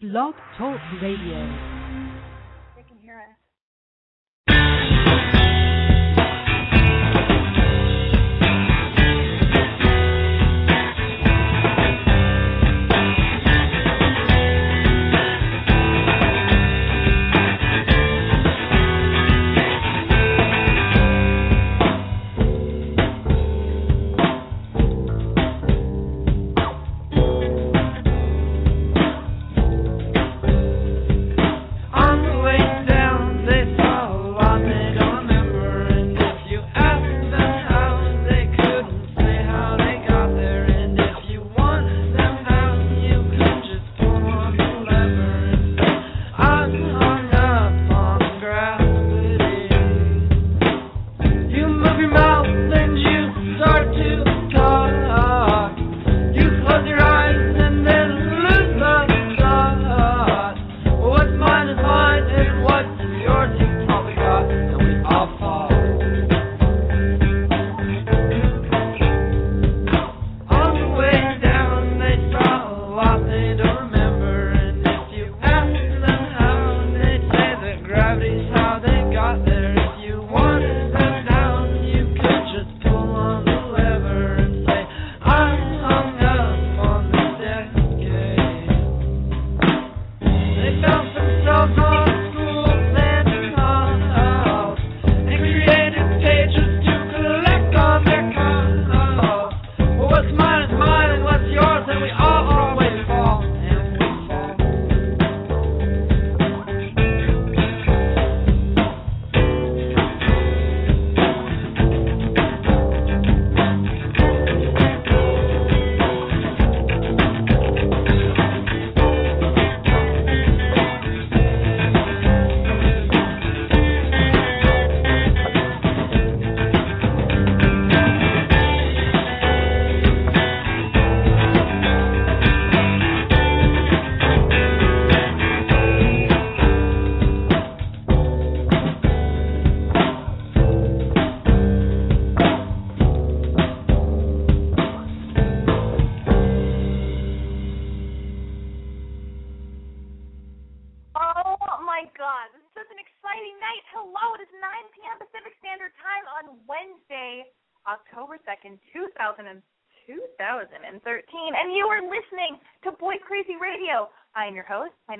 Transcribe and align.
Blog 0.00 0.34
Talk 0.58 0.80
Radio. 1.00 1.73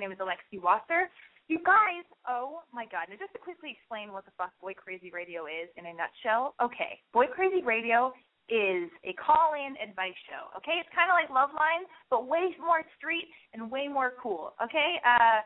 Name 0.05 0.13
is 0.13 0.21
Alexi 0.21 0.61
Wasser. 0.61 1.09
You 1.49 1.57
guys, 1.65 2.05
oh 2.29 2.61
my 2.69 2.85
god, 2.85 3.09
now 3.09 3.17
just 3.17 3.33
to 3.33 3.41
quickly 3.41 3.73
explain 3.73 4.13
what 4.13 4.21
the 4.29 4.33
fuck 4.37 4.53
Boy 4.61 4.77
Crazy 4.77 5.09
Radio 5.09 5.49
is 5.49 5.65
in 5.81 5.89
a 5.89 5.93
nutshell. 5.97 6.53
Okay, 6.61 7.01
Boy 7.09 7.25
Crazy 7.25 7.65
Radio 7.65 8.13
is 8.45 8.93
a 9.01 9.17
call-in 9.17 9.73
advice 9.81 10.13
show. 10.29 10.53
Okay, 10.61 10.77
it's 10.77 10.89
kind 10.93 11.09
of 11.09 11.17
like 11.17 11.33
Love 11.33 11.49
Line, 11.57 11.89
but 12.13 12.29
way 12.29 12.53
more 12.61 12.85
street 13.01 13.25
and 13.57 13.65
way 13.73 13.89
more 13.89 14.13
cool. 14.21 14.53
Okay, 14.61 15.01
uh, 15.01 15.41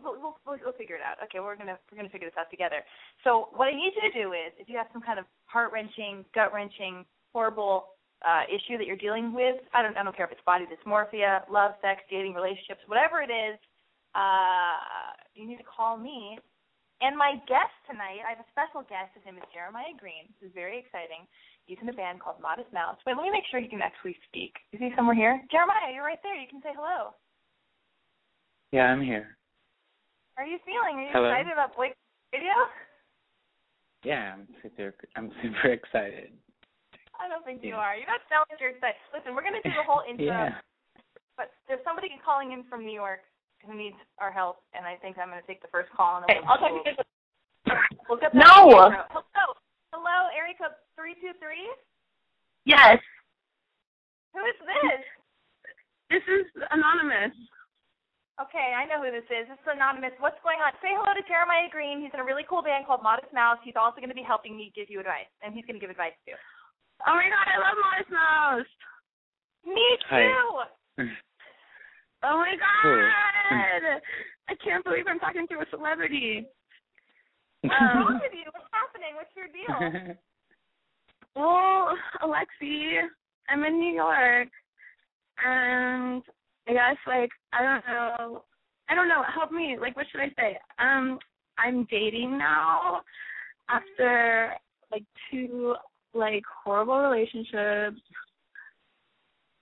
we'll, 0.00 0.16
we'll, 0.16 0.36
we'll 0.48 0.56
we'll 0.64 0.80
figure 0.80 0.96
it 0.96 1.04
out. 1.04 1.20
Okay, 1.28 1.44
we're 1.44 1.60
gonna 1.60 1.76
we're 1.92 2.00
gonna 2.00 2.08
figure 2.08 2.32
this 2.32 2.40
out 2.40 2.48
together. 2.48 2.80
So 3.20 3.52
what 3.52 3.68
I 3.68 3.76
need 3.76 3.92
you 3.92 4.04
to 4.08 4.14
do 4.16 4.32
is, 4.32 4.56
if 4.56 4.64
you 4.72 4.80
have 4.80 4.88
some 4.96 5.04
kind 5.04 5.20
of 5.20 5.28
heart 5.44 5.76
wrenching, 5.76 6.24
gut 6.32 6.56
wrenching, 6.56 7.04
horrible 7.36 8.00
uh, 8.24 8.48
issue 8.48 8.80
that 8.80 8.88
you're 8.88 8.96
dealing 8.96 9.36
with, 9.36 9.60
I 9.76 9.84
don't 9.84 9.92
I 9.96 10.04
don't 10.04 10.16
care 10.16 10.24
if 10.24 10.32
it's 10.32 10.44
body 10.48 10.64
dysmorphia, 10.68 11.44
love, 11.52 11.76
sex, 11.84 12.00
dating, 12.08 12.32
relationships, 12.32 12.80
whatever 12.88 13.20
it 13.20 13.28
is, 13.28 13.60
uh, 14.14 15.14
you 15.34 15.46
need 15.46 15.58
to 15.58 15.68
call 15.68 15.96
me. 15.96 16.38
And 17.00 17.16
my 17.16 17.40
guest 17.48 17.72
tonight, 17.88 18.20
I 18.20 18.36
have 18.36 18.44
a 18.44 18.50
special 18.52 18.84
guest. 18.84 19.16
His 19.16 19.24
name 19.24 19.40
is 19.40 19.48
Jeremiah 19.56 19.96
Green. 19.96 20.28
This 20.36 20.52
is 20.52 20.54
very 20.54 20.76
exciting. 20.76 21.24
He's 21.64 21.80
in 21.80 21.88
a 21.88 21.96
band 21.96 22.20
called 22.20 22.36
Modest 22.44 22.68
Mouse. 22.76 23.00
Wait, 23.08 23.16
let 23.16 23.24
me 23.24 23.32
make 23.32 23.48
sure 23.48 23.56
he 23.56 23.72
can 23.72 23.80
actually 23.80 24.20
speak. 24.28 24.52
Is 24.76 24.84
he 24.84 24.92
somewhere 24.92 25.16
here? 25.16 25.40
Jeremiah, 25.48 25.96
you're 25.96 26.04
right 26.04 26.20
there. 26.20 26.36
You 26.36 26.50
can 26.50 26.60
say 26.60 26.76
hello. 26.76 27.16
Yeah, 28.70 28.92
I'm 28.92 29.00
here. 29.00 29.40
How 30.36 30.44
are 30.44 30.50
you 30.50 30.60
feeling? 30.64 31.00
Are 31.00 31.04
you 31.04 31.12
Hello. 31.12 31.28
excited 31.28 31.52
about 31.52 31.76
Blake 31.76 31.96
Radio? 32.32 32.52
Yeah, 34.04 34.36
I'm 34.36 34.48
super. 34.62 34.94
I'm 35.16 35.32
super 35.40 35.72
excited. 35.78 36.32
I 37.20 37.28
don't 37.28 37.44
think 37.44 37.60
you 37.60 37.76
are. 37.76 37.92
You're 37.96 38.08
not 38.08 38.24
sounding 38.32 38.48
like 38.56 38.60
you're 38.60 38.72
excited. 38.72 38.96
Listen, 39.12 39.36
we're 39.36 39.44
gonna 39.44 39.60
do 39.60 39.74
the 39.76 39.84
whole 39.84 40.00
intro, 40.08 40.32
yeah. 40.32 40.56
but 41.36 41.52
there's 41.68 41.84
somebody 41.84 42.08
calling 42.24 42.52
in 42.56 42.64
from 42.64 42.88
New 42.88 42.94
York 42.96 43.20
who 43.66 43.74
needs 43.76 43.96
our 44.18 44.30
help, 44.32 44.62
and 44.74 44.86
I 44.86 44.96
think 44.96 45.18
I'm 45.18 45.28
gonna 45.28 45.44
take 45.46 45.62
the 45.62 45.68
first 45.72 45.90
call. 45.92 46.16
And 46.18 46.24
then 46.28 46.42
we'll, 46.42 46.50
I'll 46.52 46.58
talk 46.58 46.72
to 46.72 46.90
you 46.90 46.96
guys. 46.96 47.06
We'll 48.08 48.18
get 48.18 48.32
back 48.32 48.40
No. 48.42 48.70
to 48.70 48.90
the. 48.90 49.22
Hello, 49.34 49.46
hello, 49.92 50.16
area 50.36 50.54
code 50.58 50.74
three 50.96 51.14
two 51.20 51.32
three. 51.38 51.68
Yes, 52.64 52.98
Who 54.34 54.40
is 54.44 54.58
this? 54.60 55.00
this 56.10 56.24
is 56.28 56.46
anonymous. 56.70 57.32
Okay, 58.40 58.72
I 58.72 58.88
know 58.88 59.04
who 59.04 59.12
this 59.12 59.28
is. 59.28 59.44
This 59.52 59.60
is 59.60 59.68
anonymous. 59.68 60.16
What's 60.16 60.40
going 60.40 60.60
on? 60.64 60.72
Say 60.80 60.96
hello 60.96 61.12
to 61.12 61.20
Jeremiah 61.28 61.68
Green. 61.68 62.00
He's 62.00 62.12
in 62.16 62.20
a 62.20 62.24
really 62.24 62.44
cool 62.48 62.64
band 62.64 62.88
called 62.88 63.04
Modest 63.04 63.28
Mouse. 63.36 63.60
He's 63.60 63.76
also 63.76 64.00
going 64.00 64.08
to 64.08 64.16
be 64.16 64.24
helping 64.24 64.56
me 64.56 64.72
give 64.72 64.88
you 64.88 64.96
advice, 65.00 65.28
and 65.44 65.52
he's 65.52 65.64
going 65.68 65.76
to 65.76 65.80
give 65.82 65.92
advice 65.92 66.16
too. 66.24 66.32
Oh 67.04 67.12
my 67.16 67.28
god, 67.28 67.46
I 67.48 67.56
love 67.60 67.76
Modest 67.76 68.10
Mouse. 68.12 68.70
Me 69.68 69.84
Hi. 70.08 70.24
Oh 72.22 72.36
my 72.36 72.54
god. 72.56 74.00
I 74.48 74.54
can't 74.62 74.84
believe 74.84 75.04
I'm 75.08 75.18
talking 75.18 75.46
to 75.48 75.54
a 75.56 75.64
celebrity. 75.70 76.46
What's 77.62 77.74
wrong 77.80 78.20
with 78.22 78.32
you? 78.32 78.50
What's 78.52 78.66
happening? 78.72 79.14
What's 79.16 79.34
your 79.36 79.48
deal? 79.48 80.16
Well, 81.36 81.96
Alexi, 82.24 83.02
I'm 83.48 83.62
in 83.62 83.78
New 83.78 83.94
York, 83.94 84.48
and 85.46 86.20
I 86.68 86.72
guess 86.72 86.96
like 87.06 87.30
I 87.52 87.62
don't 87.62 87.86
know 87.86 88.42
I 88.90 88.94
don't 88.96 89.08
know. 89.08 89.22
Help 89.32 89.52
me. 89.52 89.76
Like, 89.80 89.96
what 89.96 90.06
should 90.10 90.20
I 90.20 90.30
say? 90.36 90.58
Um, 90.80 91.18
I'm 91.58 91.86
dating 91.90 92.36
now 92.36 93.02
after 93.68 94.54
like 94.90 95.04
two 95.30 95.76
like 96.12 96.42
horrible 96.64 96.98
relationships, 96.98 98.02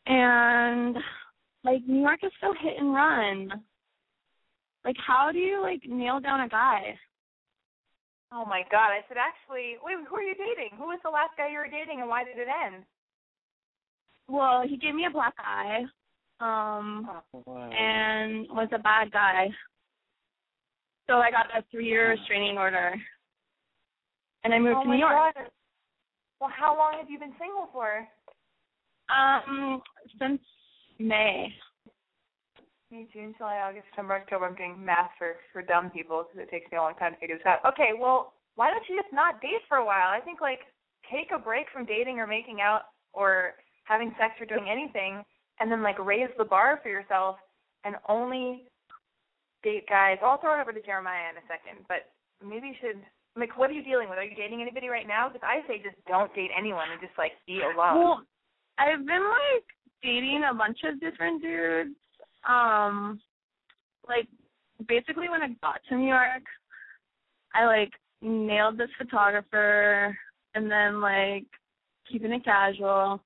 and 0.06 0.96
like 1.64 1.82
New 1.86 2.00
York 2.00 2.20
is 2.22 2.32
so 2.40 2.52
hit 2.60 2.74
and 2.78 2.94
run. 2.94 3.52
Like, 4.84 4.96
how 5.04 5.30
do 5.32 5.38
you 5.38 5.60
like 5.60 5.82
nail 5.86 6.20
down 6.20 6.40
a 6.40 6.48
guy? 6.48 6.96
Oh 8.32 8.44
my 8.44 8.62
god! 8.70 8.90
I 8.92 9.00
said 9.08 9.16
actually, 9.16 9.76
wait, 9.82 9.96
who 10.08 10.16
are 10.16 10.22
you 10.22 10.34
dating? 10.34 10.76
Who 10.78 10.84
was 10.84 11.00
the 11.02 11.10
last 11.10 11.30
guy 11.36 11.50
you 11.50 11.58
were 11.58 11.68
dating, 11.68 12.00
and 12.00 12.08
why 12.08 12.24
did 12.24 12.36
it 12.38 12.48
end? 12.48 12.84
Well, 14.28 14.62
he 14.68 14.76
gave 14.76 14.94
me 14.94 15.06
a 15.06 15.10
black 15.10 15.34
eye, 15.38 15.84
um, 16.40 17.08
Wow. 17.32 17.70
and 17.72 18.46
was 18.50 18.68
a 18.72 18.78
bad 18.78 19.10
guy. 19.10 19.48
So 21.06 21.14
I 21.14 21.30
got 21.30 21.46
a 21.56 21.62
three-year 21.70 22.10
restraining 22.10 22.58
order, 22.58 22.94
and 24.44 24.52
I 24.52 24.58
moved 24.58 24.76
oh 24.80 24.82
to 24.84 24.90
New 24.90 24.98
York. 24.98 25.34
god! 25.34 25.44
Well, 26.40 26.50
how 26.54 26.76
long 26.76 26.98
have 27.00 27.08
you 27.10 27.18
been 27.18 27.34
single 27.38 27.68
for? 27.72 28.06
Um, 29.08 29.80
since 30.20 30.42
May. 30.98 31.54
May, 32.90 33.06
June, 33.12 33.34
July, 33.36 33.60
August, 33.68 33.86
September, 33.90 34.16
October. 34.16 34.46
I'm 34.46 34.54
doing 34.54 34.82
math 34.82 35.10
for 35.18 35.36
for 35.52 35.62
dumb 35.62 35.90
people 35.90 36.24
because 36.24 36.48
it 36.48 36.50
takes 36.50 36.70
me 36.72 36.78
a 36.78 36.82
long 36.82 36.94
time 36.96 37.14
to 37.14 37.20
figure 37.20 37.36
this 37.36 37.46
out. 37.46 37.60
Okay, 37.66 37.92
well, 37.98 38.32
why 38.56 38.70
don't 38.70 38.82
you 38.88 38.96
just 38.96 39.12
not 39.12 39.40
date 39.40 39.62
for 39.68 39.78
a 39.78 39.84
while? 39.84 40.08
I 40.08 40.20
think 40.20 40.40
like 40.40 40.60
take 41.12 41.28
a 41.34 41.38
break 41.38 41.66
from 41.72 41.84
dating 41.84 42.18
or 42.18 42.26
making 42.26 42.60
out 42.60 42.90
or 43.12 43.54
having 43.84 44.14
sex 44.18 44.34
or 44.40 44.46
doing 44.46 44.68
anything, 44.70 45.22
and 45.60 45.70
then 45.70 45.82
like 45.82 45.98
raise 45.98 46.32
the 46.38 46.44
bar 46.44 46.80
for 46.82 46.88
yourself 46.88 47.36
and 47.84 47.96
only 48.08 48.64
date 49.62 49.84
guys. 49.88 50.16
I'll 50.22 50.40
throw 50.40 50.58
it 50.58 50.62
over 50.62 50.72
to 50.72 50.80
Jeremiah 50.80 51.30
in 51.30 51.36
a 51.36 51.46
second, 51.46 51.84
but 51.88 52.08
maybe 52.40 52.68
you 52.68 52.78
should. 52.80 53.00
Like, 53.36 53.56
what 53.56 53.70
are 53.70 53.76
you 53.76 53.84
dealing 53.84 54.08
with? 54.08 54.18
Are 54.18 54.24
you 54.24 54.34
dating 54.34 54.62
anybody 54.62 54.88
right 54.88 55.06
now? 55.06 55.28
Because 55.28 55.46
I 55.46 55.62
say 55.68 55.78
just 55.78 55.94
don't 56.08 56.34
date 56.34 56.50
anyone 56.56 56.90
and 56.90 57.00
just 57.00 57.14
like 57.14 57.38
be 57.46 57.60
alone. 57.62 57.94
Well, 58.00 58.18
I've 58.78 59.06
been 59.06 59.22
like 59.22 59.66
dating 60.02 60.42
a 60.50 60.54
bunch 60.54 60.78
of 60.84 61.00
different 61.00 61.42
dudes. 61.42 61.96
Um, 62.48 63.20
like 64.08 64.28
basically 64.86 65.28
when 65.28 65.42
I 65.42 65.48
got 65.60 65.80
to 65.88 65.96
New 65.96 66.08
York, 66.08 66.42
I 67.54 67.66
like 67.66 67.92
nailed 68.22 68.78
this 68.78 68.90
photographer, 68.98 70.16
and 70.54 70.70
then 70.70 71.00
like 71.00 71.46
keeping 72.10 72.32
it 72.32 72.44
casual, 72.44 73.20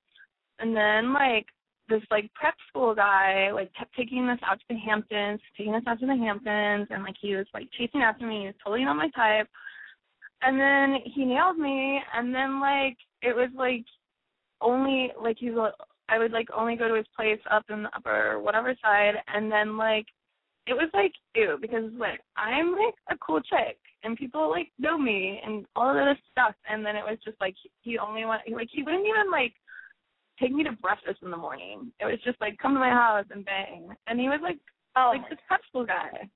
and 0.59 0.75
then 0.75 1.13
like 1.13 1.45
this 1.89 2.01
like 2.09 2.31
prep 2.33 2.55
school 2.69 2.95
guy 2.95 3.51
like 3.51 3.71
kept 3.77 3.93
taking 3.95 4.27
us 4.29 4.39
out 4.45 4.59
to 4.59 4.65
the 4.69 4.77
Hamptons, 4.77 5.39
taking 5.57 5.75
us 5.75 5.83
out 5.87 5.99
to 5.99 6.05
the 6.05 6.15
Hamptons, 6.15 6.87
and 6.89 7.03
like 7.03 7.15
he 7.21 7.35
was 7.35 7.47
like 7.53 7.67
chasing 7.77 8.01
after 8.01 8.25
me. 8.25 8.41
He 8.41 8.45
was 8.47 8.55
totally 8.63 8.85
not 8.85 8.95
my 8.95 9.09
type. 9.09 9.47
And 10.41 10.59
then 10.59 10.99
he 11.05 11.25
nailed 11.25 11.57
me, 11.57 12.01
and 12.13 12.33
then 12.33 12.59
like 12.59 12.97
it 13.21 13.35
was 13.35 13.49
like 13.55 13.85
only 14.61 15.11
like 15.21 15.37
he's 15.39 15.53
I 16.09 16.17
would 16.17 16.31
like 16.31 16.47
only 16.55 16.75
go 16.75 16.87
to 16.87 16.95
his 16.95 17.05
place 17.15 17.39
up 17.49 17.63
in 17.69 17.83
the 17.83 17.95
upper 17.95 18.39
whatever 18.39 18.75
side, 18.81 19.15
and 19.27 19.51
then 19.51 19.77
like 19.77 20.05
it 20.67 20.73
was 20.73 20.89
like 20.93 21.13
ew 21.35 21.57
because 21.59 21.91
like 21.97 22.21
I'm 22.37 22.71
like 22.71 22.95
a 23.11 23.17
cool 23.17 23.41
chick 23.41 23.77
and 24.03 24.17
people 24.17 24.49
like 24.49 24.71
know 24.79 24.97
me 24.97 25.39
and 25.45 25.65
all 25.75 25.89
of 25.89 26.05
this 26.05 26.21
stuff, 26.31 26.55
and 26.69 26.85
then 26.85 26.95
it 26.95 27.03
was 27.03 27.17
just 27.23 27.39
like 27.39 27.55
he 27.81 27.97
only 27.97 28.25
went 28.25 28.41
like 28.51 28.69
he 28.71 28.83
wouldn't 28.83 29.07
even 29.07 29.31
like 29.31 29.53
take 30.39 30.51
me 30.51 30.63
to 30.63 30.71
breakfast 30.73 31.19
in 31.21 31.31
the 31.31 31.37
morning. 31.37 31.91
It 31.99 32.05
was 32.05 32.19
just 32.23 32.39
like 32.41 32.57
come 32.57 32.73
to 32.73 32.79
my 32.79 32.89
house 32.89 33.25
and 33.31 33.45
bang, 33.45 33.89
and 34.07 34.19
he 34.19 34.27
was 34.27 34.39
like 34.43 34.59
oh, 34.95 35.13
like 35.15 35.29
this 35.29 35.39
school 35.69 35.85
guy. 35.85 36.29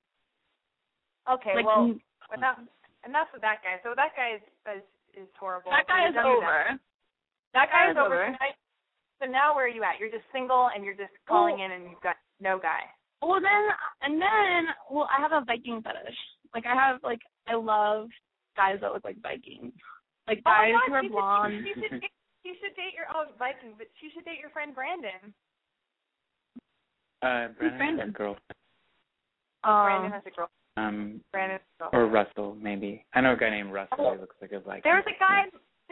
okay. 1.30 1.54
Like 1.54 1.66
well, 1.66 1.92
n- 1.92 2.00
enough 2.36 2.58
enough 3.06 3.28
with 3.32 3.42
that 3.42 3.60
guy. 3.62 3.80
So 3.84 3.92
that 3.96 4.16
guy 4.16 4.36
is 4.36 4.42
is, 4.80 5.24
is 5.24 5.28
horrible. 5.38 5.70
that 5.70 5.86
guy 5.86 6.08
is 6.08 6.16
over. 6.16 6.78
That, 7.52 7.68
that 7.68 7.68
guy 7.72 7.90
is 7.90 7.96
over. 7.96 8.26
over. 8.26 8.36
So 9.20 9.26
now 9.28 9.54
where 9.54 9.64
are 9.66 9.68
you 9.68 9.82
at? 9.82 9.98
You're 9.98 10.10
just 10.10 10.24
single 10.32 10.68
and 10.74 10.84
you're 10.84 10.94
just 10.94 11.12
calling 11.28 11.58
in 11.60 11.72
and 11.72 11.84
you've 11.90 12.00
got 12.02 12.16
no 12.40 12.58
guy. 12.58 12.86
Well 13.20 13.40
then, 13.42 13.64
and 14.02 14.14
then, 14.22 14.72
well, 14.90 15.08
I 15.10 15.20
have 15.20 15.32
a 15.32 15.44
Viking 15.44 15.82
fetish. 15.82 16.14
Like 16.54 16.66
I 16.66 16.74
have, 16.74 17.00
like 17.02 17.18
I 17.48 17.54
love 17.54 18.08
guys 18.56 18.78
that 18.80 18.92
look 18.92 19.04
like 19.04 19.20
Vikings, 19.20 19.72
like 20.28 20.38
Oh 20.46 20.50
guys 20.50 20.72
God, 20.72 20.86
who 20.86 20.94
are 20.94 21.02
you 21.02 21.10
blonde. 21.10 21.54
Should, 21.58 21.66
you 21.66 21.74
should 21.82 22.00
date, 22.00 22.10
you 22.44 22.54
should 22.62 22.76
date 22.76 22.94
your 22.94 23.06
oh 23.14 23.26
Viking, 23.38 23.74
but 23.76 23.88
you 24.00 24.10
should 24.14 24.24
date 24.24 24.38
your 24.40 24.50
friend 24.50 24.74
Brandon. 24.74 25.34
Uh, 27.22 27.48
Who's 27.58 27.74
Brandon 27.74 27.74
has 27.74 27.78
Brandon? 27.78 28.08
a 28.08 28.12
girl. 28.12 28.36
Brandon 29.64 30.06
Um, 30.06 30.12
has 30.12 30.22
a 30.26 30.30
girl. 30.30 30.48
Um, 30.76 31.20
Brandon. 31.32 31.58
girl. 31.80 31.90
or 31.92 32.06
Russell 32.06 32.56
maybe. 32.60 33.04
I 33.14 33.20
know 33.20 33.32
a 33.32 33.36
guy 33.36 33.50
named 33.50 33.72
Russell. 33.72 33.96
Oh. 33.98 34.14
He 34.14 34.20
looks 34.20 34.36
like 34.40 34.52
a 34.52 34.62
like. 34.68 34.84
There's 34.84 35.04
a 35.06 35.18
guy. 35.18 35.42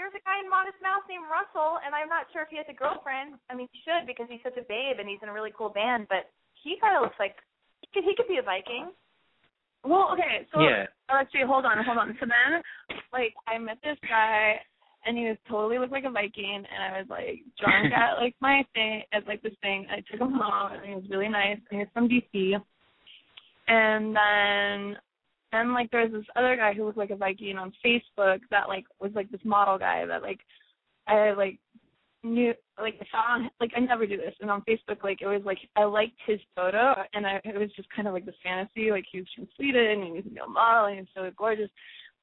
There's 0.06 0.22
a 0.22 0.26
guy 0.30 0.38
in 0.38 0.46
Modest 0.46 0.78
Mouse 0.78 1.02
named 1.10 1.26
Russell, 1.26 1.82
and 1.82 1.90
I'm 1.90 2.06
not 2.06 2.30
sure 2.30 2.46
if 2.46 2.50
he 2.54 2.62
has 2.62 2.70
a 2.70 2.78
girlfriend. 2.78 3.42
I 3.50 3.58
mean, 3.58 3.66
he 3.74 3.82
should 3.82 4.06
because 4.06 4.30
he's 4.30 4.38
such 4.46 4.54
a 4.54 4.62
babe 4.62 5.02
and 5.02 5.10
he's 5.10 5.18
in 5.18 5.26
a 5.26 5.34
really 5.34 5.50
cool 5.50 5.66
band. 5.74 6.06
But 6.06 6.30
he 6.62 6.78
kind 6.78 6.94
of 6.94 7.02
looks 7.02 7.18
like 7.18 7.34
he 7.82 7.90
could, 7.90 8.06
he 8.06 8.14
could 8.14 8.30
be 8.30 8.38
a 8.38 8.46
Viking. 8.46 8.94
well, 9.82 10.14
okay, 10.14 10.46
so 10.54 10.62
Yeah. 10.62 10.86
oh, 11.10 11.18
let's 11.18 11.34
see. 11.34 11.42
Hold 11.42 11.66
on, 11.66 11.82
hold 11.82 11.98
on. 11.98 12.14
So 12.22 12.26
then, 12.30 12.62
like, 13.10 13.34
I 13.50 13.58
met 13.58 13.82
this 13.82 13.98
guy, 14.06 14.62
and 15.02 15.18
he 15.18 15.26
was 15.26 15.42
totally 15.50 15.82
looked 15.82 15.90
like 15.90 16.06
a 16.06 16.14
Viking, 16.14 16.62
and 16.62 16.80
I 16.86 17.02
was 17.02 17.10
like 17.10 17.42
drunk 17.58 17.90
at 17.90 18.14
like 18.22 18.38
my 18.38 18.62
thing, 18.78 19.02
at 19.10 19.26
like 19.26 19.42
this 19.42 19.58
thing. 19.58 19.90
I 19.90 20.06
took 20.06 20.22
him 20.22 20.38
home, 20.38 20.70
and 20.70 20.86
he 20.86 20.94
was 20.94 21.10
really 21.10 21.26
nice. 21.34 21.58
And 21.66 21.82
he 21.82 21.82
was 21.82 21.90
from 21.90 22.06
DC. 22.06 22.54
And 23.66 24.14
then, 24.14 25.02
then 25.52 25.72
like 25.72 25.90
there 25.90 26.02
was 26.02 26.12
this 26.12 26.24
other 26.36 26.56
guy 26.56 26.72
who 26.74 26.84
looked 26.84 26.98
like 26.98 27.10
a 27.10 27.16
Viking 27.16 27.56
on 27.56 27.72
Facebook 27.84 28.40
that 28.50 28.68
like 28.68 28.84
was 29.00 29.12
like 29.14 29.30
this 29.30 29.40
model 29.44 29.78
guy 29.78 30.04
that 30.06 30.22
like 30.22 30.40
I 31.06 31.32
like 31.32 31.58
knew 32.22 32.52
like 32.80 32.94
I 33.00 33.06
saw 33.10 33.48
like 33.60 33.70
I 33.76 33.80
never 33.80 34.06
do 34.06 34.16
this. 34.16 34.34
And 34.40 34.50
on 34.50 34.62
Facebook 34.62 35.02
like 35.04 35.22
it 35.22 35.26
was 35.26 35.42
like 35.44 35.58
I 35.76 35.84
liked 35.84 36.18
his 36.26 36.40
photo 36.54 36.94
and 37.14 37.26
I 37.26 37.40
it 37.44 37.58
was 37.58 37.70
just 37.76 37.88
kind 37.94 38.08
of 38.08 38.14
like 38.14 38.26
this 38.26 38.34
fantasy 38.42 38.90
like 38.90 39.04
he 39.10 39.18
was 39.18 39.28
from 39.34 39.48
Sweden 39.56 40.02
and 40.02 40.04
he 40.04 40.10
was 40.12 40.26
a 40.26 40.34
male 40.34 40.48
model 40.48 40.86
and 40.86 40.94
he 40.94 41.00
was 41.00 41.08
so 41.14 41.30
gorgeous. 41.36 41.70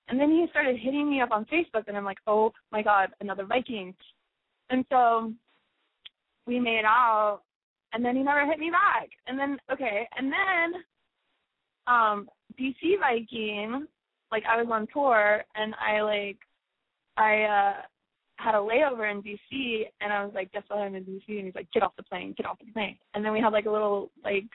And 0.09 0.19
then 0.19 0.29
he 0.29 0.45
started 0.49 0.77
hitting 0.77 1.09
me 1.09 1.21
up 1.21 1.31
on 1.31 1.45
Facebook 1.45 1.85
and 1.87 1.95
I'm 1.95 2.05
like 2.05 2.19
oh 2.27 2.51
my 2.71 2.81
god 2.81 3.09
another 3.21 3.45
Viking. 3.45 3.95
And 4.69 4.85
so 4.89 5.31
we 6.45 6.59
made 6.59 6.83
out 6.85 7.41
and 7.93 8.03
then 8.03 8.15
he 8.15 8.23
never 8.23 8.45
hit 8.45 8.59
me 8.59 8.69
back. 8.69 9.09
And 9.27 9.39
then 9.39 9.57
okay. 9.71 10.07
And 10.17 10.31
then 10.31 10.81
um 11.87 12.29
DC 12.57 12.99
Viking 12.99 13.87
like 14.33 14.43
I 14.49 14.57
was 14.57 14.67
on 14.71 14.87
tour 14.91 15.43
and 15.55 15.75
I 15.75 16.01
like 16.01 16.37
I 17.17 17.43
uh 17.43 17.73
had 18.37 18.55
a 18.55 18.57
layover 18.57 19.09
in 19.09 19.21
DC 19.21 19.83
and 20.01 20.11
I 20.11 20.25
was 20.25 20.33
like, 20.33 20.51
Guess 20.51 20.63
what 20.67 20.79
I'm 20.79 20.95
in 20.95 21.03
DC 21.03 21.23
and 21.27 21.45
he's 21.45 21.55
like, 21.55 21.71
Get 21.71 21.83
off 21.83 21.95
the 21.95 22.03
plane, 22.03 22.33
get 22.35 22.47
off 22.47 22.57
the 22.59 22.71
plane 22.71 22.97
and 23.13 23.23
then 23.23 23.31
we 23.31 23.39
had 23.39 23.53
like 23.53 23.67
a 23.67 23.71
little 23.71 24.11
like 24.23 24.45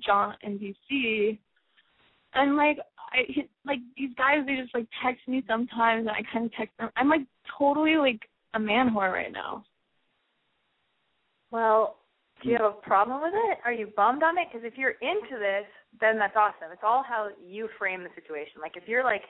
jaunt 0.00 0.36
in 0.42 0.58
DC 0.58 1.38
and 2.34 2.56
like 2.56 2.78
I 2.98 3.46
like 3.66 3.80
these 3.96 4.10
guys 4.16 4.38
they 4.46 4.56
just 4.56 4.74
like 4.74 4.86
text 5.04 5.26
me 5.26 5.42
sometimes 5.46 6.06
and 6.06 6.10
I 6.10 6.22
kinda 6.32 6.48
text 6.56 6.78
them 6.78 6.90
I'm 6.96 7.08
like 7.08 7.26
totally 7.58 7.96
like 7.96 8.20
a 8.54 8.60
man 8.60 8.90
whore 8.90 9.12
right 9.12 9.32
now. 9.32 9.64
Well, 11.50 11.96
do 12.42 12.48
you 12.48 12.56
have 12.56 12.72
a 12.72 12.86
problem 12.86 13.20
with 13.20 13.34
it? 13.34 13.58
Are 13.64 13.72
you 13.72 13.88
bummed 13.94 14.22
on 14.22 14.38
it? 14.38 14.48
Because 14.50 14.66
if 14.66 14.78
you're 14.78 14.96
into 15.02 15.38
this, 15.38 15.66
then 16.00 16.18
that's 16.18 16.36
awesome. 16.36 16.72
It's 16.72 16.82
all 16.84 17.04
how 17.06 17.28
you 17.44 17.68
frame 17.78 18.02
the 18.02 18.08
situation. 18.14 18.60
Like 18.60 18.76
if 18.76 18.88
you're 18.88 19.04
like 19.04 19.22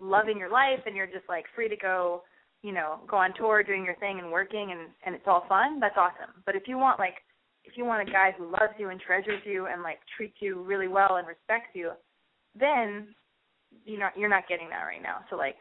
loving 0.00 0.38
your 0.38 0.50
life 0.50 0.80
and 0.86 0.96
you're 0.96 1.06
just 1.06 1.28
like 1.28 1.44
free 1.54 1.68
to 1.68 1.76
go, 1.76 2.22
you 2.62 2.72
know, 2.72 3.00
go 3.08 3.16
on 3.16 3.32
tour, 3.36 3.62
doing 3.62 3.84
your 3.84 3.96
thing 3.96 4.18
and 4.18 4.30
working, 4.30 4.72
and 4.72 4.88
and 5.06 5.14
it's 5.14 5.26
all 5.26 5.44
fun, 5.48 5.80
that's 5.80 5.96
awesome. 5.96 6.42
But 6.46 6.56
if 6.56 6.64
you 6.66 6.78
want 6.78 6.98
like, 6.98 7.14
if 7.64 7.76
you 7.76 7.84
want 7.84 8.08
a 8.08 8.12
guy 8.12 8.34
who 8.36 8.50
loves 8.50 8.74
you 8.78 8.88
and 8.88 9.00
treasures 9.00 9.42
you 9.44 9.66
and 9.66 9.82
like 9.82 9.98
treats 10.16 10.36
you 10.40 10.62
really 10.62 10.88
well 10.88 11.16
and 11.16 11.26
respects 11.26 11.70
you, 11.74 11.92
then 12.58 13.14
you're 13.84 13.98
not 13.98 14.12
you're 14.16 14.28
not 14.28 14.48
getting 14.48 14.68
that 14.70 14.82
right 14.82 15.02
now. 15.02 15.18
So 15.30 15.36
like, 15.36 15.56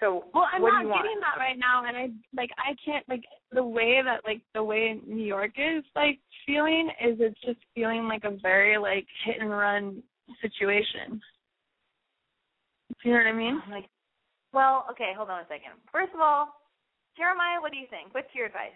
so 0.00 0.24
Well, 0.34 0.46
I'm 0.52 0.62
what 0.62 0.72
not 0.72 0.80
do 0.80 0.86
you 0.86 0.90
want? 0.90 1.02
getting 1.04 1.20
that 1.20 1.38
right 1.38 1.58
now, 1.58 1.84
and 1.86 1.96
I 1.96 2.08
like 2.36 2.50
I 2.58 2.74
can't 2.84 3.08
like 3.08 3.24
the 3.52 3.64
way 3.64 4.00
that 4.04 4.20
like 4.24 4.40
the 4.54 4.62
way 4.62 5.00
New 5.06 5.24
York 5.24 5.52
is 5.56 5.84
like 5.96 6.18
feeling 6.46 6.90
is 7.02 7.16
it's 7.20 7.40
just 7.44 7.58
feeling 7.74 8.06
like 8.08 8.24
a 8.24 8.36
very 8.42 8.78
like 8.78 9.06
hit 9.24 9.36
and 9.40 9.50
run 9.50 10.02
situation. 10.42 11.20
Do 13.02 13.08
you 13.08 13.12
know 13.12 13.18
what 13.24 13.26
I 13.28 13.32
mean? 13.32 13.62
Like, 13.70 13.88
well, 14.52 14.86
okay, 14.90 15.12
hold 15.16 15.28
on 15.30 15.40
a 15.40 15.44
second. 15.44 15.72
First 15.92 16.14
of 16.14 16.20
all, 16.20 16.48
Jeremiah, 17.16 17.60
what 17.60 17.72
do 17.72 17.78
you 17.78 17.86
think? 17.90 18.14
What's 18.14 18.32
your 18.34 18.46
advice? 18.46 18.70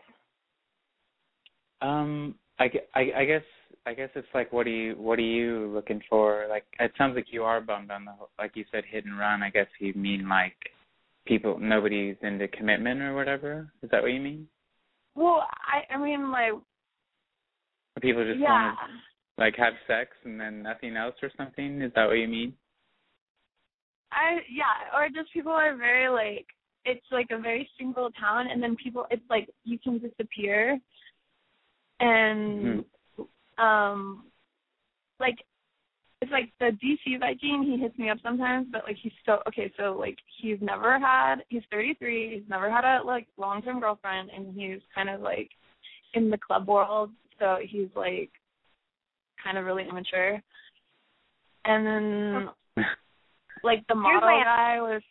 Um, 1.81 2.35
I, 2.59 2.69
gue- 2.69 2.81
I, 2.95 3.01
I 3.19 3.25
guess 3.25 3.43
I 3.89 3.95
guess 3.95 4.11
it's 4.15 4.29
like 4.35 4.53
what 4.53 4.67
are 4.67 4.71
you 4.71 4.95
what 4.99 5.19
are 5.19 5.23
you 5.23 5.71
looking 5.73 6.03
for? 6.11 6.45
Like 6.51 6.65
it 6.79 6.93
sounds 6.99 7.15
like 7.17 7.29
you 7.31 7.43
are 7.45 7.63
bummed 7.63 7.91
on 7.91 8.05
the 8.05 8.13
whole, 8.13 8.29
like 8.39 8.51
you 8.55 8.67
said 8.71 8.85
hit 8.87 9.07
and 9.07 9.19
run. 9.19 9.43
I 9.43 9.49
guess 9.49 9.67
you 9.81 9.95
mean 9.95 10.29
like 10.29 10.57
people 11.27 11.59
nobody's 11.59 12.17
into 12.21 12.49
commitment 12.49 13.01
or 13.01 13.15
whatever. 13.15 13.73
Is 13.83 13.89
that 13.91 14.03
what 14.03 14.13
you 14.13 14.21
mean? 14.21 14.47
Well, 15.15 15.43
I 15.67 15.95
I 15.95 15.97
mean 15.97 16.31
like 16.31 16.53
people 18.03 18.27
just 18.27 18.41
yeah. 18.41 18.49
want 18.51 18.77
to 18.79 19.43
Like 19.43 19.55
have 19.57 19.73
sex 19.87 20.11
and 20.27 20.39
then 20.39 20.63
nothing 20.63 20.95
else 20.95 21.15
or 21.23 21.31
something? 21.39 21.81
Is 21.81 21.91
that 21.97 22.09
what 22.09 22.19
you 22.19 22.29
mean? 22.29 22.53
I 24.13 24.41
yeah, 24.53 24.99
or 24.99 25.09
just 25.09 25.33
people 25.33 25.53
are 25.53 25.75
very 25.79 26.11
like 26.11 26.47
it's 26.85 27.07
like 27.11 27.29
a 27.31 27.41
very 27.41 27.67
single 27.79 28.11
town 28.21 28.49
and 28.53 28.63
then 28.63 28.77
people 28.77 29.07
it's 29.11 29.31
like 29.31 29.49
you 29.65 29.79
can 29.79 29.99
disappear 29.99 30.79
and 32.01 32.65
mm-hmm. 32.65 32.81
Um 33.59 34.25
like 35.21 35.39
it's 36.21 36.33
like 36.33 36.53
the 36.59 36.77
DC 36.85 37.21
Viking, 37.21 37.63
he 37.63 37.81
hits 37.81 37.97
me 37.97 38.11
up 38.11 38.19
sometimes, 38.23 38.67
but 38.73 38.83
like 38.85 38.97
he's 39.01 39.13
still 39.23 39.39
okay, 39.47 39.73
so 39.79 39.97
like 39.99 40.17
he's 40.41 40.59
never 40.61 40.99
had 40.99 41.37
he's 41.49 41.63
thirty 41.71 41.95
three, 41.95 42.35
he's 42.35 42.49
never 42.49 42.71
had 42.71 42.85
a 42.85 43.03
like 43.05 43.27
long 43.37 43.63
term 43.63 43.81
girlfriend 43.81 44.31
and 44.35 44.55
he's 44.55 44.81
kind 44.95 45.09
of 45.09 45.21
like 45.21 45.51
in 46.15 46.31
the 46.31 46.39
club 46.39 46.67
world, 46.67 47.11
so 47.39 47.59
he's 47.63 47.89
like 47.95 48.31
kind 49.43 49.59
of 49.59 49.65
really 49.65 49.87
immature. 49.89 50.43
And 51.65 51.87
then 51.87 52.49
like 53.63 53.87
the 53.89 53.95
model 53.95 54.43
guy 54.45 54.81
was 54.81 55.03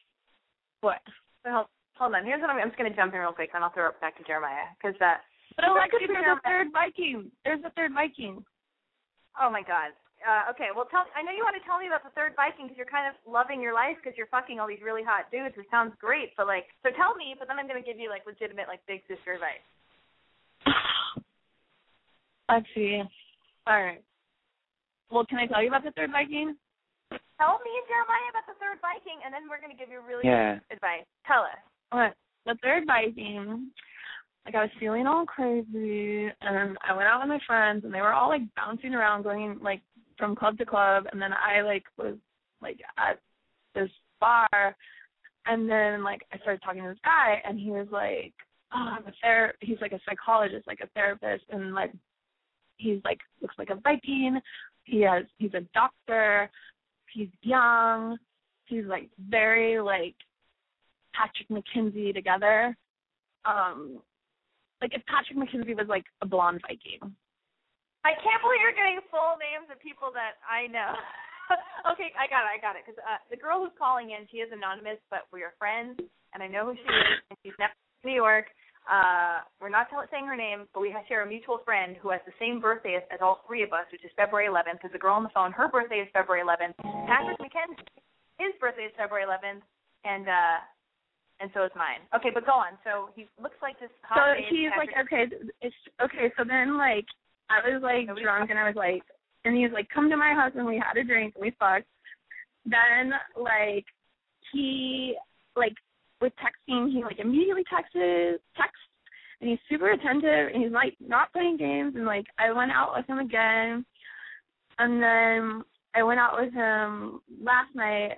what? 0.82 1.00
So 1.44 1.52
hold, 1.52 1.68
hold 1.96 2.16
on. 2.16 2.26
Here's 2.26 2.42
what 2.42 2.50
I'm. 2.50 2.58
I'm 2.58 2.70
just 2.70 2.78
going 2.78 2.90
to 2.90 2.96
jump 2.96 3.14
in 3.14 3.20
real 3.20 3.32
quick, 3.32 3.52
and 3.54 3.64
I'll 3.64 3.72
throw 3.72 3.90
it 3.90 4.02
back 4.02 4.18
to 4.18 4.24
Jeremiah 4.24 4.74
because 4.78 4.96
that. 5.00 5.22
But 5.58 5.66
That's 5.66 5.74
Alexis, 5.74 6.06
there's 6.08 6.22
know. 6.30 6.38
a 6.38 6.46
third 6.46 6.68
Viking. 6.72 7.34
There's 7.44 7.64
a 7.66 7.74
third 7.74 7.92
Viking. 7.98 8.46
Oh 9.42 9.50
my 9.50 9.66
God. 9.66 9.92
Uh, 10.22 10.50
okay, 10.50 10.70
well, 10.74 10.86
tell. 10.90 11.06
I 11.14 11.22
know 11.22 11.30
you 11.34 11.46
want 11.46 11.58
to 11.58 11.66
tell 11.66 11.78
me 11.82 11.86
about 11.90 12.02
the 12.06 12.14
third 12.18 12.34
Viking 12.38 12.66
because 12.70 12.78
you're 12.78 12.90
kind 12.90 13.06
of 13.10 13.14
loving 13.26 13.62
your 13.62 13.74
life 13.74 13.98
because 14.02 14.18
you're 14.18 14.30
fucking 14.34 14.58
all 14.62 14.66
these 14.70 14.82
really 14.86 15.06
hot 15.06 15.30
dudes. 15.34 15.54
It 15.58 15.66
sounds 15.70 15.94
great, 16.02 16.34
but 16.38 16.46
like, 16.50 16.70
so 16.82 16.90
tell 16.94 17.14
me. 17.18 17.34
But 17.38 17.50
then 17.50 17.58
I'm 17.58 17.70
going 17.70 17.82
to 17.82 17.86
give 17.86 17.98
you 18.02 18.10
like 18.10 18.26
legitimate 18.26 18.66
like 18.70 18.82
big 18.90 19.02
sister 19.10 19.34
advice. 19.38 19.62
Let's 22.50 22.66
see. 22.74 23.02
All 23.68 23.82
right. 23.82 24.02
Well, 25.12 25.26
can 25.26 25.38
I 25.38 25.46
tell 25.48 25.62
you 25.62 25.70
about 25.70 25.84
the 25.84 25.92
third 25.94 26.12
Viking? 26.12 26.56
Tell 27.38 27.62
me, 27.62 27.72
and 27.78 27.86
Jeremiah, 27.88 28.30
about 28.34 28.48
the 28.50 28.58
third 28.58 28.82
Viking, 28.82 29.22
and 29.24 29.30
then 29.34 29.46
we're 29.50 29.62
going 29.62 29.72
to 29.72 29.78
give 29.78 29.90
you 29.94 30.02
really 30.02 30.26
Yeah. 30.26 30.58
good 30.70 30.82
advice. 30.82 31.06
Tell 31.30 31.46
us. 31.46 31.62
Okay. 31.94 32.12
The 32.46 32.56
third 32.64 32.84
Viking, 32.88 33.70
like 34.48 34.56
I 34.56 34.62
was 34.62 34.72
feeling 34.80 35.08
all 35.08 35.26
crazy, 35.26 36.30
and 36.42 36.78
I 36.88 36.96
went 36.96 37.08
out 37.08 37.20
with 37.20 37.28
my 37.28 37.40
friends, 37.46 37.84
and 37.84 37.94
they 37.94 38.00
were 38.00 38.14
all 38.14 38.30
like 38.30 38.44
bouncing 38.56 38.94
around, 38.94 39.24
going 39.24 39.60
like 39.62 39.82
from 40.18 40.38
club 40.38 40.58
to 40.58 40.66
club, 40.66 41.04
and 41.12 41.22
then 41.22 41.32
I 41.34 41.62
like 41.62 41.84
was 41.98 42.16
like 42.62 42.80
at 42.98 43.20
this 43.76 43.90
bar, 44.22 44.76
and 45.46 45.70
then 45.70 46.02
like 46.02 46.22
I 46.32 46.38
started 46.38 46.62
talking 46.64 46.82
to 46.82 46.90
this 46.90 46.98
guy, 47.04 47.42
and 47.46 47.60
he 47.60 47.72
was 47.72 47.88
like, 47.92 48.34
"Oh, 48.74 48.96
I'm 48.98 49.06
a 49.06 49.12
ther," 49.22 49.54
he's 49.60 49.82
like 49.82 49.92
a 49.92 50.00
psychologist, 50.08 50.66
like 50.66 50.80
a 50.82 50.88
therapist, 50.96 51.44
and 51.50 51.76
like 51.76 51.92
he's 52.78 53.02
like 53.04 53.20
looks 53.42 53.56
like 53.58 53.70
a 53.70 53.76
Viking. 53.76 54.40
He 54.86 55.02
has 55.02 55.26
he's 55.40 55.54
a 55.56 55.68
doctor. 55.74 56.50
He's 57.14 57.30
young. 57.42 58.18
He's 58.68 58.86
like 58.86 59.10
very 59.30 59.82
like 59.82 60.16
Patrick 61.14 61.50
McKenzie 61.50 62.14
together. 62.14 62.78
Um 63.44 64.00
like 64.82 64.94
if 64.94 65.02
Patrick 65.06 65.38
McKenzie 65.38 65.78
was 65.78 65.90
like 65.90 66.06
a 66.22 66.28
blonde 66.28 66.62
Viking. 66.62 67.02
I 68.06 68.16
can't 68.24 68.40
believe 68.40 68.64
you're 68.64 68.78
getting 68.78 69.04
full 69.12 69.36
names 69.36 69.68
of 69.68 69.82
people 69.84 70.16
that 70.16 70.40
I 70.48 70.72
know. 70.72 70.96
okay, 71.92 72.16
I 72.16 72.28
got 72.32 72.48
it. 72.48 72.56
I 72.56 72.60
got 72.60 72.80
it. 72.80 72.88
Because 72.88 73.00
uh, 73.04 73.20
the 73.28 73.36
girl 73.36 73.60
who's 73.60 73.76
calling 73.76 74.16
in, 74.16 74.24
she 74.32 74.40
is 74.40 74.52
anonymous, 74.52 75.00
but 75.12 75.28
we're 75.36 75.56
friends, 75.60 76.00
and 76.32 76.40
I 76.40 76.48
know 76.48 76.72
who 76.72 76.76
she 76.80 76.88
is, 76.88 77.20
and 77.28 77.38
she's 77.44 77.58
never 77.60 77.76
in 78.04 78.12
New 78.12 78.16
York. 78.16 78.48
Uh, 78.88 79.44
we're 79.60 79.74
not 79.74 79.92
tell- 79.92 80.08
saying 80.08 80.24
her 80.24 80.40
name, 80.40 80.64
but 80.72 80.80
we 80.80 80.96
share 81.12 81.24
a 81.24 81.28
mutual 81.28 81.60
friend 81.68 82.00
who 82.00 82.08
has 82.08 82.24
the 82.24 82.36
same 82.40 82.64
birthday 82.64 82.96
as, 82.96 83.04
as 83.12 83.20
all 83.20 83.44
three 83.44 83.60
of 83.64 83.76
us, 83.76 83.84
which 83.92 84.04
is 84.08 84.12
February 84.16 84.48
11th. 84.48 84.80
Because 84.80 84.96
the 84.96 85.04
girl 85.04 85.20
on 85.20 85.28
the 85.28 85.34
phone, 85.36 85.52
her 85.52 85.68
birthday 85.68 86.00
is 86.00 86.08
February 86.16 86.44
11th. 86.48 86.80
Patrick 87.12 87.40
McKenzie, 87.44 87.84
his 88.40 88.56
birthday 88.64 88.88
is 88.88 88.96
February 88.96 89.28
11th, 89.28 89.60
and 90.08 90.24
uh, 90.32 90.58
and 91.40 91.52
so 91.54 91.64
is 91.64 91.72
mine. 91.76 92.02
Okay, 92.16 92.30
but 92.34 92.46
go 92.46 92.54
on. 92.54 92.78
So 92.84 93.10
he 93.16 93.28
looks 93.42 93.58
like 93.62 93.80
this 93.80 93.90
So 94.14 94.22
he's 94.50 94.70
like, 94.78 94.90
okay, 95.06 95.26
it's 95.62 95.76
okay. 96.02 96.32
So 96.38 96.44
then 96.48 96.78
like 96.78 97.06
I 97.50 97.62
was 97.70 97.82
like 97.84 98.08
Nobody- 98.08 98.24
drunk 98.24 98.50
and 98.50 98.60
I 98.60 98.68
was 98.68 98.76
like, 98.76 99.04
and 99.46 99.56
he 99.56 99.64
was 99.64 99.72
like, 99.74 99.88
come 99.94 100.10
to 100.10 100.18
my 100.18 100.34
house 100.34 100.52
and 100.56 100.66
we 100.66 100.76
had 100.78 100.98
a 100.98 101.04
drink 101.04 101.36
and 101.36 101.42
we 101.42 101.52
fucked. 101.60 101.88
Then 102.66 103.14
like 103.36 103.86
he 104.52 105.16
like 105.56 105.76
with 106.22 106.34
texting, 106.42 106.92
he 106.92 107.04
like 107.04 107.20
immediately 107.20 107.64
texted 107.72 108.38
text 108.58 108.82
and 109.40 109.50
he's 109.50 109.60
super 109.70 109.92
attentive 109.92 110.50
and 110.54 110.64
he's 110.64 110.72
like 110.72 110.96
not 111.00 111.32
playing 111.32 111.58
games 111.58 111.94
and 111.96 112.06
like 112.06 112.26
I 112.40 112.52
went 112.52 112.72
out 112.72 112.94
with 112.96 113.08
him 113.08 113.20
again 113.20 113.86
and 114.80 115.02
then 115.02 115.64
I 115.96 116.04
went 116.04 116.20
out 116.20 116.40
with 116.40 116.54
him 116.54 117.22
last 117.44 117.74
night 117.76 118.18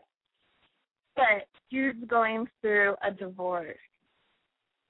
but 1.16 1.48
he's 1.70 1.94
going 2.08 2.48
through 2.62 2.96
a 3.06 3.12
divorce. 3.12 3.78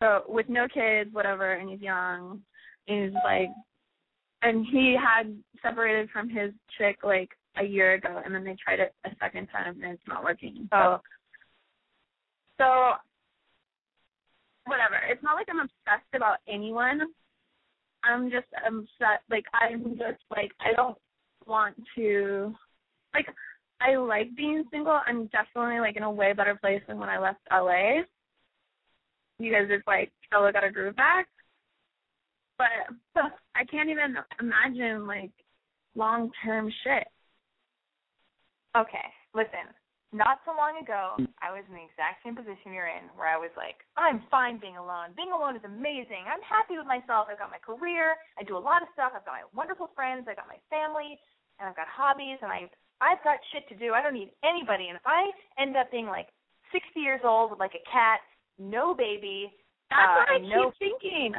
So 0.01 0.23
with 0.27 0.47
no 0.47 0.67
kids, 0.67 1.13
whatever, 1.13 1.53
and 1.53 1.69
he's 1.69 1.81
young, 1.81 2.41
and 2.87 3.03
he's 3.03 3.13
like 3.23 3.49
and 4.41 4.65
he 4.71 4.95
had 4.99 5.35
separated 5.61 6.09
from 6.11 6.29
his 6.29 6.51
chick 6.77 6.99
like 7.03 7.29
a 7.57 7.63
year 7.63 7.93
ago 7.95 8.21
and 8.23 8.33
then 8.33 8.43
they 8.43 8.55
tried 8.63 8.79
it 8.79 8.93
a 9.05 9.09
second 9.19 9.47
time 9.47 9.81
and 9.83 9.93
it's 9.93 10.07
not 10.07 10.23
working. 10.23 10.67
So 10.71 10.77
Oh. 10.77 11.01
so 12.57 12.93
whatever. 14.65 14.95
It's 15.09 15.23
not 15.23 15.35
like 15.35 15.47
I'm 15.49 15.59
obsessed 15.59 16.13
about 16.13 16.37
anyone. 16.47 17.01
I'm 18.03 18.31
just 18.31 18.47
upset 18.65 19.21
like 19.29 19.45
I'm 19.53 19.97
just 19.97 20.21
like 20.31 20.51
I 20.61 20.73
don't 20.73 20.97
want 21.45 21.75
to 21.95 22.55
like 23.13 23.27
I 23.81 23.95
like 23.95 24.35
being 24.35 24.63
single. 24.71 24.99
I'm 25.05 25.27
definitely 25.27 25.79
like 25.79 25.95
in 25.95 26.03
a 26.03 26.11
way 26.11 26.33
better 26.33 26.55
place 26.55 26.81
than 26.87 26.99
when 26.99 27.09
I 27.09 27.19
left 27.19 27.39
LA. 27.51 28.03
Because 29.39 29.67
it's 29.69 29.87
like 29.87 30.11
Stella 30.27 30.51
got 30.51 30.63
her 30.63 30.71
groove 30.71 30.95
back. 30.95 31.27
But 32.57 32.67
I 33.55 33.63
can't 33.63 33.89
even 33.89 34.15
imagine 34.39 35.07
like 35.07 35.31
long 35.95 36.29
term 36.43 36.69
shit. 36.83 37.07
Okay, 38.75 39.07
listen. 39.33 39.71
Not 40.11 40.41
so 40.41 40.57
long 40.57 40.81
ago, 40.81 41.21
I 41.37 41.53
was 41.53 41.61
in 41.69 41.77
the 41.77 41.85
exact 41.85 42.25
same 42.25 42.33
position 42.33 42.73
you're 42.73 42.89
in, 42.89 43.13
where 43.13 43.29
I 43.29 43.37
was 43.37 43.53
like, 43.53 43.85
I'm 43.93 44.25
fine 44.33 44.57
being 44.57 44.73
alone. 44.73 45.13
Being 45.13 45.29
alone 45.29 45.53
is 45.53 45.61
amazing. 45.61 46.25
I'm 46.25 46.41
happy 46.41 46.81
with 46.81 46.89
myself. 46.89 47.29
I've 47.29 47.37
got 47.37 47.53
my 47.53 47.61
career. 47.61 48.17
I 48.33 48.41
do 48.41 48.57
a 48.57 48.61
lot 48.61 48.81
of 48.81 48.89
stuff. 48.97 49.13
I've 49.13 49.21
got 49.21 49.37
my 49.37 49.45
wonderful 49.53 49.93
friends. 49.93 50.25
I've 50.25 50.41
got 50.41 50.49
my 50.49 50.57
family, 50.73 51.13
and 51.61 51.69
I've 51.69 51.77
got 51.77 51.85
hobbies, 51.85 52.41
and 52.41 52.49
I've 52.49 52.73
I've 53.01 53.23
got 53.23 53.39
shit 53.51 53.67
to 53.71 53.75
do. 53.75 53.93
I 53.95 54.03
don't 54.03 54.13
need 54.13 54.31
anybody. 54.43 54.87
And 54.91 54.95
if 54.99 55.05
I 55.07 55.31
end 55.59 55.75
up 55.75 55.91
being 55.91 56.07
like 56.07 56.27
60 56.71 56.99
years 56.99 57.21
old 57.23 57.51
with 57.51 57.59
like 57.59 57.75
a 57.75 57.83
cat, 57.89 58.19
no 58.59 58.93
baby, 58.93 59.51
That's 59.89 60.03
uh, 60.03 60.15
what 60.19 60.27
I 60.29 60.35
and 60.35 60.43
keep 60.45 60.55
no 60.55 60.63
thinking. 60.79 61.31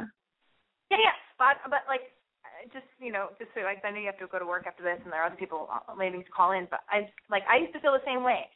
yeah, 0.89 0.97
yeah, 0.97 1.17
but 1.37 1.61
but 1.69 1.85
like, 1.87 2.09
just 2.73 2.85
you 2.97 3.13
know, 3.13 3.29
just 3.37 3.53
so 3.53 3.61
like 3.61 3.81
I 3.85 3.93
know 3.93 4.01
you 4.01 4.09
have 4.09 4.17
to 4.21 4.27
go 4.27 4.41
to 4.41 4.45
work 4.45 4.65
after 4.65 4.81
this, 4.81 4.97
and 5.05 5.13
there 5.13 5.21
are 5.21 5.29
other 5.29 5.37
people 5.37 5.69
uh, 5.69 5.93
waiting 5.93 6.25
to 6.25 6.31
call 6.33 6.51
in. 6.53 6.65
But 6.69 6.81
I 6.89 7.09
like 7.29 7.45
I 7.45 7.61
used 7.61 7.73
to 7.73 7.81
feel 7.81 7.93
the 7.93 8.05
same 8.05 8.25
way. 8.25 8.49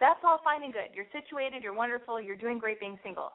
That's 0.00 0.20
all 0.24 0.40
fine 0.44 0.64
and 0.64 0.72
good. 0.72 0.92
You're 0.92 1.08
situated. 1.12 1.62
You're 1.62 1.76
wonderful. 1.76 2.20
You're 2.20 2.36
doing 2.36 2.58
great 2.58 2.80
being 2.80 3.00
single. 3.04 3.32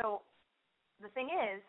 So, 0.00 0.20
the 1.00 1.08
thing 1.16 1.28
is, 1.32 1.60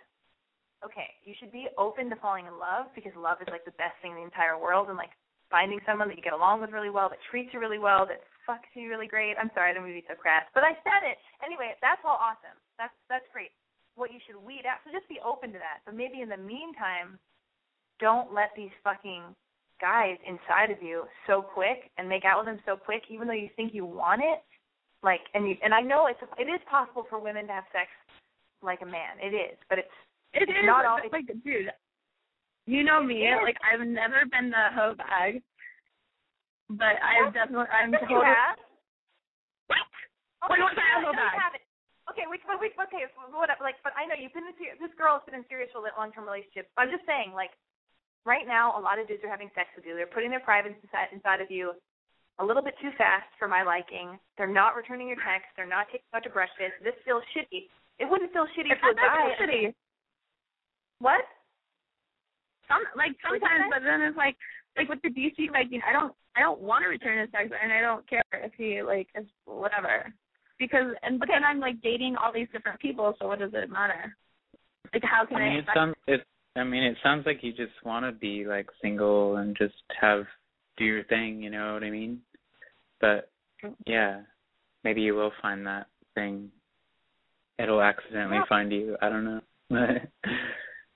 okay, 0.84 1.08
you 1.24 1.34
should 1.40 1.52
be 1.52 1.68
open 1.78 2.10
to 2.12 2.16
falling 2.20 2.48
in 2.48 2.56
love 2.60 2.88
because 2.96 3.12
love 3.16 3.40
is 3.40 3.48
like 3.52 3.64
the 3.64 3.76
best 3.80 3.96
thing 4.02 4.12
in 4.12 4.18
the 4.18 4.24
entire 4.28 4.60
world, 4.60 4.88
and 4.88 4.98
like 4.98 5.12
finding 5.54 5.78
someone 5.86 6.10
that 6.10 6.18
you 6.18 6.26
get 6.26 6.34
along 6.34 6.62
with 6.66 6.74
really 6.74 6.90
well, 6.90 7.08
that 7.14 7.22
treats 7.30 7.54
you 7.54 7.62
really 7.62 7.78
well, 7.78 8.10
that 8.10 8.26
fucks 8.50 8.66
you 8.74 8.90
really 8.90 9.06
great. 9.06 9.38
I'm 9.38 9.54
sorry, 9.54 9.70
I 9.70 9.74
don't 9.78 9.86
mean 9.86 9.94
to 9.94 10.02
be 10.02 10.08
so 10.10 10.18
crass, 10.18 10.50
but 10.58 10.66
I 10.66 10.74
said 10.82 11.06
it 11.06 11.22
anyway. 11.46 11.78
That's 11.86 12.02
all 12.02 12.18
awesome. 12.18 12.58
That's 12.82 12.94
that's 13.08 13.30
great 13.32 13.54
what 13.94 14.10
you 14.10 14.18
should 14.26 14.42
weed 14.42 14.66
out. 14.66 14.82
So 14.82 14.90
just 14.90 15.06
be 15.08 15.22
open 15.22 15.54
to 15.54 15.62
that. 15.62 15.86
But 15.86 15.94
maybe 15.94 16.26
in 16.26 16.30
the 16.34 16.42
meantime, 16.42 17.22
don't 18.02 18.34
let 18.34 18.50
these 18.58 18.74
fucking 18.84 19.22
guys 19.80 20.18
inside 20.26 20.74
of 20.74 20.82
you 20.82 21.06
so 21.30 21.44
quick 21.46 21.94
and 22.02 22.10
make 22.10 22.26
out 22.26 22.42
with 22.42 22.50
them 22.50 22.58
so 22.66 22.74
quick, 22.76 23.04
even 23.14 23.28
though 23.30 23.38
you 23.38 23.54
think 23.56 23.70
you 23.78 23.86
want 23.86 24.22
it. 24.26 24.42
Like, 25.04 25.22
and 25.36 25.46
you, 25.48 25.56
and 25.62 25.74
I 25.76 25.82
know 25.82 26.08
it's 26.10 26.18
it 26.40 26.50
is 26.50 26.62
possible 26.66 27.06
for 27.10 27.20
women 27.22 27.46
to 27.48 27.54
have 27.54 27.70
sex 27.72 27.92
like 28.66 28.82
a 28.82 28.90
man. 28.90 29.22
It 29.22 29.36
is, 29.36 29.58
but 29.70 29.78
it's 29.78 29.94
It 30.34 30.44
It's 30.44 30.52
is 30.52 30.66
not 30.66 30.86
all- 30.90 30.98
like 31.12 31.28
dude. 31.46 31.70
You 32.66 32.84
know 32.84 33.04
me, 33.04 33.28
like 33.44 33.60
I've 33.60 33.84
never 33.86 34.24
been 34.32 34.50
the 34.50 34.72
hoe 34.72 34.96
bag. 34.96 35.44
But 36.72 36.96
I've 37.04 37.34
definitely 37.36 37.68
I'm 37.68 37.92
Yes, 37.92 38.08
you 38.08 38.24
have. 38.24 38.56
What? 39.68 39.84
Okay, 40.48 40.60
What 40.64 40.76
do 40.76 40.80
I 40.80 41.12
a 41.12 41.14
bag? 41.14 41.60
Okay, 42.12 42.28
we, 42.28 42.36
but 42.44 42.60
we, 42.60 42.68
okay, 42.76 43.08
whatever. 43.32 43.64
Like, 43.64 43.80
but 43.80 43.96
I 43.96 44.04
know 44.04 44.16
you've 44.16 44.36
been 44.36 44.44
in 44.48 44.56
ser- 44.60 44.76
this 44.76 44.92
girl 45.00 45.16
has 45.20 45.24
been 45.24 45.40
in 45.40 45.48
serious 45.48 45.72
long-term 45.72 46.28
relationships. 46.28 46.68
I'm 46.76 46.92
just 46.92 47.08
saying, 47.08 47.32
like, 47.32 47.56
right 48.28 48.44
now, 48.44 48.76
a 48.76 48.82
lot 48.84 49.00
of 49.00 49.08
dudes 49.08 49.24
are 49.24 49.32
having 49.32 49.48
sex 49.56 49.72
with 49.72 49.88
you. 49.88 49.96
They're 49.96 50.12
putting 50.12 50.28
their 50.28 50.44
privates 50.44 50.76
inside, 50.84 51.16
inside 51.16 51.40
of 51.40 51.48
you 51.48 51.72
a 52.40 52.44
little 52.44 52.64
bit 52.64 52.76
too 52.84 52.92
fast 53.00 53.30
for 53.40 53.48
my 53.48 53.64
liking. 53.64 54.20
They're 54.36 54.52
not 54.52 54.76
returning 54.76 55.08
your 55.08 55.22
texts. 55.24 55.56
They're 55.56 55.70
not 55.70 55.88
taking 55.88 56.08
out 56.12 56.28
to 56.28 56.32
breakfast. 56.34 56.76
This 56.84 56.98
feels 57.08 57.24
shitty. 57.32 57.72
It 58.04 58.10
wouldn't 58.10 58.34
feel 58.36 58.52
shitty 58.52 58.74
It's 58.74 58.84
to 58.84 58.92
a 58.92 58.96
guy. 59.00 59.32
shitty. 59.40 59.74
What? 61.00 61.24
Some 62.68 62.84
like 62.96 63.16
sometimes, 63.22 63.66
but 63.70 63.84
then 63.84 64.02
it's 64.02 64.18
like 64.18 64.36
like 64.78 64.90
with 64.90 65.02
the 65.02 65.10
DC 65.10 65.52
Viking, 65.52 65.82
I 65.88 65.94
don't 65.94 66.14
I 66.36 66.42
don't 66.42 66.62
want 66.62 66.84
to 66.84 66.90
return 66.90 67.20
his 67.20 67.30
sex, 67.32 67.50
and 67.52 67.72
I 67.72 67.82
don't 67.82 68.08
care 68.10 68.24
if 68.34 68.52
he 68.58 68.82
like 68.82 69.08
is 69.16 69.26
whatever 69.46 70.14
because 70.60 70.94
and 71.04 71.20
but 71.20 71.28
then 71.32 71.44
I'm 71.44 71.60
like 71.60 71.82
dating 71.82 72.16
all 72.16 72.32
these 72.34 72.48
different 72.52 72.80
people, 72.80 73.14
so 73.20 73.28
what 73.28 73.40
does 73.40 73.52
it 73.54 73.70
matter? 73.70 74.16
Like 74.94 75.04
how 75.04 75.26
can 75.26 75.38
I 75.38 75.40
mean, 75.42 75.54
I? 75.54 75.60
it 75.60 75.66
sounds 75.74 75.96
it. 76.08 76.22
I 76.56 76.64
mean, 76.64 76.84
it 76.84 76.98
sounds 77.02 77.26
like 77.26 77.40
you 77.42 77.52
just 77.52 77.74
want 77.84 78.06
to 78.06 78.12
be 78.12 78.46
like 78.46 78.68
single 78.82 79.38
and 79.38 79.58
just 79.58 79.74
have 80.00 80.26
do 80.78 80.86
your 80.86 81.04
thing. 81.06 81.42
You 81.42 81.50
know 81.50 81.74
what 81.74 81.84
I 81.84 81.90
mean? 81.90 82.20
But 83.02 83.30
yeah, 83.86 84.22
maybe 84.84 85.02
you 85.02 85.16
will 85.16 85.32
find 85.42 85.66
that 85.66 85.88
thing. 86.16 86.50
It'll 87.60 87.82
accidentally 87.82 88.38
Yeah. 88.38 88.46
find 88.48 88.72
you. 88.72 88.98
I 89.02 89.10
don't 89.10 89.26
know. 89.26 89.42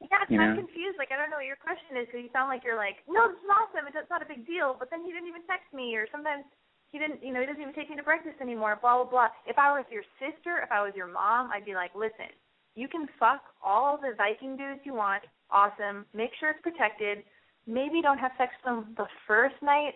Yeah, 0.07 0.23
You 0.27 0.39
I'm 0.39 0.55
confused. 0.55 0.95
Like, 0.95 1.11
I 1.11 1.19
don't 1.19 1.29
know 1.29 1.39
what 1.39 1.49
your 1.49 1.59
question 1.59 1.99
is 1.99 2.07
because 2.07 2.23
you 2.23 2.31
sound 2.31 2.47
like 2.47 2.63
you're 2.63 2.79
like, 2.79 3.03
no, 3.07 3.27
this 3.27 3.39
is 3.39 3.51
awesome. 3.51 3.87
It's 3.87 4.11
not 4.11 4.23
a 4.23 4.29
big 4.29 4.47
deal. 4.47 4.75
But 4.75 4.87
then 4.89 5.03
he 5.03 5.11
didn't 5.11 5.27
even 5.27 5.43
text 5.47 5.67
me, 5.75 5.95
or 5.95 6.07
sometimes 6.11 6.47
he 6.91 6.99
didn't, 6.99 7.19
you 7.19 7.35
know, 7.35 7.43
he 7.43 7.47
doesn't 7.47 7.61
even 7.61 7.75
take 7.75 7.91
me 7.91 7.99
to 7.99 8.07
breakfast 8.07 8.39
anymore. 8.39 8.79
Blah 8.79 9.03
blah 9.03 9.11
blah. 9.11 9.29
If 9.43 9.59
I 9.59 9.75
was 9.75 9.83
your 9.91 10.07
sister, 10.19 10.63
if 10.63 10.71
I 10.71 10.79
was 10.79 10.95
your 10.95 11.11
mom, 11.11 11.51
I'd 11.51 11.67
be 11.67 11.75
like, 11.75 11.91
listen, 11.91 12.31
you 12.79 12.87
can 12.87 13.07
fuck 13.19 13.43
all 13.59 13.99
the 13.99 14.15
Viking 14.15 14.55
dudes 14.55 14.81
you 14.87 14.95
want. 14.95 15.23
Awesome. 15.51 16.07
Make 16.15 16.31
sure 16.39 16.51
it's 16.51 16.63
protected. 16.63 17.23
Maybe 17.67 17.99
don't 17.99 18.19
have 18.19 18.31
sex 18.39 18.55
with 18.63 18.67
them 18.67 18.95
the 18.95 19.11
first 19.27 19.59
night. 19.59 19.95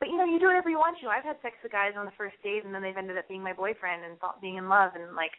But 0.00 0.08
you 0.08 0.16
know, 0.16 0.24
you 0.24 0.40
do 0.40 0.48
whatever 0.48 0.68
you 0.68 0.80
want 0.80 0.96
to. 1.00 1.08
I've 1.08 1.24
had 1.24 1.36
sex 1.40 1.56
with 1.62 1.72
guys 1.72 1.92
on 1.96 2.04
the 2.04 2.16
first 2.16 2.36
date, 2.42 2.64
and 2.64 2.74
then 2.74 2.80
they've 2.80 2.96
ended 2.96 3.16
up 3.16 3.28
being 3.28 3.44
my 3.44 3.52
boyfriend 3.52 4.04
and 4.04 4.18
thought 4.18 4.40
being 4.40 4.56
in 4.56 4.68
love, 4.68 4.92
and 4.96 5.14
like, 5.14 5.32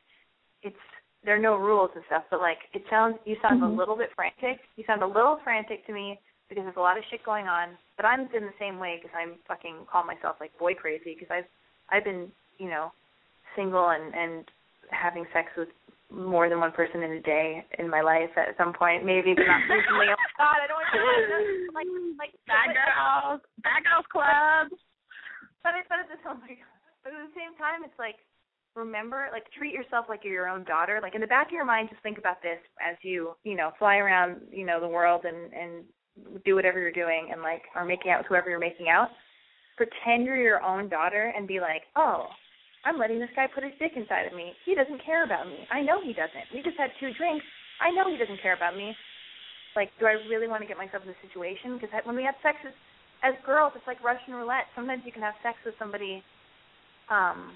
it's 0.62 0.78
there 1.24 1.36
are 1.36 1.40
no 1.40 1.56
rules 1.56 1.92
and 1.96 2.04
stuff, 2.08 2.24
but 2.32 2.40
like 2.42 2.58
it 2.74 2.84
sounds 2.90 3.18
you 3.26 3.38
sound 3.42 3.62
Mhm. 3.62 3.68
a 3.68 3.70
little 3.78 3.96
bit 3.96 4.12
frantic. 4.16 4.62
You 4.76 4.84
sound 4.86 5.04
a 5.04 5.08
little 5.08 5.38
frantic 5.44 5.86
to 5.88 5.94
me 5.94 6.20
because 6.50 6.64
there's 6.66 6.76
a 6.78 6.82
lot 6.82 6.98
of 6.98 7.04
shit 7.06 7.24
going 7.24 7.48
on. 7.48 7.78
But 7.96 8.06
I'm 8.06 8.22
in 8.34 8.46
the 8.46 8.54
same 8.60 8.80
way 8.80 8.98
because 9.02 9.16
I'm 9.16 9.38
fucking 9.48 9.86
call 9.86 10.04
myself 10.04 10.38
like 10.40 10.56
boy 10.58 10.74
crazy 10.74 11.14
because 11.18 11.30
I've 11.32 11.48
I've 11.90 12.04
been 12.04 12.32
you 12.58 12.70
know 12.70 12.92
single 13.56 13.90
and 13.90 14.14
and 14.16 14.50
having 14.90 15.26
sex 15.32 15.48
with 15.56 15.70
more 16.12 16.50
than 16.50 16.60
one 16.60 16.72
person 16.74 17.04
in 17.04 17.12
a 17.14 17.22
day 17.22 17.64
in 17.80 17.88
my 17.90 18.02
life 18.02 18.30
at 18.36 18.58
some 18.58 18.74
point, 18.74 19.06
maybe 19.06 19.34
but 19.34 19.48
not 19.48 19.62
recently. 19.70 20.08
Oh 20.10 20.18
my 20.20 20.36
god, 20.38 20.58
I 20.60 20.68
don't 20.68 20.76
want 20.76 20.90
to 20.92 21.72
like 21.78 21.88
like 22.20 22.34
Bad 22.48 22.76
girls, 22.76 23.42
bad 23.64 23.84
girls 23.86 24.06
club. 24.12 24.68
but 25.64 25.76
it, 25.76 25.86
but 25.88 26.00
at 26.00 26.10
the. 26.10 26.18
But 27.04 27.14
at 27.18 27.26
the 27.26 27.34
same 27.34 27.56
time, 27.58 27.82
it's 27.84 27.98
like 27.98 28.22
remember, 28.76 29.28
like 29.32 29.44
treat 29.58 29.74
yourself 29.74 30.06
like 30.10 30.22
you're 30.24 30.34
your 30.34 30.50
own 30.50 30.64
daughter. 30.64 31.00
Like 31.02 31.16
in 31.16 31.22
the 31.22 31.28
back 31.28 31.48
of 31.48 31.54
your 31.54 31.66
mind, 31.66 31.90
just 31.90 32.02
think 32.04 32.18
about 32.18 32.42
this 32.42 32.60
as 32.82 32.96
you, 33.02 33.36
you 33.44 33.56
know, 33.56 33.72
fly 33.78 33.98
around, 33.98 34.42
you 34.52 34.66
know, 34.66 34.80
the 34.80 34.88
world 34.88 35.26
and 35.26 35.52
and 35.54 35.84
do 36.46 36.56
whatever 36.56 36.80
you're 36.80 36.92
doing 36.92 37.30
and 37.32 37.42
like 37.42 37.64
are 37.76 37.86
making 37.86 38.12
out 38.12 38.20
with 38.20 38.28
whoever 38.28 38.50
you're 38.50 38.60
making 38.60 38.90
out. 38.90 39.10
Pretend 39.78 40.26
you're 40.26 40.42
your 40.42 40.62
own 40.62 40.90
daughter 40.90 41.34
and 41.36 41.48
be 41.48 41.60
like, 41.60 41.84
oh, 41.96 42.28
I'm 42.86 42.98
letting 42.98 43.20
this 43.20 43.30
guy 43.36 43.48
put 43.48 43.64
his 43.64 43.74
dick 43.80 43.94
inside 43.96 44.26
of 44.26 44.34
me. 44.34 44.54
He 44.66 44.76
doesn't 44.76 45.04
care 45.06 45.24
about 45.24 45.48
me. 45.48 45.66
I 45.72 45.82
know 45.82 46.02
he 46.02 46.14
doesn't. 46.14 46.52
We 46.54 46.62
just 46.62 46.78
had 46.78 46.92
two 47.00 47.14
drinks. 47.14 47.46
I 47.80 47.92
know 47.92 48.10
he 48.10 48.18
doesn't 48.18 48.42
care 48.42 48.56
about 48.56 48.76
me. 48.76 48.94
Like, 49.76 49.90
do 50.00 50.06
I 50.06 50.20
really 50.28 50.48
want 50.48 50.62
to 50.62 50.68
get 50.68 50.78
myself 50.78 51.04
in 51.04 51.10
this 51.10 51.24
situation? 51.24 51.80
Because 51.80 51.90
when 52.04 52.16
we 52.16 52.24
have 52.24 52.36
sex 52.44 52.58
as, 52.68 52.74
as 53.24 53.34
girls, 53.46 53.74
it's 53.76 53.88
like 53.88 54.04
Russian 54.04 54.34
roulette. 54.34 54.68
Sometimes 54.76 55.04
you 55.06 55.12
can 55.12 55.22
have 55.22 55.38
sex 55.42 55.58
with 55.66 55.76
somebody 55.80 56.24
um 57.10 57.54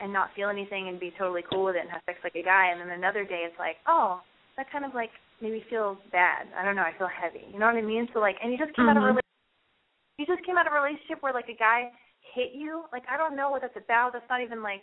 and 0.00 0.12
not 0.12 0.30
feel 0.34 0.48
anything 0.48 0.88
and 0.88 0.98
be 1.00 1.12
totally 1.18 1.42
cool 1.50 1.64
with 1.64 1.76
it 1.76 1.82
and 1.82 1.90
have 1.90 2.02
sex 2.06 2.18
like 2.24 2.34
a 2.36 2.42
guy 2.42 2.68
and 2.70 2.80
then 2.80 2.90
another 2.90 3.24
day 3.24 3.44
it's 3.46 3.58
like, 3.58 3.76
oh, 3.86 4.20
that 4.56 4.70
kind 4.70 4.84
of 4.84 4.94
like 4.94 5.10
maybe 5.40 5.64
feels 5.70 5.98
bad. 6.10 6.46
I 6.56 6.64
don't 6.64 6.76
know, 6.76 6.82
I 6.82 6.92
feel 6.98 7.08
heavy. 7.08 7.44
You 7.52 7.58
know 7.58 7.66
what 7.66 7.76
I 7.76 7.82
mean? 7.82 8.08
So 8.12 8.20
like 8.20 8.36
and 8.42 8.52
you 8.52 8.58
just 8.58 8.74
came 8.76 8.88
out 8.88 8.96
of 8.96 9.02
a 9.02 9.06
Mhm. 9.06 9.16
rela- 9.16 10.18
you 10.18 10.26
just 10.26 10.44
came 10.44 10.58
out 10.58 10.66
of 10.66 10.72
a 10.72 10.80
relationship 10.80 11.22
where 11.22 11.32
like 11.32 11.48
a 11.48 11.54
guy 11.56 11.90
hit 12.34 12.52
you. 12.52 12.84
Like 12.92 13.04
I 13.08 13.16
don't 13.16 13.34
know 13.36 13.50
what 13.50 13.62
that's 13.62 13.76
about. 13.76 14.12
That's 14.12 14.28
not 14.28 14.40
even 14.40 14.62
like 14.62 14.82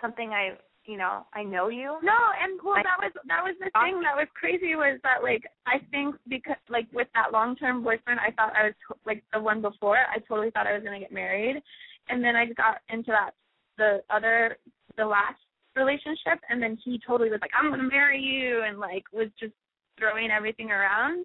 something 0.00 0.32
I 0.32 0.56
you 0.86 0.96
know, 0.96 1.26
I 1.34 1.42
know 1.44 1.68
you. 1.68 1.98
No, 2.02 2.18
and 2.40 2.58
well, 2.64 2.74
I- 2.78 2.82
that 2.82 2.98
was 2.98 3.12
that 3.28 3.44
was 3.44 3.54
the 3.60 3.70
thing 3.78 4.00
that 4.00 4.16
was 4.16 4.26
crazy 4.34 4.74
was 4.74 4.98
that 5.04 5.22
like 5.22 5.44
I 5.66 5.78
think 5.92 6.16
because 6.28 6.56
like 6.68 6.86
with 6.92 7.06
that 7.14 7.32
long 7.32 7.54
term 7.54 7.84
boyfriend, 7.84 8.18
I 8.18 8.30
thought 8.32 8.56
I 8.56 8.64
was 8.72 8.74
like 9.04 9.22
the 9.32 9.38
one 9.40 9.60
before. 9.60 9.98
I 9.98 10.18
totally 10.26 10.50
thought 10.50 10.66
I 10.66 10.72
was 10.72 10.82
gonna 10.82 10.98
get 10.98 11.12
married, 11.12 11.62
and 12.08 12.24
then 12.24 12.34
I 12.34 12.46
got 12.46 12.78
into 12.88 13.10
that 13.12 13.32
the 13.80 14.02
other 14.14 14.58
the 14.96 15.04
last 15.04 15.40
relationship, 15.74 16.38
and 16.48 16.62
then 16.62 16.76
he 16.84 17.00
totally 17.06 17.30
was 17.30 17.40
like, 17.40 17.50
I'm 17.58 17.70
gonna 17.70 17.82
marry 17.82 18.20
you, 18.20 18.62
and 18.62 18.78
like 18.78 19.04
was 19.12 19.28
just 19.40 19.54
throwing 19.98 20.30
everything 20.30 20.70
around. 20.70 21.24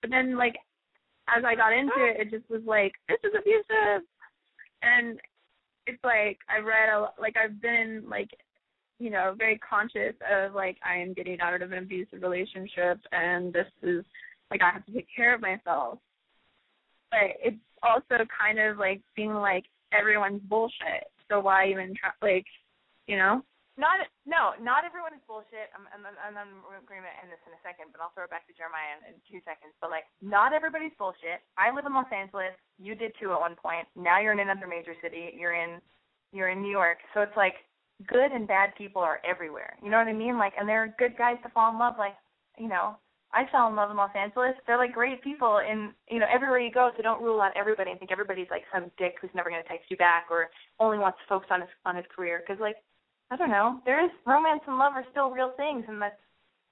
But 0.00 0.10
then 0.10 0.38
like 0.38 0.54
as 1.28 1.44
I 1.44 1.56
got 1.56 1.72
into 1.72 1.98
it, 1.98 2.20
it 2.20 2.30
just 2.30 2.48
was 2.48 2.62
like 2.64 2.92
this 3.08 3.18
is 3.24 3.32
abusive, 3.38 4.06
and 4.82 5.18
it's 5.86 6.02
like 6.04 6.38
I 6.48 6.58
read 6.62 6.88
a 6.88 7.08
like 7.20 7.34
I've 7.36 7.60
been 7.60 8.04
like 8.08 8.30
you 8.98 9.10
know, 9.10 9.34
very 9.36 9.58
conscious 9.58 10.14
of 10.30 10.54
like 10.54 10.78
I 10.84 10.96
am 10.96 11.12
getting 11.12 11.40
out 11.40 11.60
of 11.60 11.72
an 11.72 11.78
abusive 11.78 12.22
relationship 12.22 12.98
and 13.12 13.52
this 13.52 13.66
is 13.82 14.04
like 14.50 14.62
I 14.62 14.72
have 14.72 14.86
to 14.86 14.92
take 14.92 15.08
care 15.14 15.34
of 15.34 15.40
myself. 15.40 15.98
But 17.10 17.36
it's 17.42 17.56
also 17.82 18.24
kind 18.40 18.58
of 18.58 18.78
like 18.78 19.02
being 19.14 19.34
like 19.34 19.64
everyone's 19.92 20.42
bullshit. 20.48 21.10
So 21.28 21.40
why 21.40 21.68
even 21.68 21.94
try 21.94 22.14
like, 22.22 22.46
you 23.06 23.16
know? 23.16 23.42
Not 23.76 24.08
no, 24.24 24.56
not 24.56 24.88
everyone 24.88 25.12
is 25.12 25.20
bullshit. 25.28 25.68
I'm 25.76 25.84
I'm 25.92 26.08
I'm, 26.08 26.36
I'm 26.40 26.64
going 26.88 27.04
to 27.04 27.14
end 27.20 27.28
this 27.28 27.44
in 27.44 27.52
a 27.52 27.60
second, 27.60 27.92
but 27.92 28.00
I'll 28.00 28.08
throw 28.16 28.24
it 28.24 28.32
back 28.32 28.48
to 28.48 28.56
Jeremiah 28.56 28.96
in, 28.96 29.12
in 29.12 29.14
two 29.28 29.44
seconds. 29.44 29.76
But 29.84 29.92
like, 29.92 30.08
not 30.24 30.56
everybody's 30.56 30.96
bullshit. 30.96 31.44
I 31.60 31.68
live 31.68 31.84
in 31.84 31.92
Los 31.92 32.08
Angeles. 32.08 32.56
You 32.80 32.96
did 32.96 33.12
too 33.20 33.36
at 33.36 33.40
one 33.40 33.52
point. 33.52 33.84
Now 33.92 34.16
you're 34.16 34.32
in 34.32 34.40
another 34.40 34.64
major 34.64 34.96
city. 35.04 35.36
You're 35.36 35.60
in 35.60 35.84
you're 36.32 36.48
in 36.48 36.64
New 36.64 36.72
York. 36.72 37.04
So 37.12 37.20
it's 37.20 37.36
like 37.36 37.68
good 38.08 38.32
and 38.32 38.48
bad 38.48 38.72
people 38.80 39.04
are 39.04 39.20
everywhere. 39.28 39.76
You 39.84 39.92
know 39.92 40.00
what 40.00 40.08
I 40.08 40.16
mean? 40.16 40.40
Like, 40.40 40.52
and 40.56 40.68
there 40.68 40.82
are 40.82 40.96
good 40.96 41.16
guys 41.16 41.36
to 41.44 41.52
fall 41.52 41.68
in 41.72 41.78
love. 41.78 41.94
Like, 41.98 42.16
you 42.56 42.68
know, 42.68 42.96
I 43.36 43.44
fell 43.52 43.68
in 43.68 43.76
love 43.76 43.90
in 43.90 43.98
Los 43.98 44.16
Angeles. 44.16 44.54
They're 44.66 44.78
like 44.78 44.94
great 44.94 45.22
people 45.22 45.60
and 45.60 45.92
you 46.08 46.18
know 46.18 46.26
everywhere 46.32 46.58
you 46.58 46.72
go. 46.72 46.90
So 46.96 47.02
don't 47.02 47.22
rule 47.22 47.42
out 47.42 47.52
everybody 47.54 47.90
and 47.90 48.00
think 48.00 48.10
everybody's 48.10 48.48
like 48.50 48.64
some 48.72 48.90
dick 48.96 49.16
who's 49.20 49.34
never 49.34 49.50
going 49.50 49.62
to 49.62 49.68
text 49.68 49.90
you 49.90 49.98
back 49.98 50.28
or 50.30 50.48
only 50.80 50.96
wants 50.96 51.18
to 51.20 51.28
focus 51.28 51.48
on 51.52 51.60
his 51.60 51.70
on 51.84 51.96
his 51.96 52.06
career. 52.14 52.40
Because 52.40 52.60
like 52.60 52.76
I 53.30 53.36
don't 53.36 53.50
know. 53.50 53.80
There 53.84 54.02
is 54.02 54.10
romance 54.24 54.62
and 54.66 54.78
love 54.78 54.94
are 54.94 55.04
still 55.10 55.30
real 55.30 55.52
things, 55.58 55.84
and 55.86 56.00
that's 56.00 56.16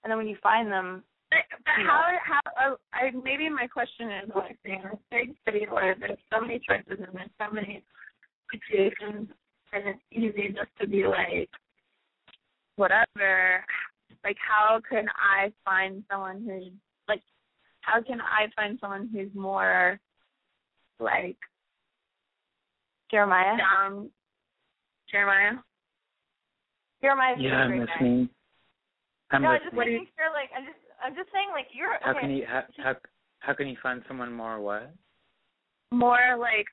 and 0.03 0.11
then 0.11 0.17
when 0.17 0.29
you 0.29 0.37
find 0.43 0.73
them, 0.73 1.05
But, 1.31 1.41
but 1.65 1.81
You 1.81 1.87
how 1.87 2.03
how 2.25 2.73
uh, 2.73 2.77
I 2.93 3.11
maybe 3.13 3.49
my 3.51 3.67
question 3.67 4.11
is 4.25 4.31
like 4.35 4.59
a 4.65 4.97
big 5.11 5.35
city 5.45 5.67
where 5.69 5.95
there's 5.99 6.19
so 6.33 6.41
many 6.41 6.61
choices 6.67 6.97
and 7.05 7.13
there's 7.13 7.37
so 7.39 7.53
many 7.53 7.83
situations 8.53 9.29
and 9.73 9.89
it's 9.89 10.01
easy 10.13 10.49
just 10.49 10.71
to 10.81 10.87
be 10.87 11.07
like 11.07 11.51
whatever. 12.77 13.65
Like 14.25 14.37
how 14.41 14.81
can 14.89 15.07
I 15.11 15.53
find 15.65 16.03
someone 16.11 16.45
who's 16.47 16.73
like 17.09 17.21
how 17.81 18.03
can 18.03 18.21
I 18.21 18.47
find 18.57 18.79
someone 18.81 19.11
who's 19.13 19.29
more 19.35 20.01
like 20.99 21.37
Jeremiah, 23.11 23.57
down 23.59 24.11
Jeremiah? 25.11 25.59
Jeremiah's 27.03 27.39
yeah, 27.41 27.51
a 27.51 27.55
I'm 27.55 27.69
great 27.69 27.87
guy. 27.87 27.93
listening. 27.93 28.29
I'm 29.31 29.43
no, 29.43 29.55
just 29.55 29.65
listening. 29.67 29.93
making 29.93 30.07
sure. 30.17 30.33
Like 30.33 30.51
I'm 30.57 30.65
just 30.65 30.79
I'm 31.05 31.15
just 31.15 31.29
saying 31.33 31.49
like 31.53 31.67
you're 31.75 31.99
How 32.01 32.13
okay. 32.13 32.21
can 32.21 32.31
you 32.31 32.45
how, 32.49 32.63
how 32.83 32.95
how 33.41 33.53
can 33.53 33.69
you 33.69 33.77
find 33.83 34.03
someone 34.09 34.33
more 34.33 34.61
what? 34.61 34.91
More 35.93 36.37
like 36.39 36.67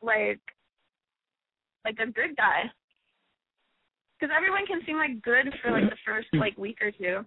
like 0.00 0.40
like 1.84 1.98
a 1.98 2.10
good 2.10 2.36
guy. 2.36 2.64
Because 4.22 4.36
everyone 4.36 4.66
can 4.66 4.80
seem 4.86 4.98
like 4.98 5.20
good 5.22 5.52
for 5.60 5.72
like 5.72 5.90
the 5.90 5.96
first 6.06 6.28
like 6.34 6.56
week 6.56 6.78
or 6.80 6.92
two. 6.92 7.24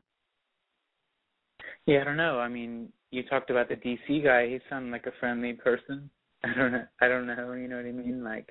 Yeah, 1.85 1.99
I 1.99 2.03
don't 2.05 2.15
know. 2.15 2.39
I 2.39 2.47
mean, 2.47 2.87
you 3.11 3.21
talked 3.23 3.49
about 3.49 3.67
the 3.67 3.75
DC 3.75 4.23
guy. 4.23 4.47
He 4.47 4.59
sounded 4.69 4.91
like 4.93 5.05
a 5.05 5.11
friendly 5.19 5.51
person. 5.51 6.09
I 6.45 6.53
don't 6.55 6.71
know. 6.71 6.85
I 7.01 7.07
don't 7.09 7.27
know. 7.27 7.51
You 7.51 7.67
know 7.67 7.75
what 7.75 7.85
I 7.85 7.91
mean? 7.91 8.23
Like, 8.23 8.49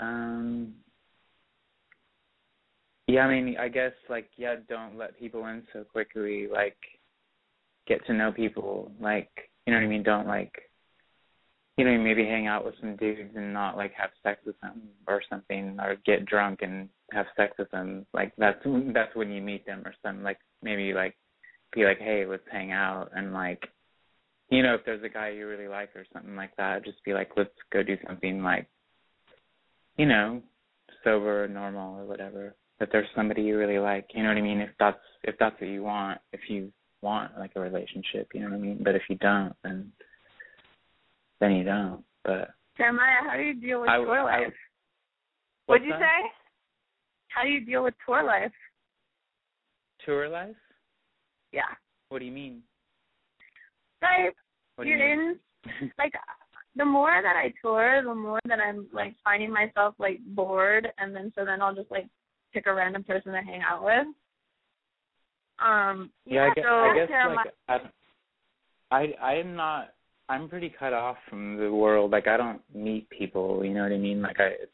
um, 0.00 0.72
yeah. 3.08 3.26
I 3.26 3.30
mean, 3.30 3.56
I 3.60 3.68
guess 3.68 3.92
like 4.08 4.30
yeah. 4.38 4.54
Don't 4.66 4.96
let 4.96 5.18
people 5.18 5.44
in 5.48 5.64
so 5.74 5.84
quickly. 5.84 6.46
Like, 6.50 6.78
get 7.86 8.06
to 8.06 8.14
know 8.14 8.32
people. 8.32 8.90
Like, 8.98 9.28
you 9.66 9.74
know 9.74 9.80
what 9.80 9.84
I 9.84 9.88
mean? 9.88 10.02
Don't 10.02 10.26
like, 10.26 10.54
you 11.76 11.84
know, 11.84 11.98
maybe 11.98 12.24
hang 12.24 12.46
out 12.46 12.64
with 12.64 12.74
some 12.80 12.96
dudes 12.96 13.32
and 13.34 13.52
not 13.52 13.76
like 13.76 13.92
have 13.92 14.10
sex 14.22 14.40
with 14.46 14.58
them 14.60 14.82
or 15.06 15.20
something, 15.28 15.76
or 15.80 15.96
get 16.06 16.24
drunk 16.24 16.60
and 16.62 16.88
have 17.12 17.26
sex 17.36 17.54
with 17.58 17.70
them. 17.70 18.06
Like 18.14 18.32
that's 18.38 18.58
that's 18.94 19.14
when 19.14 19.30
you 19.30 19.42
meet 19.42 19.66
them 19.66 19.82
or 19.84 19.94
something. 20.02 20.24
Like 20.24 20.38
maybe 20.62 20.92
like 20.94 21.14
be 21.74 21.84
like, 21.84 21.98
hey, 21.98 22.24
let's 22.26 22.42
hang 22.50 22.72
out, 22.72 23.10
and 23.14 23.34
like, 23.34 23.68
you 24.50 24.62
know, 24.62 24.74
if 24.74 24.84
there's 24.86 25.04
a 25.04 25.08
guy 25.08 25.30
you 25.30 25.46
really 25.46 25.68
like 25.68 25.94
or 25.94 26.06
something 26.12 26.36
like 26.36 26.56
that, 26.56 26.84
just 26.84 27.04
be 27.04 27.12
like, 27.12 27.30
let's 27.36 27.50
go 27.72 27.82
do 27.82 27.96
something 28.06 28.42
like, 28.42 28.66
you 29.98 30.06
know, 30.06 30.42
sober 31.04 31.44
or 31.44 31.48
normal 31.48 31.98
or 31.98 32.06
whatever. 32.06 32.54
If 32.80 32.90
there's 32.90 33.08
somebody 33.14 33.42
you 33.42 33.58
really 33.58 33.78
like, 33.78 34.06
you 34.14 34.22
know 34.22 34.28
what 34.30 34.38
I 34.38 34.42
mean? 34.42 34.60
If 34.60 34.70
that's 34.78 34.98
if 35.24 35.34
that's 35.38 35.60
what 35.60 35.68
you 35.68 35.82
want, 35.82 36.20
if 36.32 36.40
you 36.48 36.72
want 37.02 37.38
like 37.38 37.52
a 37.56 37.60
relationship, 37.60 38.28
you 38.32 38.40
know 38.40 38.48
what 38.48 38.56
I 38.56 38.60
mean? 38.60 38.80
But 38.82 38.94
if 38.94 39.02
you 39.10 39.16
don't, 39.16 39.54
then 39.62 39.92
then 41.40 41.52
you 41.52 41.64
don't. 41.64 42.02
But 42.24 42.50
Jeremiah, 42.76 43.22
how 43.28 43.36
do 43.36 43.42
you 43.42 43.54
deal 43.60 43.80
with 43.80 43.90
I- 43.90 43.98
tour 43.98 44.20
I- 44.20 44.40
life? 44.44 44.54
What'd 45.66 45.84
you 45.84 45.92
that? 45.92 46.00
say? 46.00 46.30
How 47.28 47.42
do 47.42 47.48
you 47.48 47.64
deal 47.64 47.82
with 47.84 47.94
tour 48.06 48.22
life? 48.22 48.52
Tour 50.04 50.28
life? 50.28 50.54
Yeah. 51.52 51.62
What 52.08 52.20
do 52.20 52.24
you 52.24 52.32
mean? 52.32 52.62
Like 54.02 54.34
What 54.76 54.86
you're 54.86 54.96
you 54.98 55.16
mean? 55.16 55.40
in 55.80 55.92
like 55.98 56.12
the 56.76 56.84
more 56.84 57.20
that 57.22 57.34
I 57.36 57.52
tour, 57.62 58.02
the 58.04 58.14
more 58.14 58.38
that 58.46 58.60
I'm 58.60 58.86
like 58.92 59.14
finding 59.24 59.50
myself 59.52 59.94
like 59.98 60.20
bored 60.26 60.88
and 60.98 61.14
then 61.14 61.32
so 61.34 61.44
then 61.44 61.60
I'll 61.60 61.74
just 61.74 61.90
like 61.90 62.06
pick 62.52 62.66
a 62.66 62.74
random 62.74 63.02
person 63.02 63.32
to 63.32 63.40
hang 63.42 63.62
out 63.62 63.82
with. 63.84 64.06
Um 65.58 66.10
yeah, 66.26 66.44
I 66.50 66.54
guess, 66.54 66.64
so 66.64 66.74
I 66.74 66.94
guess 66.94 67.10
like 67.68 67.82
I, 68.90 68.98
I 69.20 69.26
I'm 69.30 69.56
not. 69.56 69.88
I'm 70.28 70.48
pretty 70.48 70.72
cut 70.76 70.92
off 70.92 71.16
from 71.28 71.56
the 71.56 71.72
world. 71.72 72.10
Like 72.10 72.26
I 72.26 72.36
don't 72.36 72.60
meet 72.74 73.08
people. 73.10 73.64
You 73.64 73.74
know 73.74 73.82
what 73.82 73.92
I 73.92 73.98
mean? 73.98 74.22
Like 74.22 74.40
I, 74.40 74.46
it's 74.62 74.72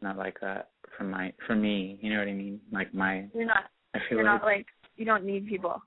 not 0.00 0.16
like 0.16 0.38
that 0.40 0.70
for 0.96 1.04
my 1.04 1.32
for 1.46 1.54
me. 1.54 1.98
You 2.00 2.12
know 2.12 2.18
what 2.18 2.28
I 2.28 2.32
mean? 2.32 2.60
Like 2.72 2.92
my. 2.94 3.26
you're 3.34 3.46
not 3.46 3.64
I 3.94 3.98
feel 4.08 4.18
you're 4.18 4.24
like 4.24 4.40
not 4.40 4.46
like 4.46 4.66
you 4.96 5.04
don't 5.04 5.24
need 5.24 5.46
people. 5.46 5.82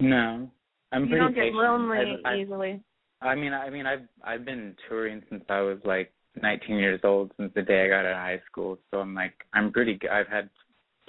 no. 0.00 0.50
I'm 0.92 1.04
you 1.04 1.08
pretty 1.08 1.20
don't 1.24 1.34
get 1.34 1.40
patient. 1.42 1.56
lonely 1.56 2.20
I, 2.24 2.28
I, 2.28 2.36
easily. 2.36 2.80
I 3.22 3.34
mean, 3.34 3.52
I 3.52 3.70
mean, 3.70 3.86
I've 3.86 4.06
I've 4.22 4.44
been 4.44 4.74
touring 4.88 5.22
since 5.30 5.44
I 5.48 5.60
was 5.60 5.78
like 5.84 6.12
19 6.40 6.76
years 6.76 7.00
old, 7.04 7.32
since 7.36 7.52
the 7.54 7.62
day 7.62 7.84
I 7.84 7.88
got 7.88 8.06
out 8.06 8.12
of 8.12 8.16
high 8.16 8.40
school. 8.50 8.78
So 8.90 8.98
I'm 9.00 9.14
like, 9.14 9.34
I'm 9.52 9.72
pretty. 9.72 9.94
g- 9.94 10.08
I've 10.08 10.28
had 10.28 10.48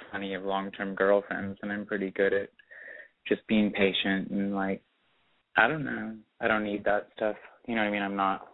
plenty 0.10 0.34
of 0.34 0.44
long-term 0.44 0.96
girlfriends, 0.96 1.58
and 1.62 1.72
I'm 1.72 1.86
pretty 1.86 2.12
good 2.12 2.34
at 2.34 2.50
just 3.28 3.46
being 3.48 3.72
patient 3.72 4.30
and 4.32 4.54
like, 4.54 4.82
I 5.58 5.68
don't 5.68 5.86
know. 5.86 6.16
I 6.42 6.48
don't 6.48 6.64
need 6.64 6.84
that 6.86 7.10
stuff. 7.16 7.36
You 7.68 7.76
know 7.76 7.82
what 7.82 7.88
I 7.88 7.92
mean? 7.92 8.02
I'm 8.02 8.16
not. 8.16 8.48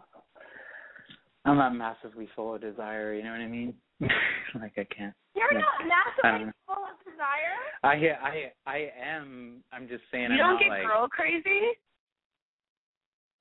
I'm 1.45 1.57
not 1.57 1.73
massively 1.73 2.27
full 2.35 2.55
of 2.55 2.61
desire. 2.61 3.13
You 3.13 3.23
know 3.23 3.31
what 3.31 3.39
I 3.41 3.47
mean? 3.47 3.73
like 4.01 4.73
I 4.77 4.85
can't. 4.95 5.13
You're 5.35 5.53
Yeah. 5.53 5.59
not 5.59 5.87
massively 6.23 6.51
full 6.67 6.75
of 6.83 6.99
desire. 7.05 7.57
I 7.83 7.93
I 8.21 8.51
I 8.71 8.91
am. 9.01 9.63
I'm 9.71 9.87
just 9.87 10.03
saying. 10.11 10.25
You 10.25 10.31
I'm 10.33 10.37
don't 10.37 10.53
not 10.53 10.59
get 10.59 10.69
like. 10.69 10.83
girl 10.83 11.07
crazy? 11.07 11.61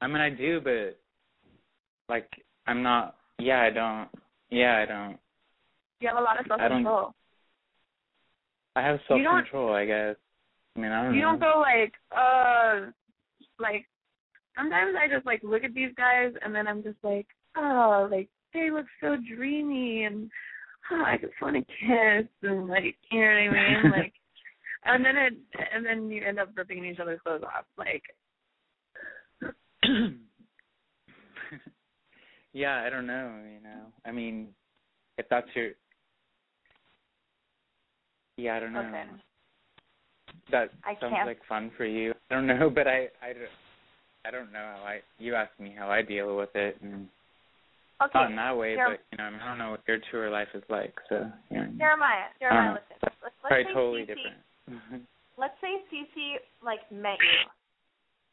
I 0.00 0.06
mean, 0.06 0.18
I 0.20 0.30
do, 0.30 0.60
but 0.60 0.96
like, 2.08 2.30
I'm 2.66 2.82
not. 2.82 3.16
Yeah, 3.40 3.62
I 3.62 3.70
don't. 3.70 4.08
Yeah, 4.50 4.78
I 4.78 4.86
don't. 4.86 5.18
You 6.00 6.08
have 6.08 6.16
a 6.18 6.20
lot 6.20 6.38
of 6.38 6.46
self 6.46 6.60
control. 6.60 7.14
I 8.76 8.82
have 8.82 9.00
self 9.08 9.20
control, 9.20 9.74
I 9.74 9.84
guess. 9.84 10.14
I 10.76 10.80
mean, 10.80 10.92
I 10.92 11.02
don't 11.04 11.14
You 11.14 11.22
know. 11.22 11.30
don't 11.32 11.40
go 11.40 11.60
like, 11.60 11.94
uh 12.16 12.90
like 13.58 13.86
sometimes 14.56 14.94
I 15.00 15.08
just 15.12 15.26
like 15.26 15.42
look 15.42 15.64
at 15.64 15.74
these 15.74 15.92
guys 15.96 16.32
and 16.42 16.54
then 16.54 16.66
I'm 16.66 16.82
just 16.82 16.98
like, 17.02 17.26
oh, 17.56 18.08
like 18.10 18.28
they 18.54 18.70
look 18.70 18.86
so 19.00 19.16
dreamy 19.36 20.04
and 20.04 20.30
oh, 20.92 21.02
I 21.04 21.16
just 21.18 21.34
want 21.40 21.56
to 21.56 21.62
kiss 21.62 22.28
and 22.42 22.68
like 22.68 22.96
you 23.10 23.20
know 23.20 23.26
what 23.26 23.58
I 23.58 23.82
mean? 23.82 23.92
Like 23.96 24.12
and 24.84 25.04
then 25.04 25.16
it 25.16 25.34
and 25.74 25.84
then 25.84 26.10
you 26.10 26.24
end 26.24 26.38
up 26.38 26.50
ripping 26.56 26.84
each 26.84 27.00
other's 27.00 27.20
clothes 27.24 27.42
off. 27.42 27.64
Like 27.76 28.02
yeah, 32.52 32.82
I 32.84 32.90
don't 32.90 33.06
know. 33.06 33.40
You 33.44 33.60
know, 33.62 33.86
I 34.04 34.12
mean, 34.12 34.48
if 35.16 35.26
that's 35.28 35.48
your, 35.54 35.70
yeah, 38.36 38.56
I 38.56 38.60
don't 38.60 38.72
know. 38.72 38.80
Okay. 38.80 39.04
That 40.50 40.70
I 40.84 40.94
sounds 41.00 41.12
can't- 41.14 41.26
like 41.26 41.40
fun 41.48 41.70
for 41.76 41.84
you. 41.84 42.14
I 42.30 42.34
don't 42.34 42.46
know, 42.46 42.70
but 42.74 42.87
I, 42.87 43.08
I, 43.22 43.32
don't- 43.32 43.58
I 44.24 44.30
don't 44.30 44.52
know 44.52 44.74
how 44.78 44.84
I. 44.84 45.00
You 45.18 45.34
asked 45.34 45.58
me 45.61 45.74
how 45.78 45.90
I 45.90 46.02
deal 46.02 46.37
with 46.37 46.54
it, 46.54 46.76
and 46.82 47.08
Okay. 48.00 48.11
not 48.14 48.30
in 48.30 48.37
that 48.37 48.56
way, 48.56 48.76
Jer- 48.76 48.90
but 48.90 49.00
you 49.11 49.18
know, 49.18 49.24
I, 49.24 49.30
mean, 49.30 49.40
I 49.40 49.48
don't 49.48 49.58
know 49.58 49.70
what 49.72 49.80
your 49.88 49.98
tour 50.11 50.30
life 50.30 50.48
is 50.54 50.62
like. 50.68 50.94
So, 51.08 51.26
you 51.50 51.56
know, 51.58 51.66
Jeremiah, 51.78 52.30
Jeremiah, 52.38 52.70
Uh, 52.70 52.74
listen. 52.74 52.96
Let's, 53.02 53.16
let's 53.22 53.34
probably 53.42 53.64
say 53.64 53.72
totally 53.74 54.02
Cece, 54.02 54.06
different. 54.06 55.02
Let's 55.37 55.54
say 55.61 55.72
Cece 55.90 56.37
like 56.62 56.80
met 56.92 57.18
you, 57.18 57.50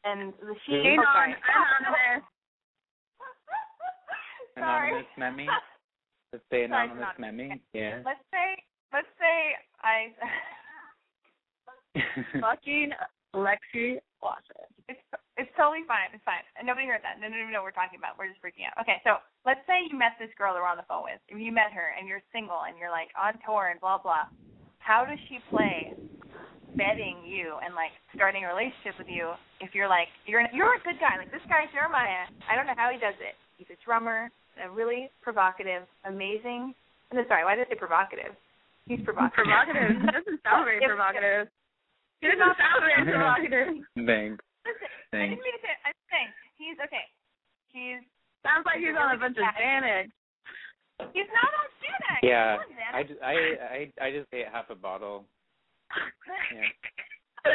and 0.04 0.32
the 0.40 0.54
she. 0.66 0.72
Who? 0.72 0.78
Anon- 0.78 1.02
oh, 1.02 1.12
sorry. 1.12 1.34
anonymous. 1.50 2.22
sorry. 4.54 4.88
Anonymous 4.90 5.06
met 5.18 5.34
me? 5.36 5.46
Let's 6.32 6.44
say 6.50 6.68
Sorry, 6.68 6.86
anonymous 6.86 7.06
anonymous. 7.18 7.18
met 7.18 7.34
me. 7.34 7.62
Yeah. 7.72 8.02
Let's 8.04 8.24
say, 8.30 8.62
let's 8.92 9.08
say 9.18 9.54
I. 9.82 10.12
fucking 12.40 12.90
Lexi 13.34 13.98
Fawcett. 14.20 14.68
It's 14.88 15.00
it's 15.36 15.52
totally 15.58 15.84
fine. 15.84 16.08
It's 16.16 16.24
fine. 16.24 16.40
Nobody 16.64 16.88
heard 16.88 17.04
that. 17.04 17.20
No, 17.20 17.28
no, 17.28 17.36
no, 17.36 17.48
no. 17.52 17.60
We're 17.60 17.76
talking 17.76 18.00
about. 18.00 18.16
We're 18.16 18.30
just 18.32 18.40
freaking 18.40 18.64
out. 18.64 18.78
Okay, 18.80 19.02
so 19.04 19.20
let's 19.44 19.60
say 19.68 19.84
you 19.84 19.92
met 19.98 20.16
this 20.16 20.32
girl 20.40 20.56
that 20.56 20.60
we're 20.64 20.70
on 20.70 20.80
the 20.80 20.88
phone 20.88 21.04
with. 21.04 21.20
If 21.28 21.36
you 21.36 21.52
met 21.52 21.74
her 21.76 21.92
and 21.98 22.08
you're 22.08 22.24
single 22.32 22.64
and 22.64 22.78
you're 22.80 22.88
like 22.94 23.12
on 23.18 23.36
tour 23.44 23.68
and 23.68 23.76
blah 23.82 24.00
blah, 24.00 24.30
how 24.80 25.04
does 25.04 25.20
she 25.28 25.36
play 25.52 25.92
vetting 26.76 27.24
you 27.24 27.56
and 27.64 27.72
like 27.74 27.92
starting 28.14 28.44
a 28.44 28.48
relationship 28.48 28.96
with 29.00 29.08
you 29.08 29.32
if 29.64 29.72
you're 29.72 29.88
like 29.88 30.08
you're 30.28 30.44
you're 30.52 30.76
a 30.76 30.82
good 30.84 31.00
guy 31.00 31.16
like 31.20 31.32
this 31.32 31.44
guy 31.48 31.64
Jeremiah. 31.72 32.28
I 32.48 32.56
don't 32.56 32.64
know 32.68 32.76
how 32.76 32.88
he 32.92 32.98
does 33.00 33.16
it. 33.20 33.36
He's 33.56 33.68
a 33.72 33.78
drummer, 33.84 34.28
a 34.60 34.68
really 34.72 35.08
provocative, 35.24 35.84
amazing. 36.04 36.72
And 37.10 37.16
then 37.16 37.24
sorry, 37.28 37.44
why 37.44 37.56
did 37.56 37.66
I 37.68 37.70
say 37.72 37.78
provocative? 37.80 38.32
He's 38.88 39.00
provocative. 39.04 39.44
Provocative. 39.44 39.90
He 40.00 40.08
doesn't 40.12 40.40
sound 40.44 40.64
very 40.64 40.78
If- 40.84 40.88
provocative. 40.88 41.48
He 42.20 42.28
doesn't 42.28 42.56
sound 42.56 42.80
very 42.86 43.02
provocative. 43.04 43.68
Thanks. 44.06 44.40
Listen, 44.66 44.90
I 45.14 45.30
didn't 45.30 45.44
mean 45.44 45.54
to 45.54 45.62
say. 45.62 45.74
I'm 45.86 45.94
saying 46.10 46.30
he's 46.58 46.78
okay. 46.82 47.06
He's 47.70 48.02
Sounds 48.46 48.62
like 48.62 48.78
he's 48.78 48.94
on 48.94 49.10
a 49.10 49.18
bunch 49.18 49.36
of 49.38 49.46
Xanax. 49.58 50.06
he's 51.10 51.30
not 51.34 51.50
on 51.50 51.66
Xanax. 51.82 52.20
Yeah, 52.22 52.62
on, 52.62 52.70
Xanax. 52.70 52.94
I, 52.94 53.02
ju- 53.02 53.22
I 53.22 53.34
I 53.34 53.78
I 53.98 54.08
just 54.14 54.28
ate 54.32 54.46
half 54.52 54.70
a 54.70 54.78
bottle. 54.78 55.26
Yeah. 56.54 56.70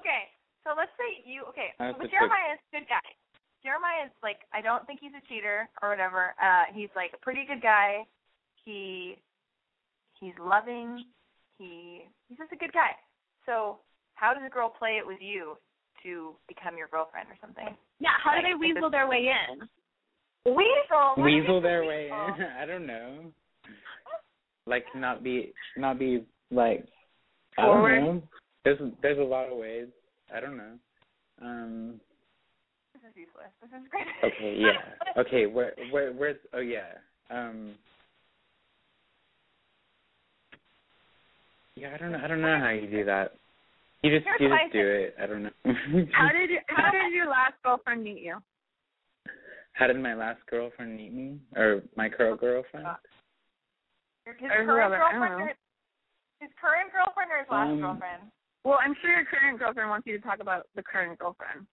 okay, 0.00 0.22
so 0.64 0.72
let's 0.76 0.92
say 0.96 1.20
you 1.28 1.44
okay. 1.52 1.76
That's 1.78 1.96
but 1.98 2.10
Jeremiah 2.10 2.56
is 2.56 2.62
a 2.72 2.80
good 2.80 2.88
guy. 2.88 3.04
Jeremiah 3.62 4.06
is 4.08 4.12
like 4.22 4.48
I 4.52 4.60
don't 4.60 4.86
think 4.86 5.00
he's 5.00 5.12
a 5.12 5.24
cheater 5.28 5.68
or 5.82 5.88
whatever. 5.90 6.34
Uh 6.40 6.72
he's 6.72 6.90
like 6.96 7.12
a 7.12 7.20
pretty 7.20 7.44
good 7.44 7.60
guy. 7.60 8.04
He 8.64 9.16
he's 10.20 10.36
loving. 10.40 11.04
He 11.58 12.02
he's 12.28 12.38
just 12.38 12.52
a 12.52 12.56
good 12.56 12.72
guy. 12.72 12.90
So 13.46 13.78
how 14.14 14.32
does 14.34 14.42
a 14.46 14.50
girl 14.50 14.68
play 14.70 14.98
it 14.98 15.06
with 15.06 15.18
you 15.20 15.56
to 16.02 16.34
become 16.46 16.76
your 16.76 16.88
girlfriend 16.88 17.28
or 17.28 17.36
something? 17.40 17.76
Yeah, 18.00 18.10
how 18.22 18.32
do 18.34 18.42
they 18.42 18.54
Like, 18.54 18.62
if 18.70 18.74
weasel 18.76 18.90
their 18.90 19.08
way 19.08 19.26
in? 19.28 19.60
Weasel. 20.44 21.14
what 21.16 21.26
is 21.28 21.40
Weasel 21.42 21.58
a 21.58 21.62
their 21.62 21.84
way 21.84 22.06
in. 22.08 22.12
I 22.60 22.64
don't 22.66 22.86
know. 22.86 23.32
Like 24.66 24.84
not 24.94 25.22
be 25.24 25.52
not 25.76 25.98
be 25.98 26.24
like 26.50 26.86
I 27.56 27.62
don't 27.62 27.72
Forward? 27.74 28.00
know. 28.00 28.22
There's 28.64 28.78
there's 29.02 29.18
a 29.18 29.22
lot 29.22 29.50
of 29.50 29.58
ways. 29.58 29.88
I 30.34 30.40
don't 30.40 30.56
know. 30.56 30.74
Um 31.42 32.00
This 32.92 33.02
is 33.10 33.16
useless. 33.16 33.50
This 33.62 33.70
is 33.70 33.88
great. 33.90 34.06
okay, 34.24 34.56
yeah. 34.58 34.78
Okay, 35.20 35.46
where 35.46 35.72
where 35.90 36.12
where's 36.12 36.36
oh 36.52 36.60
yeah. 36.60 36.92
Um 37.30 37.74
Yeah, 41.78 41.94
I 41.94 41.98
don't 41.98 42.10
know 42.10 42.20
I 42.22 42.26
don't 42.26 42.40
know 42.40 42.58
how 42.58 42.70
you 42.70 42.90
do 42.90 43.04
that. 43.04 43.34
You 44.02 44.10
just 44.10 44.26
Here's 44.26 44.40
you 44.40 44.48
just 44.48 44.72
do 44.72 44.80
it. 44.80 45.14
I 45.20 45.26
don't 45.26 45.44
know. 45.44 45.50
How 46.12 46.28
did 46.32 46.50
you, 46.50 46.58
how 46.68 46.90
did 46.90 47.12
your 47.12 47.28
last 47.28 47.54
girlfriend 47.64 48.02
meet 48.02 48.22
you? 48.22 48.38
How 49.72 49.86
did 49.86 50.00
my 50.00 50.14
last 50.14 50.40
girlfriend 50.50 50.96
meet 50.96 51.12
me? 51.12 51.38
Or 51.56 51.82
my 51.96 52.08
current 52.08 52.40
girlfriend? 52.40 52.86
His 54.24 54.34
Or 54.42 54.48
current 54.48 54.68
whoever, 54.68 54.98
girlfriend 54.98 55.50
his 56.40 56.50
current 56.60 56.92
girlfriend 56.92 57.30
or 57.30 57.38
his 57.38 57.50
last 57.50 57.70
Um, 57.70 57.80
girlfriend? 57.80 58.22
Well, 58.64 58.78
I'm 58.80 58.94
sure 59.00 59.10
your 59.10 59.24
current 59.24 59.58
girlfriend 59.58 59.90
wants 59.90 60.06
you 60.06 60.18
to 60.18 60.24
talk 60.24 60.40
about 60.40 60.66
the 60.74 60.82
current 60.82 61.18
girlfriend. 61.18 61.66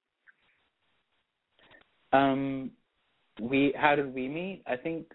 Um, 2.13 2.71
we 3.41 3.73
how 3.77 3.95
did 3.95 4.13
we 4.13 4.27
meet? 4.27 4.63
I 4.65 4.75
think, 4.77 5.07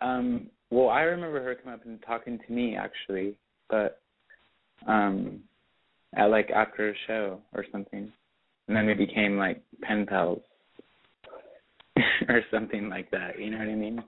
um, 0.00 0.50
well, 0.70 0.90
I 0.90 1.02
remember 1.02 1.42
her 1.42 1.54
coming 1.54 1.74
up 1.74 1.84
and 1.86 2.02
talking 2.02 2.38
to 2.38 2.52
me 2.52 2.76
actually, 2.76 3.36
but 3.70 4.00
um, 4.86 5.40
at 6.16 6.26
like 6.26 6.50
after 6.50 6.90
a 6.90 6.94
show 7.06 7.40
or 7.54 7.64
something, 7.70 8.10
and 8.68 8.76
then 8.76 8.86
we 8.86 8.94
became 8.94 9.36
like 9.36 9.62
pen 9.82 10.06
pals 10.06 10.42
or 12.28 12.42
something 12.50 12.88
like 12.88 13.10
that. 13.10 13.38
You 13.38 13.50
know 13.50 13.58
what 13.58 13.68
I 13.68 13.74
mean? 13.74 14.02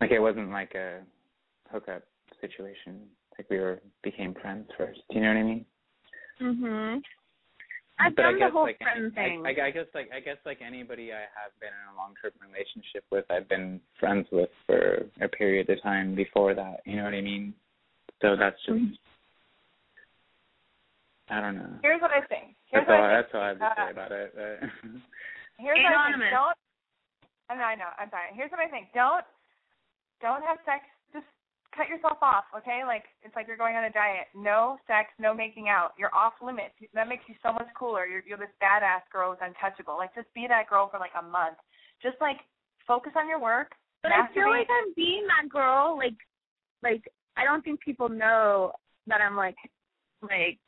Like 0.00 0.10
it 0.10 0.20
wasn't 0.20 0.50
like 0.50 0.74
a 0.74 1.00
hookup 1.70 2.02
situation. 2.40 3.02
Like 3.38 3.48
we 3.50 3.58
were 3.58 3.80
became 4.02 4.34
friends 4.34 4.68
first. 4.76 5.00
Do 5.10 5.16
you 5.16 5.22
know 5.22 5.28
what 5.28 5.36
I 5.36 5.42
mean? 5.42 5.64
Mhm. 6.40 7.02
I've 8.00 8.16
but 8.16 8.24
I 8.24 8.30
done 8.30 8.38
guess 8.38 8.48
the 8.48 8.52
whole 8.52 8.62
like 8.62 8.78
friend 8.78 9.12
I, 9.16 9.20
thing. 9.20 9.44
I, 9.46 9.66
I 9.66 9.70
guess 9.70 9.86
like 9.94 10.10
I 10.14 10.20
guess 10.20 10.38
like 10.46 10.60
anybody 10.66 11.12
I 11.12 11.20
have 11.36 11.52
been 11.60 11.68
in 11.68 11.94
a 11.94 11.96
long 11.96 12.14
term 12.22 12.32
relationship 12.40 13.04
with, 13.10 13.24
I've 13.30 13.48
been 13.48 13.80
friends 13.98 14.26
with 14.32 14.48
for 14.66 15.04
a 15.20 15.28
period 15.28 15.68
of 15.68 15.82
time 15.82 16.14
before 16.14 16.54
that. 16.54 16.80
You 16.86 16.96
know 16.96 17.04
what 17.04 17.14
I 17.14 17.20
mean? 17.20 17.52
So 18.22 18.36
that's 18.36 18.56
just 18.64 18.78
Mhm. 18.78 18.98
I 21.30 21.40
don't 21.40 21.56
know. 21.56 21.78
Here's 21.82 22.00
what 22.02 22.10
I 22.10 22.20
think. 22.26 22.56
Here's 22.66 22.86
That's 22.86 22.90
all. 22.90 23.00
what 23.00 23.10
I 23.10 23.14
That's 23.22 23.32
all 23.34 23.40
I 23.40 23.48
have 23.48 23.58
to 23.58 23.66
Uh, 23.66 23.74
say 23.86 23.90
about 23.90 24.12
it. 24.12 24.28
but- 24.34 24.58
Here's 25.58 25.78
what 25.78 25.92
I 25.94 26.12
think. 26.16 26.30
Don't. 26.32 26.56
I 27.50 27.54
know. 27.54 27.64
I 27.64 27.74
know. 27.74 27.90
I'm 27.98 28.10
sorry. 28.10 28.30
Here's 28.34 28.50
what 28.50 28.60
I 28.60 28.68
think. 28.68 28.88
Don't. 28.94 29.24
Don't 30.22 30.42
have 30.42 30.58
sex. 30.64 30.84
Just 31.12 31.26
cut 31.76 31.88
yourself 31.88 32.18
off. 32.22 32.44
Okay. 32.56 32.82
Like 32.86 33.04
it's 33.22 33.34
like 33.36 33.46
you're 33.46 33.56
going 33.60 33.76
on 33.76 33.84
a 33.84 33.90
diet. 33.92 34.28
No 34.34 34.78
sex. 34.86 35.10
No 35.18 35.34
making 35.34 35.68
out. 35.68 35.92
You're 35.98 36.14
off 36.14 36.34
limits. 36.42 36.74
That 36.94 37.08
makes 37.08 37.24
you 37.28 37.34
so 37.42 37.52
much 37.52 37.68
cooler. 37.76 38.06
You're 38.06 38.22
you're 38.26 38.38
this 38.38 38.54
badass 38.62 39.04
girl 39.12 39.30
who's 39.32 39.42
untouchable. 39.42 39.96
Like 39.96 40.14
just 40.14 40.32
be 40.34 40.46
that 40.48 40.68
girl 40.68 40.88
for 40.90 40.98
like 40.98 41.14
a 41.18 41.22
month. 41.22 41.58
Just 42.02 42.16
like 42.20 42.38
focus 42.86 43.12
on 43.16 43.28
your 43.28 43.40
work. 43.40 43.72
But 44.02 44.12
I 44.12 44.32
feel 44.32 44.48
like 44.48 44.66
I'm 44.70 44.94
being 44.96 45.26
that 45.28 45.50
girl. 45.50 45.98
Like, 45.98 46.16
like 46.82 47.04
I 47.36 47.44
don't 47.44 47.62
think 47.62 47.80
people 47.80 48.08
know 48.08 48.72
that 49.06 49.20
I'm 49.20 49.36
like, 49.36 49.56
like, 50.22 50.58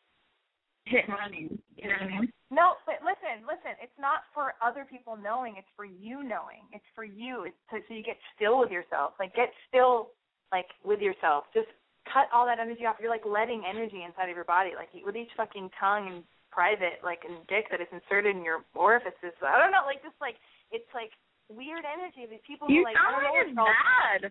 hit 0.84 1.08
running. 1.08 1.58
You 1.76 1.88
know 1.88 1.98
what 2.00 2.08
I 2.08 2.20
mean? 2.20 2.32
No, 2.52 2.76
but 2.84 3.00
listen, 3.00 3.46
listen. 3.48 3.74
It's 3.80 3.96
not 3.96 4.28
for 4.36 4.54
other 4.60 4.84
people 4.84 5.16
knowing. 5.16 5.56
It's 5.56 5.70
for 5.74 5.88
you 5.88 6.20
knowing. 6.20 6.68
It's 6.72 6.86
for 6.94 7.04
you. 7.04 7.48
It's 7.48 7.56
so, 7.72 7.80
so 7.88 7.94
you 7.94 8.04
get 8.04 8.20
still 8.36 8.60
with 8.60 8.70
yourself. 8.70 9.16
Like 9.18 9.34
get 9.34 9.48
still, 9.68 10.12
like 10.52 10.68
with 10.84 11.00
yourself. 11.00 11.48
Just 11.56 11.72
cut 12.04 12.28
all 12.28 12.44
that 12.44 12.60
energy 12.60 12.84
off. 12.84 13.00
You're 13.00 13.12
like 13.12 13.24
letting 13.24 13.64
energy 13.64 14.04
inside 14.04 14.28
of 14.28 14.36
your 14.36 14.44
body. 14.44 14.76
Like 14.76 14.92
with 14.92 15.16
each 15.16 15.32
fucking 15.32 15.70
tongue 15.80 16.12
and 16.12 16.20
private, 16.52 17.00
like 17.00 17.24
and 17.24 17.40
dick 17.48 17.72
that 17.72 17.80
is 17.80 17.88
inserted 17.88 18.36
in 18.36 18.44
your 18.44 18.68
orifices. 18.76 19.32
I 19.40 19.56
don't 19.56 19.72
know. 19.72 19.88
Like 19.88 20.04
just 20.04 20.18
like 20.20 20.36
it's 20.70 20.88
like 20.92 21.16
weird 21.48 21.88
energy. 21.88 22.28
These 22.28 22.44
people 22.44 22.68
You 22.68 22.84
who 22.84 22.92
like 22.92 23.00
I 23.00 23.16
don't 23.16 23.56
know 23.56 23.64
mad. 23.64 24.28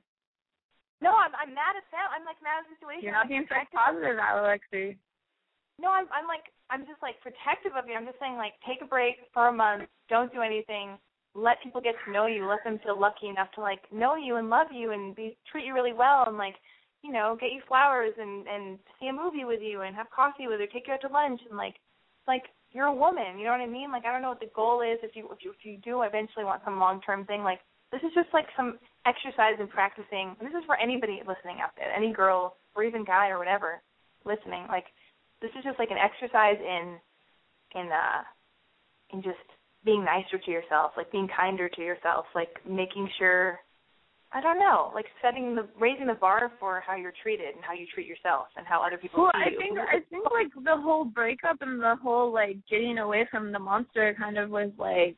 No, 1.01 1.17
I'm 1.17 1.33
I'm 1.33 1.57
mad 1.57 1.73
at 1.73 1.89
Sam. 1.89 2.05
I'm 2.13 2.21
like 2.21 2.37
mad 2.45 2.61
at 2.61 2.69
the 2.69 2.77
situation. 2.77 3.09
You're 3.09 3.17
not 3.17 3.25
being 3.25 3.49
so 3.49 3.57
positive, 3.73 4.21
Alexi. 4.21 5.01
No, 5.81 5.89
I'm 5.89 6.05
I'm 6.13 6.29
like 6.29 6.53
I'm 6.69 6.85
just 6.85 7.01
like 7.01 7.17
protective 7.25 7.73
of 7.73 7.89
you. 7.89 7.97
I'm 7.97 8.05
just 8.05 8.21
saying 8.21 8.37
like 8.37 8.53
take 8.61 8.85
a 8.85 8.87
break 8.87 9.17
for 9.33 9.49
a 9.49 9.53
month, 9.53 9.89
don't 10.13 10.31
do 10.31 10.45
anything, 10.45 11.01
let 11.33 11.57
people 11.63 11.81
get 11.81 11.97
to 12.05 12.13
know 12.13 12.27
you, 12.27 12.45
let 12.45 12.63
them 12.63 12.77
feel 12.85 12.99
lucky 12.99 13.27
enough 13.27 13.49
to 13.57 13.61
like 13.61 13.81
know 13.91 14.13
you 14.15 14.37
and 14.37 14.49
love 14.49 14.67
you 14.69 14.91
and 14.91 15.15
be 15.15 15.35
treat 15.51 15.65
you 15.65 15.73
really 15.73 15.93
well 15.93 16.25
and 16.27 16.37
like 16.37 16.55
you 17.01 17.11
know 17.11 17.35
get 17.41 17.51
you 17.51 17.65
flowers 17.67 18.13
and 18.21 18.45
and 18.45 18.77
see 18.99 19.07
a 19.07 19.13
movie 19.13 19.43
with 19.43 19.59
you 19.59 19.81
and 19.81 19.95
have 19.95 20.05
coffee 20.13 20.45
with 20.45 20.61
you, 20.61 20.67
take 20.69 20.85
you 20.85 20.93
out 20.93 21.01
to 21.01 21.09
lunch 21.09 21.41
and 21.49 21.57
like 21.57 21.75
like 22.27 22.45
you're 22.71 22.85
a 22.85 22.93
woman, 22.93 23.37
you 23.37 23.43
know 23.43 23.51
what 23.51 23.59
I 23.59 23.67
mean? 23.67 23.91
Like 23.91 24.05
I 24.05 24.13
don't 24.13 24.21
know 24.21 24.29
what 24.29 24.39
the 24.39 24.53
goal 24.55 24.85
is 24.85 24.99
if 25.01 25.15
you 25.15 25.25
if 25.33 25.41
you 25.41 25.49
if 25.57 25.65
you 25.65 25.77
do 25.81 26.03
eventually 26.03 26.45
want 26.45 26.61
some 26.63 26.79
long 26.79 27.01
term 27.01 27.25
thing 27.25 27.41
like 27.41 27.59
this 27.91 28.01
is 28.05 28.13
just 28.13 28.29
like 28.33 28.45
some 28.55 28.77
exercise 29.05 29.57
and 29.59 29.69
practicing. 29.69 30.37
This 30.39 30.53
is 30.53 30.63
for 30.65 30.77
anybody 30.77 31.19
listening 31.27 31.57
out 31.59 31.75
there, 31.75 31.91
any 31.91 32.13
girl 32.13 32.55
or 32.75 32.83
even 32.83 33.03
guy 33.03 33.29
or 33.29 33.39
whatever 33.39 33.81
listening. 34.23 34.63
Like 34.69 34.85
this 35.41 35.51
is 35.57 35.63
just 35.63 35.79
like 35.79 35.91
an 35.91 35.97
exercise 35.97 36.57
in 36.59 36.97
in 37.75 37.89
uh 37.91 38.23
in 39.13 39.21
just 39.21 39.39
being 39.83 40.05
nicer 40.05 40.37
to 40.37 40.51
yourself, 40.51 40.91
like 40.95 41.11
being 41.11 41.27
kinder 41.35 41.67
to 41.67 41.81
yourself, 41.81 42.25
like 42.35 42.49
making 42.67 43.09
sure 43.17 43.59
I 44.33 44.39
don't 44.39 44.59
know, 44.59 44.91
like 44.95 45.07
setting 45.21 45.55
the 45.55 45.67
raising 45.79 46.07
the 46.07 46.13
bar 46.13 46.51
for 46.59 46.81
how 46.85 46.95
you're 46.95 47.13
treated 47.21 47.53
and 47.55 47.63
how 47.63 47.73
you 47.73 47.85
treat 47.93 48.07
yourself 48.07 48.47
and 48.55 48.65
how 48.65 48.85
other 48.85 48.97
people 48.97 49.23
Well, 49.23 49.31
I 49.33 49.49
you. 49.49 49.57
think 49.57 49.77
I 49.79 49.99
think 50.09 50.23
like 50.31 50.53
the 50.63 50.81
whole 50.81 51.03
breakup 51.03 51.57
and 51.61 51.81
the 51.81 51.97
whole 52.01 52.31
like 52.31 52.57
getting 52.69 52.99
away 52.99 53.27
from 53.29 53.51
the 53.51 53.59
monster 53.59 54.15
kind 54.17 54.37
of 54.37 54.49
was 54.49 54.71
like 54.77 55.17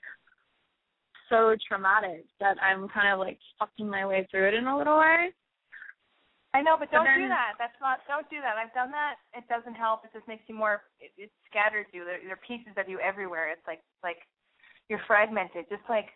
so 1.29 1.55
traumatic 1.67 2.25
that 2.39 2.57
I'm 2.61 2.87
kind 2.89 3.13
of 3.13 3.19
like 3.19 3.37
fucking 3.59 3.89
my 3.89 4.05
way 4.05 4.27
through 4.31 4.47
it 4.47 4.53
in 4.55 4.65
a 4.65 4.77
little 4.77 4.97
way. 4.97 5.29
I 6.53 6.61
know, 6.61 6.77
but 6.77 6.93
But 6.93 7.01
don't 7.01 7.17
do 7.17 7.27
that. 7.29 7.57
That's 7.57 7.75
not. 7.81 8.05
Don't 8.05 8.29
do 8.29 8.37
that. 8.41 8.61
I've 8.61 8.73
done 8.77 8.93
that. 8.93 9.17
It 9.33 9.45
doesn't 9.49 9.73
help. 9.73 10.05
It 10.05 10.13
just 10.13 10.27
makes 10.29 10.45
you 10.45 10.53
more. 10.53 10.85
It, 11.01 11.09
it 11.17 11.31
scatters 11.49 11.89
you. 11.91 12.05
There, 12.05 12.21
there 12.21 12.37
are 12.37 12.45
pieces 12.45 12.77
of 12.77 12.85
you 12.85 13.01
everywhere. 13.01 13.49
It's 13.49 13.65
like 13.65 13.81
like 14.05 14.21
you're 14.87 15.01
fragmented. 15.09 15.65
Just 15.69 15.83
like 15.89 16.13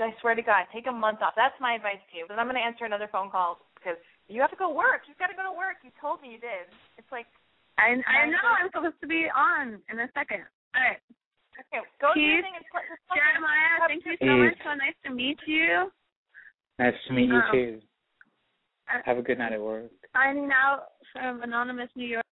I 0.00 0.16
swear 0.24 0.32
to 0.32 0.40
God, 0.40 0.64
take 0.72 0.88
a 0.88 0.92
month 0.92 1.20
off. 1.20 1.36
That's 1.36 1.56
my 1.60 1.76
advice 1.76 2.00
to 2.08 2.14
you. 2.16 2.24
But 2.24 2.40
I'm 2.40 2.48
going 2.48 2.56
to 2.56 2.64
answer 2.64 2.88
another 2.88 3.08
phone 3.12 3.28
call 3.28 3.60
because 3.76 4.00
you 4.32 4.40
have 4.40 4.48
to 4.48 4.56
go 4.56 4.72
work. 4.72 5.04
You've 5.04 5.20
got 5.20 5.28
to 5.28 5.36
go 5.36 5.44
to 5.44 5.52
work. 5.52 5.84
You 5.84 5.92
told 6.00 6.24
me 6.24 6.32
you 6.32 6.40
did. 6.40 6.64
It's 6.96 7.12
like 7.12 7.28
I 7.76 8.00
I 8.08 8.28
know 8.32 8.40
I'm 8.40 8.72
supposed 8.72 8.96
to 9.04 9.08
be 9.08 9.28
on 9.28 9.76
in 9.92 10.00
a 10.00 10.08
second. 10.16 10.44
All 10.72 10.80
right, 10.80 11.00
okay, 11.68 11.84
go 12.00 12.14
do 12.14 12.20
your 12.20 12.40
thing 12.40 12.54
and 12.56 12.64
put 12.72 12.84
just 12.88 13.02
fucking- 13.08 13.20
Jeremiah, 13.20 13.76
thank 13.88 14.06
you 14.06 14.16
so 14.20 14.32
much. 14.38 14.56
So 14.62 14.72
nice 14.78 14.96
to 15.04 15.10
meet 15.12 15.40
you. 15.46 15.90
nice 16.78 16.94
to 17.08 17.12
meet 17.12 17.28
you 17.28 17.40
Um, 17.40 17.52
too. 17.52 17.82
I- 18.90 19.00
Have 19.06 19.18
a 19.18 19.22
good 19.22 19.38
night 19.38 19.52
at 19.52 19.60
work. 19.60 19.90
Signing 20.12 20.50
out 20.52 20.88
from 21.12 21.42
Anonymous 21.42 21.90
New 21.94 22.06
York. 22.06 22.24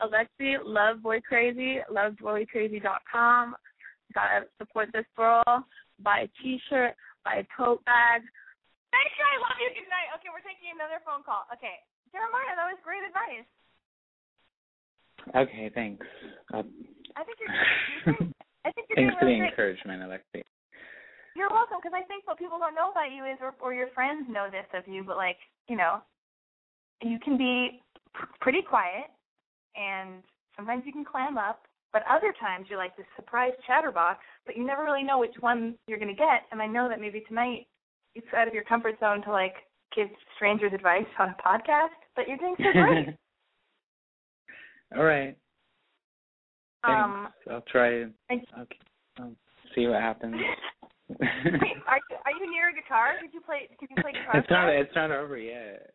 Alexi, 0.00 0.56
love 0.62 1.02
boy 1.02 1.20
crazy, 1.20 1.78
loveboycrazy.com. 1.90 3.56
Gotta 4.14 4.46
support 4.58 4.88
this 4.92 5.06
girl. 5.16 5.42
Buy 6.00 6.20
a 6.20 6.28
t-shirt, 6.40 6.94
buy 7.24 7.42
a 7.42 7.46
tote 7.56 7.84
bag. 7.84 8.22
Thank 8.94 9.10
you. 9.18 9.24
I 9.26 9.36
love 9.42 9.58
you. 9.60 9.68
Good 9.74 9.90
night. 9.90 10.14
Okay, 10.16 10.28
we're 10.32 10.46
taking 10.46 10.70
another 10.74 11.02
phone 11.04 11.22
call. 11.26 11.44
Okay, 11.52 11.82
Jeremiah, 12.12 12.54
that 12.56 12.70
was 12.70 12.78
great 12.86 13.02
advice. 13.04 13.48
Okay, 15.34 15.70
thanks. 15.74 16.06
Uh, 16.54 16.62
I 17.16 17.24
think 17.24 17.36
you're. 17.40 17.52
you're 17.52 18.14
doing- 18.18 18.34
I 18.64 18.70
think 18.72 18.86
you're 18.90 18.96
thanks 18.96 19.16
for 19.18 19.26
the 19.26 19.36
great. 19.38 19.48
encouragement, 19.50 20.02
Alexi. 20.02 20.42
You're 21.38 21.50
welcome, 21.50 21.78
because 21.80 21.94
I 21.94 22.02
think 22.10 22.26
what 22.26 22.36
people 22.36 22.58
don't 22.58 22.74
know 22.74 22.90
about 22.90 23.12
you 23.14 23.22
is, 23.24 23.38
or, 23.40 23.54
or 23.62 23.72
your 23.72 23.86
friends 23.94 24.26
know 24.28 24.48
this 24.50 24.66
of 24.74 24.82
you, 24.92 25.04
but 25.06 25.16
like, 25.16 25.36
you 25.68 25.76
know, 25.76 26.02
you 27.00 27.20
can 27.20 27.38
be 27.38 27.80
p- 28.12 28.26
pretty 28.40 28.60
quiet, 28.60 29.06
and 29.76 30.24
sometimes 30.56 30.82
you 30.84 30.90
can 30.92 31.04
clam 31.04 31.38
up, 31.38 31.62
but 31.92 32.02
other 32.10 32.34
times 32.40 32.66
you're 32.68 32.78
like 32.78 32.96
this 32.96 33.06
surprise 33.14 33.52
chatterbox, 33.68 34.18
but 34.46 34.56
you 34.56 34.66
never 34.66 34.82
really 34.82 35.04
know 35.04 35.20
which 35.20 35.36
one 35.38 35.76
you're 35.86 36.00
gonna 36.00 36.12
get. 36.12 36.42
And 36.50 36.60
I 36.60 36.66
know 36.66 36.88
that 36.88 37.00
maybe 37.00 37.20
tonight 37.28 37.68
it's 38.16 38.26
out 38.36 38.48
of 38.48 38.52
your 38.54 38.64
comfort 38.64 38.98
zone 38.98 39.22
to 39.22 39.30
like 39.30 39.54
give 39.94 40.08
strangers 40.34 40.72
advice 40.74 41.06
on 41.20 41.28
a 41.28 41.36
podcast, 41.40 41.94
but 42.16 42.26
you're 42.26 42.36
doing 42.36 42.56
so 42.58 42.72
great. 42.72 43.08
All 44.96 45.04
right. 45.04 45.36
Thanks. 46.84 47.04
um, 47.04 47.28
I'll 47.48 47.60
try 47.70 47.88
it. 47.90 48.10
and- 48.28 48.42
Okay. 48.60 48.78
I'll 49.20 49.32
see 49.74 49.86
what 49.86 50.00
happens. 50.00 50.34
wait, 51.08 51.80
are 51.88 51.98
you 51.98 52.14
are 52.24 52.34
you 52.36 52.44
near 52.52 52.68
a 52.68 52.76
guitar? 52.76 53.16
Did 53.20 53.32
you 53.32 53.40
play? 53.40 53.68
Did 53.80 53.88
you 53.88 53.96
play 54.00 54.12
guitar? 54.12 54.36
it's 54.36 54.52
not. 54.52 54.68
It's 54.68 54.94
not 54.94 55.10
over 55.10 55.38
yet. 55.38 55.94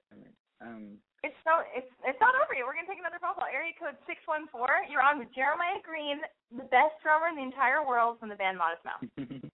Um. 0.62 0.97
It's 1.23 1.39
no, 1.47 1.63
it's 1.71 1.88
it's 2.04 2.19
not 2.19 2.36
over 2.36 2.52
yet. 2.52 2.67
We're 2.67 2.76
gonna 2.76 2.89
take 2.89 2.99
another 2.99 3.21
phone 3.23 3.38
call. 3.39 3.47
Area 3.47 3.71
code 3.80 3.95
six 4.04 4.19
one 4.28 4.52
four. 4.52 4.67
You're 4.91 5.06
on 5.06 5.15
with 5.21 5.32
Jeremiah 5.32 5.80
Green, 5.80 6.19
the 6.52 6.67
best 6.67 6.99
drummer 6.99 7.32
in 7.32 7.39
the 7.39 7.47
entire 7.47 7.80
world 7.86 8.19
from 8.19 8.28
the 8.28 8.36
band 8.36 8.60
Modest 8.60 8.84
Mouse. 8.84 9.08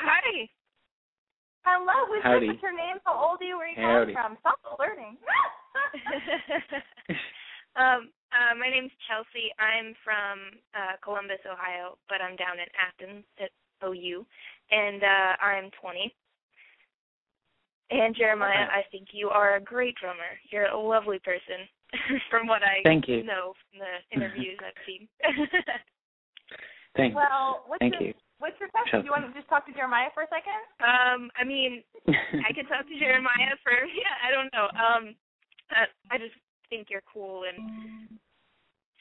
Hi. 0.00 0.48
Hello, 1.66 2.06
who's 2.06 2.22
Howdy. 2.22 2.46
this? 2.46 2.54
What's 2.56 2.62
your 2.62 2.78
name? 2.78 3.02
How 3.02 3.18
old 3.18 3.42
are 3.42 3.44
you? 3.44 3.58
Where 3.58 3.66
are 3.66 3.74
you 3.74 3.82
Howdy. 3.82 4.14
calling 4.14 4.16
from? 4.38 4.38
Stop 4.40 4.58
flirting. 4.78 5.18
um, 7.76 8.14
uh, 8.30 8.54
my 8.54 8.70
name's 8.70 8.94
Chelsea. 9.10 9.50
I'm 9.58 9.92
from 10.06 10.62
uh, 10.72 10.94
Columbus, 11.02 11.42
Ohio, 11.42 11.98
but 12.06 12.22
I'm 12.22 12.38
down 12.38 12.62
in 12.62 12.70
Athens 12.78 13.26
at 13.42 13.50
OU, 13.82 14.22
and 14.70 15.02
uh, 15.02 15.32
I'm 15.42 15.70
20. 15.80 16.14
And 17.90 18.16
Jeremiah, 18.16 18.66
I 18.66 18.82
think 18.90 19.08
you 19.12 19.28
are 19.28 19.56
a 19.56 19.60
great 19.60 19.94
drummer. 19.94 20.34
You're 20.50 20.66
a 20.66 20.78
lovely 20.78 21.20
person, 21.22 21.70
from 22.30 22.48
what 22.48 22.62
I 22.62 22.82
Thank 22.82 23.06
you. 23.06 23.22
know 23.22 23.54
from 23.70 23.78
the 23.78 23.94
interviews 24.16 24.58
I've 24.58 24.82
seen. 24.82 25.06
Thanks. 26.96 27.14
well, 27.14 27.62
what's 27.68 27.78
Thank 27.78 27.94
your 28.00 28.10
you. 28.10 28.14
what's 28.40 28.58
your 28.58 28.70
question? 28.70 29.00
Do 29.00 29.06
you 29.06 29.12
want 29.12 29.28
to 29.28 29.38
just 29.38 29.48
talk 29.48 29.66
to 29.66 29.72
Jeremiah 29.72 30.10
for 30.14 30.24
a 30.24 30.30
second? 30.32 30.58
um, 30.82 31.30
I 31.38 31.44
mean, 31.44 31.84
I 32.08 32.50
could 32.56 32.66
talk 32.66 32.88
to 32.88 32.98
Jeremiah 32.98 33.54
for 33.62 33.70
yeah, 33.70 34.16
I 34.24 34.34
don't 34.34 34.50
know. 34.50 34.66
Um, 34.74 35.14
uh, 35.70 35.86
I 36.10 36.18
just 36.18 36.34
think 36.70 36.88
you're 36.90 37.06
cool 37.06 37.44
and 37.46 38.10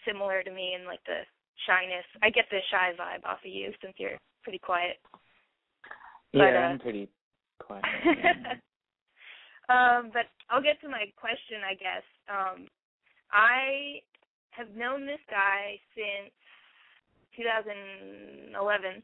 similar 0.05 0.43
to 0.43 0.51
me 0.51 0.77
in 0.77 0.85
like 0.85 1.01
the 1.09 1.25
shyness. 1.65 2.05
I 2.21 2.29
get 2.29 2.45
the 2.51 2.61
shy 2.69 2.93
vibe 2.93 3.25
off 3.25 3.41
of 3.41 3.49
you 3.49 3.73
since 3.81 3.95
you're 3.97 4.19
pretty 4.43 4.59
quiet. 4.59 5.01
Yeah, 6.35 6.65
uh, 6.65 6.69
I'm 6.69 6.79
pretty 6.79 7.09
quiet. 7.59 7.83
um, 9.69 10.11
but 10.13 10.25
I'll 10.49 10.61
get 10.61 10.79
to 10.81 10.89
my 10.89 11.05
question, 11.17 11.61
I 11.65 11.73
guess. 11.73 12.03
Um, 12.29 12.67
I 13.31 14.01
have 14.51 14.75
known 14.75 15.05
this 15.05 15.19
guy 15.29 15.79
since 15.95 16.31
2011, 17.35 19.03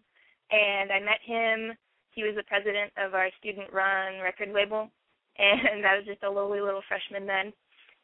and 0.51 0.91
I 0.91 0.99
met 0.99 1.19
him. 1.25 1.75
He 2.11 2.23
was 2.23 2.35
the 2.35 2.43
president 2.43 2.91
of 2.97 3.13
our 3.13 3.29
student-run 3.39 4.21
record 4.21 4.49
label, 4.53 4.89
and 5.37 5.85
I 5.85 5.97
was 5.97 6.05
just 6.05 6.23
a 6.23 6.29
lowly 6.29 6.61
little 6.61 6.83
freshman 6.87 7.25
then. 7.25 7.53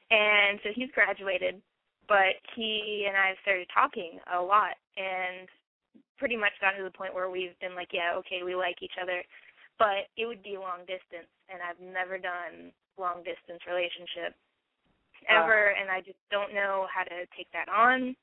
And 0.10 0.60
so 0.64 0.70
he's 0.74 0.92
graduated, 0.92 1.62
but 2.08 2.40
he 2.56 3.06
and 3.08 3.18
I 3.18 3.28
have 3.36 3.42
started 3.42 3.68
talking 3.74 4.20
a 4.32 4.42
lot, 4.42 4.80
and 4.96 5.48
pretty 6.18 6.36
much 6.36 6.54
gotten 6.62 6.80
to 6.80 6.86
the 6.86 6.98
point 6.98 7.14
where 7.14 7.30
we've 7.30 7.58
been 7.62 7.76
like, 7.76 7.90
yeah, 7.94 8.14
okay, 8.18 8.42
we 8.44 8.56
like 8.56 8.82
each 8.82 8.98
other, 9.02 9.24
but 9.80 10.10
it 10.18 10.26
would 10.26 10.44
be 10.44 10.58
long 10.58 10.82
distance, 10.90 11.30
and 11.50 11.62
I've 11.62 11.80
never 11.82 12.18
done 12.18 12.74
long 12.98 13.22
distance 13.22 13.62
relationship 13.70 14.34
ever, 15.30 15.74
and 15.78 15.90
I 15.90 16.02
just 16.02 16.18
don't 16.32 16.54
know 16.54 16.88
how 16.94 17.04
to 17.04 17.26
take 17.38 17.52
that 17.54 17.70
on. 17.70 18.16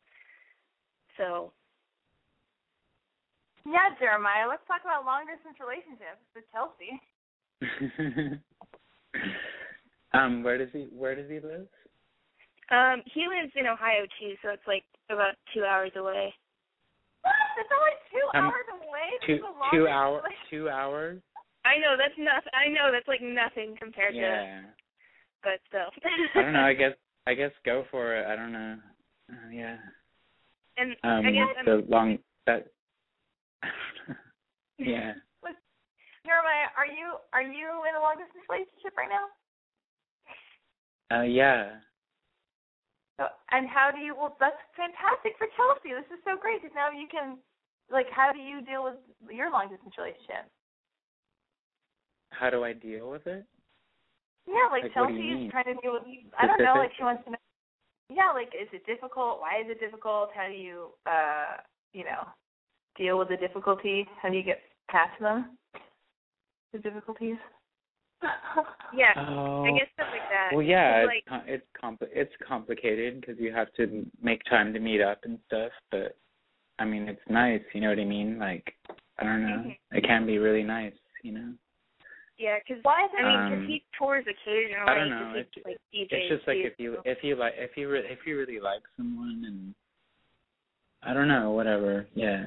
So 1.17 1.53
Yeah, 3.67 3.95
Jeremiah. 3.99 4.49
Let's 4.49 4.67
talk 4.67 4.83
about 4.85 5.07
long 5.07 5.25
distance 5.27 5.57
relationships 5.61 6.23
with 6.35 6.45
Chelsea. 6.53 7.01
um, 10.15 10.43
where 10.43 10.59
does 10.59 10.69
he 10.73 10.89
where 10.93 11.15
does 11.15 11.31
he 11.31 11.41
live? 11.41 11.67
um 12.71 13.03
he 13.13 13.29
lives 13.29 13.53
in 13.57 13.67
Ohio 13.67 14.05
too, 14.21 14.35
so 14.43 14.51
it's 14.51 14.67
like 14.67 14.85
about 15.11 15.35
two 15.55 15.65
hours 15.65 15.93
away. 15.97 16.35
It's 17.57 17.71
only 17.71 17.97
two 18.11 18.27
Um, 18.39 18.45
hours 18.47 18.69
away. 18.73 19.09
Two 19.27 19.39
two 19.71 19.87
distance 19.87 19.89
hour 19.95 20.17
relationship. 20.23 20.51
two 20.51 20.69
hours? 20.69 21.23
I 21.65 21.79
know 21.79 21.97
that's 21.97 22.17
nothing. 22.19 22.53
I 22.53 22.69
know 22.69 22.91
that's 22.93 23.09
like 23.09 23.23
nothing 23.23 23.77
compared 23.81 24.13
to, 24.15 24.21
Yeah. 24.21 24.63
but 25.43 25.61
still. 25.69 25.91
I 26.35 26.43
don't 26.43 26.53
know, 26.53 26.65
I 26.67 26.75
guess 26.81 26.93
I 27.27 27.35
guess 27.35 27.53
go 27.65 27.85
for 27.91 28.15
it. 28.17 28.27
I 28.27 28.37
don't 28.37 28.53
know. 28.53 28.79
Uh, 29.33 29.49
yeah. 29.51 29.79
And 30.77 30.97
Um 31.05 31.25
I 31.27 31.31
guess 31.31 31.49
I'm, 31.59 31.65
the 31.67 31.85
long 31.89 32.19
that 32.47 32.67
Yeah. 34.79 35.15
Jeremiah, 36.27 36.73
are 36.77 36.87
you 36.87 37.17
are 37.33 37.43
you 37.43 37.69
in 37.89 37.95
a 37.97 38.01
long 38.01 38.17
distance 38.17 38.45
relationship 38.49 38.97
right 38.97 39.09
now? 39.09 39.29
Uh 41.17 41.23
yeah. 41.23 41.81
And 43.19 43.69
how 43.69 43.91
do 43.95 44.03
you? 44.03 44.15
Well, 44.17 44.37
that's 44.41 44.59
fantastic 44.75 45.39
for 45.39 45.47
Chelsea. 45.55 45.95
This 45.95 46.11
is 46.11 46.23
so 46.27 46.35
great 46.35 46.63
because 46.63 46.75
now 46.75 46.91
you 46.91 47.07
can, 47.07 47.39
like, 47.87 48.11
how 48.11 48.33
do 48.33 48.43
you 48.43 48.63
deal 48.67 48.83
with 48.83 48.99
your 49.31 49.51
long 49.51 49.71
distance 49.71 49.95
relationship? 49.95 50.51
How 52.31 52.51
do 52.51 52.65
I 52.65 52.73
deal 52.73 53.11
with 53.11 53.27
it? 53.27 53.47
Yeah, 54.47 54.69
like, 54.73 54.83
Like, 54.83 54.95
Chelsea 54.95 55.15
is 55.15 55.51
trying 55.51 55.71
to 55.71 55.79
deal 55.81 55.95
with. 55.95 56.03
I 56.39 56.47
don't 56.47 56.59
know. 56.59 56.75
Like 56.83 56.91
she 56.97 57.05
wants 57.05 57.23
to 57.25 57.31
know. 57.31 57.43
Yeah, 58.11 58.33
like, 58.35 58.53
is 58.53 58.69
it 58.73 58.85
difficult? 58.85 59.41
Why 59.41 59.63
is 59.63 59.71
it 59.71 59.81
difficult? 59.81 60.31
How 60.35 60.49
do 60.49 60.55
you, 60.55 60.91
uh, 61.07 61.63
you 61.93 62.05
know, 62.05 62.27
deal 62.97 63.19
with 63.19 63.29
the 63.29 63.37
difficulty? 63.37 64.07
How 64.21 64.29
do 64.29 64.37
you 64.37 64.43
get 64.43 64.61
past 64.91 65.19
them? 65.21 65.57
The 66.73 66.81
difficulties. 66.81 67.37
yeah, 68.97 69.13
Oh. 69.17 69.65
I 69.65 69.71
guess 69.79 69.89
stuff 69.95 70.09
like 70.11 70.29
that. 70.31 70.51
Well, 70.53 70.63
yeah, 70.63 71.03
It's 71.03 71.05
it's 71.05 71.15
like 71.15 71.25
com- 71.27 71.49
it's 71.49 71.67
it's 72.13 72.33
complicated 72.47 73.21
because 73.21 73.37
you 73.39 73.53
have 73.53 73.73
to 73.75 74.07
make 74.23 74.43
time 74.45 74.73
to 74.73 74.81
meet 74.81 75.01
up 75.01 75.21
and 75.25 75.39
stuff. 75.47 75.73
But 75.91 76.17
I 76.79 76.85
mean, 76.85 77.09
it's 77.09 77.21
nice. 77.29 77.63
You 77.73 77.81
know 77.83 77.91
what 77.91 77.99
I 77.99 78.05
mean? 78.05 78.39
Like, 78.39 78.75
I 79.19 79.25
don't 79.25 79.43
know. 79.43 79.57
Mhm. 79.69 79.79
It 79.93 80.05
can 80.05 80.27
be 80.27 80.39
really 80.39 80.63
nice. 80.63 80.95
You 81.23 81.33
know. 81.33 81.53
yeah, 82.37 82.59
because 82.59 82.83
Why? 82.85 83.09
I 83.19 83.23
mean, 83.23 83.39
'cause 83.49 83.63
Um, 83.63 83.67
he 83.67 83.85
tours 83.97 84.27
occasionally. 84.27 84.91
I 84.91 84.95
don't 84.95 85.09
know, 85.11 85.33
'cause 85.35 85.47
he, 85.55 85.61
it- 85.61 85.67
like 85.67 85.79
DJs 85.93 86.13
It's 86.13 86.29
just 86.29 86.47
like 86.49 86.59
if 86.59 86.79
you 86.79 87.01
if 87.05 87.25
you 87.25 87.37
like 87.37 87.55
if 87.57 87.77
you 87.77 87.89
re- 87.89 88.07
if 88.07 88.27
you 88.27 88.37
really 88.39 88.61
like 88.61 88.83
someone 88.97 89.45
and 89.47 89.75
I 91.03 91.15
don't 91.15 91.29
know 91.29 91.53
whatever. 91.53 92.07
Yeah, 92.15 92.47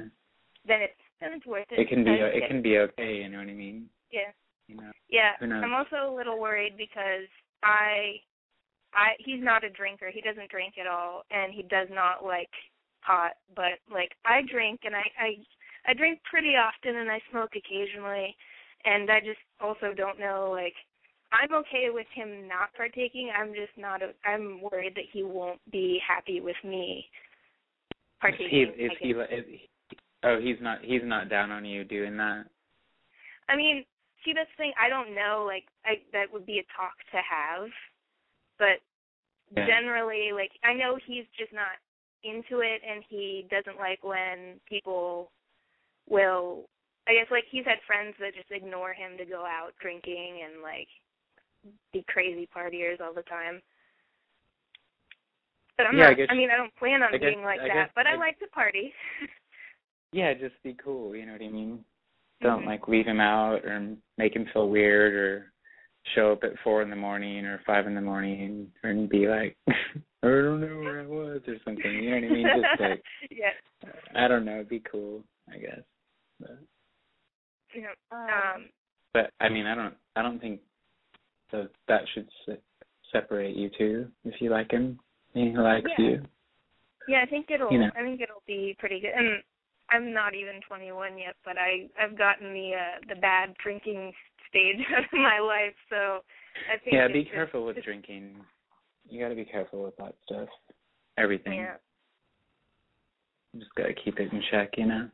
then 0.65 0.81
it's 0.81 0.99
then 1.19 1.33
it's 1.33 1.45
worth 1.45 1.65
it. 1.71 1.79
it 1.79 1.87
can 1.89 2.03
be 2.03 2.11
it 2.11 2.47
can 2.47 2.61
be 2.61 2.77
okay. 2.79 3.17
You 3.23 3.29
know 3.29 3.39
what 3.39 3.47
I 3.47 3.53
mean? 3.53 3.89
Yeah. 4.11 4.31
You 4.67 4.75
know. 4.75 4.91
Yeah? 5.09 5.31
I'm 5.41 5.73
also 5.73 6.11
a 6.11 6.15
little 6.15 6.39
worried 6.39 6.75
because 6.77 7.27
I, 7.63 8.19
I 8.93 9.15
he's 9.19 9.41
not 9.41 9.63
a 9.63 9.69
drinker. 9.69 10.11
He 10.13 10.21
doesn't 10.21 10.49
drink 10.49 10.75
at 10.79 10.87
all, 10.87 11.23
and 11.31 11.53
he 11.53 11.63
does 11.63 11.87
not 11.91 12.25
like 12.25 12.49
pot. 13.05 13.31
But 13.55 13.79
like 13.91 14.11
I 14.25 14.41
drink, 14.49 14.81
and 14.83 14.95
I 14.95 15.05
I 15.19 15.29
I 15.87 15.93
drink 15.93 16.19
pretty 16.29 16.55
often, 16.55 16.97
and 16.97 17.09
I 17.09 17.19
smoke 17.31 17.51
occasionally, 17.55 18.35
and 18.85 19.09
I 19.09 19.19
just 19.19 19.39
also 19.61 19.93
don't 19.95 20.19
know 20.19 20.49
like 20.51 20.75
I'm 21.31 21.53
okay 21.53 21.87
with 21.89 22.07
him 22.13 22.47
not 22.47 22.73
partaking. 22.75 23.29
I'm 23.37 23.53
just 23.53 23.75
not. 23.77 24.01
A, 24.01 24.11
I'm 24.25 24.61
worried 24.61 24.93
that 24.95 25.05
he 25.11 25.23
won't 25.23 25.59
be 25.71 25.99
happy 26.05 26.41
with 26.41 26.55
me 26.63 27.05
partaking. 28.21 28.45
Is 28.45 28.51
he 28.75 28.83
is 28.83 28.91
he, 28.99 29.13
guess. 29.13 29.27
is 29.31 29.45
he 29.47 29.69
oh 30.23 30.39
he's 30.39 30.57
not 30.61 30.79
he's 30.83 31.01
not 31.03 31.29
down 31.29 31.51
on 31.51 31.65
you 31.65 31.83
doing 31.83 32.17
that. 32.17 32.45
I 33.49 33.55
mean, 33.55 33.85
see 34.27 34.33
that's 34.35 34.49
the 34.57 34.67
thing. 34.67 34.73
I 34.75 34.89
don't 34.91 35.15
know. 35.15 35.47
Like, 35.47 35.63
I 35.87 36.03
that 36.11 36.27
would 36.33 36.45
be 36.45 36.59
a 36.59 36.67
talk 36.75 36.99
to 37.15 37.17
have, 37.23 37.69
but 38.59 38.83
Yeah. 39.55 39.65
generally, 39.65 40.33
like, 40.33 40.51
I 40.63 40.73
know 40.73 40.97
he's 40.97 41.23
just 41.39 41.53
not 41.53 41.77
into 42.23 42.59
it, 42.59 42.81
and 42.83 43.03
he 43.07 43.47
doesn't 43.49 43.77
like 43.79 44.03
when 44.03 44.59
people 44.67 45.31
will. 46.09 46.67
I 47.07 47.13
guess 47.13 47.31
like 47.31 47.45
he's 47.49 47.63
had 47.63 47.79
friends 47.87 48.15
that 48.19 48.35
just 48.35 48.51
ignore 48.51 48.91
him 48.91 49.17
to 49.17 49.23
go 49.23 49.45
out 49.45 49.71
drinking 49.79 50.41
and 50.43 50.61
like 50.61 50.89
be 51.93 52.03
crazy 52.03 52.49
partiers 52.53 52.99
all 52.99 53.13
the 53.13 53.23
time. 53.23 53.61
But 55.77 55.87
I'm 55.87 55.97
Yeah, 55.97 56.05
I 56.05 56.09
not. 56.09 56.17
guess- 56.17 56.27
I 56.29 56.33
mean, 56.33 56.51
I 56.51 56.57
don't 56.57 56.75
plan 56.75 57.01
on 57.03 57.11
guess- 57.11 57.21
being 57.21 57.43
like 57.43 57.61
I 57.61 57.67
that. 57.69 57.73
guess- 57.73 57.91
but 57.95 58.07
I 58.07 58.13
I- 58.13 58.15
like 58.15 58.37
to 58.39 58.47
party. 58.47 58.93
Yeah, 60.13 60.33
just 60.33 60.55
be 60.63 60.73
cool. 60.73 61.13
You 61.15 61.25
know 61.25 61.33
what 61.33 61.41
I 61.41 61.49
mean? 61.49 61.83
Don't 62.41 62.63
Mhm. 62.63 62.67
like 62.67 62.87
leave 62.87 63.05
him 63.07 63.19
out 63.19 63.65
or 63.65 63.95
make 64.17 64.35
him 64.35 64.45
feel 64.47 64.69
weird 64.69 65.13
or 65.13 65.53
show 66.13 66.31
up 66.31 66.43
at 66.43 66.57
four 66.59 66.81
in 66.81 66.89
the 66.89 66.95
morning 66.95 67.45
or 67.45 67.59
five 67.65 67.87
in 67.87 67.95
the 67.95 68.01
morning 68.01 68.71
and 68.83 69.09
be 69.09 69.27
like, 69.27 69.57
I 69.67 70.27
don't 70.27 70.61
know 70.61 70.77
where 70.79 71.01
I 71.01 71.05
was 71.05 71.41
or 71.47 71.57
something. 71.65 71.91
You 71.91 72.09
know 72.11 72.15
what 72.15 72.23
I 72.23 72.29
mean? 72.29 72.47
Just 72.47 72.79
like 72.81 73.03
yeah. 73.31 73.51
I 74.15 74.27
don't 74.27 74.45
know, 74.45 74.63
be 74.63 74.79
cool, 74.81 75.23
I 75.51 75.57
guess. 75.57 75.81
But, 76.39 76.59
You 77.73 77.81
know, 77.81 77.93
Um, 78.11 78.29
um, 78.29 78.69
but 79.13 79.31
I 79.39 79.49
mean, 79.49 79.65
I 79.65 79.73
don't, 79.75 79.95
I 80.15 80.21
don't 80.21 80.39
think 80.39 80.61
that 81.51 81.69
that 81.87 82.01
should 82.13 82.29
se- 82.45 82.61
separate 83.11 83.55
you 83.55 83.69
two 83.77 84.11
if 84.25 84.39
you 84.41 84.49
like 84.51 84.71
him 84.71 84.99
and 85.33 85.51
he 85.51 85.57
likes 85.57 85.89
Yeah. 85.97 86.05
you. 86.05 86.25
Yeah, 87.07 87.21
I 87.23 87.25
think 87.25 87.49
it'll. 87.49 87.71
You 87.71 87.79
know. 87.79 87.91
I 87.95 88.01
think 88.03 88.21
it'll 88.21 88.43
be 88.45 88.75
pretty 88.79 88.99
good. 88.99 89.11
And 89.15 89.41
I'm 89.89 90.13
not 90.13 90.35
even 90.35 90.59
21 90.67 91.17
yet, 91.17 91.35
but 91.45 91.55
I 91.57 91.87
I've 92.01 92.17
gotten 92.17 92.53
the 92.53 92.71
uh 92.75 93.13
the 93.13 93.19
bad 93.19 93.55
drinking 93.63 94.11
stage 94.49 94.85
out 94.95 95.03
of 95.13 95.19
my 95.19 95.39
life, 95.39 95.75
so 95.89 96.19
I 96.73 96.77
think. 96.83 96.93
Yeah, 96.93 97.05
it's 97.05 97.13
be 97.13 97.23
just- 97.23 97.33
careful 97.33 97.65
with 97.65 97.77
it's- 97.77 97.85
drinking. 97.85 98.35
You 99.09 99.21
got 99.23 99.29
to 99.29 99.35
be 99.35 99.45
careful 99.45 99.83
with 99.83 99.95
that 99.97 100.15
stuff. 100.25 100.49
Everything. 101.17 101.59
Yeah. 101.59 101.75
You 103.53 103.61
just 103.61 103.73
got 103.75 103.85
to 103.87 103.93
keep 103.93 104.19
it 104.19 104.33
in 104.33 104.41
check, 104.51 104.71
you 104.77 104.85
know. 104.85 105.07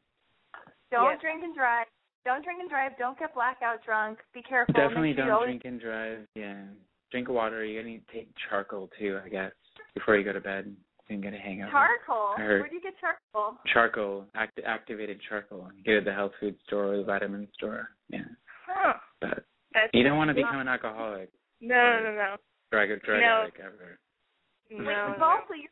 don't 0.92 1.12
yeah. 1.12 1.18
drink 1.22 1.44
and 1.44 1.56
drive. 1.56 1.86
Don't 2.26 2.44
drink 2.44 2.60
and 2.60 2.70
drive. 2.70 2.94
Don't 2.98 3.20
get 3.20 3.36
blackout 3.36 3.86
drunk. 3.86 4.18
Be 4.34 4.42
careful. 4.42 4.74
Definitely 4.74 5.14
sure 5.14 5.26
don't 5.26 5.34
always 5.34 5.48
drink 5.48 5.62
and 5.66 5.80
drive. 5.80 6.20
Yeah. 6.34 6.64
Drink 7.12 7.30
water. 7.30 7.64
You 7.64 7.84
need 7.84 8.02
to 8.08 8.14
take 8.14 8.30
charcoal 8.50 8.90
too, 8.98 9.20
I 9.24 9.30
guess, 9.30 9.52
before 9.94 10.18
you 10.18 10.24
go 10.24 10.34
to 10.34 10.42
bed. 10.42 10.76
Can 11.08 11.20
get 11.20 11.34
a 11.34 11.38
hangover. 11.38 11.70
Charcoal. 11.72 12.34
Where 12.38 12.68
do 12.70 12.76
you 12.76 12.82
get 12.82 12.94
charcoal? 13.00 13.58
Charcoal, 13.74 14.26
act- 14.36 14.60
activated 14.66 15.20
charcoal. 15.28 15.68
You 15.76 15.84
get 15.84 15.94
it 15.96 15.98
at 16.00 16.06
the 16.06 16.13
health 16.13 16.32
food 16.39 16.56
store 16.66 16.94
or 16.94 16.98
the 16.98 17.04
vitamin 17.04 17.48
store. 17.54 17.89
Yeah. 18.10 18.22
Huh. 18.68 18.94
But 19.20 19.44
That's 19.74 19.89
you 19.94 20.04
don't 20.04 20.18
want 20.18 20.30
to 20.30 20.34
become 20.34 20.60
an 20.60 20.68
alcoholic, 20.70 21.30
No, 21.60 21.76
no, 21.76 22.04
no, 22.04 22.16
no. 22.16 22.36
drug 22.72 22.88
drug 23.04 23.20
No. 23.22 23.42
addict 23.44 23.60
ever. 23.60 24.00
No, 24.72 24.86
Wait, 24.88 25.22
also, 25.22 25.54
you're, 25.54 25.70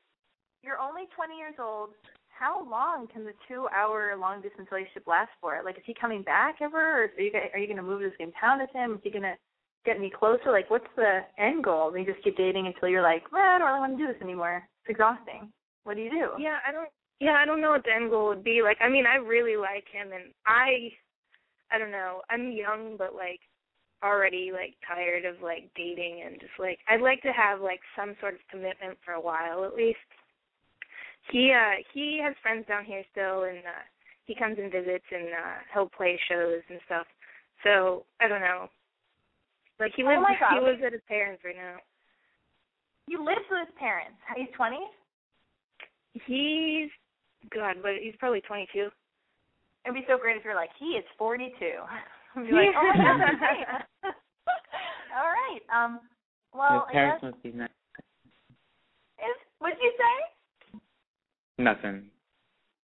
you're 0.63 0.79
only 0.79 1.03
20 1.15 1.37
years 1.37 1.55
old. 1.59 1.91
How 2.27 2.67
long 2.69 3.07
can 3.07 3.23
the 3.23 3.33
two-hour 3.47 4.15
long-distance 4.19 4.67
relationship 4.71 5.07
last 5.07 5.29
for? 5.39 5.61
Like, 5.63 5.77
is 5.77 5.83
he 5.85 5.93
coming 5.93 6.23
back 6.23 6.55
ever, 6.61 6.77
or 6.77 7.03
are 7.05 7.21
you 7.21 7.31
are 7.53 7.59
you 7.59 7.67
going 7.67 7.77
to 7.77 7.83
move 7.83 8.01
to 8.01 8.09
the 8.09 8.15
same 8.19 8.31
town 8.39 8.59
as 8.61 8.67
him? 8.73 8.95
Is 8.95 8.99
he 9.03 9.11
going 9.11 9.23
to 9.23 9.35
get 9.85 9.95
any 9.97 10.09
closer? 10.09 10.51
Like, 10.51 10.69
what's 10.69 10.87
the 10.95 11.21
end 11.37 11.63
goal? 11.63 11.91
Do 11.91 11.99
you 11.99 12.05
just 12.05 12.23
keep 12.23 12.35
dating 12.37 12.67
until 12.67 12.89
you're 12.89 13.01
like, 13.03 13.31
well, 13.31 13.41
I 13.41 13.57
don't 13.59 13.67
really 13.67 13.79
want 13.79 13.97
to 13.97 14.05
do 14.07 14.11
this 14.11 14.21
anymore. 14.21 14.63
It's 14.83 14.89
exhausting. 14.91 15.51
What 15.83 15.95
do 15.95 16.01
you 16.01 16.09
do? 16.09 16.29
Yeah, 16.39 16.57
I 16.67 16.71
don't. 16.71 16.89
Yeah, 17.19 17.37
I 17.37 17.45
don't 17.45 17.61
know 17.61 17.71
what 17.71 17.83
the 17.83 17.93
end 17.93 18.09
goal 18.09 18.29
would 18.29 18.43
be. 18.43 18.61
Like, 18.63 18.77
I 18.81 18.89
mean, 18.89 19.05
I 19.05 19.15
really 19.15 19.55
like 19.55 19.85
him, 19.91 20.11
and 20.11 20.33
I, 20.47 20.89
I 21.71 21.77
don't 21.77 21.91
know. 21.91 22.21
I'm 22.31 22.51
young, 22.51 22.95
but 22.97 23.13
like, 23.13 23.39
already 24.03 24.51
like 24.51 24.73
tired 24.87 25.25
of 25.25 25.35
like 25.41 25.69
dating 25.75 26.23
and 26.25 26.39
just 26.39 26.53
like 26.57 26.79
I'd 26.89 27.01
like 27.01 27.21
to 27.21 27.31
have 27.31 27.61
like 27.61 27.79
some 27.95 28.15
sort 28.19 28.33
of 28.33 28.39
commitment 28.49 28.97
for 29.05 29.13
a 29.13 29.21
while 29.21 29.63
at 29.63 29.75
least. 29.75 30.01
He 31.31 31.53
uh 31.53 31.81
he 31.93 32.19
has 32.23 32.35
friends 32.41 32.65
down 32.67 32.85
here 32.85 33.03
still, 33.11 33.43
and 33.43 33.59
uh 33.59 33.85
he 34.25 34.35
comes 34.35 34.57
and 34.57 34.71
visits, 34.71 35.05
and 35.11 35.27
uh 35.27 35.57
he'll 35.73 35.89
play 35.89 36.19
shows 36.29 36.61
and 36.69 36.79
stuff. 36.85 37.05
So 37.63 38.05
I 38.19 38.27
don't 38.27 38.41
know. 38.41 38.69
Like 39.79 39.93
he 39.95 40.03
Oh 40.03 40.07
lives 40.07 40.21
my 40.23 40.35
God. 40.39 40.53
he 40.53 40.59
lives 40.59 40.81
at 40.85 40.93
his 40.93 41.05
parents 41.07 41.43
right 41.45 41.55
now. 41.55 41.77
He 43.07 43.17
lives 43.17 43.45
with 43.49 43.67
his 43.67 43.75
parents. 43.77 44.17
He's 44.35 44.49
20. 44.55 44.77
He's 46.25 46.89
God, 47.53 47.77
but 47.81 47.91
he's 48.01 48.15
probably 48.19 48.41
22. 48.41 48.89
It'd 49.85 49.95
be 49.95 50.05
so 50.07 50.17
great 50.17 50.37
if 50.37 50.45
you're 50.45 50.55
like, 50.55 50.69
he 50.77 50.97
is 50.99 51.05
42. 51.17 51.51
I'd 52.35 52.45
be 52.47 52.51
like, 52.53 52.69
oh 52.77 52.83
my 52.85 52.97
god, 52.97 53.19
that's 53.19 53.39
great. 53.39 53.67
All 55.17 55.27
right. 55.27 55.61
Um. 55.73 55.99
Well, 56.53 56.85
His 56.87 56.89
I 56.89 56.91
parents 56.91 57.21
guess 57.23 57.31
must 57.31 57.43
be 57.43 57.51
nice. 57.51 57.69
is, 59.19 59.37
what'd 59.59 59.77
you 59.81 59.93
say? 59.97 60.79
Nothing. 61.63 62.11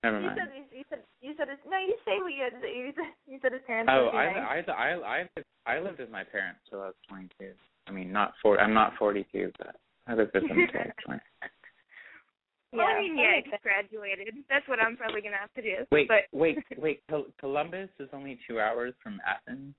Never 0.03 0.20
You 0.22 0.28
mind. 0.28 0.39
said 0.39 0.51
you 0.72 0.84
said 0.89 0.99
you 1.22 1.34
said 1.38 1.47
his, 1.49 1.57
no. 1.70 1.78
You 1.78 1.95
say 2.05 2.18
what 2.22 2.32
you 2.32 2.43
had. 2.43 2.53
You 2.63 2.91
said 2.95 3.11
you 3.28 3.39
said 3.41 3.51
his 3.51 3.61
parents. 3.68 3.91
Oh, 3.93 4.09
I, 4.09 4.34
nice. 4.34 4.65
I, 4.70 4.72
I, 4.72 5.26
I, 5.68 5.76
I 5.76 5.80
lived 5.80 5.99
with 5.99 6.09
my 6.09 6.24
parents 6.24 6.59
till 6.70 6.82
I 6.82 6.88
was 6.88 6.95
22. 7.09 7.51
I 7.88 7.91
mean, 7.91 8.11
not 8.11 8.34
40. 8.41 8.61
I'm 8.61 8.74
not 8.74 8.93
42, 8.99 9.51
but 9.57 9.76
I 10.08 10.14
lived 10.16 10.32
with 10.34 10.47
them 10.47 10.68
till 10.72 10.82
I 10.82 10.86
was 10.86 10.93
20. 11.05 11.22
Well, 12.74 12.88
Yeah, 12.88 12.95
I 12.95 12.99
mean, 12.99 13.18
yeah, 13.18 13.32
makes 13.32 13.49
it's 13.53 13.64
graduated. 13.64 14.34
That's 14.49 14.68
what 14.68 14.80
I'm 14.80 14.97
probably 14.97 15.22
gonna 15.22 15.39
have 15.39 15.53
to 15.55 15.62
do. 15.62 15.86
Wait, 15.91 16.08
but 16.08 16.28
wait, 16.32 16.58
wait. 16.78 17.01
Col- 17.10 17.32
Columbus 17.39 17.89
is 17.99 18.10
only 18.14 18.39
two 18.47 18.60
hours 18.60 18.93
from 19.01 19.20
Athens. 19.26 19.74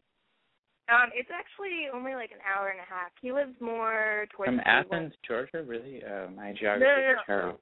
um, 0.89 1.11
it's 1.14 1.29
actually 1.33 1.89
only 1.93 2.14
like 2.14 2.31
an 2.33 2.41
hour 2.49 2.68
and 2.68 2.81
a 2.81 2.89
half. 2.89 3.12
He 3.20 3.31
lives 3.33 3.53
more 3.61 4.26
towards 4.35 4.49
From 4.49 4.61
Cleveland. 4.64 4.87
Athens, 4.89 5.12
Georgia, 5.26 5.62
really? 5.62 6.03
Oh, 6.05 6.29
my 6.35 6.55
geography 6.59 6.89
No, 6.89 6.97
no, 6.97 7.12
is 7.12 7.16
no. 7.16 7.22
terrible. 7.26 7.61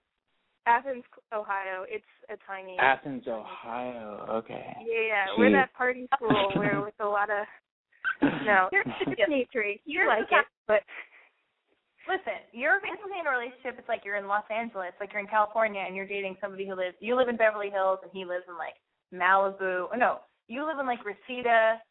Athens, 0.66 1.04
Ohio. 1.32 1.84
It's 1.88 2.04
a 2.30 2.36
tiny. 2.46 2.76
Athens, 2.78 3.24
Ohio. 3.26 4.26
Okay. 4.42 4.76
Yeah, 4.86 5.06
yeah. 5.08 5.24
We're 5.38 5.50
Jeez. 5.50 5.52
that 5.54 5.74
party 5.74 6.08
school 6.14 6.50
where 6.54 6.80
with 6.82 6.94
a 7.00 7.06
lot 7.06 7.30
of 7.30 7.46
no, 8.46 8.68
it's 8.72 9.20
nature. 9.28 9.62
You 9.84 10.00
Here's 10.02 10.08
like 10.08 10.30
the 10.30 10.38
it, 10.38 10.44
but 10.66 10.82
Listen, 12.06 12.38
you're 12.54 12.78
basically 12.80 13.18
in 13.18 13.26
a 13.26 13.34
relationship. 13.34 13.74
It's 13.78 13.88
like 13.90 14.06
you're 14.06 14.16
in 14.16 14.30
Los 14.30 14.46
Angeles, 14.46 14.94
like 15.00 15.10
you're 15.12 15.22
in 15.22 15.26
California, 15.26 15.82
and 15.84 15.94
you're 15.94 16.06
dating 16.06 16.36
somebody 16.40 16.66
who 16.66 16.78
lives. 16.78 16.94
You 17.00 17.16
live 17.18 17.28
in 17.28 17.36
Beverly 17.36 17.70
Hills, 17.70 17.98
and 18.02 18.10
he 18.14 18.24
lives 18.24 18.46
in 18.46 18.54
like 18.54 18.78
Malibu. 19.10 19.90
No, 19.98 20.22
you 20.46 20.64
live 20.66 20.78
in 20.78 20.86
like 20.86 21.02
Reseda, 21.02 21.82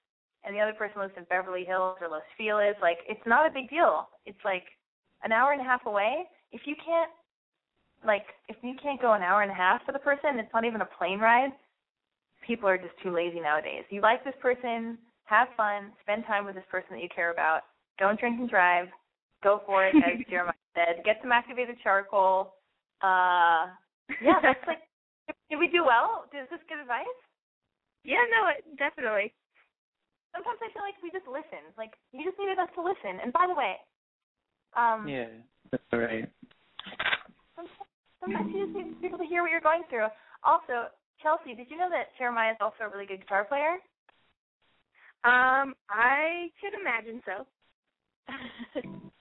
and 0.45 0.55
the 0.55 0.61
other 0.61 0.73
person 0.73 1.01
lives 1.01 1.13
in 1.17 1.25
Beverly 1.25 1.65
Hills 1.65 1.97
or 1.99 2.07
Los 2.07 2.23
Feliz. 2.37 2.75
Like, 2.81 2.99
it's 3.09 3.25
not 3.25 3.49
a 3.49 3.53
big 3.53 3.69
deal. 3.69 4.07
It's 4.25 4.39
like 4.45 4.63
an 5.23 5.31
hour 5.31 5.51
and 5.51 5.61
a 5.61 5.65
half 5.65 5.85
away. 5.85 6.23
If 6.51 6.61
you 6.65 6.75
can't, 6.79 7.11
like, 8.05 8.25
if 8.47 8.55
you 8.61 8.75
can't 8.81 9.01
go 9.01 9.13
an 9.13 9.23
hour 9.23 9.41
and 9.41 9.51
a 9.51 9.55
half 9.55 9.83
for 9.85 9.91
the 9.91 9.99
person, 9.99 10.39
it's 10.39 10.53
not 10.53 10.65
even 10.65 10.81
a 10.81 10.89
plane 10.97 11.19
ride. 11.19 11.51
People 12.45 12.69
are 12.69 12.77
just 12.77 12.93
too 13.01 13.11
lazy 13.11 13.41
nowadays. 13.41 13.83
You 13.89 14.01
like 14.01 14.23
this 14.23 14.35
person, 14.39 14.97
have 15.25 15.47
fun, 15.57 15.91
spend 16.01 16.23
time 16.25 16.45
with 16.45 16.55
this 16.55 16.69
person 16.69 16.89
that 16.91 17.01
you 17.01 17.09
care 17.13 17.31
about. 17.31 17.61
Don't 17.97 18.19
drink 18.19 18.39
and 18.39 18.49
drive 18.49 18.87
go 19.45 19.61
for 19.69 19.85
it, 19.85 19.93
as 20.01 20.17
Jeremiah 20.29 20.57
said. 20.73 21.05
Get 21.05 21.21
some 21.21 21.31
activated 21.31 21.77
charcoal. 21.85 22.57
Uh, 23.05 23.69
yeah, 24.17 24.41
that's 24.41 24.65
like. 24.65 24.81
Did 25.49 25.61
we 25.61 25.69
do 25.69 25.85
well? 25.85 26.25
Is 26.33 26.49
this 26.49 26.61
good 26.65 26.81
advice? 26.81 27.05
yeah, 28.05 28.21
no, 28.29 28.49
it, 28.49 28.65
definitely. 28.77 29.33
Sometimes 30.33 30.57
I 30.61 30.69
feel 30.73 30.85
like 30.85 30.97
we 31.01 31.09
just 31.13 31.25
listen. 31.29 31.61
Like 31.77 31.93
you 32.13 32.25
just 32.25 32.37
needed 32.41 32.57
us 32.57 32.69
to 32.75 32.81
listen. 32.81 33.21
And 33.21 33.33
by 33.33 33.45
the 33.49 33.53
way, 33.57 33.77
um, 34.77 35.07
Yeah, 35.07 35.29
that's 35.71 35.85
all 35.93 36.01
right. 36.01 36.29
sometimes, 37.55 37.89
sometimes 38.21 38.49
you 38.53 38.65
just 38.65 38.75
need 38.77 39.01
people 39.01 39.17
to 39.17 39.25
hear 39.25 39.41
what 39.41 39.49
you're 39.49 39.63
going 39.65 39.85
through. 39.89 40.09
Also, 40.43 40.93
Chelsea, 41.23 41.55
did 41.57 41.69
you 41.73 41.77
know 41.77 41.89
that 41.89 42.13
Jeremiah 42.17 42.51
is 42.53 42.61
also 42.61 42.85
a 42.85 42.89
really 42.89 43.05
good 43.09 43.21
guitar 43.21 43.45
player? 43.45 43.81
Um, 45.25 45.73
I 45.89 46.53
could 46.61 46.77
imagine 46.77 47.21
so. 47.25 47.49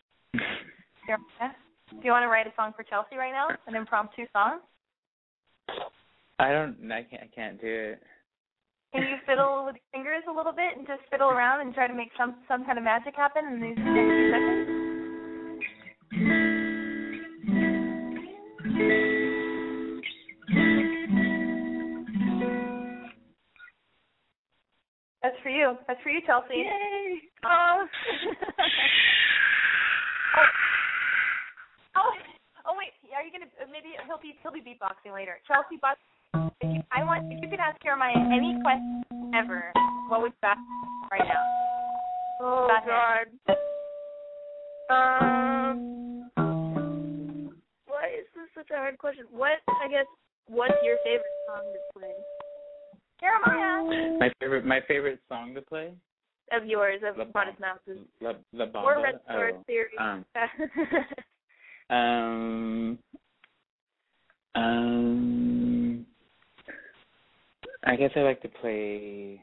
Jeremiah, 1.07 1.55
do 1.91 1.99
you 2.03 2.11
want 2.11 2.24
to 2.24 2.28
write 2.28 2.47
a 2.47 2.53
song 2.57 2.72
for 2.76 2.82
Chelsea 2.82 3.16
right 3.16 3.32
now? 3.32 3.49
An 3.66 3.74
impromptu 3.76 4.26
song? 4.32 4.61
I 6.39 6.51
don't. 6.51 6.76
I 6.91 7.03
can't. 7.03 7.22
I 7.22 7.28
can't 7.35 7.61
do 7.61 7.68
it. 7.68 8.01
Can 8.93 9.03
you 9.03 9.16
fiddle 9.26 9.64
with 9.66 9.76
your 9.76 9.85
fingers 9.93 10.24
a 10.28 10.32
little 10.32 10.53
bit 10.53 10.76
and 10.76 10.87
just 10.87 11.01
fiddle 11.11 11.30
around 11.30 11.61
and 11.61 11.74
try 11.74 11.87
to 11.87 11.95
make 11.95 12.11
some 12.18 12.37
some 12.49 12.64
kind 12.64 12.78
of 12.78 12.85
magic 12.85 13.14
happen 13.16 13.45
in 13.47 13.61
these 13.61 13.76
next 13.76 13.95
few 13.95 14.32
seconds? 14.32 14.70
That's 25.22 25.37
for 25.43 25.49
you. 25.49 25.78
That's 25.89 26.01
for 26.03 26.11
you, 26.11 26.20
Chelsea. 26.26 26.55
Yay! 26.55 27.22
Oh, 27.47 27.87
oh 31.97 32.11
wait. 33.35 33.43
Are 33.43 33.66
gonna? 33.66 33.72
Maybe 33.72 33.95
he'll 34.07 34.18
be 34.18 34.35
he'll 34.43 34.53
be 34.53 34.61
beatboxing 34.61 35.12
later. 35.12 35.39
Chelsea, 35.47 35.78
but 35.80 35.99
if 36.61 36.74
you, 36.74 36.82
I 36.93 37.05
want 37.05 37.30
if 37.32 37.43
you 37.43 37.49
could 37.49 37.61
ask 37.61 37.80
Jeremiah 37.82 38.14
any 38.16 38.59
question 38.62 39.05
ever, 39.35 39.72
what 40.09 40.22
would 40.22 40.32
you 40.32 40.49
ask 40.49 40.59
right 41.11 41.26
now? 41.26 41.43
oh 42.41 42.68
Got 42.68 42.87
God. 42.87 43.26
Um, 44.91 46.30
why 47.87 48.07
is 48.12 48.26
this 48.35 48.51
such 48.55 48.70
a 48.70 48.76
hard 48.76 48.99
question? 48.99 49.24
What 49.30 49.59
I 49.82 49.89
guess 49.89 50.07
what's 50.49 50.74
your 50.85 50.99
favorite 51.05 51.24
song 51.49 51.62
to 51.72 51.99
play 51.99 52.12
Jeremiah. 53.20 54.18
My 54.18 54.30
favorite. 54.41 54.64
My 54.66 54.80
favorite 54.87 55.20
song 55.28 55.55
to 55.55 55.62
play. 55.62 55.93
of 56.53 56.66
yours 56.66 57.01
of 57.09 57.16
La 57.16 57.24
Modest 57.35 57.59
Mouse's 57.61 58.05
La, 58.20 58.32
La 58.53 58.66
Bamba. 58.66 58.85
or 58.85 59.03
Red 59.03 59.20
Sword 59.28 59.55
oh. 59.59 59.62
Theory? 59.66 59.99
Um. 59.99 60.24
Um. 61.91 62.99
Um. 64.55 66.07
I 67.86 67.96
guess 67.96 68.11
I 68.16 68.20
like 68.20 68.40
to 68.42 68.48
play. 68.48 69.40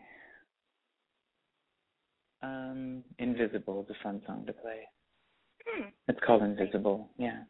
Um, 2.41 3.03
Invisible 3.19 3.85
is 3.87 3.95
a 3.95 4.03
fun 4.03 4.21
song 4.25 4.45
to 4.47 4.53
play. 4.53 4.81
hmm. 5.67 5.89
It's 6.07 6.19
called 6.25 6.41
Invisible. 6.41 7.09
Yeah. 7.17 7.43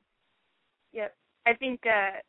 Yep. 0.91 1.16
I 1.47 1.53
think 1.53 1.80
uh 1.88 2.20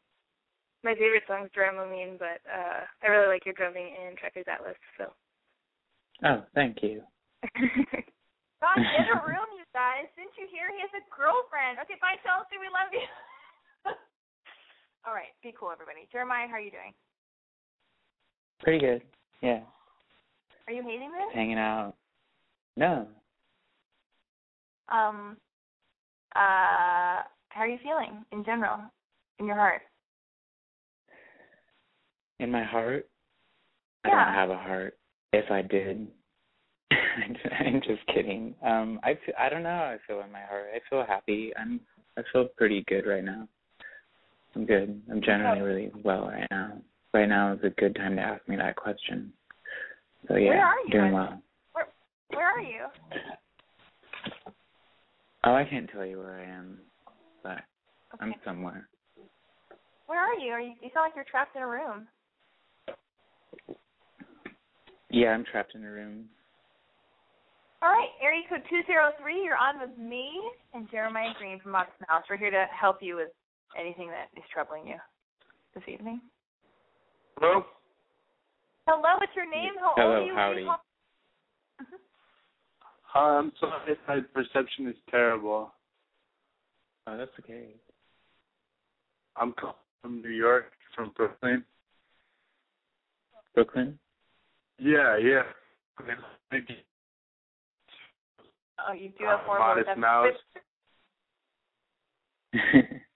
my 0.84 0.94
favorite 0.94 1.26
song 1.26 1.44
is 1.44 1.50
Dramamine, 1.50 2.18
but 2.18 2.38
uh 2.46 2.86
I 3.02 3.06
really 3.10 3.26
like 3.26 3.44
your 3.44 3.54
drumming 3.54 3.90
in 3.98 4.14
Trucker's 4.16 4.46
Atlas, 4.46 4.78
so 4.96 5.12
Oh, 6.24 6.46
thank 6.54 6.82
you. 6.82 7.02
God, 8.62 8.78
get 8.78 9.10
a 9.10 9.18
room, 9.26 9.50
you 9.58 9.66
guys. 9.74 10.06
Didn't 10.14 10.38
you 10.38 10.46
hear 10.54 10.70
he 10.70 10.78
has 10.78 10.94
a 10.94 11.02
girlfriend? 11.10 11.82
Okay, 11.82 11.98
bye, 11.98 12.14
Chelsea. 12.22 12.62
We 12.62 12.70
love 12.70 12.94
you. 12.94 13.02
All 15.06 15.14
right, 15.14 15.34
be 15.42 15.52
cool, 15.58 15.70
everybody. 15.72 16.06
Jeremiah, 16.12 16.46
how 16.48 16.54
are 16.54 16.60
you 16.60 16.70
doing? 16.70 16.92
Pretty 18.60 18.78
good. 18.78 19.02
Yeah. 19.40 19.60
Are 20.68 20.72
you 20.72 20.82
hating 20.82 21.10
this? 21.10 21.34
Hanging 21.34 21.58
out. 21.58 21.94
No. 22.76 23.08
Um, 24.88 25.36
uh, 26.36 27.22
how 27.48 27.60
are 27.60 27.66
you 27.68 27.78
feeling 27.82 28.24
in 28.30 28.44
general, 28.44 28.78
in 29.40 29.46
your 29.46 29.56
heart? 29.56 29.82
In 32.38 32.50
my 32.50 32.62
heart, 32.62 33.08
Yeah. 34.06 34.12
I 34.12 34.24
don't 34.24 34.34
have 34.34 34.50
a 34.50 34.56
heart. 34.56 34.98
If 35.32 35.50
I 35.50 35.62
did, 35.62 36.08
I'm 36.92 37.80
just 37.82 38.06
kidding. 38.14 38.54
Um, 38.62 39.00
I 39.02 39.18
I 39.38 39.48
don't 39.48 39.62
know 39.62 39.70
how 39.70 39.84
I 39.84 39.98
feel 40.06 40.20
in 40.20 40.30
my 40.30 40.42
heart. 40.42 40.66
I 40.74 40.80
feel 40.90 41.04
happy. 41.06 41.52
I'm 41.58 41.80
I 42.16 42.22
feel 42.32 42.48
pretty 42.56 42.84
good 42.88 43.06
right 43.06 43.24
now. 43.24 43.48
I'm 44.54 44.66
good. 44.66 45.00
I'm 45.10 45.22
generally 45.22 45.60
really 45.60 45.92
well 46.04 46.26
right 46.26 46.46
now. 46.50 46.72
Right 47.14 47.28
now 47.28 47.52
is 47.52 47.60
a 47.62 47.70
good 47.70 47.94
time 47.94 48.16
to 48.16 48.22
ask 48.22 48.46
me 48.48 48.56
that 48.56 48.76
question. 48.76 49.32
So 50.28 50.36
yeah, 50.36 50.50
Where 50.50 50.66
are 50.66 50.80
you 50.86 50.90
doing 50.92 51.12
well. 51.12 51.42
Where 52.28 52.46
are 52.46 52.60
you? 52.60 52.86
Oh, 55.44 55.54
I 55.54 55.64
can't 55.64 55.90
tell 55.90 56.06
you 56.06 56.18
where 56.18 56.38
I 56.38 56.44
am, 56.44 56.78
but 57.42 57.58
I'm 58.20 58.34
somewhere. 58.44 58.88
Where 60.06 60.20
are 60.20 60.38
you? 60.38 60.52
Are 60.52 60.60
you? 60.60 60.74
You 60.80 60.90
sound 60.94 61.06
like 61.06 61.12
you're 61.16 61.24
trapped 61.30 61.56
in 61.56 61.62
a 61.62 61.66
room. 61.66 62.06
Yeah, 65.10 65.28
I'm 65.28 65.44
trapped 65.44 65.74
in 65.74 65.84
a 65.84 65.90
room. 65.90 66.26
All 67.82 67.90
right, 67.90 68.08
area 68.22 68.42
code 68.48 68.62
two 68.70 68.82
zero 68.86 69.10
three. 69.20 69.42
You're 69.42 69.56
on 69.56 69.80
with 69.80 69.98
me 69.98 70.30
and 70.72 70.88
Jeremiah 70.90 71.32
Green 71.36 71.58
from 71.60 71.72
Modest 71.72 71.96
Mouse. 72.08 72.22
We're 72.30 72.36
here 72.36 72.50
to 72.50 72.66
help 72.78 72.98
you 73.02 73.16
with 73.16 73.28
anything 73.78 74.08
that 74.08 74.28
is 74.36 74.44
troubling 74.52 74.86
you 74.86 74.96
this 75.74 75.84
evening. 75.88 76.20
Hello? 77.38 77.64
Hello, 78.86 79.16
what's 79.18 79.32
your 79.36 79.48
name? 79.50 79.72
How 79.80 79.92
Hello, 79.96 80.16
old 80.16 80.22
are 80.22 80.26
you? 80.26 80.34
Where 80.34 80.44
are 80.44 80.58
you 80.58 80.66
howdy. 80.66 80.66
call-. 80.66 80.82
Hi, 83.04 83.38
I'm 83.38 83.52
sorry 83.60 83.92
if 83.92 83.98
my 84.08 84.20
perception 84.32 84.88
is 84.88 84.96
terrible. 85.10 85.72
Oh, 87.06 87.16
that's 87.16 87.30
okay. 87.40 87.74
I'm 89.36 89.54
from 90.02 90.22
New 90.22 90.30
York, 90.30 90.72
from 90.94 91.12
Brooklyn. 91.16 91.64
Brooklyn. 93.54 93.98
Yeah, 94.78 95.16
yeah. 95.18 95.42
Maybe 96.50 96.84
Oh, 98.88 98.92
you 98.92 99.10
do 99.18 99.24
have 99.24 99.40
uh, 99.40 99.42
horrible 99.44 99.66
Modest 99.66 99.88
reception. 99.88 100.00
Mouse. 100.00 100.34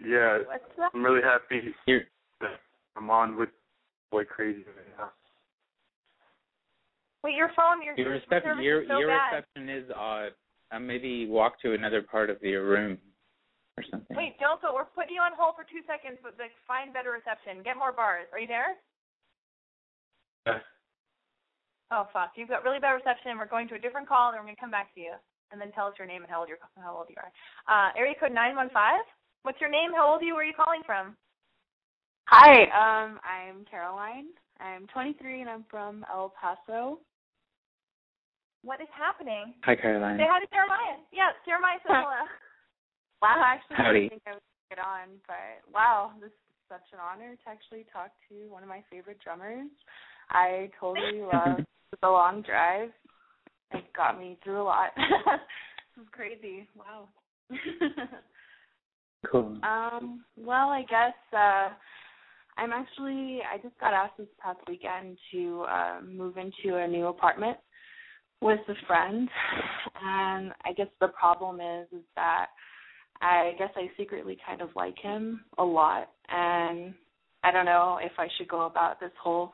Wait, 0.00 0.10
Yeah, 0.10 0.38
What's 0.46 0.64
that? 0.76 0.90
I'm 0.94 1.04
really 1.04 1.22
happy 1.22 1.74
You're 1.86 2.02
that 2.40 2.60
I'm 2.96 3.10
on 3.10 3.36
with 3.36 3.50
Boy 4.10 4.24
Crazy 4.24 4.64
right 4.64 4.98
now. 4.98 5.10
Wait, 7.24 7.34
your 7.34 7.50
phone, 7.56 7.82
your 7.82 7.98
your 7.98 8.10
reception 8.12 8.62
your 8.62 8.82
is 8.82 8.88
so 8.88 8.98
your 8.98 9.08
bad. 9.08 9.42
reception 9.42 9.68
is 9.68 9.90
odd. 9.94 10.32
Uh, 10.70 10.78
maybe 10.78 11.26
walk 11.26 11.60
to 11.62 11.72
another 11.74 12.02
part 12.02 12.30
of 12.30 12.40
your 12.42 12.64
room 12.64 12.98
or 13.76 13.84
something. 13.90 14.16
Wait, 14.16 14.38
don't 14.38 14.62
go. 14.62 14.72
We're 14.72 14.84
putting 14.84 15.16
you 15.16 15.22
on 15.22 15.32
hold 15.34 15.56
for 15.56 15.64
two 15.64 15.82
seconds, 15.88 16.18
but 16.22 16.38
like 16.38 16.52
find 16.68 16.92
better 16.94 17.10
reception. 17.10 17.64
Get 17.64 17.76
more 17.76 17.90
bars. 17.90 18.30
Are 18.32 18.38
you 18.38 18.46
there? 18.46 18.78
Yeah. 20.46 20.62
Oh 21.90 22.06
fuck! 22.12 22.32
You've 22.36 22.48
got 22.48 22.62
really 22.62 22.78
bad 22.78 22.94
reception. 22.94 23.36
We're 23.36 23.50
going 23.50 23.66
to 23.68 23.74
a 23.74 23.82
different 23.82 24.06
call, 24.06 24.30
and 24.30 24.38
we're 24.38 24.46
gonna 24.46 24.60
come 24.60 24.70
back 24.70 24.94
to 24.94 25.00
you, 25.00 25.14
and 25.50 25.60
then 25.60 25.72
tell 25.72 25.88
us 25.88 25.94
your 25.98 26.06
name 26.06 26.22
and 26.22 26.30
how 26.30 26.40
old 26.40 26.48
you're 26.48 26.62
how 26.78 26.94
old 26.94 27.10
you 27.10 27.16
are. 27.18 27.32
Uh, 27.66 27.90
area 27.98 28.14
code 28.14 28.32
nine 28.32 28.54
one 28.54 28.70
five. 28.70 29.02
What's 29.42 29.60
your 29.60 29.70
name? 29.70 29.90
How 29.94 30.12
old 30.12 30.22
are 30.22 30.24
you? 30.24 30.34
Where 30.34 30.42
are 30.42 30.46
you 30.46 30.52
calling 30.56 30.82
from? 30.84 31.16
Hi, 32.26 32.64
um, 32.74 33.18
I'm 33.24 33.64
Caroline. 33.70 34.26
I'm 34.60 34.86
23 34.92 35.40
and 35.42 35.50
I'm 35.50 35.64
from 35.70 36.04
El 36.12 36.32
Paso. 36.38 36.98
What 38.62 38.80
is 38.80 38.88
happening? 38.92 39.54
Hi, 39.64 39.76
Caroline. 39.76 40.18
Say 40.18 40.26
hi 40.28 40.40
to 40.40 40.46
Jeremiah. 40.52 40.98
Yeah, 41.12 41.30
Jeremiah 41.46 41.78
says 41.86 41.94
hello. 42.04 42.26
Wow, 43.22 43.40
actually, 43.46 43.76
I 43.78 43.82
Howdy. 43.82 44.00
didn't 44.00 44.10
think 44.10 44.22
I 44.26 44.32
would 44.34 44.42
get 44.68 44.78
on, 44.78 45.08
but 45.26 45.64
wow, 45.72 46.12
this 46.20 46.28
is 46.28 46.52
such 46.68 46.84
an 46.92 46.98
honor 47.00 47.34
to 47.34 47.46
actually 47.48 47.86
talk 47.92 48.10
to 48.28 48.50
one 48.50 48.62
of 48.62 48.68
my 48.68 48.82
favorite 48.90 49.18
drummers. 49.22 49.70
I 50.30 50.70
totally 50.78 51.22
love 51.32 51.64
the 52.02 52.08
long 52.08 52.42
drive. 52.42 52.90
It 53.72 53.84
got 53.96 54.18
me 54.18 54.36
through 54.44 54.62
a 54.62 54.64
lot. 54.68 54.90
this 55.96 56.02
is 56.02 56.08
crazy. 56.12 56.68
Wow. 56.76 57.08
Cool. 59.26 59.58
Um, 59.62 60.24
well, 60.36 60.68
I 60.68 60.82
guess 60.82 61.14
uh 61.32 61.68
I'm 62.58 62.72
actually 62.72 63.40
I 63.52 63.58
just 63.62 63.78
got 63.78 63.94
asked 63.94 64.18
this 64.18 64.26
past 64.42 64.58
weekend 64.68 65.16
to 65.32 65.64
uh, 65.68 66.00
move 66.04 66.36
into 66.36 66.76
a 66.76 66.88
new 66.88 67.06
apartment 67.06 67.56
with 68.40 68.58
a 68.68 68.86
friend 68.86 69.28
and 70.02 70.52
I 70.64 70.72
guess 70.76 70.88
the 71.00 71.08
problem 71.08 71.60
is 71.60 71.86
is 71.92 72.04
that 72.16 72.46
I 73.20 73.52
guess 73.58 73.70
I 73.76 73.90
secretly 73.96 74.38
kind 74.46 74.60
of 74.60 74.70
like 74.76 74.98
him 74.98 75.44
a 75.58 75.64
lot 75.64 76.10
and 76.28 76.94
I 77.44 77.52
don't 77.52 77.64
know 77.64 77.98
if 78.02 78.12
I 78.18 78.28
should 78.36 78.48
go 78.48 78.66
about 78.66 79.00
this 79.00 79.12
whole 79.22 79.52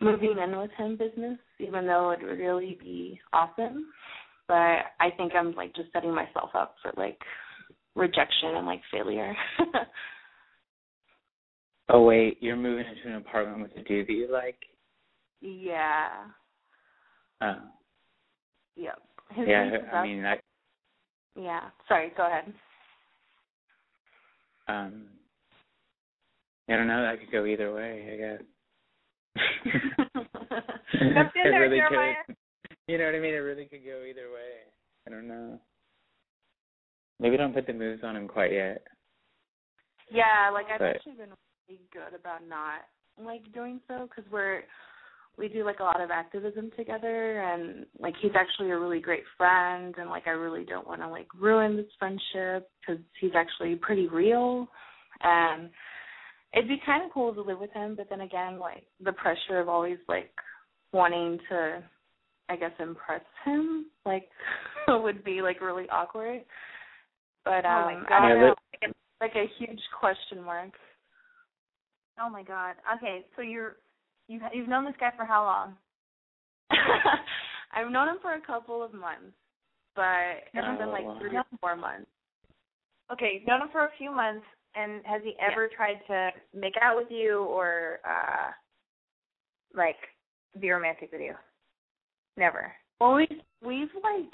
moving 0.00 0.36
in 0.42 0.56
with 0.56 0.70
him 0.76 0.96
business 0.96 1.38
even 1.58 1.86
though 1.86 2.10
it 2.10 2.20
would 2.22 2.38
really 2.38 2.78
be 2.80 3.20
awesome. 3.32 3.86
But 4.48 4.54
I 5.00 5.10
think 5.16 5.32
I'm 5.34 5.54
like 5.54 5.74
just 5.74 5.92
setting 5.92 6.14
myself 6.14 6.50
up 6.54 6.76
for 6.82 6.92
like 6.96 7.18
rejection 7.94 8.56
and 8.56 8.66
like 8.66 8.80
failure. 8.90 9.34
Oh 11.88 12.02
wait, 12.02 12.38
you're 12.40 12.56
moving 12.56 12.86
into 12.86 13.08
an 13.08 13.16
apartment 13.16 13.60
with 13.60 13.72
a 13.76 13.86
dude 13.86 14.06
that 14.06 14.12
you 14.12 14.28
like? 14.32 14.56
yeah. 15.40 16.08
Oh. 17.40 17.56
Yep. 18.76 18.98
His 19.34 19.48
Yeah, 19.48 19.70
I 19.92 20.02
mean 20.02 20.22
that 20.22 20.40
yeah. 21.36 21.70
Sorry, 21.88 22.12
go 22.16 22.26
ahead. 22.26 22.52
um 24.68 25.08
I 26.68 26.76
don't 26.76 26.86
know, 26.86 27.02
that 27.02 27.18
could 27.20 27.32
go 27.32 27.44
either 27.44 27.74
way, 27.74 28.08
I 28.12 28.16
guess. 28.16 28.42
That's 31.14 31.34
in 31.34 31.50
there, 31.50 31.60
really 31.60 31.82
could. 31.88 32.36
You 32.86 32.98
know 32.98 33.06
what 33.06 33.14
I 33.14 33.18
mean? 33.18 33.34
It 33.34 33.38
really 33.38 33.64
could 33.66 33.84
go 33.84 34.02
either 34.08 34.32
way. 34.32 34.62
I 35.06 35.10
don't 35.10 35.28
know. 35.28 35.60
Maybe 37.22 37.36
don't 37.36 37.54
put 37.54 37.66
the 37.68 37.72
moves 37.72 38.02
on 38.02 38.16
him 38.16 38.26
quite 38.28 38.52
yet. 38.52 38.82
yeah, 40.10 40.50
like 40.52 40.66
I've 40.70 40.80
But- 40.80 40.96
actually 40.96 41.14
been 41.14 41.32
really 41.68 41.80
good 41.92 42.12
about 42.18 42.44
not 42.46 42.80
like 43.18 43.50
doing 43.52 43.80
so 43.88 44.08
because 44.08 44.30
we're 44.30 44.64
we 45.38 45.48
do 45.48 45.64
like 45.64 45.80
a 45.80 45.84
lot 45.84 46.00
of 46.00 46.10
activism 46.10 46.70
together 46.76 47.40
and 47.40 47.86
like 47.98 48.14
he's 48.20 48.34
actually 48.34 48.70
a 48.70 48.78
really 48.78 49.00
great 49.00 49.24
friend 49.38 49.94
and 49.98 50.10
like 50.10 50.26
I 50.26 50.30
really 50.30 50.64
don't 50.64 50.86
want 50.86 51.00
to 51.00 51.08
like 51.08 51.28
ruin 51.38 51.76
this 51.76 51.86
friendship 51.98 52.68
because 52.80 53.02
he's 53.20 53.34
actually 53.34 53.76
pretty 53.76 54.08
real 54.08 54.66
and 55.22 55.70
it'd 56.52 56.68
be 56.68 56.80
kind 56.84 57.04
of 57.04 57.12
cool 57.12 57.32
to 57.34 57.40
live 57.42 57.58
with 57.60 57.72
him 57.72 57.94
but 57.96 58.08
then 58.10 58.22
again 58.22 58.58
like 58.58 58.84
the 59.02 59.12
pressure 59.12 59.58
of 59.60 59.68
always 59.68 59.98
like 60.08 60.30
wanting 60.92 61.38
to 61.48 61.82
I 62.50 62.56
guess 62.56 62.72
impress 62.78 63.22
him 63.44 63.86
like 64.04 64.28
would 64.88 65.22
be 65.24 65.40
like 65.42 65.60
really 65.62 65.88
awkward 65.90 66.42
but 67.44 67.64
Oh 67.64 67.84
my 67.84 67.94
um 67.94 68.06
God. 68.08 68.12
I 68.12 68.28
don't 68.28 68.38
Yeah, 68.38 68.46
know 68.48 68.54
it's 68.82 68.94
like 69.20 69.34
a 69.36 69.46
huge 69.58 69.80
question 69.98 70.42
mark 70.42 70.72
Oh 72.20 72.28
my 72.28 72.42
God. 72.42 72.74
Okay, 72.96 73.24
so 73.36 73.42
you're 73.42 73.76
you've 74.28 74.42
you've 74.52 74.68
known 74.68 74.84
this 74.84 74.94
guy 75.00 75.10
for 75.16 75.24
how 75.24 75.44
long? 75.44 75.74
I've 77.72 77.90
known 77.90 78.08
him 78.08 78.18
for 78.20 78.34
a 78.34 78.40
couple 78.40 78.82
of 78.82 78.92
months, 78.92 79.32
but 79.96 80.44
it's 80.52 80.66
Oh, 80.66 80.76
been 80.78 80.90
like 80.90 81.06
three 81.20 81.36
or 81.36 81.44
four 81.60 81.76
months. 81.76 82.06
Okay, 83.10 83.32
you've 83.34 83.48
known 83.48 83.62
him 83.62 83.68
for 83.72 83.84
a 83.84 83.90
few 83.98 84.14
months, 84.14 84.44
and 84.74 85.04
has 85.06 85.22
he 85.24 85.34
ever 85.40 85.68
tried 85.74 86.00
to 86.06 86.30
make 86.54 86.74
out 86.80 86.96
with 86.96 87.08
you 87.10 87.44
or 87.44 88.00
uh 88.06 88.50
like 89.74 89.96
be 90.60 90.70
romantic 90.70 91.10
with 91.12 91.20
you? 91.22 91.34
Never. 92.36 92.72
Well, 93.00 93.14
we 93.14 93.26
we've 93.64 93.88
like 94.02 94.30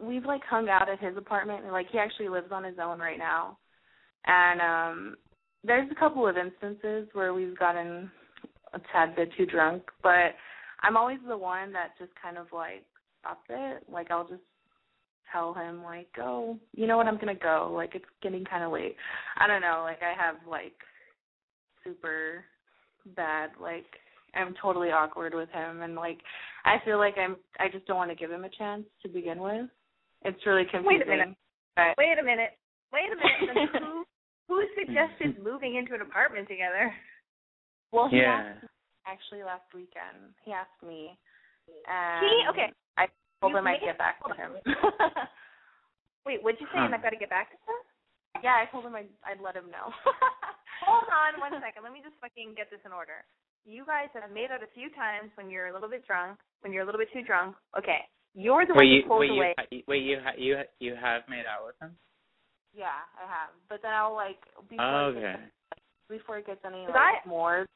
we've 0.00 0.24
like 0.24 0.42
hung 0.48 0.68
out 0.68 0.88
at 0.88 1.00
his 1.00 1.16
apartment, 1.16 1.64
and 1.64 1.72
like 1.72 1.86
he 1.90 1.98
actually 1.98 2.28
lives 2.28 2.48
on 2.50 2.64
his 2.64 2.76
own 2.82 2.98
right 2.98 3.18
now, 3.18 3.58
and 4.26 4.60
um 4.60 5.16
there's 5.62 5.90
a 5.90 6.00
couple 6.00 6.26
of 6.26 6.36
instances 6.36 7.08
where 7.12 7.34
we've 7.34 7.58
gotten 7.58 8.10
a 8.72 8.80
tad 8.92 9.14
bit 9.14 9.30
too 9.36 9.46
drunk, 9.46 9.82
but 10.02 10.34
I'm 10.82 10.96
always 10.96 11.18
the 11.26 11.36
one 11.36 11.72
that 11.72 11.98
just 11.98 12.12
kind 12.20 12.38
of 12.38 12.46
like 12.52 12.84
stops 13.20 13.44
it. 13.50 13.82
Like 13.90 14.10
I'll 14.10 14.28
just 14.28 14.42
tell 15.32 15.52
him 15.54 15.82
like, 15.82 16.08
"Go, 16.14 16.58
you 16.74 16.86
know 16.86 16.96
what? 16.96 17.06
I'm 17.06 17.18
gonna 17.18 17.34
go. 17.34 17.70
Like 17.74 17.94
it's 17.94 18.04
getting 18.22 18.44
kind 18.44 18.64
of 18.64 18.72
late." 18.72 18.96
I 19.38 19.46
don't 19.46 19.60
know. 19.60 19.82
Like 19.84 20.00
I 20.02 20.20
have 20.20 20.36
like 20.48 20.74
super 21.84 22.44
bad 23.16 23.50
like 23.60 23.86
I'm 24.34 24.54
totally 24.62 24.90
awkward 24.90 25.34
with 25.34 25.48
him, 25.50 25.82
and 25.82 25.94
like 25.94 26.18
I 26.64 26.76
feel 26.84 26.98
like 26.98 27.18
I'm 27.18 27.36
I 27.58 27.68
just 27.68 27.86
don't 27.86 27.96
want 27.96 28.10
to 28.10 28.16
give 28.16 28.30
him 28.30 28.44
a 28.44 28.50
chance 28.50 28.84
to 29.02 29.08
begin 29.08 29.40
with. 29.40 29.66
It's 30.22 30.44
really 30.46 30.64
confusing. 30.70 30.86
Wait 30.86 31.02
a 31.02 31.08
minute. 31.08 31.36
But 31.76 31.94
Wait 31.98 32.18
a 32.18 32.22
minute. 32.22 32.56
Wait 32.92 33.08
a 33.12 33.16
minute. 33.16 33.70
Who 33.82 34.04
who 34.48 34.58
suggested 34.74 35.38
moving 35.42 35.76
into 35.76 35.94
an 35.94 36.02
apartment 36.02 36.48
together? 36.48 36.92
well, 37.92 38.08
he 38.10 38.18
Yeah. 38.18 38.58
asked 38.58 38.62
me 38.62 38.68
actually 39.06 39.42
last 39.42 39.66
weekend. 39.74 40.34
He 40.44 40.52
asked 40.52 40.82
me. 40.82 41.16
And 41.86 42.26
He 42.26 42.34
okay. 42.50 42.68
I 42.98 43.06
told 43.40 43.52
You 43.52 43.58
him 43.58 43.66
I'd 43.66 43.80
get 43.80 43.96
back 43.98 44.18
to 44.26 44.34
him. 44.34 44.58
Wait, 46.26 46.42
what'd 46.42 46.60
you 46.60 46.66
say? 46.74 46.78
And 46.82 46.94
I've 46.94 47.02
got 47.02 47.10
to 47.10 47.20
get 47.20 47.30
back 47.30 47.48
to 47.50 47.56
him? 47.64 47.78
yeah, 48.44 48.58
I 48.60 48.66
told 48.70 48.84
him 48.84 48.94
I'd, 48.94 49.08
I'd 49.24 49.40
let 49.40 49.56
him 49.56 49.70
know. 49.70 49.88
Hold 50.86 51.04
on 51.08 51.40
one 51.40 51.60
second. 51.62 51.82
Let 51.84 51.92
me 51.92 52.00
just 52.04 52.16
fucking 52.20 52.54
get 52.56 52.68
this 52.70 52.80
in 52.84 52.92
order. 52.92 53.24
You 53.64 53.84
guys 53.84 54.08
have 54.16 54.30
made 54.32 54.50
out 54.50 54.62
a 54.64 54.70
few 54.74 54.88
times 54.96 55.30
when 55.36 55.48
you're 55.50 55.68
a 55.68 55.74
little 55.74 55.88
bit 55.88 56.06
drunk, 56.06 56.38
when 56.62 56.72
you're 56.72 56.82
a 56.82 56.86
little 56.86 57.00
bit 57.00 57.12
too 57.12 57.22
drunk. 57.22 57.56
Okay. 57.76 58.04
You're 58.34 58.64
the 58.66 58.74
one 58.74 58.78
Wait, 58.86 58.92
you 58.94 59.02
who 59.02 59.08
pulls 59.08 59.20
wait, 59.20 59.26
you 59.30 59.36
away. 59.40 59.54
ha- 59.58 59.82
wait, 59.88 60.02
you 60.02 60.18
ha- 60.22 60.36
you 60.38 60.56
ha- 60.56 60.72
you 60.78 60.94
have 60.94 61.22
made 61.28 61.44
out 61.46 61.66
with 61.66 61.74
him? 61.80 61.96
yeah, 62.72 63.02
I 63.18 63.26
have. 63.26 63.50
But 63.68 63.80
then 63.82 63.92
I'll 63.92 64.14
like 64.14 64.38
before 64.68 64.84
Oh, 64.84 65.08
it 65.10 65.16
okay. 65.16 65.34
gets, 65.40 65.82
before 66.08 66.38
it 66.38 66.46
gets 66.46 66.64
any 66.64 66.86
'Cause 66.86 66.94
like 66.94 67.24
I- 67.24 67.28
more, 67.28 67.66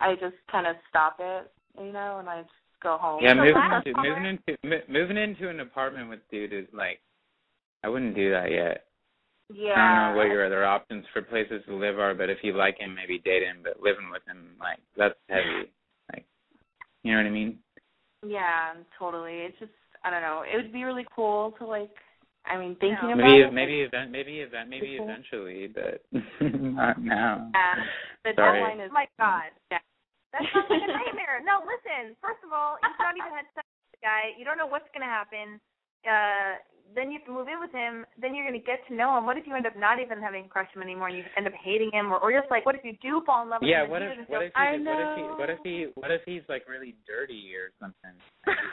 I 0.00 0.14
just 0.16 0.36
kind 0.50 0.66
of 0.66 0.76
stop 0.88 1.16
it, 1.18 1.50
you 1.78 1.92
know, 1.92 2.18
and 2.18 2.28
I 2.30 2.42
just 2.42 2.54
go 2.80 2.96
home. 2.96 3.22
Yeah, 3.22 3.34
The 3.34 3.42
moving 3.42 3.62
into 3.62 3.92
summer- 3.92 4.08
moving 4.08 4.24
into 4.26 4.58
mo- 4.62 4.84
moving 4.88 5.16
into 5.16 5.48
an 5.48 5.60
apartment 5.60 6.08
with 6.08 6.20
dude 6.30 6.52
is 6.52 6.72
like, 6.72 7.00
I 7.82 7.88
wouldn't 7.88 8.14
do 8.14 8.30
that 8.30 8.50
yet. 8.52 8.86
yeah. 9.52 9.74
I 9.74 10.06
don't 10.06 10.12
know 10.14 10.16
what 10.18 10.28
your 10.32 10.46
other 10.46 10.64
options 10.64 11.04
for 11.08 11.20
places 11.20 11.64
to 11.66 11.74
live 11.74 11.98
are, 11.98 12.14
but 12.14 12.30
if 12.30 12.38
you 12.42 12.52
like 12.54 12.78
him, 12.78 12.94
maybe 12.94 13.18
date 13.18 13.42
him. 13.42 13.62
But 13.62 13.80
living 13.80 14.08
with 14.10 14.24
him, 14.24 14.56
like 14.60 14.78
that's 14.96 15.18
heavy. 15.28 15.70
Like, 16.12 16.24
you 17.02 17.12
know 17.12 17.18
what 17.18 17.26
I 17.26 17.30
mean? 17.30 17.58
Yeah, 18.26 18.74
totally. 18.98 19.44
It's 19.48 19.58
just 19.58 19.72
I 20.04 20.10
don't 20.10 20.22
know. 20.22 20.42
It 20.44 20.56
would 20.56 20.72
be 20.72 20.84
really 20.84 21.06
cool 21.14 21.52
to 21.58 21.66
like. 21.66 21.90
I 22.44 22.58
mean, 22.60 22.76
thinking 22.76 23.08
No. 23.08 23.16
about 23.16 23.24
Maybe 23.24 23.40
it. 23.40 23.52
maybe 23.56 23.76
event 23.88 24.10
maybe 24.12 24.44
event 24.44 24.68
maybe 24.68 24.96
Cool. 25.00 25.08
eventually, 25.08 25.64
but 25.72 26.04
not 26.44 27.00
now. 27.00 27.48
Yeah, 27.56 27.80
the 28.24 28.32
Sorry. 28.36 28.60
deadline 28.60 28.84
is. 28.84 28.90
Oh 28.92 29.00
my 29.00 29.08
God. 29.16 29.48
Yeah. 29.72 29.80
That 30.36 30.42
sounds 30.52 30.68
like 30.68 30.84
a 30.84 30.92
nightmare. 30.92 31.40
No, 31.40 31.64
listen. 31.64 32.12
First 32.20 32.44
of 32.44 32.52
all, 32.52 32.76
you've 32.84 33.00
not 33.00 33.16
even 33.16 33.32
had 33.32 33.48
sex 33.56 33.64
with 33.64 33.96
the 33.96 34.02
guy. 34.04 34.36
You 34.36 34.44
don't 34.44 34.58
know 34.60 34.66
what's 34.68 34.90
going 34.92 35.06
to 35.06 35.08
happen. 35.08 35.56
Uh, 36.04 36.60
then 36.92 37.10
you 37.10 37.18
have 37.18 37.26
to 37.26 37.32
move 37.32 37.48
in 37.48 37.58
with 37.58 37.72
him. 37.72 38.04
Then 38.20 38.34
you're 38.36 38.44
going 38.46 38.58
to 38.58 38.64
get 38.64 38.84
to 38.88 38.94
know 38.94 39.16
him. 39.16 39.24
What 39.24 39.38
if 39.40 39.46
you 39.48 39.54
end 39.56 39.66
up 39.66 39.76
not 39.76 39.98
even 39.98 40.20
having 40.20 40.44
a 40.44 40.48
crush 40.48 40.68
on 40.76 40.82
him 40.82 40.86
anymore 40.88 41.08
and 41.08 41.16
you 41.16 41.24
end 41.36 41.46
up 41.48 41.56
hating 41.56 41.90
him? 41.96 42.12
Or, 42.12 42.18
or 42.20 42.30
just 42.30 42.50
like, 42.50 42.66
what 42.66 42.74
if 42.76 42.84
you 42.84 42.92
do 43.00 43.22
fall 43.24 43.42
in 43.42 43.48
love 43.50 43.62
with 43.62 43.70
Yeah, 43.72 43.88
him? 43.88 43.92
and 43.94 44.28
what 44.28 44.42
if 44.44 44.52
what 44.52 44.52
if 44.52 44.52
he 44.52 44.84
what 44.84 45.00
if 45.00 45.16
he 45.16 45.24
what 45.38 45.50
if 45.50 45.58
he 45.64 45.74
what 45.96 46.10
if 46.10 46.22
he's 46.28 46.44
like 46.48 46.68
really 46.68 46.94
dirty 47.08 47.50
or 47.56 47.72
something? 47.80 48.12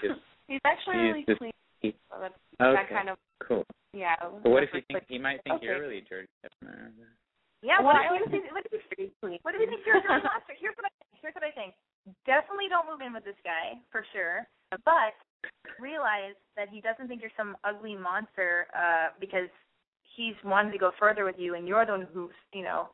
He 0.01 0.07
just 0.12 0.20
He's 0.51 0.59
actually 0.68 0.99
He's 0.99 1.07
really 1.16 1.26
just- 1.30 1.39
clean. 1.39 1.55
he- 1.80 1.95
So 2.12 2.20
that's 2.20 2.36
okay, 2.59 2.76
that 2.76 2.88
kind 2.91 3.07
of 3.09 3.18
cool. 3.39 3.64
yeah. 3.95 4.20
But 4.20 4.51
what 4.51 4.64
if 4.68 4.70
he 4.76 4.84
think 4.91 5.07
he 5.07 5.18
might 5.18 5.39
think 5.47 5.64
you're 5.64 5.80
really 5.80 6.03
dirty? 6.09 6.28
Yeah, 7.64 7.78
Well, 7.80 7.93
what 7.93 8.01
I 8.01 8.09
if, 8.18 8.26
would 8.26 8.34
you, 8.34 8.41
what 8.51 8.66
if 8.66 8.74
you 8.74 8.82
pretty 8.89 9.14
clean. 9.22 9.38
What 9.45 9.53
do 9.53 9.62
you 9.62 9.70
think 9.70 9.86
you're 9.86 10.01
doing 10.01 10.26
monster? 10.26 10.57
Here's 10.57 10.74
what 10.76 10.89
I 10.89 10.93
here's 11.22 11.36
what 11.38 11.45
I 11.45 11.53
think. 11.53 11.78
Definitely 12.26 12.68
don't 12.74 12.89
move 12.89 13.05
in 13.05 13.14
with 13.14 13.22
this 13.24 13.38
guy 13.45 13.78
for 13.93 14.01
sure. 14.12 14.49
But 14.84 15.14
realize 15.79 16.35
that 16.55 16.69
he 16.69 16.81
doesn't 16.81 17.07
think 17.07 17.21
you're 17.21 17.31
some 17.37 17.55
ugly 17.63 17.95
monster 17.95 18.67
uh 18.75 19.09
because 19.19 19.49
he's 20.15 20.35
wanted 20.43 20.71
to 20.71 20.77
go 20.77 20.91
further 20.99 21.23
with 21.25 21.35
you 21.37 21.55
and 21.55 21.67
you're 21.67 21.85
the 21.85 21.91
one 21.93 22.07
who's, 22.13 22.31
you 22.53 22.63
know, 22.63 22.89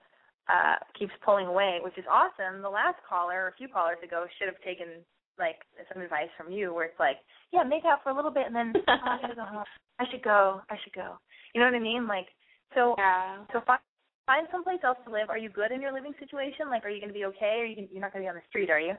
uh 0.47 0.75
keeps 0.97 1.13
pulling 1.25 1.47
away, 1.47 1.79
which 1.83 1.97
is 1.97 2.05
awesome. 2.09 2.61
The 2.61 2.69
last 2.69 2.97
caller, 3.07 3.47
a 3.47 3.57
few 3.57 3.67
callers 3.67 3.97
ago, 4.03 4.25
should 4.37 4.47
have 4.47 4.61
taken 4.63 5.03
like 5.39 5.57
some 5.91 6.01
advice 6.01 6.29
from 6.37 6.51
you 6.51 6.73
where 6.73 6.85
it's 6.85 6.99
like, 6.99 7.17
Yeah, 7.51 7.63
make 7.63 7.85
out 7.85 8.03
for 8.03 8.09
a 8.09 8.15
little 8.15 8.31
bit 8.31 8.47
and 8.47 8.55
then 8.55 8.73
oh, 8.87 8.93
I 9.03 9.17
gotta 9.21 9.35
go 9.35 9.45
home. 9.45 9.63
I 9.99 10.05
should 10.11 10.23
go. 10.23 10.61
I 10.69 10.75
should 10.83 10.93
go. 10.93 11.17
You 11.53 11.61
know 11.61 11.67
what 11.67 11.75
I 11.75 11.79
mean? 11.79 12.07
Like 12.07 12.27
so 12.75 12.95
Yeah. 12.97 13.43
so 13.51 13.61
find 13.65 13.79
find 14.27 14.45
someplace 14.51 14.79
else 14.83 14.97
to 15.05 15.11
live, 15.11 15.29
are 15.29 15.37
you 15.37 15.49
good 15.49 15.71
in 15.71 15.81
your 15.81 15.93
living 15.93 16.13
situation? 16.19 16.69
Like, 16.69 16.83
are 16.85 16.89
you 16.89 16.99
going 16.99 17.09
to 17.09 17.17
be 17.17 17.25
okay? 17.25 17.59
Or 17.59 17.65
you 17.65 17.75
can, 17.75 17.87
you're 17.91 18.01
not 18.01 18.11
going 18.11 18.21
to 18.23 18.25
be 18.27 18.29
on 18.29 18.35
the 18.35 18.41
street, 18.49 18.69
are 18.69 18.79
you? 18.79 18.93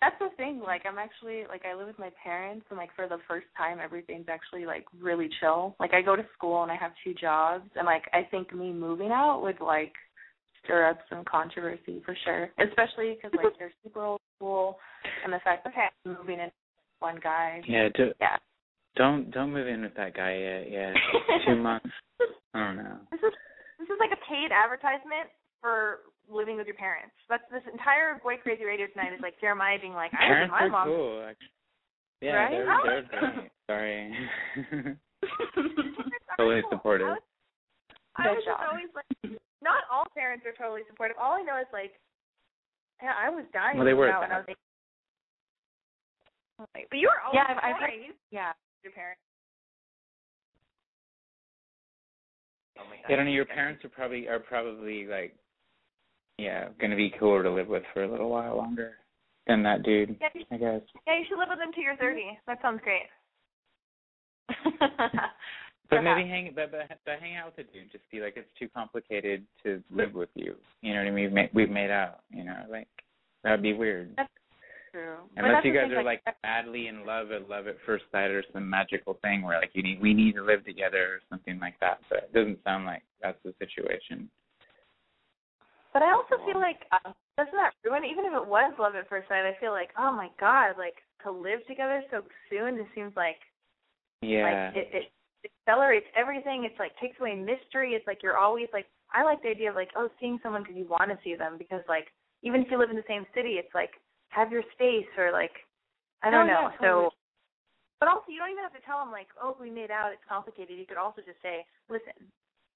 That's 0.00 0.14
the 0.20 0.28
thing. 0.36 0.60
Like 0.64 0.82
I'm 0.86 0.98
actually 0.98 1.42
like 1.48 1.62
I 1.66 1.74
live 1.74 1.86
with 1.88 1.98
my 1.98 2.10
parents 2.22 2.64
and 2.70 2.78
like 2.78 2.90
for 2.94 3.08
the 3.08 3.18
first 3.26 3.46
time 3.56 3.78
everything's 3.82 4.28
actually 4.28 4.64
like 4.64 4.84
really 5.00 5.28
chill. 5.40 5.74
Like 5.80 5.92
I 5.92 6.02
go 6.02 6.14
to 6.14 6.24
school 6.36 6.62
and 6.62 6.70
I 6.70 6.76
have 6.76 6.92
two 7.02 7.14
jobs 7.14 7.64
and 7.74 7.84
like 7.86 8.04
I 8.12 8.22
think 8.30 8.54
me 8.54 8.72
moving 8.72 9.10
out 9.10 9.42
would 9.42 9.60
like 9.60 9.92
stir 10.64 10.88
up 10.88 10.98
some 11.10 11.24
controversy 11.24 12.00
for 12.04 12.16
sure, 12.24 12.50
especially 12.60 13.14
because 13.16 13.36
like 13.36 13.54
you're 13.58 13.70
super 13.82 14.04
old 14.04 14.20
school 14.36 14.78
and 15.24 15.32
the 15.32 15.40
fact 15.42 15.64
that 15.64 15.70
Okay. 15.72 15.86
I'm 16.06 16.14
moving 16.18 16.38
in 16.38 16.44
with 16.46 16.52
one 17.00 17.18
guy. 17.22 17.60
Yeah, 17.66 17.88
do, 17.96 18.12
Yeah. 18.20 18.36
don't 18.96 19.30
don't 19.32 19.52
move 19.52 19.66
in 19.66 19.82
with 19.82 19.94
that 19.96 20.14
guy 20.14 20.34
yet. 20.36 20.70
Yeah, 20.70 20.92
two 21.46 21.56
months. 21.62 21.90
I 22.54 22.58
don't 22.60 22.76
know. 22.76 22.98
This 23.10 23.20
is 23.20 23.32
this 23.80 23.86
is 23.88 23.98
like 23.98 24.12
a 24.12 24.20
paid 24.30 24.50
advertisement 24.52 25.30
for 25.60 26.00
living 26.30 26.56
with 26.56 26.66
your 26.66 26.76
parents. 26.76 27.14
That's 27.28 27.42
this 27.50 27.62
entire 27.72 28.20
Boy 28.22 28.36
Crazy 28.42 28.64
Radio 28.64 28.86
tonight 28.92 29.12
is 29.14 29.20
like 29.20 29.40
Jeremiah 29.40 29.78
being 29.80 29.94
like, 29.94 30.12
I 30.14 30.28
live 30.28 30.28
with 30.28 30.50
Parents 30.50 30.52
my 30.52 30.66
are 30.66 30.68
mom. 30.70 30.88
cool. 30.88 31.24
Actually. 31.28 31.52
Yeah, 32.20 32.34
Right? 32.34 32.50
they're 32.50 32.70
Oh. 32.70 32.82
they're 32.84 33.02
great. 33.06 33.50
Sorry. 33.68 34.00
Totally 36.36 36.62
cool. 36.62 36.70
supportive. 36.72 37.06
I 37.08 37.10
was, 37.10 37.22
I 38.16 38.28
was 38.30 38.36
just 38.44 38.46
job. 38.46 38.66
always 38.70 38.90
like, 38.94 39.38
not 39.62 39.84
all 39.90 40.04
parents 40.14 40.44
are 40.46 40.52
totally 40.58 40.82
supportive. 40.90 41.16
All 41.20 41.32
I 41.34 41.42
know 41.42 41.58
is 41.58 41.66
like, 41.72 41.92
yeah, 43.02 43.14
I 43.14 43.30
was 43.30 43.44
dying. 43.52 43.76
Well, 43.76 43.86
they 43.86 43.94
were 43.94 44.06
move 44.06 44.14
out 44.14 44.22
when 44.22 44.32
I 44.32 44.38
was 44.38 44.46
like, 44.48 44.58
but 46.90 46.98
you 46.98 47.06
were 47.06 47.20
always 47.22 47.38
Yeah, 47.38 47.46
I've- 47.54 47.60
I've 47.62 47.80
right. 47.80 48.00
You 48.02 48.12
yeah. 48.30 48.52
your 48.82 48.92
parents. 48.92 49.22
Oh 52.78 52.84
my 52.90 52.96
Yeah, 53.08 53.14
I 53.14 53.16
don't 53.16 53.26
know. 53.26 53.32
Your 53.32 53.44
parents 53.46 53.84
are 53.84 53.88
probably 53.88 54.26
are 54.28 54.38
probably 54.40 55.06
like, 55.06 55.34
yeah, 56.38 56.68
gonna 56.80 56.96
be 56.96 57.12
cooler 57.18 57.42
to 57.42 57.50
live 57.50 57.68
with 57.68 57.82
for 57.92 58.04
a 58.04 58.10
little 58.10 58.30
while 58.30 58.56
longer 58.56 58.92
than 59.46 59.62
that 59.64 59.82
dude. 59.82 60.16
Yeah, 60.20 60.28
you, 60.34 60.44
I 60.50 60.56
guess. 60.56 60.80
yeah, 61.06 61.18
you 61.18 61.24
should 61.28 61.38
live 61.38 61.48
with 61.50 61.60
him 61.60 61.72
till 61.74 61.82
you're 61.84 61.96
30. 61.96 62.38
That 62.46 62.62
sounds 62.62 62.80
great. 62.82 63.08
But 65.90 66.02
maybe 66.02 66.28
hang, 66.28 66.52
but, 66.54 66.70
but 66.70 66.98
but 67.04 67.18
hang 67.18 67.36
out 67.36 67.46
with 67.46 67.56
the 67.56 67.72
dude. 67.72 67.90
Just 67.90 68.04
be 68.10 68.20
like, 68.20 68.34
it's 68.36 68.50
too 68.58 68.68
complicated 68.74 69.44
to 69.62 69.82
live 69.90 70.12
with 70.12 70.28
you. 70.34 70.54
You 70.82 70.92
know 70.92 71.00
what 71.00 71.08
I 71.08 71.10
mean? 71.10 71.24
We've 71.24 71.32
made, 71.32 71.50
we've 71.54 71.70
made 71.70 71.90
out. 71.90 72.20
You 72.30 72.44
know, 72.44 72.64
like 72.70 72.88
that'd 73.42 73.62
be 73.62 73.72
weird. 73.72 74.12
That's 74.16 74.28
true. 74.92 75.16
Unless 75.36 75.64
you 75.64 75.72
guys 75.72 75.90
are 75.92 76.02
like 76.02 76.22
madly 76.42 76.88
in 76.88 77.06
love 77.06 77.32
at 77.32 77.48
love 77.48 77.68
at 77.68 77.76
first 77.86 78.04
sight 78.12 78.30
or 78.30 78.44
some 78.52 78.68
magical 78.68 79.18
thing 79.22 79.40
where 79.40 79.58
like 79.58 79.70
you 79.72 79.82
need 79.82 80.00
we 80.02 80.12
need 80.12 80.34
to 80.34 80.44
live 80.44 80.64
together 80.66 81.04
or 81.04 81.20
something 81.30 81.58
like 81.58 81.80
that. 81.80 82.00
But 82.10 82.28
it 82.30 82.34
doesn't 82.34 82.62
sound 82.64 82.84
like 82.84 83.02
that's 83.22 83.38
the 83.42 83.54
situation. 83.58 84.28
But 85.92 86.02
I 86.02 86.12
also 86.12 86.36
feel 86.44 86.60
like 86.60 86.84
uh, 86.92 87.12
doesn't 87.36 87.56
that 87.56 87.72
ruin 87.84 88.04
even 88.04 88.24
if 88.26 88.32
it 88.34 88.46
was 88.46 88.74
love 88.78 88.94
at 88.94 89.08
first 89.08 89.28
sight? 89.28 89.46
I 89.46 89.56
feel 89.60 89.72
like 89.72 89.90
oh 89.98 90.12
my 90.12 90.28
god, 90.38 90.76
like 90.76 91.00
to 91.24 91.30
live 91.30 91.64
together 91.66 92.02
so 92.10 92.22
soon. 92.50 92.78
It 92.78 92.86
seems 92.94 93.12
like 93.16 93.40
Yeah. 94.22 94.70
like 94.72 94.76
it, 94.76 94.86
it 94.92 95.50
accelerates 95.66 96.06
everything. 96.16 96.64
It's 96.64 96.78
like 96.78 96.92
takes 97.00 97.18
away 97.20 97.34
mystery. 97.34 97.92
It's 97.92 98.06
like 98.06 98.22
you're 98.22 98.36
always 98.36 98.68
like 98.72 98.86
I 99.12 99.24
like 99.24 99.42
the 99.42 99.48
idea 99.48 99.70
of 99.70 99.76
like 99.76 99.90
oh 99.96 100.08
seeing 100.20 100.38
someone 100.42 100.62
because 100.62 100.76
you 100.76 100.86
want 100.86 101.10
to 101.10 101.18
see 101.24 101.34
them 101.34 101.56
because 101.58 101.82
like 101.88 102.12
even 102.42 102.60
if 102.62 102.70
you 102.70 102.78
live 102.78 102.90
in 102.90 102.96
the 102.96 103.08
same 103.08 103.26
city, 103.34 103.56
it's 103.56 103.74
like 103.74 103.90
have 104.28 104.52
your 104.52 104.62
space 104.74 105.08
or 105.16 105.32
like 105.32 105.64
I 106.22 106.30
don't 106.30 106.44
Oh, 106.44 106.52
know. 106.52 106.68
yeah, 106.68 106.76
totally. 106.76 107.08
So, 107.08 107.16
but 108.00 108.08
also 108.08 108.28
you 108.28 108.38
don't 108.38 108.50
even 108.50 108.62
have 108.62 108.74
to 108.76 108.84
tell 108.84 108.98
them 109.00 109.10
like 109.10 109.28
oh 109.40 109.56
we 109.58 109.70
made 109.70 109.90
out. 109.90 110.12
It's 110.12 110.28
complicated. 110.28 110.78
You 110.78 110.86
could 110.86 111.00
also 111.00 111.22
just 111.24 111.40
say 111.40 111.64
listen. 111.88 112.28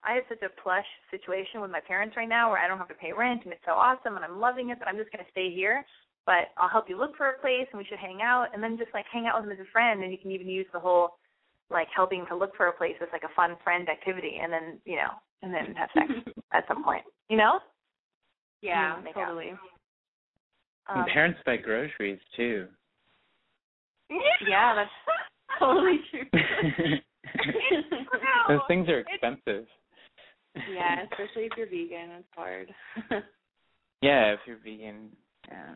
I 0.05 0.15
have 0.15 0.25
such 0.29 0.43
a 0.43 0.61
plush 0.63 0.87
situation 1.11 1.61
with 1.61 1.71
my 1.71 1.81
parents 1.81 2.17
right 2.17 2.29
now 2.29 2.51
where 2.51 2.59
I 2.59 2.67
don't 2.67 2.79
have 2.79 2.89
to 2.89 2.95
pay 2.95 3.13
rent 3.13 3.43
and 3.45 3.53
it's 3.53 3.65
so 3.65 3.73
awesome 3.73 4.17
and 4.17 4.25
I'm 4.25 4.41
loving 4.41 4.71
it 4.71 4.79
that 4.79 4.89
I'm 4.89 4.97
just 4.97 5.13
going 5.13 5.25
to 5.25 5.31
stay 5.31 5.55
here. 5.55 5.85
But 6.27 6.55
I'll 6.57 6.69
help 6.69 6.89
you 6.89 6.99
look 6.99 7.17
for 7.17 7.31
a 7.31 7.39
place 7.39 7.67
and 7.73 7.79
we 7.79 7.85
should 7.85 7.99
hang 7.99 8.21
out 8.23 8.49
and 8.55 8.63
then 8.63 8.79
just 8.79 8.95
like 8.95 9.07
hang 9.13 9.27
out 9.27 9.41
with 9.41 9.49
them 9.49 9.59
as 9.59 9.65
a 9.65 9.71
friend 9.71 10.03
and 10.03 10.13
you 10.13 10.19
can 10.19 10.31
even 10.31 10.49
use 10.49 10.67
the 10.73 10.81
whole 10.81 11.19
like 11.71 11.89
helping 11.95 12.27
to 12.29 12.37
look 12.37 12.55
for 12.57 12.69
a 12.69 12.73
place 12.73 12.95
as 13.01 13.09
like 13.13 13.23
a 13.25 13.35
fun 13.35 13.57
friend 13.65 13.89
activity 13.89 14.39
and 14.43 14.53
then, 14.53 14.79
you 14.85 14.97
know, 14.97 15.11
and 15.43 15.55
then 15.55 15.75
have 15.75 15.89
sex 15.95 16.13
at 16.53 16.67
some 16.69 16.85
point. 16.85 17.03
You 17.29 17.37
know? 17.37 17.61
yeah, 18.61 18.97
Mm, 18.97 19.05
make 19.05 19.15
totally. 19.15 19.51
Um, 20.89 20.99
And 20.99 21.07
parents 21.13 21.41
buy 21.47 21.57
groceries 21.57 22.21
too. 22.37 22.67
Yeah, 24.47 24.75
that's 24.75 24.91
totally 25.59 26.01
true. 26.11 26.25
Those 28.49 28.61
things 28.69 28.89
are 28.89 28.99
expensive. 29.01 29.67
Yeah, 30.55 31.03
especially 31.11 31.45
if 31.45 31.53
you're 31.57 31.67
vegan, 31.67 32.11
it's 32.19 32.29
hard. 32.35 32.73
Yeah, 34.03 34.33
if 34.33 34.41
you're 34.49 34.57
vegan, 34.57 35.11
yeah. 35.49 35.75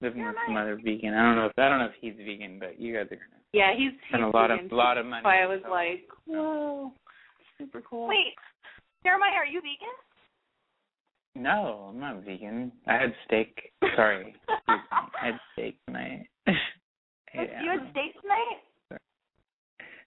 Living 0.00 0.24
with 0.24 0.34
some 0.46 0.56
other 0.56 0.76
vegan. 0.82 1.12
I 1.12 1.22
don't 1.22 1.36
know 1.36 1.44
if 1.44 1.52
I 1.58 1.68
don't 1.68 1.78
know 1.78 1.84
if 1.84 1.92
he's 2.00 2.14
vegan, 2.16 2.58
but 2.58 2.80
you 2.80 2.94
guys 2.94 3.08
are 3.12 3.16
gonna 3.16 3.42
yeah, 3.52 3.72
he's, 3.76 3.92
spend 4.08 4.24
he's 4.24 4.32
a 4.32 4.36
lot 4.36 4.48
vegan, 4.48 4.64
of 4.64 4.72
lot 4.72 4.96
of 4.96 5.04
money. 5.04 5.20
That's 5.22 5.24
why 5.26 5.42
I 5.42 5.46
was 5.46 5.60
so- 5.62 5.70
like, 5.70 6.08
whoa, 6.24 6.92
super 7.58 7.82
cool. 7.82 8.08
Wait, 8.08 8.32
Jeremiah, 9.04 9.34
are 9.36 9.44
you 9.44 9.60
vegan? 9.60 9.94
No, 11.44 11.90
I'm 11.90 12.00
not 12.00 12.24
vegan. 12.24 12.72
I 12.86 12.94
had 12.94 13.14
steak. 13.26 13.70
Sorry. 13.94 14.34
I 14.68 15.26
had 15.26 15.34
steak 15.52 15.76
tonight. 15.86 16.26
You 16.46 16.54
had 17.34 17.90
steak 17.90 18.14
tonight? 18.22 18.98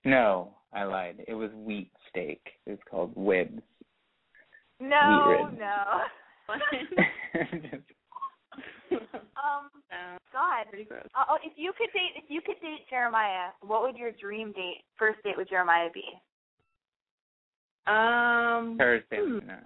No, 0.04 0.56
I 0.74 0.84
lied. 0.86 1.24
It 1.28 1.36
was 1.36 1.52
wheat 1.54 1.92
steak. 2.14 2.42
It 2.66 2.72
was 2.72 2.80
called 2.90 3.14
Wibs. 3.16 3.62
No, 4.80 5.28
ribs. 5.28 5.60
no. 5.60 6.02
um, 8.94 9.70
God. 10.32 10.66
pretty 10.70 10.86
gross. 10.86 11.04
Uh, 11.16 11.26
oh, 11.30 11.38
if 11.44 11.54
you 11.56 11.74
could 11.78 11.92
date, 11.94 12.14
if 12.16 12.26
you 12.30 12.42
could 12.42 12.60
date 12.62 12.88
Jeremiah, 12.90 13.50
what 13.62 13.82
would 13.82 13.98
your 13.98 14.12
dream 14.12 14.52
date, 14.52 14.84
first 14.98 15.22
date 15.24 15.38
with 15.38 15.50
Jeremiah 15.50 15.90
be? 15.94 16.04
Um, 17.88 18.78
Thursday. 18.78 19.18
Hmm. 19.20 19.48
No. 19.48 19.58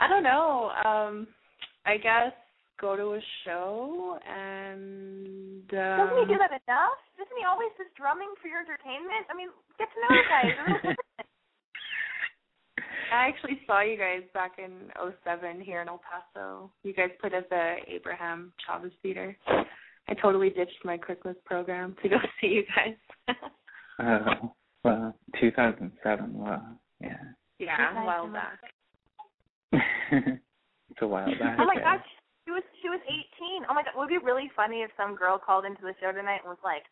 I 0.00 0.08
don't 0.08 0.22
know. 0.22 0.70
Um, 0.84 1.26
I 1.84 1.96
guess 1.96 2.32
go 2.80 2.96
to 2.96 3.14
a 3.14 3.20
show 3.44 4.18
and 4.24 5.68
um, 5.68 5.98
Doesn't 6.00 6.18
he 6.24 6.32
do 6.32 6.38
that 6.40 6.56
enough? 6.64 6.96
Isn't 7.20 7.36
he 7.36 7.44
always 7.44 7.68
just 7.76 7.92
drumming 7.94 8.32
for 8.40 8.48
your 8.48 8.64
entertainment? 8.64 9.28
I 9.28 9.36
mean, 9.36 9.52
get 9.76 9.88
to 9.92 10.00
know 10.00 10.08
the 10.16 10.24
guy. 10.24 10.44
He's 10.48 10.56
a 10.56 10.64
real 10.64 10.80
person. 10.80 10.96
I 13.12 13.28
actually 13.28 13.60
saw 13.66 13.82
you 13.82 13.96
guys 13.96 14.22
back 14.32 14.52
in 14.58 14.90
'07 15.24 15.60
here 15.60 15.82
in 15.82 15.88
El 15.88 16.00
Paso. 16.00 16.70
You 16.82 16.92
guys 16.92 17.10
put 17.20 17.34
at 17.34 17.48
the 17.50 17.76
Abraham 17.88 18.52
Chavez 18.66 18.92
Theater. 19.02 19.36
I 20.08 20.14
totally 20.14 20.50
ditched 20.50 20.84
my 20.84 20.96
Christmas 20.96 21.36
program 21.44 21.96
to 22.02 22.08
go 22.08 22.16
see 22.40 22.48
you 22.48 22.64
guys. 22.74 23.36
Oh, 24.00 24.56
well, 24.82 25.12
2007. 25.38 25.92
Wow. 26.32 26.62
Yeah. 27.04 27.20
yeah, 27.58 28.00
a 28.00 28.06
while 28.06 28.32
back. 28.32 28.56
it's 29.76 31.02
a 31.02 31.06
while 31.06 31.28
back. 31.36 31.60
oh 31.60 31.68
my 31.68 31.76
yeah. 31.76 32.00
gosh, 32.00 32.06
she 32.46 32.50
was 32.50 32.64
she 32.80 32.88
was 32.88 33.00
18. 33.04 33.68
Oh 33.68 33.74
my 33.76 33.84
god, 33.84 33.92
it 33.92 34.00
would 34.00 34.08
be 34.08 34.16
really 34.16 34.48
funny 34.56 34.80
if 34.80 34.90
some 34.96 35.20
girl 35.20 35.36
called 35.36 35.68
into 35.68 35.82
the 35.84 35.92
show 36.00 36.16
tonight 36.16 36.40
and 36.40 36.48
was 36.48 36.64
like, 36.64 36.88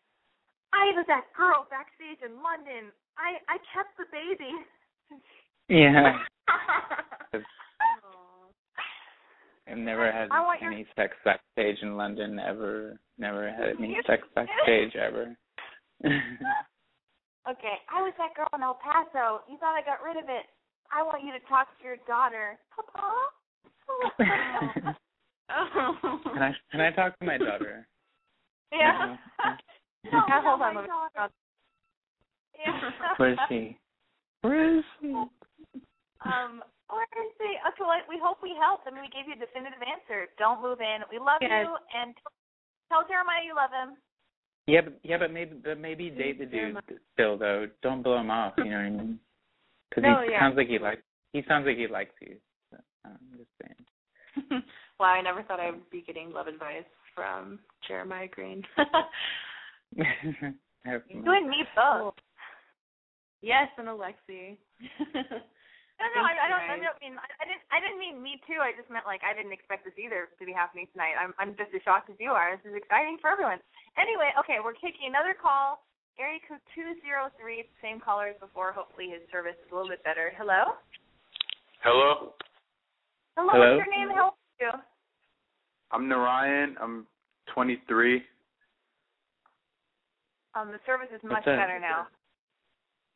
"I 0.69 0.93
was 0.93 1.09
that 1.09 1.33
girl 1.33 1.65
backstage 1.73 2.21
in 2.21 2.45
London. 2.45 2.93
I 3.17 3.41
I 3.49 3.57
kept 3.73 3.97
the 3.97 4.05
baby." 4.13 4.53
Yeah. 5.69 6.17
I've 9.69 9.77
never 9.77 10.11
had 10.11 10.29
I 10.31 10.41
want 10.41 10.61
your- 10.61 10.71
any 10.71 10.87
sex 10.95 11.13
backstage 11.23 11.77
in 11.83 11.95
London 11.95 12.39
ever. 12.39 12.99
Never 13.19 13.49
had 13.51 13.75
any 13.77 13.95
sex 14.07 14.23
backstage 14.35 14.95
ever. 14.95 15.35
Okay, 17.49 17.77
I 17.89 18.01
was 18.03 18.13
that 18.19 18.35
girl 18.35 18.47
in 18.53 18.61
El 18.61 18.75
Paso. 18.75 19.41
You 19.49 19.57
thought 19.57 19.73
I 19.73 19.81
got 19.83 20.03
rid 20.05 20.17
of 20.17 20.25
it. 20.29 20.45
I 20.93 21.01
want 21.01 21.23
you 21.23 21.31
to 21.31 21.39
talk 21.47 21.65
to 21.79 21.83
your 21.83 21.95
daughter. 22.05 22.59
Papa? 22.75 23.09
can 25.49 26.43
I 26.43 26.53
can 26.69 26.81
I 26.81 26.91
talk 26.91 27.17
to 27.17 27.25
my 27.25 27.37
daughter? 27.39 27.87
yeah. 28.71 29.15
Yeah, 29.39 30.11
no, 30.11 30.19
hold 30.43 30.61
on, 30.61 30.73
my 30.75 30.81
let 30.81 30.81
me- 30.83 30.87
daughter. 30.89 31.33
Yeah. 32.59 32.91
Where 33.17 33.31
is 33.33 33.39
she? 33.49 33.77
Where 34.41 34.77
is 34.77 34.83
she? 35.01 35.07
Um, 36.25 36.63
where 36.89 37.07
is 37.21 37.31
she? 37.37 37.51
Okay, 37.63 37.85
well, 37.85 38.01
we 38.09 38.19
hope 38.21 38.39
we 38.41 38.55
helped. 38.59 38.87
I 38.87 38.91
mean, 38.91 39.01
we 39.05 39.13
gave 39.13 39.27
you 39.27 39.37
a 39.37 39.39
definitive 39.39 39.79
answer. 39.79 40.27
Don't 40.37 40.61
move 40.61 40.81
in. 40.81 41.05
We 41.11 41.19
love 41.19 41.39
Yes. 41.41 41.65
you, 41.65 41.77
and 41.95 42.15
tell 42.89 43.07
Jeremiah 43.07 43.45
you 43.45 43.55
love 43.55 43.71
him. 43.71 43.95
Yeah, 44.67 44.81
but 44.81 44.99
yeah, 45.03 45.17
but 45.17 45.31
maybe 45.31 45.55
but 45.63 45.79
maybe 45.79 46.09
date 46.09 46.37
the 46.37 46.45
dude 46.45 46.77
still 47.13 47.37
though. 47.37 47.67
Don't 47.81 48.03
blow 48.03 48.17
him 48.19 48.29
off. 48.29 48.53
You 48.57 48.65
know 48.65 48.77
what 48.77 48.85
I 48.85 48.89
mean? 48.89 49.19
Because 49.89 50.03
No, 50.03 50.21
he 50.21 50.31
yeah. 50.31 50.39
sounds 50.39 50.55
like 50.55 50.67
he 50.67 50.77
likes. 50.77 51.01
He 51.33 51.41
sounds 51.47 51.65
like 51.65 51.77
he 51.77 51.87
likes 51.87 52.13
you. 52.21 52.37
So, 52.69 52.77
I'm 53.05 53.17
just 53.35 53.49
saying. 53.57 54.61
wow, 54.99 55.07
I 55.07 55.21
never 55.21 55.41
thought 55.41 55.59
I 55.59 55.71
would 55.71 55.89
be 55.89 56.03
getting 56.05 56.31
love 56.31 56.45
advice 56.45 56.85
from 57.15 57.57
Jeremiah 57.87 58.27
Green. 58.27 58.63
You 61.09 61.33
and 61.33 61.49
me 61.49 61.63
both. 61.75 62.13
yes, 63.41 63.67
and 63.77 63.87
Alexi. 63.87 64.57
No, 65.99 66.07
no, 66.15 66.23
I, 66.23 66.31
I 66.31 66.47
don't. 66.47 66.63
I 66.63 66.77
don't 66.79 66.99
mean. 67.03 67.19
I, 67.19 67.27
I 67.27 67.45
didn't. 67.45 67.63
I 67.75 67.77
didn't 67.83 67.99
mean 67.99 68.23
me 68.23 68.39
too. 68.47 68.63
I 68.63 68.71
just 68.71 68.87
meant 68.87 69.03
like 69.03 69.19
I 69.19 69.35
didn't 69.35 69.51
expect 69.51 69.83
this 69.83 69.95
either 69.99 70.31
to 70.31 70.43
be 70.47 70.55
happening 70.55 70.87
tonight. 70.95 71.19
I'm. 71.19 71.35
I'm 71.35 71.59
just 71.59 71.75
as 71.75 71.83
shocked 71.83 72.07
as 72.07 72.15
you 72.23 72.31
are. 72.31 72.55
This 72.55 72.71
is 72.71 72.79
exciting 72.79 73.19
for 73.19 73.27
everyone. 73.27 73.59
Anyway, 73.99 74.31
okay, 74.39 74.63
we're 74.63 74.79
taking 74.79 75.11
another 75.11 75.35
call. 75.35 75.83
Area 76.15 76.39
code 76.47 76.63
two 76.71 76.95
zero 77.03 77.27
three. 77.35 77.67
Same 77.83 77.99
caller 77.99 78.31
as 78.31 78.39
before. 78.39 78.71
Hopefully 78.71 79.11
his 79.11 79.19
service 79.27 79.59
is 79.59 79.67
a 79.71 79.75
little 79.75 79.91
bit 79.91 79.99
better. 80.07 80.31
Hello. 80.39 80.79
Hello. 81.83 82.31
Hello. 83.35 83.51
Hello? 83.51 83.75
What's 83.75 83.83
your 83.83 83.91
name? 83.91 84.15
How 84.15 84.31
old 84.31 84.39
are 84.39 84.63
you? 84.63 84.71
I'm 85.91 86.07
Narayan. 86.07 86.79
I'm 86.79 87.07
23. 87.53 88.23
Um, 90.55 90.71
the 90.71 90.79
service 90.85 91.11
is 91.11 91.21
much 91.23 91.43
better 91.43 91.79
now. 91.79 92.07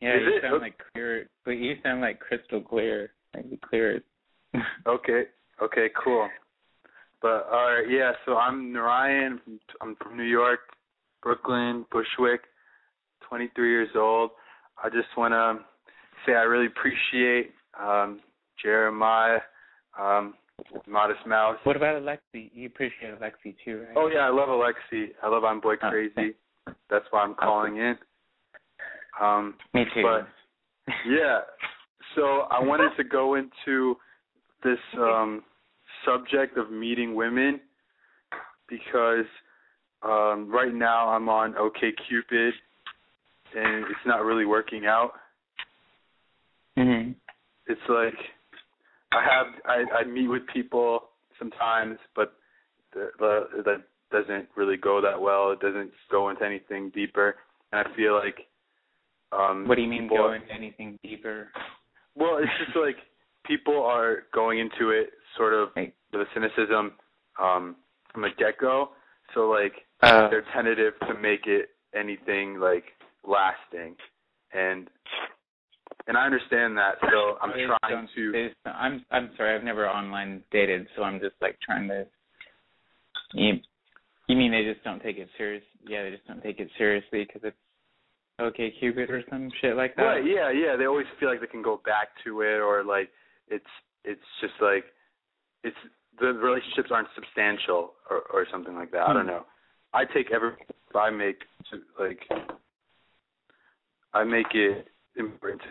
Yeah, 0.04 0.16
Is 0.18 0.22
you 0.26 0.36
it? 0.38 0.42
sound 0.42 0.54
Okay. 0.56 0.64
like 0.66 0.82
clear, 0.94 1.30
but 1.46 1.52
you 1.52 1.76
sound 1.84 2.02
like 2.02 2.20
crystal 2.20 2.62
clear, 2.62 3.12
like 3.34 3.50
the 3.50 3.58
clearest. 3.58 4.06
Okay. 4.86 5.24
Okay. 5.62 5.88
Cool. 6.04 6.28
But 7.22 7.48
all 7.52 7.72
right. 7.72 7.90
Yeah. 7.90 8.12
So 8.26 8.36
I'm 8.38 8.74
Narayan. 8.74 9.40
I'm 9.82 9.96
from 10.02 10.18
New 10.18 10.24
York, 10.24 10.60
Brooklyn, 11.22 11.86
Bushwick. 11.92 12.42
23 13.30 13.70
years 13.70 13.90
old. 13.96 14.32
I 14.84 14.90
just 14.90 15.08
want 15.18 15.32
to 15.34 15.64
say 16.26 16.34
I 16.34 16.42
really 16.44 16.68
appreciate 16.68 17.52
um, 17.80 18.20
Jeremiah, 18.62 19.40
um, 20.00 20.34
Modest 20.88 21.26
Mouse. 21.26 21.58
what 21.64 21.76
about 21.78 22.02
Alexi? 22.02 22.52
You 22.54 22.68
appreciate 22.68 23.18
Alexi 23.20 23.56
too, 23.64 23.80
right? 23.88 23.96
Oh 23.96 24.08
yeah, 24.14 24.20
I 24.28 24.30
love 24.30 24.50
Alexi. 24.50 25.08
I 25.24 25.30
love 25.30 25.44
I'm 25.46 25.62
Boy 25.62 25.76
Oh, 25.82 25.90
Crazy. 25.90 26.36
That's 26.90 27.06
why 27.12 27.22
I'm 27.22 27.36
calling 27.36 27.78
in. 27.78 27.96
Um, 29.22 29.56
Me 29.74 29.86
too. 29.94 30.02
but 30.04 30.28
yeah, 31.08 31.40
so 32.16 32.48
I 32.52 32.60
wanted 32.60 32.96
to 32.98 33.04
go 33.04 33.36
into 33.36 33.96
this 34.64 34.80
um, 34.98 35.44
subject 36.06 36.58
of 36.58 36.72
meeting 36.72 37.16
women 37.16 37.60
because 38.70 39.26
um, 40.02 40.50
right 40.52 40.74
now 40.74 41.10
I'm 41.10 41.30
on 41.30 41.54
OKCupid 41.54 42.52
and 43.56 43.86
it's 43.86 44.06
not 44.06 44.24
really 44.24 44.46
working 44.46 44.86
out. 44.86 45.12
hmm 46.76 47.12
It's 47.68 47.82
like 47.88 48.18
I 49.12 49.24
have 49.24 49.48
I, 49.66 50.00
I 50.00 50.04
meet 50.06 50.28
with 50.28 50.42
people 50.52 51.04
sometimes, 51.38 51.98
but 52.16 52.34
the, 52.94 53.10
the, 53.20 53.64
that 53.66 53.84
doesn't 54.12 54.48
really 54.56 54.78
go 54.78 55.02
that 55.02 55.20
well. 55.20 55.52
It 55.52 55.60
doesn't 55.60 55.92
go 56.12 56.30
into 56.30 56.44
anything 56.46 56.92
deeper, 56.94 57.36
and 57.72 57.86
I 57.88 57.96
feel 57.96 58.14
like 58.16 58.38
um 59.34 59.68
What 59.68 59.76
do 59.76 59.82
you 59.82 59.88
mean 59.88 60.04
people- 60.04 60.18
go 60.18 60.34
into 60.34 60.52
anything 60.52 60.98
deeper? 61.04 61.52
Well, 62.16 62.38
it's 62.38 62.52
just 62.64 62.78
like 62.78 62.98
people 63.46 63.84
are 63.84 64.24
going 64.34 64.60
into 64.60 64.92
it 64.92 65.12
sort 65.38 65.54
of 65.54 65.70
Like, 65.76 65.94
with 66.12 66.22
a 66.22 66.26
cynicism 66.34 66.94
um 67.40 67.76
from 68.12 68.22
the 68.22 68.30
get 68.38 68.58
go. 68.60 68.92
So 69.34 69.50
like 69.50 69.74
uh, 70.02 70.30
they're 70.30 70.46
tentative 70.54 70.94
to 71.08 71.14
make 71.16 71.48
it 71.48 71.70
anything 71.96 72.60
like 72.60 72.84
lasting. 73.26 73.96
And 74.54 74.90
and 76.08 76.18
I 76.18 76.26
understand 76.26 76.78
that, 76.78 76.96
so 77.02 77.38
I'm 77.42 77.52
trying 77.52 78.08
to 78.16 78.50
I'm 78.66 79.06
I'm 79.12 79.30
sorry, 79.38 79.56
I've 79.56 79.64
never 79.64 79.88
online 79.88 80.44
dated, 80.52 80.88
so 80.96 81.04
I'm 81.04 81.20
just 81.20 81.36
like 81.42 81.58
trying 81.62 81.88
to. 81.88 82.06
You, 83.34 83.54
you 84.28 84.36
mean 84.36 84.52
they 84.52 84.64
just 84.64 84.84
don't 84.84 85.02
take 85.02 85.18
it 85.18 85.30
serious? 85.38 85.64
Yeah, 85.88 86.04
they 86.04 86.12
just 86.12 86.28
don't 86.28 86.44
take 86.44 86.60
it 86.60 86.70
seriously 86.78 87.26
because 87.26 87.42
it's 87.44 87.58
OKCupid 88.40 89.10
or 89.10 89.24
some 89.30 89.50
shit 89.62 89.76
like 89.76 89.96
that. 89.96 90.04
Right, 90.04 90.26
yeah, 90.26 90.52
yeah. 90.52 90.76
They 90.76 90.86
always 90.86 91.06
feel 91.20 91.30
like 91.30 91.40
they 91.40 91.48
can 91.48 91.62
go 91.62 91.80
back 91.86 92.10
to 92.24 92.42
it 92.42 92.60
or 92.60 92.84
like 92.84 93.10
it's 93.48 93.66
it's 94.04 94.22
just 94.42 94.54
like 94.62 94.86
it's 95.64 95.78
the 96.20 96.28
relationships 96.34 96.90
aren't 96.92 97.08
substantial 97.16 97.94
or 98.10 98.22
or 98.34 98.46
something 98.52 98.76
like 98.76 98.92
that. 98.92 99.08
I 99.08 99.14
don't 99.14 99.24
Hmm. 99.24 99.28
know. 99.28 99.46
I 99.94 100.06
take 100.06 100.32
every 100.32 100.52
I 100.96 101.10
make 101.10 101.40
to 101.72 101.82
like 102.00 102.28
I 104.14 104.24
make 104.24 104.54
it 104.54 104.88
important 105.16 105.62
to 105.64 105.68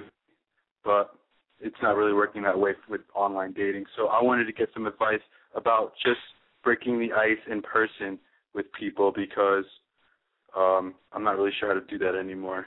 but 0.84 1.14
it's 1.60 1.76
not 1.80 1.96
really 1.96 2.12
working 2.12 2.42
that 2.42 2.58
way 2.58 2.72
with 2.88 3.02
online 3.14 3.52
dating. 3.52 3.84
So 3.96 4.08
I 4.08 4.20
wanted 4.22 4.46
to 4.46 4.52
get 4.52 4.68
some 4.74 4.86
advice 4.86 5.20
about 5.54 5.92
just 6.04 6.18
breaking 6.64 6.98
the 6.98 7.12
ice 7.12 7.38
in 7.50 7.62
person 7.62 8.18
with 8.52 8.66
people 8.72 9.12
because 9.14 9.64
um 10.56 10.94
I'm 11.12 11.24
not 11.24 11.36
really 11.36 11.52
sure 11.58 11.68
how 11.72 11.78
to 11.80 11.86
do 11.86 11.98
that 11.98 12.14
anymore. 12.18 12.66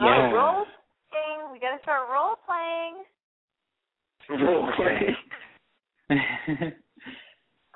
Oh, 0.00 0.04
Yeah. 0.06 0.32
role 0.32 0.64
playing. 1.10 1.52
We 1.52 1.58
gotta 1.58 1.80
start 1.82 2.08
role 2.10 2.36
playing. 2.46 3.04
Role 4.28 4.70
play. 4.76 5.16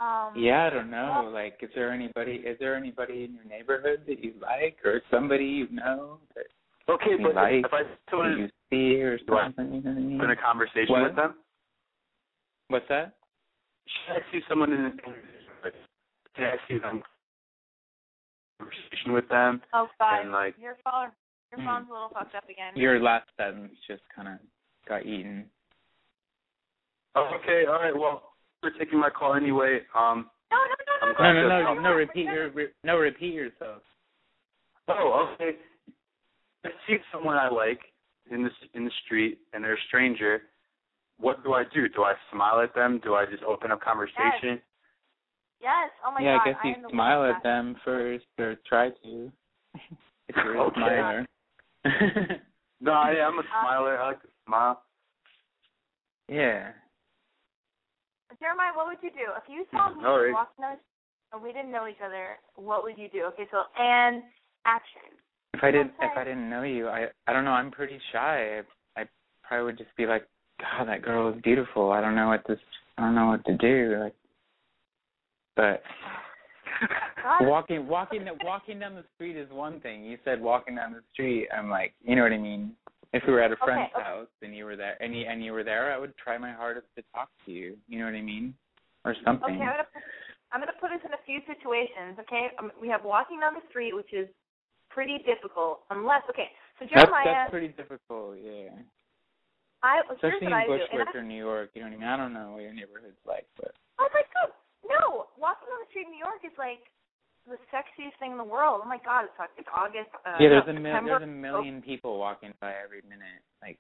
Um, 0.00 0.32
yeah, 0.36 0.66
I 0.66 0.70
don't 0.70 0.90
know. 0.90 1.28
Like, 1.32 1.58
is 1.60 1.70
there 1.74 1.90
anybody? 1.90 2.34
Is 2.46 2.56
there 2.60 2.76
anybody 2.76 3.24
in 3.24 3.34
your 3.34 3.44
neighborhood 3.44 4.02
that 4.06 4.22
you 4.22 4.32
like, 4.40 4.78
or 4.84 5.02
somebody 5.10 5.44
you 5.44 5.66
know 5.72 6.18
that 6.36 6.46
Okay, 6.88 7.16
you 7.18 7.24
but 7.26 7.34
like, 7.34 7.64
if 7.64 7.72
I 7.72 7.82
that 7.82 7.98
someone 8.08 8.38
you 8.38 8.48
see, 8.70 9.02
or 9.02 9.18
something? 9.18 9.74
You 9.74 9.80
know 9.82 9.90
what 9.90 9.98
I 9.98 10.00
mean? 10.00 10.20
in 10.22 10.30
a 10.30 10.36
conversation 10.36 10.86
What? 10.88 11.02
with 11.02 11.16
them, 11.16 11.34
What's 12.68 12.86
that? 12.88 13.16
should 14.06 14.16
I 14.16 14.32
see 14.32 14.40
someone 14.48 14.72
in 14.72 14.84
a 14.84 14.90
can 16.36 16.44
I 16.44 16.56
see 16.68 16.78
them 16.78 17.02
conversation 18.58 19.12
with 19.12 19.28
them 19.28 19.62
Oh 19.72 19.88
God, 19.98 20.20
and 20.22 20.32
like 20.32 20.54
your 20.60 20.76
phone, 20.84 21.10
your 21.52 21.60
Hmm. 21.60 21.66
phone's 21.66 21.88
a 21.88 21.92
little 21.92 22.08
fucked 22.10 22.34
up 22.34 22.48
again. 22.48 22.76
Your 22.76 23.00
last 23.00 23.28
sentence 23.36 23.72
just 23.86 24.02
kind 24.14 24.28
of 24.28 24.34
got 24.86 25.06
eaten. 25.06 25.50
oh, 27.14 27.30
okay, 27.40 27.64
all 27.66 27.80
right, 27.80 27.96
well 27.96 28.34
for 28.60 28.70
taking 28.72 28.98
my 28.98 29.10
call 29.10 29.34
anyway. 29.34 29.80
Um 29.94 30.30
no, 30.50 30.56
no, 30.56 30.74
no, 31.14 31.22
I'm 31.22 31.34
no, 31.34 31.48
No, 31.48 31.48
no, 31.48 31.74
no, 31.74 31.80
no. 31.80 31.94
Repeat 31.94 32.24
your 32.24 32.50
re- 32.50 32.72
no. 32.84 32.96
Repeat 32.98 33.34
yourself. 33.34 33.82
oh, 34.88 35.28
okay. 35.34 35.56
I 36.64 36.70
see 36.86 36.96
someone 37.12 37.36
I 37.36 37.48
like 37.48 37.80
in 38.30 38.42
the 38.42 38.50
in 38.74 38.84
the 38.84 38.90
street 39.04 39.38
and 39.52 39.62
they're 39.62 39.74
a 39.74 39.86
stranger. 39.88 40.42
What 41.20 41.42
do 41.44 41.52
I 41.52 41.64
do? 41.74 41.88
Do 41.88 42.02
I 42.04 42.14
smile 42.32 42.60
at 42.60 42.74
them? 42.74 43.00
Do 43.02 43.14
I 43.14 43.26
just 43.26 43.42
open 43.42 43.70
up 43.72 43.80
conversation? 43.80 44.56
Yes. 44.56 44.58
Oh 46.06 46.12
my 46.12 46.22
yeah, 46.22 46.38
God. 46.38 46.48
I 46.48 46.52
guess 46.52 46.60
you 46.64 46.70
am 46.72 46.82
the 46.82 46.88
smile 46.90 47.20
worst 47.20 47.36
at 47.36 47.42
them 47.42 47.76
first, 47.84 48.24
or 48.38 48.56
try 48.68 48.90
to. 48.90 49.32
if 50.28 50.36
you're 50.36 50.56
a 50.56 50.62
Okay. 50.66 50.74
smiler. 50.76 51.26
No, 52.80 52.92
I, 52.92 53.10
I'm 53.10 53.34
a 53.34 53.40
uh, 53.40 53.42
smiler. 53.42 53.98
I 53.98 54.06
like 54.06 54.22
to 54.22 54.28
smile. 54.46 54.82
yeah. 56.28 56.70
Jeremiah, 58.38 58.70
what 58.74 58.86
would 58.86 58.98
you 59.02 59.10
do 59.10 59.32
if 59.36 59.42
you 59.48 59.64
saw 59.72 59.90
mm, 59.90 59.98
me 59.98 60.04
All 60.06 60.20
right. 60.20 60.32
walking 60.32 60.62
down 60.62 60.76
and 61.32 61.42
we 61.42 61.52
didn't 61.52 61.72
know 61.72 61.88
each 61.88 62.00
other? 62.04 62.36
What 62.54 62.84
would 62.84 62.96
you 62.96 63.08
do? 63.08 63.24
Okay, 63.32 63.48
so 63.50 63.62
and 63.76 64.22
action. 64.64 65.10
If 65.54 65.64
I 65.64 65.72
didn't, 65.72 65.92
if 66.00 66.16
I 66.16 66.22
didn't 66.22 66.48
know 66.48 66.62
you, 66.62 66.86
I, 66.86 67.06
I 67.26 67.32
don't 67.32 67.44
know. 67.44 67.50
I'm 67.50 67.72
pretty 67.72 67.98
shy. 68.12 68.60
I, 68.96 69.00
I 69.00 69.04
probably 69.42 69.64
would 69.64 69.78
just 69.78 69.96
be 69.96 70.06
like, 70.06 70.28
God, 70.60 70.86
that 70.86 71.02
girl 71.02 71.32
is 71.34 71.42
beautiful. 71.42 71.90
I 71.90 72.00
don't 72.00 72.14
know 72.14 72.28
what 72.28 72.44
this. 72.46 72.60
I 72.96 73.02
don't 73.02 73.16
know 73.16 73.26
what 73.26 73.44
to 73.46 73.56
do. 73.56 73.98
Like, 73.98 74.14
but 75.58 75.82
walking, 77.42 77.88
walking, 77.88 78.24
walking 78.44 78.78
down 78.78 78.94
the 78.94 79.04
street 79.16 79.36
is 79.36 79.50
one 79.50 79.80
thing. 79.80 80.04
You 80.04 80.16
said 80.24 80.40
walking 80.40 80.76
down 80.76 80.92
the 80.92 81.02
street. 81.12 81.48
I'm 81.50 81.68
like, 81.68 81.94
you 82.00 82.14
know 82.14 82.22
what 82.22 82.32
I 82.32 82.38
mean. 82.38 82.72
If 83.12 83.24
we 83.26 83.32
were 83.32 83.42
at 83.42 83.50
a 83.50 83.56
friend's 83.56 83.90
okay. 83.96 84.04
house 84.04 84.30
and 84.40 84.54
you 84.54 84.64
were 84.64 84.76
there, 84.76 84.94
and 85.02 85.16
you, 85.16 85.26
and 85.26 85.42
you 85.42 85.52
were 85.52 85.64
there, 85.64 85.92
I 85.92 85.98
would 85.98 86.16
try 86.16 86.38
my 86.38 86.52
hardest 86.52 86.86
to 86.96 87.02
talk 87.12 87.28
to 87.46 87.50
you. 87.50 87.76
You 87.88 87.98
know 87.98 88.04
what 88.04 88.14
I 88.14 88.20
mean, 88.20 88.54
or 89.04 89.16
something. 89.24 89.56
Okay, 89.56 89.64
I'm 89.64 89.74
gonna 89.74 89.88
put, 89.90 90.02
I'm 90.52 90.60
gonna 90.60 90.78
put 90.80 90.92
us 90.92 91.00
in 91.04 91.12
a 91.16 91.22
few 91.26 91.40
situations. 91.48 92.20
Okay, 92.20 92.52
um, 92.60 92.70
we 92.80 92.86
have 92.88 93.02
walking 93.04 93.40
down 93.40 93.54
the 93.54 93.66
street, 93.70 93.96
which 93.96 94.12
is 94.12 94.28
pretty 94.90 95.18
difficult. 95.24 95.80
Unless, 95.90 96.22
okay, 96.30 96.52
so 96.78 96.86
Jeremiah, 96.86 97.24
that's 97.24 97.50
pretty 97.50 97.68
difficult. 97.68 98.36
Yeah. 98.38 98.76
I 99.82 100.02
Especially 100.12 100.52
I 100.52 100.62
in 100.62 100.68
Bushwick 100.68 101.14
or 101.14 101.22
New 101.22 101.38
York, 101.38 101.70
you 101.74 101.80
know 101.80 101.88
what 101.88 101.96
I 101.96 101.98
mean? 101.98 102.08
I 102.08 102.16
don't 102.16 102.34
know 102.34 102.52
what 102.52 102.62
your 102.62 102.74
neighborhood's 102.74 103.24
like, 103.26 103.46
but 103.56 103.72
oh 103.98 104.08
my 104.12 104.22
God, 104.36 104.52
no! 104.88 105.28
Walking 105.36 105.68
down 105.68 105.80
the 105.84 105.90
street 105.92 106.08
in 106.08 106.12
New 106.16 106.24
York 106.24 106.40
is 106.44 106.56
like 106.56 106.82
the 107.48 107.56
sexiest 107.72 108.16
thing 108.20 108.32
in 108.32 108.38
the 108.40 108.44
world. 108.46 108.80
Oh 108.84 108.88
my 108.88 108.98
God, 109.04 109.24
it's 109.24 109.38
like 109.38 109.52
it's 109.56 109.68
August. 109.72 110.12
Uh, 110.24 110.36
yeah, 110.40 110.48
there's 110.52 110.68
no, 110.68 110.76
a 110.76 110.80
mil- 110.80 111.04
there's 111.04 111.22
a 111.22 111.26
million 111.26 111.80
people 111.80 112.18
walking 112.18 112.52
by 112.60 112.72
every 112.76 113.00
minute, 113.08 113.40
like 113.62 113.78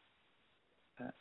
uh, 1.00 1.12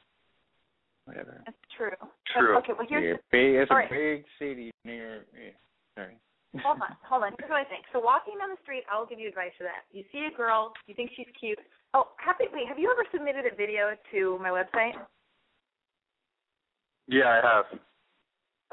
whatever. 1.05 1.43
That's 1.45 1.65
true. 1.75 1.95
True. 2.31 2.57
Okay, 2.59 2.73
well 2.77 2.88
here's 2.88 3.17
Yeah, 3.17 3.21
big, 3.31 3.55
it's 3.59 3.71
a 3.71 3.75
right. 3.75 3.89
big 3.89 4.23
city 4.39 4.71
near. 4.85 5.25
Yeah, 5.35 5.55
sorry. 5.95 6.15
hold 6.63 6.79
on, 6.79 6.95
hold 7.03 7.23
on. 7.23 7.31
Here's 7.39 7.51
what 7.51 7.59
I 7.59 7.67
think. 7.67 7.83
So 7.91 7.99
walking 7.99 8.39
down 8.39 8.49
the 8.49 8.61
street, 8.63 8.88
I'll 8.91 9.05
give 9.05 9.19
you 9.19 9.27
advice 9.27 9.51
for 9.57 9.65
that. 9.67 9.83
You 9.91 10.03
see 10.11 10.27
a 10.31 10.35
girl, 10.35 10.71
you 10.88 10.95
think 10.95 11.11
she's 11.15 11.27
cute. 11.38 11.59
Oh, 11.93 12.15
happy. 12.17 12.45
Wait, 12.53 12.67
have 12.67 12.79
you 12.79 12.89
ever 12.89 13.03
submitted 13.11 13.43
a 13.45 13.55
video 13.55 13.91
to 14.15 14.39
my 14.39 14.49
website? 14.49 14.95
Yeah, 17.07 17.27
I 17.27 17.39
have. 17.43 17.79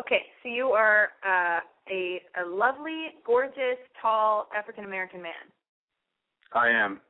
Okay, 0.01 0.27
so 0.43 0.49
you 0.51 0.75
are 0.75 1.15
uh, 1.23 1.63
a 1.87 2.19
a 2.43 2.45
lovely, 2.45 3.15
gorgeous, 3.23 3.79
tall 4.03 4.51
African 4.51 4.85
American 4.85 5.23
man. 5.23 5.47
I 6.53 6.69
am. 6.71 7.01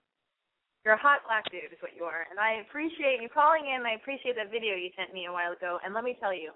You're 0.84 1.00
a 1.00 1.00
hot 1.00 1.24
black 1.24 1.48
dude, 1.48 1.72
is 1.72 1.80
what 1.80 1.96
you 1.96 2.04
are, 2.04 2.28
and 2.28 2.36
I 2.36 2.60
appreciate 2.60 3.24
you 3.24 3.32
calling 3.32 3.72
in. 3.72 3.88
I 3.88 3.96
appreciate 3.96 4.36
that 4.36 4.52
video 4.52 4.76
you 4.76 4.92
sent 4.92 5.16
me 5.16 5.24
a 5.24 5.32
while 5.32 5.56
ago. 5.56 5.80
And 5.80 5.96
let 5.96 6.04
me 6.04 6.12
tell 6.20 6.36
you, 6.36 6.52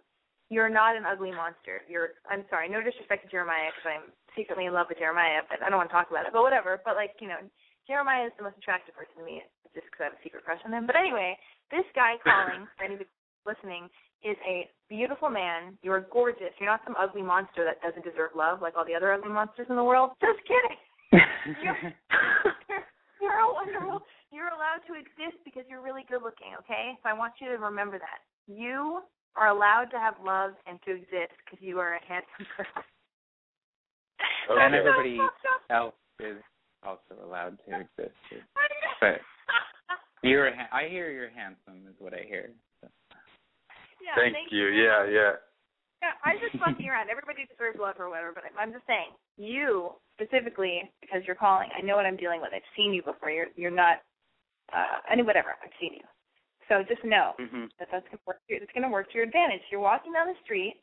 you're 0.53 0.68
not 0.68 1.01
an 1.01 1.09
ugly 1.09 1.33
monster. 1.33 1.81
You're. 1.89 2.20
I'm 2.29 2.45
sorry, 2.53 2.68
no 2.68 2.85
disrespect 2.85 3.24
to 3.24 3.33
Jeremiah, 3.33 3.72
because 3.72 3.89
I'm 3.89 4.07
secretly 4.37 4.68
in 4.68 4.76
love 4.76 4.93
with 4.93 5.01
Jeremiah, 5.01 5.49
but 5.49 5.64
I 5.64 5.72
don't 5.72 5.81
want 5.81 5.89
to 5.89 5.97
talk 5.97 6.12
about 6.12 6.29
it. 6.29 6.37
But 6.37 6.45
whatever. 6.45 6.76
But 6.85 7.01
like, 7.01 7.16
you 7.24 7.33
know, 7.33 7.41
Jeremiah 7.89 8.29
is 8.29 8.37
the 8.37 8.45
most 8.45 8.61
attractive 8.61 8.93
person 8.93 9.16
to 9.16 9.24
me, 9.24 9.41
just 9.72 9.89
because 9.89 10.05
I 10.05 10.12
have 10.12 10.20
a 10.20 10.24
secret 10.24 10.45
crush 10.45 10.61
on 10.68 10.76
him. 10.76 10.85
But 10.85 11.01
anyway, 11.01 11.41
this 11.72 11.89
guy 11.97 12.20
calling 12.20 12.68
for 12.76 12.85
anybody 12.89 13.09
listening 13.49 13.89
is 14.25 14.37
a 14.47 14.69
beautiful 14.89 15.31
man. 15.31 15.79
You 15.83 15.93
are 15.93 16.07
gorgeous. 16.12 16.53
You're 16.59 16.71
not 16.71 16.81
some 16.85 16.97
ugly 16.99 17.23
monster 17.23 17.64
that 17.64 17.81
doesn't 17.83 18.05
deserve 18.05 18.31
love 18.35 18.61
like 18.61 18.75
all 18.77 18.85
the 18.85 18.95
other 18.95 19.12
ugly 19.12 19.31
monsters 19.31 19.66
in 19.71 19.77
the 19.77 19.85
world. 19.85 20.11
Just 20.21 20.41
kidding. 20.47 20.79
you're, 21.62 21.93
you're 23.23 23.41
a 23.41 23.53
wonderful. 23.53 24.03
You're 24.31 24.53
allowed 24.53 24.85
to 24.89 24.95
exist 24.95 25.41
because 25.45 25.64
you're 25.69 25.83
really 25.83 26.05
good 26.09 26.23
looking. 26.23 26.53
Okay, 26.61 26.99
so 27.03 27.09
I 27.09 27.14
want 27.14 27.35
you 27.41 27.49
to 27.49 27.57
remember 27.57 27.99
that 27.99 28.21
you 28.47 29.01
are 29.37 29.49
allowed 29.49 29.87
to 29.93 29.99
have 29.99 30.14
love 30.25 30.53
and 30.66 30.79
to 30.85 30.93
exist 30.93 31.33
because 31.45 31.61
you 31.61 31.79
are 31.79 31.95
a 31.97 32.05
handsome 32.07 32.47
person. 32.57 32.83
and 34.51 34.75
everybody 34.75 35.19
else 35.71 35.95
is 36.21 36.37
also 36.83 37.14
allowed 37.25 37.59
to 37.69 37.81
exist. 37.81 38.16
Too. 38.29 38.41
But 39.01 39.21
you're, 40.23 40.55
ha- 40.55 40.69
I 40.73 40.89
hear 40.89 41.11
you're 41.11 41.31
handsome, 41.31 41.87
is 41.89 41.95
what 41.99 42.12
I 42.12 42.25
hear. 42.27 42.51
Yeah, 44.01 44.14
Thank, 44.16 44.51
you. 44.51 44.66
Yeah, 44.68 45.05
yeah. 45.07 45.32
Yeah, 46.03 46.14
I'm 46.24 46.38
just 46.38 46.55
fucking 46.62 46.86
around. 46.88 47.11
Everybody 47.11 47.44
deserves 47.51 47.78
love 47.78 47.96
or 47.99 48.09
whatever, 48.09 48.30
but 48.32 48.44
I'm 48.59 48.72
just 48.72 48.86
saying, 48.86 49.11
you 49.36 49.90
specifically, 50.14 50.90
because 51.01 51.22
you're 51.26 51.34
calling, 51.34 51.68
I 51.76 51.82
know 51.82 51.96
what 51.96 52.07
I'm 52.07 52.16
dealing 52.16 52.40
with. 52.40 52.51
I've 52.55 52.62
seen 52.76 52.94
you 52.94 53.03
before. 53.03 53.30
You're 53.30 53.51
you're 53.57 53.74
not, 53.74 54.03
uh, 54.72 55.03
any 55.11 55.22
whatever. 55.22 55.57
I've 55.62 55.74
seen 55.80 55.94
you. 55.94 56.07
So 56.68 56.84
just 56.86 57.03
know 57.03 57.34
Mhm. 57.38 57.70
that 57.78 57.88
that's 57.90 58.07
gonna 58.09 58.22
work. 58.26 58.40
It's 58.49 58.70
gonna 58.72 58.88
work 58.90 59.11
to 59.11 59.14
your 59.14 59.24
advantage. 59.24 59.62
You're 59.70 59.80
walking 59.80 60.12
down 60.12 60.28
the 60.28 60.38
street, 60.44 60.80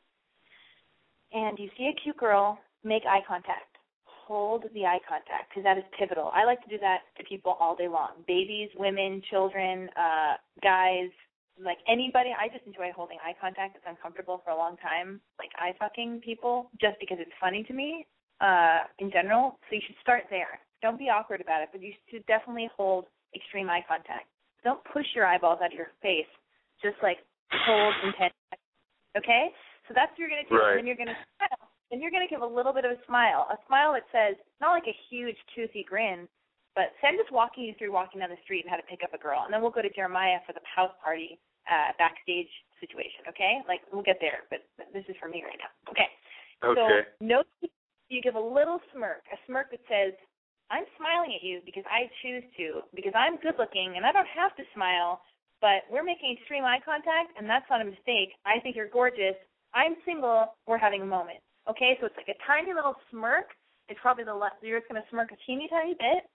and 1.32 1.58
you 1.58 1.70
see 1.76 1.88
a 1.88 1.92
cute 1.94 2.16
girl. 2.16 2.58
Make 2.84 3.06
eye 3.06 3.22
contact. 3.22 3.78
Hold 4.04 4.64
the 4.74 4.84
eye 4.84 5.00
contact 5.08 5.48
because 5.48 5.62
that 5.64 5.78
is 5.78 5.84
pivotal. 5.98 6.30
I 6.34 6.44
like 6.44 6.62
to 6.62 6.68
do 6.68 6.78
that 6.78 7.02
to 7.16 7.24
people 7.24 7.52
all 7.58 7.74
day 7.74 7.88
long. 7.88 8.22
Babies, 8.26 8.70
women, 8.74 9.22
children, 9.22 9.88
uh, 9.96 10.36
guys, 10.62 11.10
like 11.62 11.78
anybody. 11.88 12.30
I 12.36 12.48
just 12.48 12.66
enjoy 12.66 12.92
holding 12.94 13.18
eye 13.24 13.34
contact. 13.40 13.76
It's 13.76 13.84
uncomfortable 13.88 14.42
for 14.44 14.50
a 14.50 14.56
long 14.56 14.76
time, 14.78 15.20
like 15.38 15.50
eye 15.56 15.72
fucking 15.78 16.20
people, 16.24 16.70
just 16.80 17.00
because 17.00 17.18
it's 17.20 17.32
funny 17.40 17.62
to 17.64 17.72
me. 17.72 18.06
Uh, 18.38 18.84
in 18.98 19.10
general, 19.10 19.56
so 19.64 19.76
you 19.76 19.80
should 19.86 19.96
start 20.02 20.24
there. 20.28 20.60
Don't 20.82 20.98
be 21.00 21.08
awkward 21.08 21.40
about 21.40 21.62
it, 21.62 21.70
but 21.72 21.80
you 21.80 21.94
should 22.12 22.20
definitely 22.26 22.68
hold 22.76 23.06
extreme 23.34 23.70
eye 23.70 23.80
contact. 23.88 24.28
Don't 24.62 24.84
push 24.92 25.06
your 25.16 25.24
eyeballs 25.24 25.58
out 25.64 25.72
of 25.72 25.78
your 25.78 25.88
face. 26.02 26.28
Just 26.84 27.00
like 27.02 27.16
hold 27.64 27.94
intense. 28.04 28.36
Okay, 29.16 29.48
so 29.88 29.94
that's 29.96 30.12
what 30.12 30.18
you're 30.20 30.28
gonna 30.28 30.44
do, 30.44 30.52
Right. 30.52 30.76
and 30.76 30.78
then 30.80 30.86
you're 30.86 31.00
gonna 31.00 31.16
smile. 31.40 31.70
Then 31.90 32.02
you're 32.02 32.10
gonna 32.10 32.28
give 32.28 32.42
a 32.42 32.46
little 32.46 32.74
bit 32.74 32.84
of 32.84 32.92
a 32.92 33.00
smile, 33.06 33.48
a 33.48 33.56
smile 33.66 33.94
that 33.96 34.04
says 34.12 34.36
not 34.60 34.72
like 34.76 34.86
a 34.86 34.96
huge 35.08 35.38
toothy 35.54 35.82
grin, 35.88 36.28
but 36.74 36.92
say 37.00 37.08
I'm 37.08 37.16
just 37.16 37.32
walking 37.32 37.64
you 37.64 37.72
through 37.80 37.92
walking 37.92 38.20
down 38.20 38.28
the 38.28 38.36
street 38.44 38.68
and 38.68 38.70
how 38.70 38.76
to 38.76 38.82
pick 38.84 39.00
up 39.02 39.14
a 39.14 39.18
girl, 39.18 39.44
and 39.48 39.52
then 39.54 39.62
we'll 39.62 39.70
go 39.72 39.80
to 39.80 39.88
Jeremiah 39.88 40.40
for 40.44 40.52
the 40.52 40.60
house 40.68 40.92
party 41.02 41.40
uh, 41.70 41.92
backstage 41.98 42.50
situation. 42.80 43.26
Okay, 43.28 43.60
like 43.68 43.80
we'll 43.92 44.06
get 44.06 44.18
there, 44.20 44.46
but 44.50 44.64
this 44.92 45.04
is 45.08 45.16
for 45.20 45.28
me 45.28 45.42
right 45.44 45.58
now. 45.58 45.72
Okay. 45.90 46.08
Okay. 46.64 47.04
So 47.20 47.24
note 47.24 47.46
you 48.08 48.22
give 48.22 48.34
a 48.34 48.40
little 48.40 48.80
smirk, 48.92 49.26
a 49.32 49.38
smirk 49.46 49.70
that 49.70 49.82
says, 49.90 50.14
I'm 50.70 50.86
smiling 50.98 51.34
at 51.34 51.42
you 51.46 51.60
because 51.64 51.84
I 51.86 52.10
choose 52.22 52.42
to, 52.58 52.82
because 52.94 53.14
I'm 53.14 53.38
good 53.38 53.54
looking 53.58 53.94
and 53.96 54.06
I 54.06 54.10
don't 54.10 54.30
have 54.34 54.54
to 54.56 54.64
smile, 54.74 55.22
but 55.60 55.86
we're 55.90 56.06
making 56.06 56.34
extreme 56.34 56.64
eye 56.64 56.82
contact 56.82 57.34
and 57.38 57.48
that's 57.48 57.66
not 57.70 57.82
a 57.82 57.86
mistake. 57.86 58.34
I 58.46 58.58
think 58.62 58.74
you're 58.74 58.90
gorgeous. 58.90 59.38
I'm 59.74 59.98
single. 60.06 60.54
We're 60.66 60.78
having 60.78 61.02
a 61.02 61.06
moment. 61.06 61.38
Okay, 61.70 61.98
so 61.98 62.06
it's 62.06 62.16
like 62.16 62.30
a 62.30 62.38
tiny 62.46 62.74
little 62.74 62.94
smirk. 63.10 63.50
It's 63.88 63.98
probably 64.02 64.24
the 64.24 64.34
left. 64.34 64.62
You're 64.62 64.78
just 64.78 64.90
going 64.90 65.02
to 65.02 65.08
smirk 65.10 65.30
a 65.30 65.38
teeny 65.46 65.68
tiny 65.70 65.94
bit, 65.94 66.26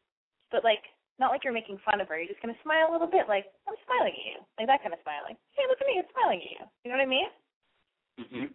but 0.52 0.64
like 0.64 0.84
not 1.22 1.30
like 1.32 1.46
you're 1.46 1.54
making 1.54 1.78
fun 1.86 2.02
of 2.02 2.10
her. 2.10 2.18
You're 2.18 2.28
just 2.34 2.42
going 2.42 2.54
to 2.54 2.62
smile 2.66 2.90
a 2.90 2.92
little 2.92 3.08
bit, 3.08 3.30
like 3.30 3.46
I'm 3.70 3.78
smiling 3.86 4.12
at 4.18 4.26
you, 4.26 4.38
like 4.58 4.68
that 4.68 4.82
kind 4.82 4.92
of 4.92 5.00
smiling. 5.06 5.38
Hey, 5.54 5.64
look 5.70 5.78
at 5.80 5.88
me, 5.88 6.02
I'm 6.02 6.10
smiling 6.12 6.42
at 6.42 6.50
you. 6.50 6.62
You 6.84 6.88
know 6.90 6.98
what 6.98 7.06
I 7.06 7.14
mean? 7.14 7.30
Mhm. 8.20 8.48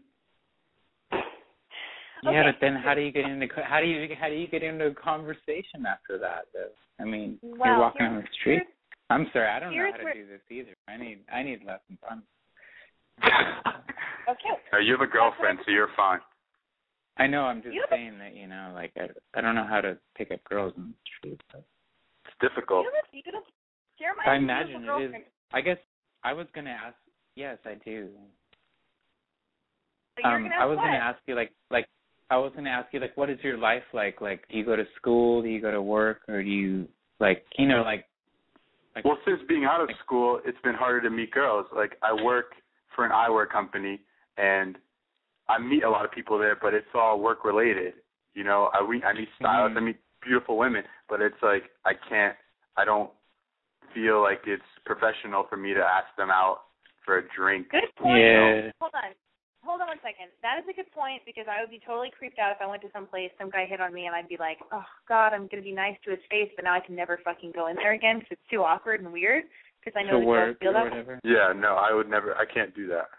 Yeah, 2.22 2.42
but 2.50 2.56
then 2.60 2.74
how 2.74 2.94
do 2.94 3.00
you 3.02 3.12
get 3.12 3.24
into 3.24 3.46
how 3.62 3.78
do 3.80 3.86
you 3.86 4.08
how 4.18 4.28
do 4.28 4.34
you 4.34 4.48
get 4.48 4.62
into 4.62 4.86
a 4.86 4.94
conversation 4.94 5.86
after 5.86 6.18
that? 6.18 6.46
Though 6.52 6.70
I 6.98 7.04
mean, 7.04 7.38
you're 7.42 7.78
walking 7.78 8.06
on 8.06 8.16
the 8.16 8.26
street. 8.40 8.62
I'm 9.10 9.26
sorry, 9.32 9.46
I 9.48 9.60
don't 9.60 9.76
know 9.76 9.90
how 9.92 9.96
to 9.98 10.04
where- 10.04 10.14
do 10.14 10.26
this 10.26 10.40
either. 10.50 10.74
I 10.88 10.96
need 10.96 11.20
I 11.32 11.42
need 11.42 11.60
lessons. 11.64 11.98
I'm 12.10 12.22
Okay. 14.28 14.82
You 14.84 14.92
have 14.92 15.00
a 15.02 15.06
girlfriend, 15.06 15.60
so 15.64 15.70
you're 15.70 15.90
fine. 15.96 16.18
I 17.16 17.26
know. 17.28 17.42
I'm 17.42 17.62
just 17.62 17.74
You 17.74 17.84
saying 17.90 18.18
that 18.18 18.34
you 18.34 18.46
know, 18.48 18.72
like 18.74 18.92
I 18.96 19.08
I 19.38 19.40
don't 19.40 19.54
know 19.54 19.66
how 19.66 19.80
to 19.80 19.96
pick 20.16 20.30
up 20.32 20.42
girls 20.44 20.72
on 20.76 20.94
the 20.94 21.10
street. 21.18 21.40
But 21.52 21.60
It's 21.60 21.66
difficult. 22.40 22.84
You 22.84 22.92
have 22.94 23.04
a 23.04 23.12
beautiful, 23.12 23.52
Jeremiah 23.98 24.28
I 24.28 24.36
imagine 24.36 24.80
beautiful 24.82 25.02
it 25.02 25.16
is. 25.16 25.22
I 25.52 25.60
guess 25.60 25.78
I 26.24 26.32
was 26.32 26.46
gonna 26.54 26.70
ask. 26.70 26.96
Yes, 27.34 27.58
I 27.64 27.74
do. 27.84 28.08
Um, 30.24 30.48
I 30.58 30.64
was 30.64 30.76
what? 30.76 30.84
gonna 30.84 30.96
ask 30.96 31.18
you 31.26 31.34
like 31.34 31.52
like 31.70 31.86
I 32.30 32.38
was 32.38 32.52
gonna 32.56 32.70
ask 32.70 32.92
you 32.92 33.00
like 33.00 33.16
what 33.16 33.30
is 33.30 33.38
your 33.42 33.58
life 33.58 33.82
like? 33.92 34.20
Like 34.20 34.46
do 34.50 34.56
you 34.56 34.64
go 34.64 34.76
to 34.76 34.84
school? 34.96 35.42
Do 35.42 35.48
you 35.48 35.60
go 35.60 35.70
to 35.70 35.82
work? 35.82 36.22
Or 36.28 36.42
do 36.42 36.48
you 36.48 36.88
like 37.20 37.44
you 37.58 37.66
know 37.66 37.82
like 37.82 38.06
like 38.94 39.04
Well, 39.04 39.18
since 39.26 39.40
being 39.48 39.64
out 39.64 39.80
of 39.80 39.90
school, 40.04 40.40
it's 40.44 40.58
been 40.64 40.74
harder 40.74 41.02
to 41.02 41.10
meet 41.10 41.30
girls. 41.30 41.66
Like 41.74 41.98
I 42.02 42.12
work 42.22 42.52
for 42.94 43.04
an 43.04 43.12
eyewear 43.12 43.48
company, 43.48 44.00
and 44.38 44.76
I 45.48 45.58
meet 45.58 45.84
a 45.84 45.90
lot 45.90 46.04
of 46.04 46.10
people 46.10 46.38
there, 46.38 46.56
but 46.60 46.72
it's 46.72 46.86
all 46.94 47.20
work 47.20 47.44
related. 47.44 47.94
You 48.34 48.44
know, 48.44 48.70
I 48.72 48.82
we 48.82 49.02
I 49.02 49.12
meet 49.12 49.28
stylists, 49.38 49.74
Mhm. 49.74 49.76
I 49.76 49.80
meet 49.80 49.96
beautiful 50.26 50.58
women, 50.58 50.82
but 51.08 51.20
it's 51.20 51.38
like 51.42 51.70
I 51.86 51.92
can't, 52.08 52.34
I 52.76 52.84
don't 52.84 53.10
feel 53.94 54.20
like 54.20 54.42
it's 54.46 54.66
professional 54.84 55.46
for 55.48 55.56
me 55.56 55.72
to 55.72 55.80
ask 55.80 56.10
them 56.18 56.30
out 56.30 56.66
for 57.04 57.18
a 57.18 57.24
drink. 57.34 57.70
Good 57.70 57.88
point. 57.96 58.18
Yeah. 58.18 58.74
Hold 58.82 58.92
on. 58.92 59.14
Hold 59.64 59.80
on 59.82 59.88
one 59.88 60.02
second. 60.02 60.30
That 60.46 60.62
is 60.62 60.66
a 60.70 60.74
good 60.76 60.90
point 60.94 61.26
because 61.26 61.50
I 61.50 61.58
would 61.58 61.74
be 61.74 61.82
totally 61.82 62.14
creeped 62.14 62.38
out 62.38 62.54
if 62.54 62.62
I 62.62 62.70
went 62.70 62.82
to 62.86 62.92
some 62.94 63.06
place, 63.06 63.34
some 63.34 63.50
guy 63.50 63.66
hit 63.66 63.82
on 63.82 63.90
me, 63.90 64.06
and 64.06 64.14
I'd 64.14 64.30
be 64.30 64.38
like, 64.38 64.62
oh, 64.70 64.86
God, 65.10 65.34
I'm 65.34 65.50
going 65.50 65.58
to 65.58 65.66
be 65.66 65.74
nice 65.74 65.98
to 66.06 66.14
his 66.14 66.22
face, 66.30 66.50
but 66.54 66.62
now 66.62 66.74
I 66.74 66.78
can 66.78 66.94
never 66.94 67.18
fucking 67.26 67.50
go 67.50 67.66
in 67.66 67.74
there 67.74 67.94
again 67.94 68.22
because 68.22 68.38
it's 68.38 68.50
too 68.50 68.62
awkward 68.62 69.02
and 69.02 69.10
weird 69.10 69.42
because 69.82 69.98
I 69.98 70.06
know 70.06 70.18
to 70.18 70.22
the 70.22 70.26
work 70.26 70.38
girls 70.38 70.56
feel 70.62 70.72
that 70.74 70.86
way. 70.86 71.02
whatever? 71.02 71.18
Yeah, 71.26 71.50
no, 71.50 71.74
I 71.74 71.90
would 71.90 72.06
never. 72.06 72.38
I 72.38 72.46
can't 72.46 72.74
do 72.78 72.86
that. 72.94 73.10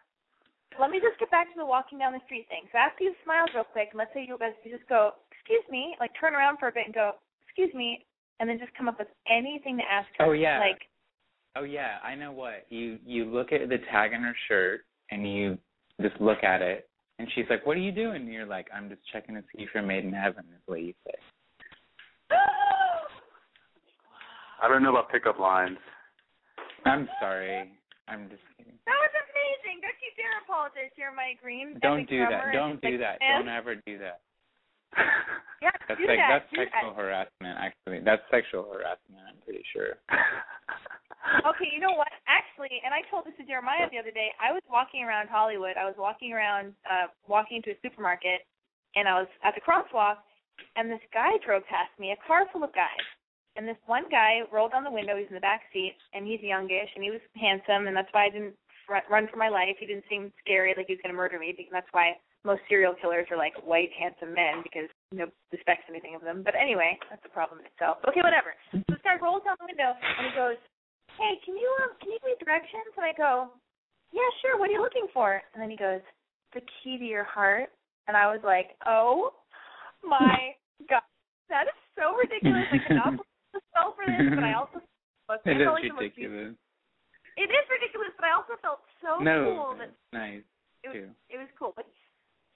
Let 0.80 0.92
me 0.92 1.02
just 1.04 1.20
get 1.20 1.32
back 1.32 1.52
to 1.52 1.58
the 1.58 1.66
walking 1.66 1.98
down 2.00 2.14
the 2.14 2.24
street 2.30 2.48
thing. 2.48 2.70
So 2.72 2.78
after 2.78 3.04
you 3.04 3.12
smiled 3.26 3.52
real 3.52 3.66
quick, 3.68 3.92
and 3.92 4.00
let's 4.00 4.14
say 4.14 4.24
you 4.24 4.38
guys 4.38 4.56
you 4.64 4.72
just 4.72 4.88
go, 4.88 5.20
excuse 5.48 5.64
me, 5.72 5.96
like 6.00 6.12
turn 6.20 6.36
around 6.36 6.58
for 6.60 6.68
a 6.68 6.72
bit 6.72 6.84
and 6.86 6.94
go, 6.94 7.12
excuse 7.48 7.74
me, 7.74 8.06
and 8.40 8.50
then 8.50 8.60
just 8.60 8.76
come 8.76 8.88
up 8.88 9.00
with 9.00 9.08
anything 9.32 9.78
to 9.78 9.84
ask 9.90 10.08
her. 10.20 10.26
Oh, 10.26 10.32
yeah. 10.34 10.60
Like, 10.60 10.82
Oh 11.58 11.64
yeah, 11.64 11.98
I 12.04 12.14
know 12.14 12.32
what. 12.32 12.68
You 12.70 13.00
you 13.04 13.26
look 13.26 13.52
at 13.52 13.68
the 13.68 13.80
tag 13.90 14.14
on 14.14 14.22
her 14.22 14.36
shirt 14.48 14.82
and 15.10 15.28
you 15.28 15.58
just 16.00 16.14
look 16.22 16.44
at 16.44 16.62
it 16.62 16.88
and 17.18 17.28
she's 17.34 17.46
like, 17.50 17.66
What 17.66 17.78
are 17.78 17.82
you 17.82 17.92
doing? 17.92 18.22
And 18.22 18.32
you're 18.32 18.46
like, 18.46 18.68
I'm 18.70 18.90
just 18.90 19.02
checking 19.12 19.34
to 19.34 19.42
see 19.42 19.64
if 19.64 19.70
you're 19.74 19.82
made 19.82 20.06
in 20.06 20.14
heaven 20.14 20.44
is 20.54 20.62
what 20.68 20.82
you 20.82 20.94
say. 21.08 21.16
I 24.62 24.68
don't 24.68 24.84
know 24.84 24.92
about 24.92 25.10
pickup 25.10 25.40
lines. 25.40 25.80
I'm 26.86 27.10
sorry. 27.20 27.72
I'm 28.08 28.30
just 28.30 28.44
kidding. 28.56 28.78
That 28.86 28.96
was 29.02 29.12
amazing. 29.18 29.82
Don't 29.82 29.98
you 29.98 30.14
dare 30.14 30.38
apologize. 30.46 30.94
You're 30.96 31.16
my 31.16 31.34
green. 31.42 31.80
Don't 31.82 32.08
do 32.08 32.20
that. 32.20 32.54
Don't 32.54 32.80
do 32.82 33.00
that. 33.00 33.18
fan. 33.18 33.42
Don't 33.42 33.50
ever 33.50 33.76
do 33.76 33.98
that. 33.98 34.22
Yeah, 35.58 35.74
That's 35.90 35.98
do 35.98 36.06
like 36.06 36.22
that. 36.22 36.46
that's 36.46 36.70
sexual 36.70 36.94
that. 36.94 37.02
harassment 37.02 37.58
actually. 37.58 38.06
That's 38.06 38.22
sexual 38.30 38.70
harassment, 38.70 39.26
I'm 39.26 39.42
pretty 39.42 39.66
sure. 39.74 39.98
Okay, 41.44 41.68
you 41.76 41.84
know 41.84 41.92
what? 41.92 42.08
Actually, 42.24 42.80
and 42.88 42.96
I 42.96 43.04
told 43.12 43.28
this 43.28 43.36
to 43.36 43.44
Jeremiah 43.44 43.90
the 43.92 44.00
other 44.00 44.16
day. 44.16 44.32
I 44.40 44.56
was 44.56 44.64
walking 44.72 45.04
around 45.04 45.28
Hollywood. 45.28 45.76
I 45.76 45.84
was 45.84 45.96
walking 46.00 46.32
around, 46.32 46.72
uh, 46.88 47.12
walking 47.28 47.60
into 47.60 47.76
a 47.76 47.80
supermarket, 47.84 48.48
and 48.96 49.12
I 49.12 49.20
was 49.20 49.28
at 49.44 49.52
the 49.52 49.60
crosswalk, 49.60 50.24
and 50.80 50.88
this 50.88 51.04
guy 51.12 51.36
drove 51.44 51.68
past 51.68 51.92
me, 52.00 52.16
a 52.16 52.20
car 52.24 52.48
full 52.54 52.64
of 52.64 52.72
guys. 52.72 53.04
And 53.60 53.68
this 53.68 53.76
one 53.92 54.08
guy 54.08 54.48
rolled 54.54 54.72
down 54.72 54.86
the 54.88 54.94
window. 54.94 55.18
He's 55.18 55.28
in 55.28 55.36
the 55.36 55.44
back 55.44 55.68
seat, 55.74 55.98
and 56.14 56.24
he's 56.24 56.40
youngish, 56.40 56.90
and 56.96 57.04
he 57.04 57.12
was 57.12 57.20
handsome, 57.36 57.88
and 57.92 57.96
that's 57.98 58.12
why 58.14 58.28
I 58.28 58.30
didn't 58.32 58.56
run 58.88 59.28
for 59.28 59.36
my 59.36 59.50
life. 59.50 59.76
He 59.80 59.86
didn't 59.86 60.08
seem 60.08 60.32
scary, 60.40 60.74
like 60.78 60.88
he 60.88 60.94
was 60.96 61.04
going 61.04 61.12
to 61.12 61.18
murder 61.18 61.40
me. 61.40 61.52
Because 61.52 61.74
that's 61.74 61.92
why 61.92 62.16
most 62.46 62.62
serial 62.70 62.94
killers 62.98 63.28
are 63.32 63.38
like 63.38 63.54
white, 63.66 63.90
handsome 63.96 64.34
men, 64.34 64.62
because 64.64 64.90
no 65.12 65.26
respects 65.52 65.86
anything 65.90 66.16
of 66.16 66.22
them. 66.22 66.44
But 66.44 66.54
anyway, 66.56 66.98
that's 67.10 67.24
the 67.24 67.34
problem 67.34 67.60
in 67.60 67.66
itself. 67.68 67.98
Okay, 68.08 68.22
whatever. 68.22 68.54
So 68.72 68.82
this 68.88 69.02
guy 69.04 69.18
rolls 69.22 69.44
down 69.44 69.58
the 69.60 69.68
window, 69.68 69.94
and 69.94 70.24
he 70.30 70.34
goes, 70.36 70.60
hey, 71.18 71.40
can 71.44 71.58
you 71.58 71.70
um, 71.84 71.98
can 72.00 72.14
you 72.14 72.20
give 72.22 72.32
me 72.32 72.38
directions? 72.40 72.94
And 72.96 73.06
I 73.06 73.14
go, 73.18 73.52
yeah, 74.14 74.30
sure. 74.42 74.56
What 74.60 74.70
are 74.70 74.76
you 74.78 74.84
looking 74.84 75.10
for? 75.12 75.42
And 75.54 75.60
then 75.60 75.70
he 75.70 75.78
goes, 75.78 76.02
the 76.54 76.62
key 76.82 76.98
to 76.98 77.06
your 77.06 77.26
heart. 77.26 77.70
And 78.08 78.16
I 78.16 78.32
was 78.32 78.40
like, 78.46 78.78
oh 78.88 79.36
my 80.06 80.56
god, 80.92 81.04
that 81.52 81.68
is 81.68 81.80
so 81.98 82.16
ridiculous. 82.16 82.68
I 82.72 82.80
cannot 82.88 83.20
spell 83.74 83.98
for 83.98 84.08
this, 84.08 84.24
but 84.32 84.44
I 84.44 84.54
also 84.54 84.80
It 85.44 85.60
is 85.60 85.68
felt 85.68 85.76
like 85.76 85.92
the 85.92 86.00
ridiculous. 86.00 86.56
It 87.38 87.50
is 87.52 87.66
ridiculous, 87.70 88.14
but 88.16 88.26
I 88.26 88.34
also 88.34 88.56
felt 88.64 88.82
so 89.04 89.22
no, 89.22 89.46
cool 89.46 89.70
that 89.78 89.94
nice 90.10 90.42
it 90.82 90.90
was 90.90 91.04
too. 91.04 91.10
it 91.30 91.38
was 91.38 91.52
cool. 91.60 91.74
But 91.76 91.86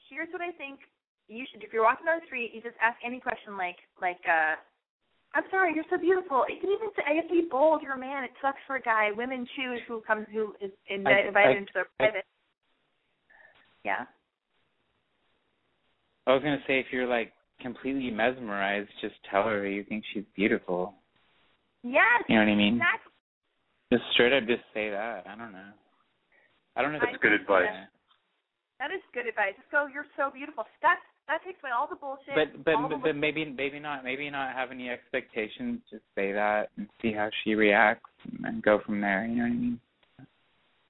here's 0.10 0.32
what 0.34 0.42
I 0.42 0.56
think 0.56 0.82
you 1.28 1.46
should 1.52 1.61
if 1.72 1.74
you're 1.74 1.88
walking 1.88 2.06
down 2.06 2.20
the 2.20 2.26
street, 2.28 2.52
you 2.54 2.60
just 2.60 2.76
ask 2.84 3.00
any 3.00 3.22
question 3.24 3.56
like 3.56 3.80
like 4.04 4.20
uh 4.28 4.60
I'm 5.34 5.48
sorry, 5.50 5.72
you're 5.74 5.88
so 5.90 5.96
beautiful. 5.98 6.44
You 6.52 6.60
can 6.60 6.68
even 6.76 6.92
say 6.92 7.04
I 7.08 7.16
have 7.16 7.32
to 7.32 7.34
be 7.34 7.48
bold, 7.50 7.80
you're 7.82 7.96
a 7.96 7.98
man, 7.98 8.26
it 8.28 8.36
sucks 8.44 8.60
for 8.68 8.76
a 8.76 8.82
guy. 8.82 9.12
Women 9.16 9.48
choose 9.56 9.80
who 9.88 10.02
comes 10.04 10.28
who 10.36 10.52
is 10.60 10.72
invited, 10.92 11.24
I- 11.24 11.28
invited 11.30 11.56
I- 11.56 11.60
into 11.64 11.72
their 11.74 11.88
I- 11.88 12.04
private. 12.04 12.26
yeah. 13.86 14.04
I 16.28 16.34
was 16.36 16.44
gonna 16.44 16.60
say 16.68 16.80
if 16.84 16.92
you're 16.92 17.08
like 17.08 17.32
completely 17.62 18.12
mesmerized, 18.12 18.90
just 19.00 19.16
tell 19.32 19.44
her 19.48 19.66
you 19.66 19.86
think 19.88 20.04
she's 20.12 20.26
beautiful. 20.36 20.96
Yes. 21.84 22.28
You 22.28 22.36
know 22.36 22.44
what 22.44 22.52
I 22.52 22.56
mean? 22.56 22.76
Exactly. 22.76 23.12
Just 23.94 24.04
straight 24.12 24.34
up, 24.36 24.44
just 24.48 24.64
say 24.74 24.90
that. 24.92 25.24
I 25.28 25.36
don't 25.40 25.54
know. 25.54 25.72
I 26.76 26.82
don't 26.82 26.92
know. 26.92 26.98
if 26.98 27.04
That's 27.08 27.16
it's 27.16 27.24
good 27.24 27.34
advice. 27.34 27.88
That 28.80 28.92
is 28.92 29.00
good 29.14 29.28
advice. 29.28 29.54
Just 29.56 29.70
go, 29.72 29.88
you're 29.88 30.08
so 30.18 30.30
beautiful. 30.34 30.66
That 30.82 31.00
that 31.28 31.44
takes 31.46 31.60
away 31.64 31.72
all 31.72 31.88
the 31.88 31.96
bullshit. 31.96 32.36
But 32.36 32.66
but 32.66 32.76
all 32.76 32.90
but 33.02 33.16
maybe 33.16 33.46
maybe 33.46 33.80
not 33.80 34.04
maybe 34.04 34.30
not 34.30 34.54
have 34.54 34.72
any 34.72 34.90
expectations. 34.90 35.80
Just 35.90 36.04
say 36.16 36.32
that 36.34 36.70
and 36.78 36.88
see 37.02 37.12
how 37.14 37.30
she 37.44 37.56
reacts 37.56 38.10
and 38.44 38.62
go 38.62 38.80
from 38.86 39.02
there. 39.02 39.26
You 39.26 39.36
know 39.38 39.44
what 39.44 39.50
I 39.50 39.56
mean? 39.56 39.80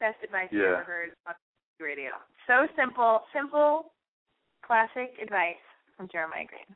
best 0.02 0.18
advice 0.24 0.50
I've 0.52 0.58
Yeah. 0.58 0.82
ever 0.82 0.84
heard 0.84 1.12
on 1.28 1.36
radio. 1.80 2.10
So 2.48 2.68
simple, 2.76 3.22
simple, 3.32 3.94
classic 4.66 5.14
advice 5.22 5.62
from 5.96 6.08
Jeremiah 6.10 6.46
Green. 6.46 6.76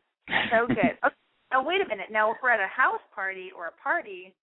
So 0.51 0.68
good. 0.70 0.97
okay. 1.03 1.16
Now 1.51 1.64
wait 1.64 1.82
a 1.82 1.88
minute. 1.88 2.12
Now 2.12 2.32
if 2.32 2.38
we're 2.43 2.51
at 2.51 2.60
a 2.60 2.68
house 2.68 3.01
party 3.14 3.51
or 3.56 3.68
a 3.68 3.72
party 3.82 4.34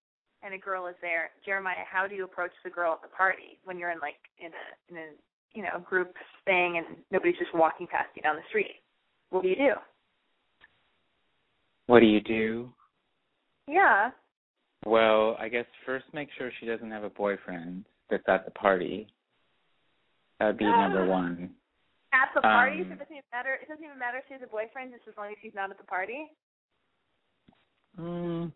and 0.42 0.52
a 0.54 0.58
girl 0.58 0.86
is 0.88 0.96
there, 1.00 1.30
Jeremiah, 1.46 1.84
how 1.86 2.06
do 2.08 2.14
you 2.16 2.24
approach 2.24 2.52
the 2.64 2.70
girl 2.70 2.92
at 2.94 3.02
the 3.02 3.14
party 3.14 3.58
when 3.64 3.78
you're 3.78 3.90
in 3.90 4.00
like 4.00 4.18
in 4.38 4.50
a 4.50 4.66
in 4.90 4.96
a 4.98 5.08
you 5.54 5.62
know 5.62 5.78
group 5.84 6.14
thing 6.44 6.78
and 6.78 6.96
nobody's 7.10 7.38
just 7.38 7.54
walking 7.54 7.86
past 7.86 8.08
you 8.16 8.22
down 8.22 8.36
the 8.36 8.42
street? 8.48 8.81
What 9.32 9.42
do 9.44 9.48
you 9.48 9.56
do? 9.56 9.72
What 11.86 12.00
do 12.00 12.06
you 12.06 12.20
do? 12.20 12.68
Yeah. 13.66 14.10
Well, 14.84 15.36
I 15.40 15.48
guess 15.48 15.64
first 15.86 16.04
make 16.12 16.28
sure 16.36 16.50
she 16.60 16.66
doesn't 16.66 16.90
have 16.90 17.02
a 17.02 17.08
boyfriend 17.08 17.86
that's 18.10 18.22
at 18.28 18.44
the 18.44 18.50
party. 18.50 19.08
That 20.38 20.48
would 20.48 20.58
be 20.58 20.66
number 20.66 21.06
one. 21.06 21.50
At 22.12 22.28
the 22.34 22.42
party, 22.42 22.82
Um, 22.82 22.88
so 22.88 22.92
it 22.92 22.98
doesn't 22.98 23.12
even 23.14 23.22
matter. 23.32 23.54
It 23.54 23.68
doesn't 23.68 23.82
even 23.82 23.98
matter 23.98 24.18
if 24.18 24.24
she 24.28 24.34
has 24.34 24.42
a 24.42 24.46
boyfriend, 24.46 24.92
just 24.92 25.08
as 25.08 25.14
long 25.16 25.28
as 25.28 25.36
he's 25.40 25.54
not 25.54 25.70
at 25.70 25.78
the 25.78 25.84
party. 25.84 26.26
Mm, 27.98 28.52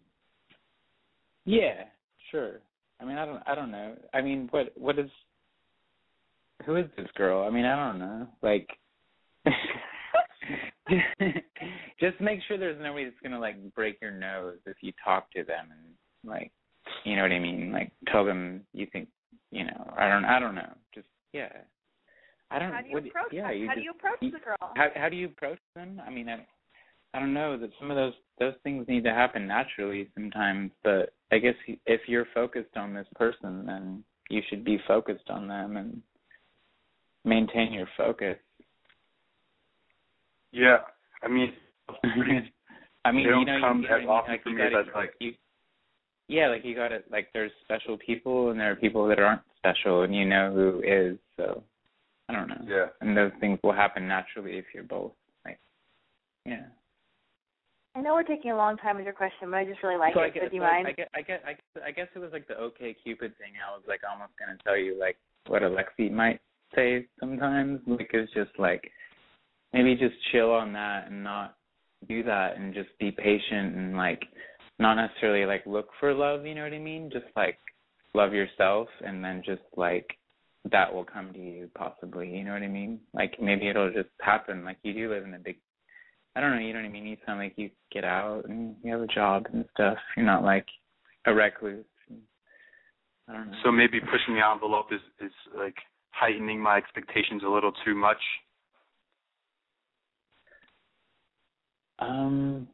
yeah, 1.46 1.84
sure. 2.30 2.60
I 3.00 3.06
mean, 3.06 3.16
I 3.16 3.24
don't, 3.24 3.42
I 3.46 3.54
don't 3.54 3.70
know. 3.70 3.94
I 4.12 4.20
mean, 4.20 4.48
what, 4.50 4.72
what 4.76 4.98
is, 4.98 5.10
who 6.66 6.76
is 6.76 6.86
this 6.98 7.08
girl? 7.14 7.46
I 7.46 7.50
mean, 7.50 7.64
I 7.64 7.76
don't 7.76 7.98
know. 7.98 8.26
Like, 8.42 8.68
just 12.00 12.20
make 12.20 12.40
sure 12.46 12.56
there's 12.58 12.80
nobody 12.80 13.04
that's 13.04 13.16
gonna 13.22 13.40
like 13.40 13.56
break 13.74 13.98
your 14.00 14.12
nose 14.12 14.58
if 14.66 14.76
you 14.80 14.92
talk 15.04 15.30
to 15.32 15.42
them 15.44 15.66
and 15.70 16.30
like, 16.30 16.52
you 17.04 17.16
know 17.16 17.22
what 17.22 17.32
I 17.32 17.38
mean? 17.38 17.72
Like, 17.72 17.92
tell 18.10 18.24
them 18.24 18.62
you 18.72 18.86
think, 18.92 19.08
you 19.50 19.64
know, 19.64 19.92
I 19.96 20.08
don't, 20.08 20.24
I 20.24 20.38
don't 20.38 20.54
know. 20.54 20.72
Just 20.94 21.08
yeah. 21.32 21.48
I 22.50 22.58
don't. 22.58 22.72
How 22.72 22.80
do 22.80 22.88
you 22.88 22.94
what, 22.94 23.06
approach 23.06 23.32
yeah, 23.32 23.48
them? 23.48 23.58
you 23.58 23.66
How 23.66 23.74
just, 23.74 23.80
do 23.80 23.84
you 23.84 23.90
approach 23.90 24.18
you- 24.20 24.30
the 24.30 24.38
girl? 24.38 24.72
how 24.76 24.88
how 24.94 25.08
do 25.08 25.16
you 25.16 25.26
approach 25.26 25.58
them? 25.74 26.00
I 26.06 26.10
mean, 26.10 26.28
I 26.28 26.46
I 27.14 27.18
don't 27.18 27.34
know 27.34 27.58
that 27.58 27.70
some 27.80 27.90
of 27.90 27.96
those 27.96 28.14
those 28.38 28.54
things 28.62 28.86
need 28.88 29.04
to 29.04 29.12
happen 29.12 29.46
naturally 29.46 30.08
sometimes, 30.14 30.70
but 30.84 31.14
I 31.32 31.38
guess 31.38 31.54
if 31.86 32.02
you're 32.06 32.26
focused 32.34 32.76
on 32.76 32.94
this 32.94 33.06
person, 33.16 33.66
then 33.66 34.04
you 34.28 34.42
should 34.48 34.64
be 34.64 34.78
focused 34.86 35.28
on 35.28 35.48
them 35.48 35.76
and 35.76 36.02
maintain 37.24 37.72
your 37.72 37.88
focus. 37.96 38.36
Yeah. 40.56 40.78
I 41.22 41.28
mean, 41.28 41.52
I 43.04 43.12
mean, 43.12 43.24
They 43.24 43.30
don't 43.30 43.40
you 43.40 43.46
know, 43.46 43.60
come 43.60 43.82
you, 43.82 43.88
you 43.88 43.94
as 43.94 44.02
know 44.02 44.08
what 44.08 44.24
I 44.24 44.30
mean? 44.30 44.32
often 44.32 44.32
like 44.32 44.42
for 44.42 44.48
you 44.50 44.56
me 44.56 44.62
as 44.62 44.72
gotta, 44.72 44.84
I'd 44.90 44.94
like. 44.94 45.14
You, 45.20 45.32
yeah, 46.28 46.48
like 46.48 46.64
you 46.64 46.74
got 46.74 46.88
to 46.88 46.98
like 47.10 47.28
there's 47.32 47.52
special 47.62 47.96
people 47.98 48.50
and 48.50 48.58
there 48.58 48.72
are 48.72 48.76
people 48.76 49.06
that 49.08 49.18
aren't 49.20 49.42
special, 49.58 50.02
and 50.02 50.14
you 50.14 50.24
know 50.24 50.52
who 50.52 50.82
is. 50.82 51.18
So 51.36 51.62
I 52.28 52.32
don't 52.32 52.48
know. 52.48 52.62
yeah. 52.66 52.86
And 53.00 53.16
those 53.16 53.32
things 53.38 53.58
will 53.62 53.72
happen 53.74 54.08
naturally 54.08 54.58
if 54.58 54.64
you're 54.74 54.82
both 54.82 55.12
like, 55.44 55.60
yeah. 56.44 56.64
I 57.94 58.02
know 58.02 58.14
we're 58.14 58.24
taking 58.24 58.50
a 58.50 58.56
long 58.56 58.76
time 58.76 58.96
with 58.96 59.04
your 59.06 59.14
question, 59.14 59.50
but 59.50 59.56
I 59.56 59.64
just 59.64 59.82
really 59.82 59.96
like 59.96 60.12
so 60.14 60.20
I 60.20 60.26
it. 60.26 60.34
guess, 60.34 60.42
so 60.44 60.48
do 60.50 60.56
you 60.56 60.62
so 60.62 60.66
mind? 60.66 60.86
I 60.88 60.92
guess, 60.92 61.08
I 61.14 61.22
guess, 61.22 61.40
I 61.46 61.52
guess, 61.52 61.84
I 61.86 61.90
guess 61.92 62.08
it 62.14 62.18
was 62.18 62.32
like 62.32 62.46
the 62.48 62.54
OkCupid 62.54 63.32
thing. 63.38 63.54
I 63.56 63.72
was 63.72 63.82
like 63.88 64.00
almost 64.10 64.32
gonna 64.38 64.58
tell 64.64 64.76
you 64.76 64.98
like 64.98 65.16
what 65.46 65.62
Alexi 65.62 66.10
might 66.10 66.40
say 66.74 67.06
sometimes. 67.20 67.80
Like 67.86 68.10
it's 68.12 68.32
just 68.34 68.50
like 68.58 68.90
maybe 69.76 69.94
just 69.94 70.14
chill 70.32 70.50
on 70.50 70.72
that 70.72 71.08
and 71.08 71.22
not 71.22 71.56
do 72.08 72.22
that 72.22 72.56
and 72.56 72.74
just 72.74 72.88
be 72.98 73.10
patient 73.10 73.74
and 73.74 73.96
like 73.96 74.22
not 74.78 74.94
necessarily 74.94 75.46
like 75.46 75.64
look 75.66 75.88
for 76.00 76.14
love. 76.14 76.46
You 76.46 76.54
know 76.54 76.62
what 76.62 76.72
I 76.72 76.78
mean? 76.78 77.10
Just 77.12 77.26
like 77.36 77.58
love 78.14 78.32
yourself 78.32 78.88
and 79.04 79.24
then 79.24 79.42
just 79.44 79.62
like 79.76 80.06
that 80.72 80.92
will 80.92 81.04
come 81.04 81.32
to 81.32 81.38
you 81.38 81.70
possibly. 81.76 82.28
You 82.28 82.44
know 82.44 82.52
what 82.52 82.62
I 82.62 82.68
mean? 82.68 83.00
Like 83.14 83.40
maybe 83.40 83.68
it'll 83.68 83.92
just 83.92 84.10
happen. 84.20 84.64
Like 84.64 84.78
you 84.82 84.92
do 84.92 85.12
live 85.12 85.24
in 85.24 85.34
a 85.34 85.38
big 85.38 85.56
I 86.34 86.40
don't 86.40 86.50
know, 86.50 86.60
you 86.60 86.74
know 86.74 86.80
what 86.80 86.86
I 86.86 86.90
mean? 86.90 87.06
You 87.06 87.16
sound 87.24 87.38
like 87.38 87.54
you 87.56 87.70
get 87.90 88.04
out 88.04 88.42
and 88.46 88.76
you 88.82 88.92
have 88.92 89.00
a 89.00 89.06
job 89.06 89.46
and 89.52 89.64
stuff. 89.72 89.96
You're 90.16 90.26
not 90.26 90.44
like 90.44 90.66
a 91.24 91.32
recluse. 91.32 91.84
I 93.28 93.32
don't 93.32 93.50
know. 93.50 93.56
So 93.64 93.72
maybe 93.72 94.00
pushing 94.00 94.34
the 94.34 94.46
envelope 94.46 94.86
is 94.92 95.00
is 95.20 95.32
like 95.56 95.76
heightening 96.10 96.60
my 96.60 96.76
expectations 96.76 97.42
a 97.44 97.48
little 97.48 97.72
too 97.84 97.94
much. 97.94 98.20
Um 101.98 102.68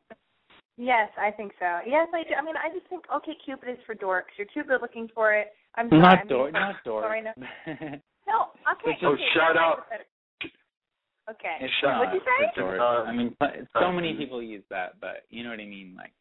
Yes, 0.78 1.10
I 1.20 1.30
think 1.30 1.52
so. 1.60 1.80
Yes, 1.86 2.08
I 2.14 2.22
do. 2.24 2.34
I 2.34 2.42
mean, 2.42 2.56
I 2.56 2.72
just 2.72 2.88
think 2.88 3.04
okay, 3.14 3.32
Cupid 3.44 3.68
is 3.68 3.78
for 3.86 3.94
dorks. 3.94 4.32
You're 4.38 4.48
too 4.54 4.66
good 4.66 4.80
looking 4.80 5.08
for 5.14 5.34
it. 5.34 5.48
I'm 5.76 5.88
sorry. 5.90 6.00
not 6.02 6.18
I'm 6.18 6.28
door 6.28 6.44
being 6.44 6.52
not 6.54 6.74
door. 6.84 7.02
sorry, 7.02 7.22
no. 7.22 7.32
No, 8.26 8.54
okay. 8.70 8.96
Oh, 9.02 9.08
okay, 9.12 9.22
shout 9.34 9.54
that 9.54 9.60
out. 9.60 9.78
might 9.78 9.84
be 9.84 9.90
better. 9.90 10.06
Okay. 11.30 11.56
it's 11.60 11.72
Shut 11.80 11.90
not 11.90 11.98
What'd 12.06 12.14
you 12.14 12.22
say? 12.22 12.50
for 12.54 12.78
dorks. 12.78 12.80
Uh, 12.80 13.04
I 13.04 13.12
mean 13.12 13.36
so 13.74 13.86
uh, 13.86 13.92
many 13.92 14.14
people 14.14 14.42
use 14.42 14.62
that, 14.70 15.00
but 15.00 15.26
you 15.30 15.44
know 15.44 15.50
what 15.50 15.60
I 15.60 15.66
mean? 15.66 15.94
Like 15.96 16.12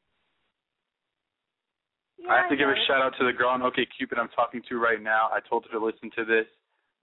Yeah, 2.18 2.32
I 2.34 2.42
have 2.42 2.50
to 2.50 2.58
give 2.58 2.70
a 2.70 2.76
shout 2.88 3.02
out 3.02 3.14
to 3.20 3.26
the 3.26 3.34
girl 3.34 3.50
on 3.50 3.62
OK 3.62 3.86
Cupid 3.98 4.18
I'm 4.18 4.30
talking 4.30 4.62
to 4.70 4.78
right 4.78 5.02
now. 5.02 5.30
I 5.32 5.40
told 5.48 5.66
her 5.66 5.80
to 5.80 5.84
listen 5.84 6.12
to 6.18 6.26
this 6.26 6.46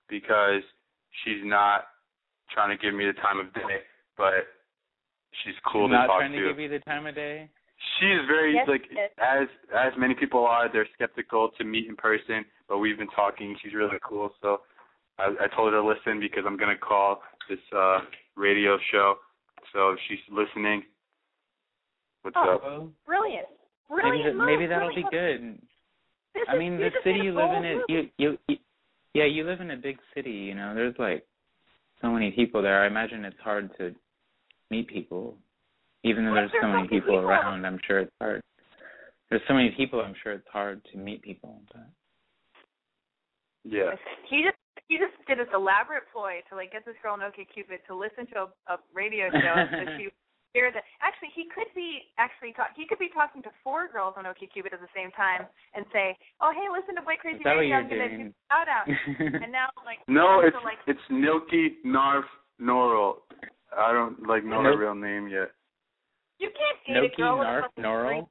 because 0.08 0.62
she's 1.24 1.42
not 1.44 1.86
trying 2.50 2.76
to 2.76 2.80
give 2.82 2.94
me 2.94 3.06
the 3.06 3.14
time 3.14 3.38
of 3.40 3.52
day, 3.54 3.82
but 4.16 4.46
she's 5.44 5.54
cool 5.70 5.88
not 5.88 6.02
to 6.02 6.06
talk 6.08 6.18
trying 6.20 6.32
to 6.32 6.40
to. 6.40 6.48
give 6.48 6.58
you 6.60 6.68
the 6.68 6.80
time 6.80 7.06
of 7.06 7.14
day. 7.14 7.48
She's 8.00 8.18
very 8.26 8.54
Yes, 8.54 8.66
like 8.68 8.82
yes. 8.90 9.10
as 9.18 9.48
as 9.74 9.92
many 9.98 10.14
people 10.14 10.44
are, 10.44 10.70
they're 10.72 10.88
skeptical 10.94 11.50
to 11.58 11.64
meet 11.64 11.86
in 11.88 11.96
person, 11.96 12.44
but 12.68 12.78
we've 12.78 12.98
been 12.98 13.08
talking. 13.14 13.56
She's 13.62 13.74
really 13.74 13.98
cool, 14.02 14.30
so 14.42 14.62
I, 15.18 15.30
I 15.40 15.46
told 15.54 15.72
her 15.72 15.80
to 15.80 15.86
listen 15.86 16.18
because 16.20 16.44
I'm 16.46 16.56
gonna 16.56 16.76
call 16.76 17.22
this 17.48 17.58
uh 17.74 18.00
radio 18.36 18.78
show. 18.90 19.16
So 19.72 19.90
if 19.90 19.98
she's 20.08 20.18
listening. 20.30 20.82
What's 22.22 22.36
Oh. 22.38 22.54
up? 22.54 22.62
Well, 22.64 22.92
Brilliant. 23.06 23.46
maybe 23.90 24.34
move, 24.34 24.46
maybe 24.46 24.66
that'll 24.66 24.94
be 24.94 25.04
good. 25.10 25.58
This 26.34 26.44
I 26.48 26.58
mean, 26.58 26.72
you 26.74 26.90
the 26.90 26.90
city 27.04 27.20
you 27.20 27.32
live 27.32 27.52
in, 27.56 27.64
it, 27.64 27.74
move. 27.76 27.84
you, 27.88 28.08
you, 28.18 28.38
you, 28.48 28.56
yeah, 29.14 29.24
you 29.24 29.44
live 29.44 29.60
in 29.60 29.70
a 29.70 29.76
big 29.76 29.98
city. 30.14 30.30
You 30.30 30.54
know, 30.54 30.74
there's 30.74 30.94
like 30.98 31.24
so 32.02 32.10
many 32.10 32.32
people 32.32 32.60
there. 32.60 32.82
I 32.82 32.86
imagine 32.86 33.24
it's 33.24 33.38
hard 33.42 33.70
to 33.78 33.94
meet 34.70 34.88
people, 34.88 35.36
even 36.04 36.24
though 36.24 36.34
there's 36.34 36.50
there's 36.52 36.62
so 36.62 36.66
so 36.66 36.72
many 36.72 36.88
many 36.88 37.00
people 37.00 37.14
people. 37.14 37.28
around. 37.28 37.64
I'm 37.64 37.78
sure 37.86 38.00
it's 38.00 38.12
hard. 38.20 38.42
There's 39.30 39.42
so 39.48 39.54
many 39.54 39.70
people. 39.76 40.00
I'm 40.00 40.14
sure 40.22 40.32
it's 40.32 40.48
hard 40.52 40.80
to 40.92 40.98
meet 40.98 41.22
people. 41.22 41.60
But 41.72 41.86
Yeah. 43.64 43.94
He 44.28 44.42
just 44.42 44.56
he 44.88 44.96
just 44.96 45.12
did 45.26 45.38
this 45.38 45.52
elaborate 45.52 46.04
ploy 46.12 46.40
to 46.48 46.56
like 46.56 46.72
get 46.72 46.84
this 46.84 46.96
girl 47.02 47.14
in 47.14 47.20
OkCupid 47.20 47.84
to 47.88 47.94
listen 47.94 48.26
to 48.32 48.48
a, 48.48 48.74
a 48.74 48.76
radio 48.94 49.28
show 49.30 49.54
so 49.70 49.84
she 49.98 50.08
hear 50.54 50.72
that. 50.72 50.84
Actually, 51.02 51.28
he 51.34 51.44
could 51.52 51.68
be 51.74 52.08
actually 52.16 52.52
talk. 52.52 52.72
He 52.76 52.86
could 52.86 52.98
be 52.98 53.10
talking 53.12 53.42
to 53.42 53.50
four 53.62 53.88
girls 53.88 54.14
on 54.16 54.24
OkCupid 54.24 54.72
at 54.72 54.80
the 54.80 54.92
same 54.96 55.10
time 55.12 55.46
and 55.74 55.84
say, 55.92 56.16
"Oh, 56.40 56.52
hey, 56.52 56.66
listen 56.72 56.96
to 56.96 57.02
Boy 57.02 57.20
Crazy 57.20 57.38
Is 57.38 57.44
that 57.44 57.54
what 57.54 57.68
Radio. 57.68 57.76
you're 57.76 57.84
I'm 57.84 57.88
gonna 57.88 58.08
do 58.08 58.32
a 58.32 58.48
shout 58.48 58.68
out." 58.68 58.86
and 59.44 59.52
now 59.52 59.68
like 59.84 59.98
No, 60.08 60.40
it's 60.40 60.56
like 60.64 60.80
it's 60.86 61.04
Nilki 61.10 61.84
Narf 61.84 62.24
Norl. 62.60 63.22
I 63.76 63.92
don't 63.92 64.26
like 64.26 64.44
know 64.44 64.62
her 64.62 64.76
real 64.76 64.94
name 64.94 65.28
yet. 65.28 65.50
you 66.38 66.50
can't 66.54 66.78
date 66.86 66.96
a 66.96 67.00
Noki 67.12 67.16
girl 67.16 67.38
with 67.38 67.46
a 67.46 67.50
Narf 67.50 67.64
fucking 67.66 67.84
Norl. 67.84 68.06
screen- 68.06 68.28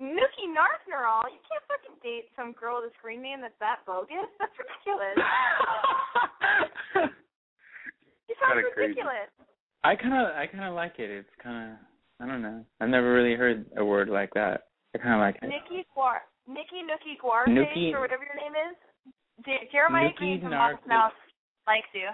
Nookie 0.00 0.48
Narfnerall. 0.56 1.28
You 1.28 1.40
can't 1.44 1.64
fucking 1.68 1.96
date 2.02 2.30
some 2.34 2.52
girl 2.52 2.80
with 2.80 2.90
a 2.90 2.94
screen 2.96 3.20
name 3.20 3.42
that's 3.42 3.52
that 3.60 3.84
bogus. 3.86 4.16
That's 4.40 4.56
ridiculous. 4.56 5.16
You 8.28 8.34
sound 8.38 8.54
Kinda 8.62 8.70
crazy. 8.74 8.94
ridiculous. 8.94 9.30
I 9.82 9.96
kind 9.96 10.14
of, 10.14 10.30
I 10.36 10.46
kind 10.46 10.64
of 10.64 10.74
like 10.74 10.94
it. 10.98 11.10
It's 11.10 11.34
kind 11.42 11.72
of, 11.72 11.76
I 12.22 12.26
don't 12.30 12.42
know. 12.42 12.64
I've 12.80 12.88
never 12.88 13.12
really 13.12 13.34
heard 13.34 13.66
a 13.76 13.84
word 13.84 14.08
like 14.08 14.30
that. 14.34 14.68
I 14.94 14.98
kind 14.98 15.14
of 15.14 15.20
like 15.20 15.36
it. 15.42 15.48
Nikki 15.48 15.84
Noir. 15.96 16.22
Nikki 16.46 16.82
Nookie 16.86 17.18
Guarte 17.18 17.48
Nookie- 17.50 17.92
or 17.94 18.00
whatever 18.00 18.22
your 18.24 18.36
name 18.38 18.54
is. 18.54 18.76
J- 19.44 19.68
Jeremiah 19.72 20.10
Nookie 20.10 20.16
Green 20.16 20.40
from 20.42 20.50
Narc- 20.52 20.72
Modest 20.78 20.86
Mouse 20.86 21.18
likes 21.66 21.88
you. 21.92 22.06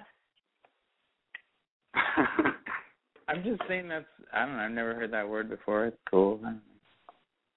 I'm 3.28 3.42
just 3.42 3.61
saying 3.68 3.88
that's 3.88 4.07
I 4.32 4.47
don't 4.47 4.57
know. 4.57 4.62
I've 4.62 4.72
never 4.72 4.94
heard 4.94 5.12
that 5.12 5.28
word 5.28 5.49
before. 5.49 5.86
It's 5.86 5.97
cool. 6.11 6.38
I 6.42 6.47
don't 6.47 6.55
know. 6.55 6.61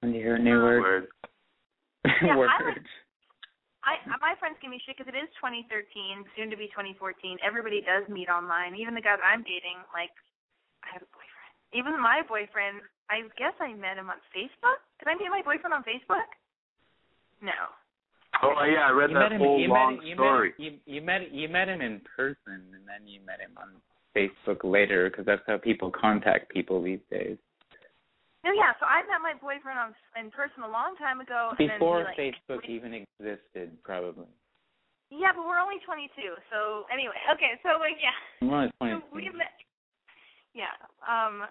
When 0.02 0.14
you 0.14 0.22
hear 0.22 0.36
a 0.36 0.40
new 0.40 0.64
word, 0.64 0.82
Word. 0.82 1.08
Yeah, 2.24 2.34
I 2.34 2.38
word. 2.38 2.50
like- 2.66 2.84
I 3.80 3.96
my 4.20 4.36
friends 4.40 4.60
give 4.62 4.70
me 4.70 4.80
shit 4.84 5.00
because 5.00 5.08
it 5.08 5.16
is 5.16 5.32
2013, 5.40 6.28
soon 6.36 6.52
to 6.52 6.58
be 6.60 6.68
2014. 6.76 7.40
Everybody 7.40 7.80
does 7.80 8.04
meet 8.12 8.28
online. 8.28 8.76
Even 8.76 8.94
the 8.94 9.02
guy 9.02 9.16
that 9.16 9.24
I'm 9.24 9.42
dating, 9.42 9.80
like, 9.96 10.12
I 10.84 10.92
have 10.94 11.02
a 11.02 11.10
boyfriend. 11.16 11.52
Even 11.72 11.96
my 11.96 12.20
boyfriend, 12.28 12.84
I 13.08 13.24
guess 13.40 13.56
I 13.64 13.72
met 13.74 13.96
him 13.96 14.12
on 14.12 14.20
Facebook. 14.36 14.84
Did 15.00 15.08
I 15.08 15.16
meet 15.16 15.32
my 15.32 15.42
boyfriend 15.42 15.72
on 15.74 15.88
Facebook? 15.88 16.28
No. 17.40 17.72
Oh 18.44 18.54
yeah, 18.68 18.88
I 18.88 18.92
read 18.92 19.10
you 19.10 19.16
that 19.16 19.32
met 19.32 19.40
him. 19.40 19.42
whole 19.42 19.60
you 19.60 19.68
long 19.72 19.98
met, 19.98 20.06
you 20.06 20.16
story. 20.16 20.50
Met, 20.52 20.60
you, 20.60 20.70
you 20.86 21.02
met 21.02 21.22
you 21.34 21.48
met 21.50 21.68
him 21.72 21.82
in 21.82 22.02
person, 22.04 22.62
and 22.76 22.84
then 22.86 23.08
you 23.08 23.20
met 23.26 23.40
him 23.40 23.56
on 23.58 23.80
Facebook 24.16 24.64
later, 24.64 25.10
because 25.10 25.26
that's 25.26 25.42
how 25.48 25.58
people 25.58 25.92
contact 25.92 26.50
people 26.50 26.82
these 26.82 27.04
days. 27.10 27.38
No, 28.44 28.52
yeah. 28.56 28.72
So 28.80 28.86
I 28.88 29.04
met 29.04 29.20
my 29.22 29.36
boyfriend 29.36 29.78
on 29.78 29.92
in 30.16 30.32
person 30.32 30.64
a 30.64 30.72
long 30.72 30.96
time 30.96 31.20
ago. 31.20 31.52
and 31.60 31.70
then 31.70 31.76
Before 31.78 32.04
like, 32.06 32.16
Facebook 32.16 32.64
even 32.70 32.94
existed, 32.94 33.76
probably. 33.84 34.32
Yeah, 35.12 35.34
but 35.36 35.44
we're 35.44 35.60
only 35.60 35.82
22. 35.86 36.08
So 36.50 36.86
anyway, 36.94 37.18
okay. 37.34 37.60
So 37.64 37.80
like, 37.80 38.00
yeah. 38.00 38.16
Well, 38.48 38.70
it's 38.70 38.74
So 38.80 39.04
we 39.14 39.26
met. 39.36 39.54
Yeah. 40.54 40.72
Um. 41.04 41.46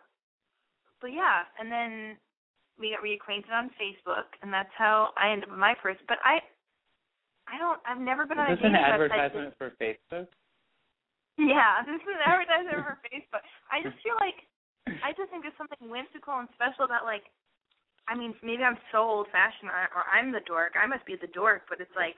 But 1.01 1.13
yeah, 1.13 1.47
and 1.61 1.71
then 1.71 2.17
we 2.79 2.91
got 2.91 3.05
reacquainted 3.05 3.53
on 3.53 3.71
Facebook, 3.79 4.27
and 4.43 4.53
that's 4.53 4.73
how 4.77 5.11
I 5.17 5.31
ended 5.31 5.45
up 5.45 5.51
with 5.51 5.61
my 5.61 5.75
first. 5.83 6.01
But 6.09 6.19
I, 6.25 6.39
I 7.47 7.59
don't. 7.59 7.79
I've 7.87 8.01
never 8.01 8.27
been 8.27 8.39
on 8.39 8.51
a 8.51 8.53
Is 8.55 8.59
this 8.59 8.67
an 8.67 8.73
dating 8.73 8.87
website. 8.87 8.95
advertisement 8.95 9.55
for 9.59 9.73
Facebook? 9.81 10.27
Yeah, 11.39 11.87
this 11.87 12.03
is 12.03 12.11
an 12.19 12.27
advertisement 12.27 12.83
for 12.83 12.99
Facebook. 13.07 13.45
I 13.71 13.81
just 13.81 13.97
feel 14.03 14.19
like 14.19 14.37
I 15.01 15.15
just 15.15 15.31
think 15.31 15.47
there's 15.47 15.57
something 15.57 15.87
whimsical 15.87 16.35
and 16.37 16.51
special 16.59 16.85
about 16.85 17.07
like. 17.07 17.25
I 18.09 18.17
mean, 18.17 18.33
maybe 18.41 18.65
I'm 18.65 18.81
so 18.89 19.05
old-fashioned, 19.05 19.69
or, 19.69 19.85
or 19.93 20.09
I'm 20.09 20.33
the 20.33 20.41
dork. 20.49 20.81
I 20.81 20.89
must 20.89 21.05
be 21.05 21.21
the 21.21 21.29
dork, 21.29 21.69
but 21.69 21.77
it's 21.77 21.93
like 21.93 22.17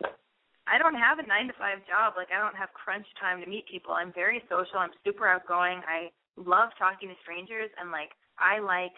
I 0.70 0.78
don't 0.78 0.94
have 0.94 1.18
a 1.18 1.26
nine 1.26 1.50
to 1.50 1.56
five 1.58 1.82
job. 1.90 2.14
Like 2.14 2.30
I 2.30 2.38
don't 2.38 2.54
have 2.54 2.70
crunch 2.78 3.06
time 3.18 3.42
to 3.42 3.48
meet 3.50 3.66
people. 3.66 3.92
I'm 3.92 4.14
very 4.14 4.38
social. 4.46 4.78
I'm 4.78 4.94
super 5.04 5.26
outgoing. 5.26 5.82
I 5.82 6.14
love 6.38 6.70
talking 6.78 7.10
to 7.10 7.18
strangers, 7.26 7.74
and 7.74 7.90
like 7.90 8.14
I 8.38 8.62
like 8.62 8.94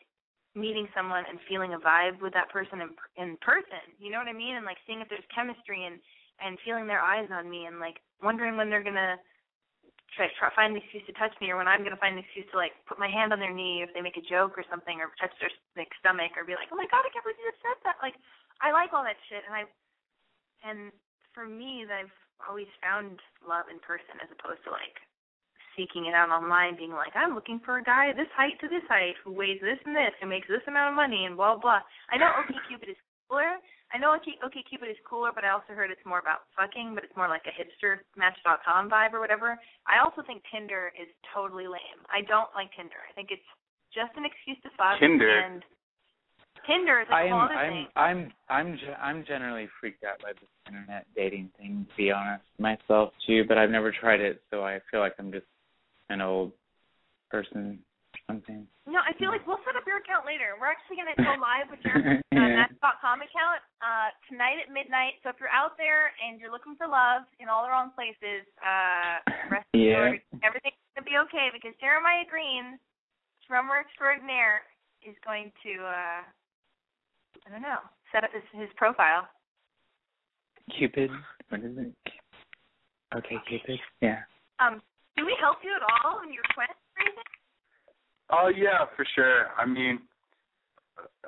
meeting 0.54 0.84
someone 0.92 1.24
and 1.24 1.40
feeling 1.48 1.72
a 1.72 1.80
vibe 1.80 2.20
with 2.20 2.36
that 2.36 2.52
person 2.52 2.84
in 2.84 2.92
in 3.16 3.40
person. 3.40 3.82
You 3.98 4.12
know 4.12 4.20
what 4.20 4.28
I 4.28 4.36
mean? 4.36 4.60
And 4.60 4.68
like 4.68 4.78
seeing 4.86 5.00
if 5.00 5.08
there's 5.08 5.24
chemistry 5.34 5.88
and 5.88 5.96
and 6.44 6.60
feeling 6.60 6.86
their 6.86 7.00
eyes 7.00 7.32
on 7.32 7.48
me 7.48 7.64
and 7.64 7.80
like 7.80 8.04
wondering 8.22 8.60
when 8.60 8.68
they're 8.68 8.84
gonna 8.84 9.16
try, 10.14 10.28
find 10.54 10.76
an 10.76 10.82
excuse 10.82 11.04
to 11.08 11.16
touch 11.16 11.32
me 11.40 11.50
or 11.50 11.56
when 11.56 11.68
I'm 11.68 11.82
gonna 11.82 12.00
find 12.00 12.16
an 12.16 12.24
excuse 12.24 12.46
to 12.52 12.60
like 12.60 12.72
put 12.84 13.00
my 13.00 13.08
hand 13.08 13.32
on 13.32 13.40
their 13.40 13.52
knee 13.52 13.82
if 13.84 13.90
they 13.92 14.04
make 14.04 14.16
a 14.20 14.24
joke 14.24 14.56
or 14.56 14.64
something 14.68 15.00
or 15.00 15.12
touch 15.16 15.32
their 15.40 15.52
like 15.76 15.90
stomach 15.98 16.36
or 16.36 16.44
be 16.44 16.56
like, 16.56 16.68
oh 16.70 16.78
my 16.78 16.88
god, 16.90 17.04
I 17.04 17.10
can't 17.12 17.24
believe 17.24 17.40
you 17.40 17.50
just 17.50 17.64
said 17.64 17.78
that. 17.84 18.00
Like 18.04 18.16
I 18.60 18.70
like 18.70 18.92
all 18.92 19.04
that 19.04 19.18
shit 19.26 19.42
and 19.46 19.54
I 19.56 19.64
and 20.62 20.92
for 21.34 21.48
me, 21.48 21.84
I've 21.88 22.12
always 22.44 22.70
found 22.82 23.18
love 23.42 23.66
in 23.72 23.80
person 23.80 24.20
as 24.22 24.30
opposed 24.30 24.62
to 24.68 24.70
like 24.70 24.96
seeking 25.76 26.06
it 26.06 26.14
out 26.14 26.28
online, 26.28 26.76
being 26.76 26.92
like, 26.92 27.16
I'm 27.16 27.34
looking 27.34 27.60
for 27.64 27.78
a 27.80 27.84
guy 27.84 28.12
this 28.12 28.30
height 28.36 28.60
to 28.60 28.68
this 28.68 28.84
height 28.88 29.16
who 29.24 29.32
weighs 29.32 29.60
this 29.64 29.80
and 29.88 29.96
this, 29.96 30.12
who 30.20 30.28
makes 30.28 30.48
this 30.48 30.64
amount 30.68 30.92
of 30.92 30.96
money, 30.96 31.24
and 31.24 31.36
blah 31.36 31.56
blah. 31.56 31.80
I 32.12 32.20
know 32.20 32.28
OkCupid 32.44 32.92
is 32.92 33.00
cooler. 33.28 33.56
I 33.93 33.99
know 33.99 34.16
OK 34.16 34.40
OkCupid 34.40 34.90
is 34.90 34.97
cooler, 35.05 35.30
but 35.34 35.45
I 35.45 35.51
also 35.53 35.76
heard 35.76 35.90
it's 35.90 36.05
more 36.09 36.18
about 36.18 36.49
fucking, 36.57 36.97
but 36.97 37.05
it's 37.05 37.16
more 37.16 37.28
like 37.28 37.45
a 37.45 37.53
hipster 37.53 38.01
Match.com 38.16 38.88
vibe 38.88 39.12
or 39.12 39.20
whatever. 39.20 39.61
I 39.86 40.03
also 40.03 40.22
think 40.26 40.43
Tinder 40.49 40.93
is 40.97 41.09
totally 41.34 41.68
lame. 41.68 42.01
I 42.09 42.24
don't 42.24 42.49
like 42.57 42.72
Tinder. 42.72 43.05
I 43.05 43.12
think 43.12 43.28
it's 43.30 43.45
just 43.93 44.16
an 44.16 44.24
excuse 44.24 44.57
to 44.64 44.70
fuck. 44.80 44.97
Tinder. 44.99 45.28
And 45.28 45.62
Tinder 46.64 47.05
is 47.05 47.09
a 47.11 47.14
I 47.14 47.22
am. 47.24 47.30
call 47.30 47.49
I'm. 47.53 47.68
thing. 47.68 47.86
I'm. 47.97 48.20
I'm. 48.49 48.76
ge- 48.76 48.99
I'm 49.01 49.24
generally 49.28 49.68
freaked 49.80 50.05
out 50.05 50.20
by 50.22 50.32
this 50.32 50.49
internet 50.66 51.07
dating 51.14 51.51
thing. 51.59 51.86
To 51.90 51.97
be 51.97 52.11
honest, 52.11 52.45
myself 52.59 53.12
too. 53.26 53.45
But 53.47 53.59
I've 53.59 53.70
never 53.70 53.93
tried 53.93 54.20
it, 54.20 54.40
so 54.51 54.64
I 54.64 54.80
feel 54.90 55.01
like 55.01 55.14
I'm 55.18 55.32
just 55.32 55.47
an 56.09 56.20
old 56.20 56.53
person 57.30 57.61
or 57.61 57.91
something. 58.32 58.64
No, 58.88 59.04
I 59.04 59.12
feel 59.20 59.28
like 59.28 59.44
we'll 59.44 59.60
set 59.68 59.76
up 59.76 59.84
your 59.84 60.00
account 60.00 60.24
later. 60.24 60.56
We're 60.56 60.72
actually 60.72 60.96
going 60.98 61.12
to 61.12 61.20
go 61.20 61.36
live 61.36 61.68
with 61.68 61.84
your 61.84 62.00
uh, 62.34 62.48
Match.com 62.56 63.20
account 63.20 63.60
uh, 63.84 64.08
tonight 64.32 64.58
at 64.64 64.72
midnight. 64.72 65.20
So 65.20 65.28
if 65.28 65.36
you're 65.36 65.52
out 65.52 65.76
there 65.76 66.16
and 66.18 66.40
you're 66.40 66.50
looking 66.50 66.74
for 66.80 66.88
love 66.88 67.28
in 67.38 67.52
all 67.52 67.62
the 67.62 67.70
wrong 67.70 67.92
places, 67.92 68.48
uh, 68.64 69.20
rest 69.52 69.68
Yeah. 69.76 70.16
assured 70.16 70.24
everything's 70.40 70.80
going 70.96 71.04
to 71.04 71.08
be 71.08 71.16
okay 71.28 71.52
because 71.52 71.76
Jeremiah 71.78 72.24
Green, 72.26 72.80
drummer 73.44 73.84
extraordinaire, 73.84 74.64
is 75.04 75.14
going 75.22 75.52
to, 75.62 75.72
uh, 75.84 76.20
I 77.44 77.48
don't 77.52 77.62
know, 77.62 77.84
set 78.10 78.24
up 78.24 78.32
his, 78.32 78.44
his 78.56 78.70
profile. 78.80 79.28
Cupid. 80.78 81.10
What 81.52 81.60
is 81.62 81.76
it? 81.76 81.92
Okay, 83.14 83.36
Cupid. 83.46 83.78
Yeah. 84.00 84.24
Um, 84.58 84.80
do 85.16 85.26
we 85.26 85.36
help 85.38 85.58
you 85.62 85.74
at 85.76 85.84
all 85.84 86.22
in 86.24 86.32
your 86.32 86.46
quest 86.54 86.72
or 86.96 87.04
anything? 87.04 87.31
Oh 88.32 88.48
yeah, 88.48 88.86
for 88.96 89.06
sure. 89.14 89.48
I 89.58 89.66
mean, 89.66 90.00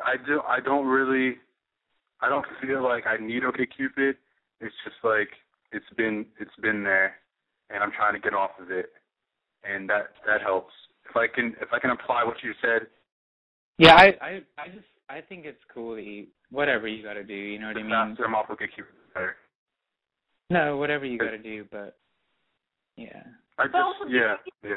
I 0.05 0.16
do. 0.26 0.40
I 0.48 0.61
don't 0.61 0.86
really. 0.86 1.36
I 2.20 2.28
don't 2.28 2.46
feel 2.62 2.82
like 2.82 3.05
I 3.07 3.18
need 3.18 3.42
OkCupid. 3.42 4.14
It's 4.61 4.74
just 4.84 4.96
like 5.05 5.28
it's 5.72 5.84
been 5.96 6.24
it's 6.40 6.55
been 6.62 6.82
there, 6.82 7.16
and 7.70 7.82
I'm 7.82 7.92
trying 7.92 8.14
to 8.14 8.20
get 8.20 8.32
off 8.32 8.52
of 8.61 8.70
it, 8.70 8.90
and 9.64 9.88
that 9.90 10.09
that 10.26 10.40
helps. 10.40 10.72
If 11.11 11.16
I 11.16 11.26
can 11.26 11.55
if 11.61 11.68
I 11.72 11.78
can 11.78 11.90
apply 11.90 12.24
what 12.24 12.36
you 12.42 12.52
said, 12.62 12.86
Yeah. 13.78 13.94
I. 13.94 14.07
I. 14.20 14.30
I 14.57 14.68
just. 14.68 14.86
I 15.11 15.20
think 15.20 15.44
it's 15.44 15.61
cool 15.72 15.96
that 15.96 16.05
you. 16.05 16.26
Whatever 16.50 16.88
you 16.88 17.02
got 17.02 17.14
to 17.14 17.24
do. 17.24 17.34
You 17.34 17.59
know 17.59 17.68
what 17.68 17.76
I 17.76 17.82
mean? 17.82 17.90
faster 17.90 18.24
I'm 18.24 18.34
off 18.34 18.46
OkCupid, 18.48 18.61
the 18.76 19.12
better. 19.12 19.36
No. 20.48 20.78
Whatever 20.78 21.05
you 21.05 21.18
got 21.18 21.30
to 21.30 21.38
do, 21.38 21.66
but. 21.70 21.96
Yeah. 22.96 23.22
I 23.59 23.66
just 23.66 23.76
yeah 24.09 24.36
yeah. 24.62 24.74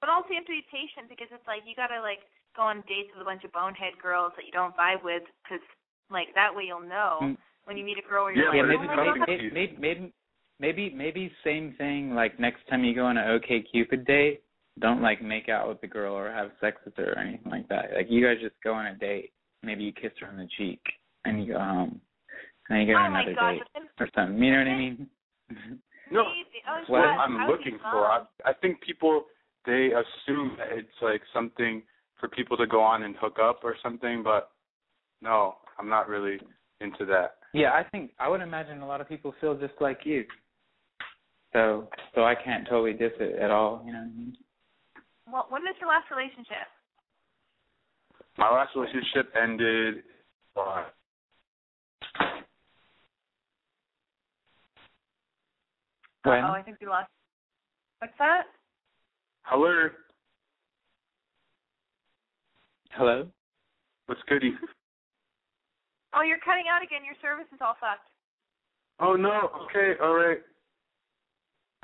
But 0.00 0.10
also 0.10 0.30
you 0.30 0.36
have 0.36 0.46
to 0.46 0.54
be 0.54 0.64
patient 0.70 1.08
because 1.08 1.28
it's 1.32 1.46
like 1.46 1.62
you 1.66 1.74
gotta 1.74 2.00
like 2.00 2.20
go 2.56 2.62
on 2.62 2.82
dates 2.86 3.10
with 3.14 3.22
a 3.22 3.28
bunch 3.28 3.44
of 3.44 3.52
bonehead 3.52 3.98
girls 4.00 4.32
that 4.36 4.46
you 4.46 4.52
don't 4.52 4.76
vibe 4.76 5.02
with 5.02 5.22
because 5.42 5.62
like 6.10 6.28
that 6.34 6.54
way 6.54 6.64
you'll 6.66 6.80
know 6.86 7.18
Mm. 7.22 7.36
when 7.64 7.76
you 7.76 7.84
meet 7.84 7.98
a 7.98 8.06
girl 8.08 8.24
where 8.24 8.34
Yeah, 8.34 8.52
you're 8.54 8.70
yeah, 8.70 8.78
like, 8.78 8.88
but 8.88 8.98
oh 8.98 9.04
maybe, 9.04 9.18
my 9.18 9.26
maybe, 9.26 9.50
maybe, 9.50 9.76
maybe, 9.78 10.12
maybe, 10.60 10.84
maybe 10.94 11.32
same 11.44 11.74
thing. 11.78 12.14
Like 12.14 12.38
next 12.38 12.66
time 12.68 12.84
you 12.84 12.94
go 12.94 13.04
on 13.06 13.18
an 13.18 13.26
OkCupid 13.26 14.06
date, 14.06 14.42
don't 14.78 15.02
like 15.02 15.20
make 15.22 15.48
out 15.48 15.68
with 15.68 15.80
the 15.80 15.86
girl 15.86 16.14
or 16.14 16.30
have 16.30 16.50
sex 16.60 16.78
with 16.84 16.96
her 16.96 17.12
or 17.12 17.18
anything 17.18 17.50
like 17.50 17.68
that. 17.68 17.90
Like 17.94 18.06
you 18.08 18.24
guys 18.24 18.38
just 18.40 18.54
go 18.62 18.72
on 18.74 18.86
a 18.86 18.94
date. 18.94 19.32
Maybe 19.62 19.82
you 19.84 19.92
kiss 19.92 20.12
her 20.20 20.28
on 20.28 20.36
the 20.36 20.48
cheek 20.56 20.80
and 21.24 21.44
you 21.44 21.52
go 21.54 21.58
home, 21.58 22.00
and 22.68 22.78
then 22.78 22.86
you 22.86 22.94
go 22.94 22.98
oh 23.00 23.02
on 23.02 23.12
my 23.12 23.22
another 23.22 23.34
god, 23.34 23.50
date 23.52 23.62
but 23.74 23.80
then 23.80 23.88
or 23.98 24.08
something. 24.14 24.42
You 24.42 24.52
know 24.52 24.58
what 24.58 24.68
I 24.68 24.78
mean? 24.78 25.06
No, 26.10 26.24
crazy. 26.24 26.62
Oh, 26.66 26.80
What 26.90 27.00
I'm 27.00 27.50
looking 27.50 27.78
for. 27.82 28.06
I. 28.06 28.24
I 28.46 28.54
think 28.54 28.80
people 28.80 29.24
they 29.66 29.90
assume 29.92 30.56
that 30.58 30.68
it's 30.72 30.88
like 31.02 31.22
something 31.34 31.82
for 32.18 32.28
people 32.28 32.56
to 32.56 32.66
go 32.66 32.80
on 32.80 33.02
and 33.04 33.14
hook 33.16 33.38
up 33.42 33.60
or 33.62 33.76
something, 33.82 34.22
but 34.22 34.50
no, 35.22 35.56
I'm 35.78 35.88
not 35.88 36.08
really 36.08 36.38
into 36.80 37.04
that. 37.06 37.36
yeah, 37.54 37.72
I 37.72 37.84
think 37.90 38.12
I 38.18 38.28
would 38.28 38.40
imagine 38.40 38.80
a 38.80 38.86
lot 38.86 39.00
of 39.00 39.08
people 39.08 39.34
feel 39.40 39.54
just 39.56 39.74
like 39.80 40.00
you. 40.04 40.24
So, 41.52 41.88
so 42.14 42.24
I 42.24 42.34
can't 42.34 42.66
totally 42.68 42.92
diss 42.92 43.12
it 43.18 43.38
at 43.40 43.50
all. 43.50 43.82
You 43.86 43.92
know 43.92 43.98
what 44.00 44.04
I 44.04 44.18
mean? 44.18 44.36
Well, 45.32 45.46
when 45.48 45.62
was 45.62 45.74
your 45.80 45.88
last 45.88 46.10
relationship? 46.10 46.68
My 48.36 48.50
last 48.50 48.76
relationship 48.76 49.32
ended. 49.40 50.02
Uh, 50.56 50.84
When? 56.24 56.44
Oh, 56.44 56.52
I 56.52 56.62
think 56.62 56.76
we 56.80 56.86
lost. 56.86 57.08
What's 58.00 58.12
that? 58.18 58.42
Hello, 59.48 59.88
Hello. 62.92 63.26
what's 64.06 64.20
goody? 64.28 64.52
Oh, 66.14 66.22
you're 66.22 66.42
cutting 66.42 66.64
out 66.72 66.82
again. 66.82 67.04
Your 67.04 67.14
service 67.22 67.46
is 67.52 67.60
all 67.60 67.76
fucked. 67.80 68.08
Oh 69.00 69.14
no. 69.14 69.52
Okay. 69.68 69.94
All 70.02 70.14
right. 70.14 70.40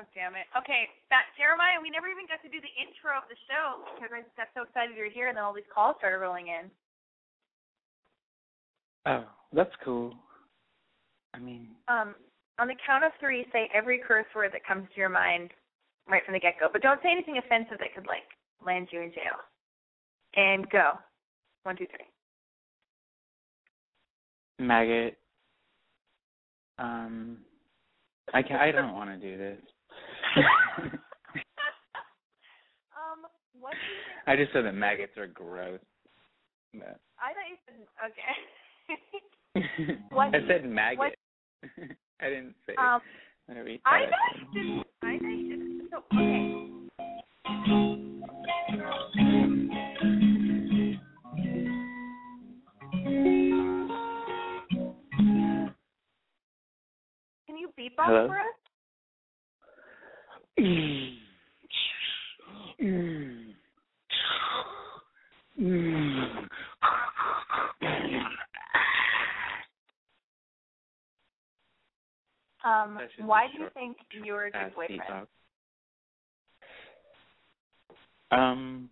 Oh, 0.01 0.05
damn 0.13 0.35
it. 0.35 0.43
Okay, 0.59 0.91
that 1.09 1.31
Jeremiah, 1.39 1.79
we 1.81 1.87
never 1.89 2.11
even 2.11 2.27
got 2.27 2.43
to 2.43 2.51
do 2.51 2.59
the 2.59 2.73
intro 2.75 3.15
of 3.15 3.23
the 3.31 3.39
show 3.47 3.87
because 3.95 4.11
I 4.11 4.27
just 4.27 4.35
got 4.35 4.51
so 4.51 4.67
excited 4.67 4.91
you 4.97 5.07
were 5.07 5.13
here, 5.13 5.29
and 5.31 5.37
then 5.37 5.43
all 5.45 5.55
these 5.55 5.69
calls 5.71 5.95
started 6.03 6.19
rolling 6.19 6.51
in. 6.51 6.67
Oh, 9.07 9.23
that's 9.53 9.71
cool. 9.85 10.11
I 11.33 11.39
mean, 11.39 11.69
Um, 11.87 12.15
on 12.59 12.67
the 12.67 12.75
count 12.85 13.05
of 13.05 13.11
three, 13.19 13.45
say 13.53 13.69
every 13.73 13.99
curse 14.03 14.27
word 14.35 14.51
that 14.51 14.65
comes 14.67 14.87
to 14.91 14.99
your 14.99 15.09
mind 15.09 15.51
right 16.09 16.23
from 16.25 16.33
the 16.33 16.39
get 16.39 16.59
go. 16.59 16.67
But 16.71 16.81
don't 16.81 16.99
say 17.01 17.09
anything 17.11 17.37
offensive 17.37 17.77
that 17.79 17.93
could 17.95 18.07
like 18.07 18.23
land 18.65 18.87
you 18.91 19.01
in 19.01 19.11
jail. 19.11 19.37
And 20.35 20.69
go. 20.69 20.91
One, 21.63 21.77
two, 21.77 21.85
three. 21.87 22.05
Maggot. 24.65 25.17
Um, 26.77 27.37
I 28.33 28.41
can 28.41 28.57
I 28.57 28.71
don't 28.71 28.93
want 28.93 29.09
to 29.09 29.17
do 29.17 29.37
this. 29.37 29.57
um, 30.35 30.43
what 33.59 33.71
do 33.71 33.77
you 33.77 33.83
think? 34.03 34.27
I 34.27 34.35
just 34.35 34.51
said 34.53 34.65
that 34.65 34.73
maggots 34.73 35.17
are 35.17 35.27
gross. 35.27 35.79
But 36.73 36.99
I 37.19 37.31
thought 37.31 37.49
you 37.49 37.57
said 37.65 37.75
okay. 38.05 38.35
What- 40.11 40.35
I 40.35 40.39
said 40.47 40.65
maggot. 40.69 40.99
what- 40.99 41.15
I 42.21 42.29
didn't 42.29 42.55
say 42.65 42.75
um, 42.77 43.01
I 43.49 43.53
know 43.53 43.61
you 43.61 43.79
didn't. 44.53 44.85
I 45.01 45.17
know 45.17 45.29
you 45.29 45.49
didn't. 45.49 45.64
So 45.95 46.03
okay. 46.17 46.65
Can 57.47 57.57
you 57.57 57.69
beatbox 57.79 58.05
Hello? 58.05 58.27
for 58.27 58.39
us? 58.39 58.45
Um, 72.65 72.97
should 73.15 73.17
be 73.17 73.23
why 73.23 73.47
do 73.55 73.63
you 73.63 73.69
think 73.73 73.97
you're 74.25 74.45
a 74.47 74.51
good 74.51 74.75
boyfriend? 74.75 75.01
beatbox. 75.01 75.27
Um. 78.35 78.89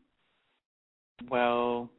Well, 1.30 1.90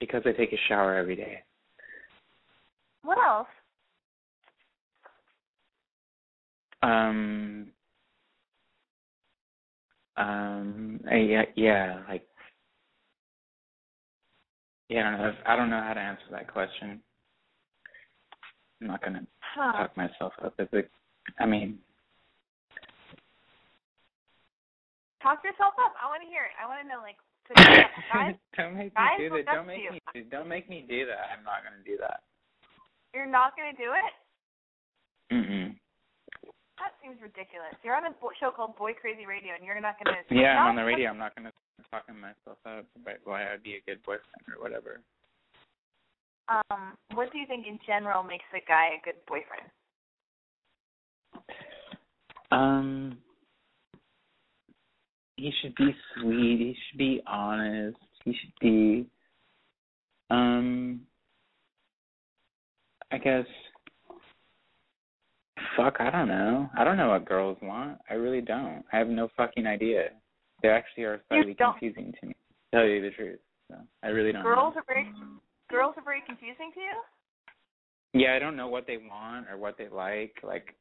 because 0.00 0.22
I 0.26 0.32
take 0.32 0.52
a 0.52 0.58
shower 0.68 0.94
every 0.96 1.16
day. 1.16 1.42
What 3.02 3.18
else? 3.18 3.46
Um. 6.82 7.66
Um. 10.16 11.00
Yeah. 11.10 11.44
Yeah. 11.54 12.00
Like. 12.08 12.26
Yeah. 14.88 15.08
I 15.08 15.10
don't 15.16 15.20
know. 15.20 15.32
I 15.46 15.56
don't 15.56 15.70
know 15.70 15.82
how 15.82 15.94
to 15.94 16.00
answer 16.00 16.24
that 16.30 16.52
question. 16.52 17.00
I'm 18.80 18.86
not 18.88 19.02
gonna 19.02 19.26
Huh. 19.40 19.72
talk 19.72 19.96
myself 19.96 20.32
up 20.44 20.54
as 20.58 20.68
a. 20.72 20.82
I 21.38 21.46
mean, 21.46 21.78
Talk 25.24 25.40
yourself 25.40 25.72
up. 25.80 25.96
I 25.96 26.04
want 26.12 26.20
to 26.20 26.28
hear 26.28 26.44
it. 26.44 26.52
I 26.60 26.68
want 26.68 26.84
to 26.84 26.86
know, 26.86 27.00
like, 27.00 27.16
so 27.48 27.56
guys, 28.12 28.36
don't 28.60 28.76
make 28.76 28.92
me 28.92 29.00
guys 29.00 29.16
do 29.16 29.28
that. 29.32 29.48
Don't 29.48 29.66
make 29.66 29.80
you. 29.80 29.92
me. 29.96 30.00
Don't 30.28 30.48
make 30.52 30.68
me 30.68 30.84
do 30.84 31.08
that. 31.08 31.32
I'm 31.32 31.44
not 31.48 31.64
gonna 31.64 31.80
do 31.80 31.96
that. 32.00 32.20
you're 33.16 33.24
not 33.24 33.56
gonna 33.56 33.76
do 33.76 33.96
it? 33.96 34.12
Mm-mm. 35.32 35.72
That 36.76 36.92
seems 37.00 37.16
ridiculous. 37.24 37.72
You're 37.80 37.96
on 37.96 38.04
a 38.04 38.12
bo- 38.20 38.36
show 38.36 38.52
called 38.52 38.76
Boy 38.76 38.92
Crazy 38.92 39.24
Radio, 39.24 39.56
and 39.56 39.64
you're 39.64 39.80
not 39.80 39.96
gonna. 39.96 40.20
Yeah, 40.28 40.60
I'm 40.60 40.76
on 40.76 40.76
the 40.76 40.84
radio. 40.84 41.08
I'm 41.08 41.18
not 41.18 41.34
gonna 41.34 41.52
start 41.88 42.04
talking 42.04 42.20
myself 42.20 42.60
up 42.68 42.84
about 42.96 43.24
why 43.24 43.48
I'd 43.48 43.64
be 43.64 43.80
a 43.80 43.82
good 43.88 44.04
boyfriend 44.04 44.44
or 44.52 44.60
whatever. 44.60 45.00
Um, 46.48 46.92
what 47.16 47.32
do 47.32 47.38
you 47.38 47.46
think 47.46 47.66
in 47.66 47.78
general 47.86 48.22
makes 48.22 48.44
a 48.52 48.60
guy 48.68 49.00
a 49.00 49.04
good 49.04 49.16
boyfriend? 49.24 49.72
Um, 52.52 53.16
he 55.36 55.52
should 55.60 55.74
be 55.74 55.94
sweet. 56.14 56.58
He 56.58 56.76
should 56.88 56.98
be 56.98 57.22
honest. 57.26 57.98
He 58.24 58.32
should 58.32 58.52
be, 58.60 59.06
um, 60.30 61.00
I 63.10 63.18
guess. 63.18 63.46
Fuck, 65.76 65.96
I 65.98 66.10
don't 66.10 66.28
know. 66.28 66.70
I 66.78 66.84
don't 66.84 66.96
know 66.96 67.10
what 67.10 67.26
girls 67.26 67.58
want. 67.60 67.98
I 68.08 68.14
really 68.14 68.40
don't. 68.40 68.84
I 68.92 68.98
have 68.98 69.08
no 69.08 69.28
fucking 69.36 69.66
idea. 69.66 70.10
They 70.62 70.68
actually 70.68 71.04
are 71.04 71.20
slightly 71.28 71.54
confusing 71.54 72.14
to 72.20 72.26
me. 72.28 72.34
To 72.34 72.78
tell 72.78 72.86
you 72.86 73.02
the 73.02 73.10
truth, 73.10 73.40
so 73.68 73.76
I 74.02 74.08
really 74.08 74.32
don't. 74.32 74.42
Girls 74.42 74.74
know. 74.74 74.80
are 74.80 74.84
very 74.86 75.08
girls 75.70 75.94
are 75.96 76.04
very 76.04 76.22
confusing 76.26 76.70
to 76.74 76.80
you. 76.80 78.22
Yeah, 78.22 78.34
I 78.36 78.38
don't 78.38 78.56
know 78.56 78.68
what 78.68 78.86
they 78.86 78.96
want 78.96 79.46
or 79.50 79.58
what 79.58 79.76
they 79.76 79.88
like. 79.88 80.34
Like, 80.44 80.74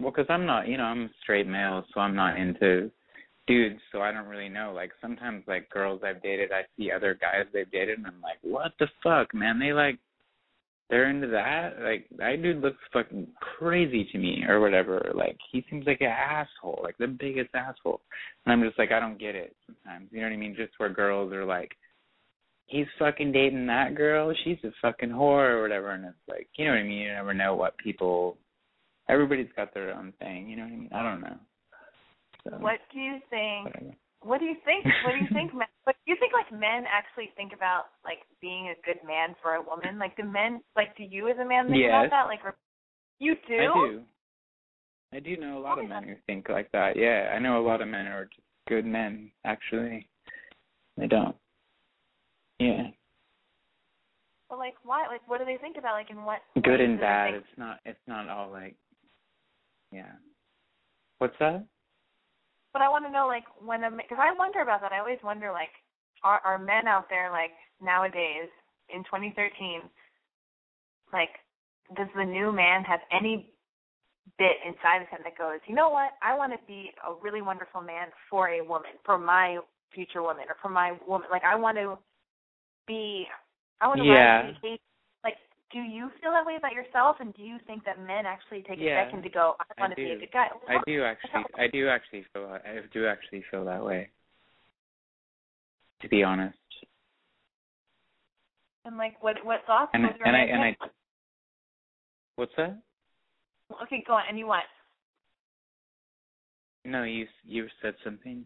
well, 0.00 0.10
because 0.10 0.26
I'm 0.28 0.44
not, 0.44 0.66
you 0.66 0.76
know, 0.76 0.84
I'm 0.84 1.04
a 1.04 1.10
straight 1.22 1.46
male, 1.46 1.84
so 1.94 2.00
I'm 2.00 2.16
not 2.16 2.38
into 2.38 2.90
dudes, 3.50 3.80
so 3.90 4.00
I 4.00 4.12
don't 4.12 4.28
really 4.28 4.48
know. 4.48 4.72
Like, 4.74 4.92
sometimes, 5.00 5.42
like, 5.48 5.68
girls 5.70 6.02
I've 6.04 6.22
dated, 6.22 6.52
I 6.52 6.62
see 6.76 6.90
other 6.90 7.18
guys 7.20 7.46
they've 7.52 7.70
dated, 7.70 7.98
and 7.98 8.06
I'm 8.06 8.20
like, 8.22 8.38
what 8.42 8.72
the 8.78 8.86
fuck, 9.02 9.34
man? 9.34 9.58
They, 9.58 9.72
like, 9.72 9.98
they're 10.88 11.10
into 11.10 11.26
that? 11.28 11.82
Like, 11.82 12.06
that 12.18 12.42
dude 12.42 12.60
looks 12.60 12.78
fucking 12.92 13.26
crazy 13.58 14.08
to 14.12 14.18
me, 14.18 14.44
or 14.48 14.60
whatever. 14.60 15.10
Like, 15.14 15.36
he 15.50 15.64
seems 15.68 15.86
like 15.86 16.00
an 16.00 16.06
asshole, 16.06 16.80
like, 16.82 16.96
the 16.98 17.08
biggest 17.08 17.50
asshole. 17.54 18.00
And 18.46 18.52
I'm 18.52 18.62
just 18.66 18.78
like, 18.78 18.92
I 18.92 19.00
don't 19.00 19.18
get 19.18 19.34
it 19.34 19.56
sometimes. 19.66 20.08
You 20.12 20.20
know 20.20 20.28
what 20.28 20.34
I 20.34 20.36
mean? 20.36 20.54
Just 20.56 20.72
where 20.78 20.88
girls 20.88 21.32
are 21.32 21.44
like, 21.44 21.72
he's 22.70 22.86
fucking 23.00 23.32
dating 23.32 23.66
that 23.66 23.96
girl, 23.96 24.32
she's 24.44 24.58
a 24.62 24.70
fucking 24.80 25.10
whore 25.10 25.50
or 25.50 25.62
whatever 25.62 25.90
and 25.90 26.04
it's 26.04 26.14
like 26.28 26.46
you 26.56 26.64
know 26.64 26.70
what 26.70 26.78
I 26.78 26.84
mean, 26.84 26.98
you 26.98 27.08
never 27.08 27.34
know 27.34 27.56
what 27.56 27.76
people 27.78 28.38
everybody's 29.08 29.48
got 29.56 29.74
their 29.74 29.92
own 29.92 30.12
thing, 30.20 30.48
you 30.48 30.56
know 30.56 30.62
what 30.62 30.72
I 30.72 30.76
mean? 30.76 30.90
I 30.94 31.02
don't 31.02 31.20
know. 31.20 31.36
So 32.44 32.56
What 32.58 32.80
do 32.92 32.98
you 32.98 33.18
think? 33.30 33.66
whatever. 33.66 33.94
What 34.22 34.38
do 34.38 34.44
you 34.44 34.56
think? 34.64 34.84
What 35.04 35.12
do 35.12 35.18
you 35.18 35.28
think? 35.32 35.54
men, 35.60 35.68
what 35.84 35.96
do 36.04 36.12
you 36.12 36.16
think? 36.20 36.32
Like 36.32 36.52
men 36.52 36.84
actually 36.90 37.30
think 37.36 37.52
about 37.52 37.86
like 38.04 38.18
being 38.40 38.68
a 38.68 38.80
good 38.84 39.00
man 39.06 39.34
for 39.42 39.54
a 39.54 39.62
woman. 39.62 39.98
Like 39.98 40.16
do 40.16 40.24
men? 40.24 40.60
Like 40.76 40.96
do 40.96 41.04
you 41.04 41.28
as 41.28 41.38
a 41.38 41.44
man 41.44 41.68
think 41.68 41.82
Yes. 41.82 41.90
about 41.90 42.10
that? 42.10 42.26
Like 42.26 42.40
you 43.18 43.34
do? 43.48 43.54
I 43.54 43.74
do. 43.74 44.02
I 45.12 45.20
do 45.20 45.36
know 45.36 45.58
a 45.58 45.60
lot 45.60 45.78
Oh, 45.78 45.82
of 45.82 45.88
men 45.88 46.04
who 46.04 46.14
think 46.26 46.48
like 46.48 46.70
that. 46.72 46.96
Yeah, 46.96 47.32
I 47.34 47.38
know 47.38 47.60
a 47.60 47.66
lot 47.66 47.82
of 47.82 47.88
men 47.88 48.06
who 48.06 48.12
are 48.12 48.24
just 48.26 48.46
good 48.68 48.86
men, 48.86 49.30
actually. 49.44 50.08
They 50.96 51.06
don't. 51.08 51.34
Yeah. 52.58 52.88
But 54.48 54.58
like 54.58 54.74
why? 54.82 55.06
Like 55.08 55.22
what 55.26 55.38
do 55.38 55.44
they 55.46 55.56
think 55.56 55.76
about? 55.78 55.94
Like 55.94 56.10
in 56.10 56.24
what? 56.24 56.40
Good 56.62 56.80
and 56.80 57.00
bad. 57.00 57.34
It's 57.34 57.46
not 57.56 57.78
it's 57.84 57.98
not 58.06 58.28
all 58.28 58.50
like 58.50 58.76
yeah. 59.92 60.12
What's 61.18 61.36
that? 61.40 61.64
But 62.72 62.82
I 62.82 62.88
want 62.88 63.04
to 63.06 63.12
know 63.12 63.26
like 63.26 63.44
when 63.64 63.84
a 63.84 63.90
because 63.90 64.18
I 64.20 64.32
wonder 64.36 64.60
about 64.60 64.80
that. 64.82 64.92
I 64.92 64.98
always 65.00 65.18
wonder 65.22 65.52
like 65.52 65.70
are 66.22 66.40
are 66.44 66.58
men 66.58 66.86
out 66.86 67.06
there 67.08 67.30
like 67.30 67.52
nowadays 67.82 68.48
in 68.94 69.02
2013 69.04 69.82
like 71.12 71.30
does 71.96 72.08
the 72.16 72.24
new 72.24 72.52
man 72.52 72.84
have 72.84 73.00
any 73.10 73.52
bit 74.38 74.56
inside 74.66 75.02
of 75.02 75.08
him 75.08 75.20
that 75.24 75.36
goes, 75.36 75.58
you 75.66 75.74
know 75.74 75.90
what? 75.90 76.12
I 76.22 76.36
want 76.36 76.52
to 76.52 76.58
be 76.66 76.90
a 77.06 77.14
really 77.22 77.42
wonderful 77.42 77.80
man 77.80 78.08
for 78.28 78.48
a 78.48 78.62
woman, 78.64 78.92
for 79.04 79.18
my 79.18 79.58
future 79.92 80.22
woman, 80.22 80.44
or 80.48 80.56
for 80.62 80.68
my 80.68 80.96
woman. 81.06 81.28
Like 81.30 81.42
I 81.44 81.56
want 81.56 81.76
to 81.78 81.98
be, 82.86 83.26
I 83.80 83.88
want 83.88 83.98
to 83.98 84.04
be, 84.04 84.08
Yeah. 84.08 84.42
rise 84.42 84.54
to 84.54 84.62
the 84.62 84.68
occasion. 84.68 84.78
Like, 84.78 84.89
do 85.72 85.78
you 85.78 86.10
feel 86.20 86.32
that 86.32 86.44
way 86.44 86.56
about 86.56 86.72
yourself? 86.72 87.16
And 87.20 87.34
do 87.34 87.42
you 87.42 87.58
think 87.66 87.84
that 87.84 87.98
men 88.04 88.26
actually 88.26 88.62
take 88.62 88.78
Yeah, 88.80 89.02
a 89.02 89.06
second 89.06 89.22
to 89.22 89.28
go, 89.28 89.54
I 89.60 89.64
I 89.78 89.80
want 89.80 89.92
to 89.92 89.96
be 89.96 90.10
a 90.10 90.18
good 90.18 90.32
guy? 90.32 90.48
I 90.68 90.78
do 90.86 91.04
actually 91.04 91.44
I 91.58 91.68
do 91.68 91.88
actually 91.88 92.24
feel 92.32 92.44
I 92.44 92.80
do 92.92 93.06
actually 93.06 93.44
feel 93.50 93.64
that 93.64 93.84
way. 93.84 94.10
To 96.02 96.08
be 96.08 96.22
honest. 96.22 96.56
And 98.84 98.96
like, 98.96 99.22
what 99.22 99.36
what 99.44 99.60
thoughts? 99.66 99.90
And 99.94 100.04
and 100.04 100.36
I 100.36 100.40
and? 100.40 100.62
I 100.62 100.76
What's 102.36 102.52
that? 102.56 102.80
Okay, 103.82 104.02
go 104.06 104.14
on. 104.14 104.22
And 104.28 104.38
you 104.38 104.46
what? 104.46 104.64
No, 106.84 107.04
you 107.04 107.26
you 107.44 107.68
said 107.82 107.94
something. 108.02 108.44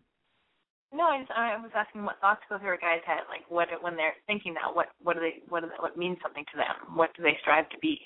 No, 0.94 1.10
I 1.10 1.18
just 1.18 1.32
I 1.32 1.56
was 1.58 1.72
asking 1.74 2.04
what 2.04 2.20
thoughts 2.20 2.46
go 2.48 2.56
through 2.56 2.74
a 2.74 2.78
guy's 2.78 3.02
head, 3.04 3.26
like 3.28 3.42
what 3.48 3.66
when 3.82 3.96
they're 3.96 4.14
thinking 4.28 4.54
that, 4.54 4.70
what 4.70 4.94
what 5.02 5.14
do 5.14 5.20
they 5.20 5.42
what 5.48 5.62
do 5.62 5.66
they, 5.66 5.82
what 5.82 5.98
means 5.98 6.18
something 6.22 6.44
to 6.52 6.56
them? 6.56 6.96
What 6.96 7.10
do 7.16 7.24
they 7.24 7.36
strive 7.42 7.68
to 7.70 7.78
be? 7.82 7.98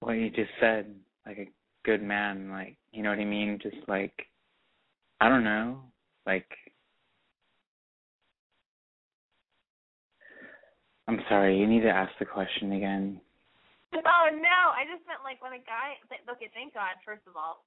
What 0.00 0.14
you 0.14 0.30
just 0.30 0.50
said, 0.58 0.92
like 1.24 1.38
a 1.38 1.48
good 1.84 2.02
man, 2.02 2.50
like 2.50 2.76
you 2.90 3.04
know 3.04 3.10
what 3.10 3.20
I 3.20 3.24
mean? 3.24 3.60
Just 3.62 3.76
like 3.86 4.26
I 5.20 5.28
don't 5.28 5.44
know, 5.44 5.78
like 6.26 6.50
I'm 11.06 11.20
sorry. 11.28 11.56
You 11.56 11.68
need 11.68 11.82
to 11.82 11.90
ask 11.90 12.10
the 12.18 12.26
question 12.26 12.72
again. 12.72 13.20
Oh 13.94 14.26
no, 14.32 14.58
I 14.74 14.82
just 14.90 15.06
meant 15.06 15.22
like 15.22 15.40
when 15.40 15.52
a 15.52 15.62
guy. 15.62 16.02
Th- 16.10 16.26
okay, 16.34 16.50
thank 16.52 16.74
God, 16.74 16.98
first 17.06 17.22
of 17.28 17.36
all, 17.36 17.62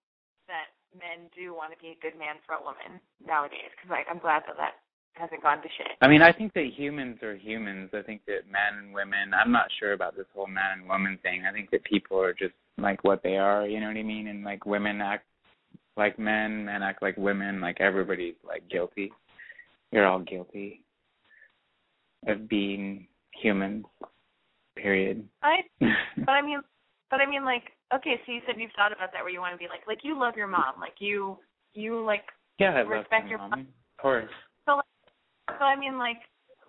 that 0.48 0.74
men 0.96 1.28
do 1.36 1.54
want 1.54 1.74
to 1.74 1.80
be 1.82 1.96
a 1.96 2.00
good 2.02 2.18
man 2.18 2.40
for 2.46 2.56
a 2.56 2.64
woman 2.64 3.02
nowadays, 3.26 3.72
because 3.76 3.92
like 3.92 4.08
I'm 4.10 4.20
glad 4.20 4.44
that 4.48 4.58
that 4.58 4.80
hasn't 5.16 5.42
gone 5.42 5.62
to 5.62 5.70
shit. 5.78 5.96
I 6.02 6.08
mean, 6.08 6.22
I 6.22 6.32
think 6.32 6.54
that 6.54 6.72
humans 6.76 7.24
are 7.24 7.36
humans. 7.36 7.90
I 7.94 8.02
think 8.02 8.22
that 8.28 8.48
men 8.52 8.84
and 8.84 8.94
women. 8.94 9.34
I'm 9.34 9.52
not 9.52 9.68
sure 9.80 9.94
about 9.94 10.16
this 10.16 10.28
whole 10.34 10.48
man 10.48 10.80
and 10.80 10.90
woman 10.90 11.18
thing. 11.24 11.44
I 11.48 11.54
think 11.54 11.72
that 11.72 11.84
people 11.86 12.20
are 12.20 12.34
just 12.34 12.54
like 12.78 13.04
what 13.04 13.24
they 13.24 13.38
are. 13.38 13.66
You 13.66 13.80
know 13.80 13.88
what 13.88 13.98
I 13.98 14.04
mean? 14.04 14.28
And 14.28 14.44
like 14.44 14.66
women 14.66 15.02
act 15.02 15.26
like 15.98 16.20
men, 16.20 16.66
men 16.66 16.84
act 16.84 17.02
like 17.02 17.18
women. 17.18 17.62
Like 17.62 17.80
everybody's 17.80 18.36
like 18.46 18.70
guilty. 18.70 19.12
You're 19.92 20.08
all 20.08 20.20
guilty. 20.20 20.82
of 22.28 22.50
being 22.50 23.08
humans. 23.42 23.86
Period. 24.76 25.28
I 25.42 25.58
but 25.80 26.32
I 26.32 26.42
mean 26.42 26.60
but 27.10 27.22
I 27.22 27.30
mean 27.30 27.46
like 27.46 27.72
okay, 27.96 28.20
so 28.26 28.32
you 28.32 28.42
said 28.46 28.56
you've 28.58 28.76
thought 28.76 28.92
about 28.92 29.12
that 29.14 29.24
where 29.24 29.32
you 29.32 29.40
want 29.40 29.54
to 29.54 29.58
be 29.58 29.68
like 29.68 29.88
like 29.88 30.00
you 30.04 30.20
love 30.20 30.36
your 30.36 30.48
mom, 30.48 30.80
like 30.80 31.00
you 31.00 31.38
you 31.74 32.04
like 32.04 32.24
yeah, 32.60 32.72
I 32.72 32.80
respect 32.82 33.28
your 33.28 33.40
mom. 33.40 33.54
Of 33.54 34.02
course. 34.02 34.32
so 34.66 34.78
like, 34.78 35.58
so 35.60 35.64
I 35.66 35.76
mean 35.76 35.98
like 35.98 36.20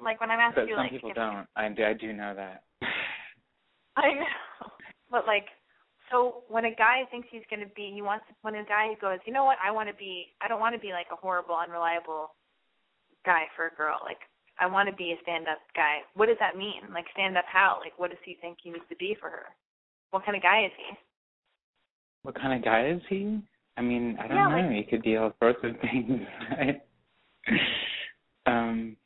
like 0.02 0.20
when 0.20 0.30
I'm 0.30 0.40
asking 0.40 0.64
But 0.64 0.68
you 0.68 0.76
some 0.76 0.84
like 0.84 0.90
people 0.90 1.12
don't. 1.14 1.46
I 1.56 1.68
do, 1.68 1.84
I 1.84 1.92
do 1.92 2.12
know 2.12 2.34
that. 2.34 2.64
I 3.96 4.12
know. 4.14 4.70
But 5.10 5.26
like 5.26 5.46
so 6.10 6.44
when 6.48 6.64
a 6.64 6.74
guy 6.74 7.02
thinks 7.10 7.28
he's 7.30 7.46
gonna 7.50 7.70
be 7.74 7.90
he 7.94 8.02
wants 8.02 8.24
when 8.42 8.54
a 8.54 8.64
guy 8.64 8.94
goes, 9.00 9.18
you 9.26 9.32
know 9.32 9.44
what, 9.44 9.58
I 9.64 9.70
wanna 9.70 9.94
be 9.96 10.34
I 10.42 10.48
don't 10.48 10.60
wanna 10.60 10.78
be 10.78 10.92
like 10.92 11.06
a 11.12 11.16
horrible, 11.16 11.56
unreliable 11.56 12.34
guy 13.24 13.44
for 13.54 13.66
a 13.66 13.74
girl. 13.74 13.98
Like 14.04 14.20
I 14.58 14.66
wanna 14.66 14.92
be 14.92 15.12
a 15.12 15.22
stand 15.22 15.48
up 15.48 15.58
guy. 15.74 16.00
What 16.14 16.26
does 16.26 16.40
that 16.40 16.56
mean? 16.56 16.82
Like 16.92 17.06
stand 17.12 17.36
up 17.36 17.44
how? 17.46 17.78
Like 17.82 17.98
what 17.98 18.10
does 18.10 18.22
he 18.24 18.36
think 18.40 18.58
he 18.62 18.70
needs 18.70 18.88
to 18.90 18.96
be 18.96 19.16
for 19.18 19.30
her? 19.30 19.46
What 20.10 20.24
kind 20.24 20.36
of 20.36 20.42
guy 20.42 20.64
is 20.64 20.72
he? 20.76 20.96
What 22.26 22.34
kind 22.34 22.58
of 22.58 22.64
guy 22.64 22.88
is 22.88 23.00
he? 23.08 23.40
I 23.76 23.82
mean, 23.82 24.16
I 24.18 24.26
don't 24.26 24.36
Yeah, 24.38 24.48
know. 24.48 24.56
like- 24.66 24.74
he 24.74 24.82
could 24.82 25.02
be 25.02 25.16
all 25.16 25.32
sorts 25.40 25.60
of 25.62 25.78
things, 25.80 26.26
right? 26.58 26.82
um, 28.46 28.96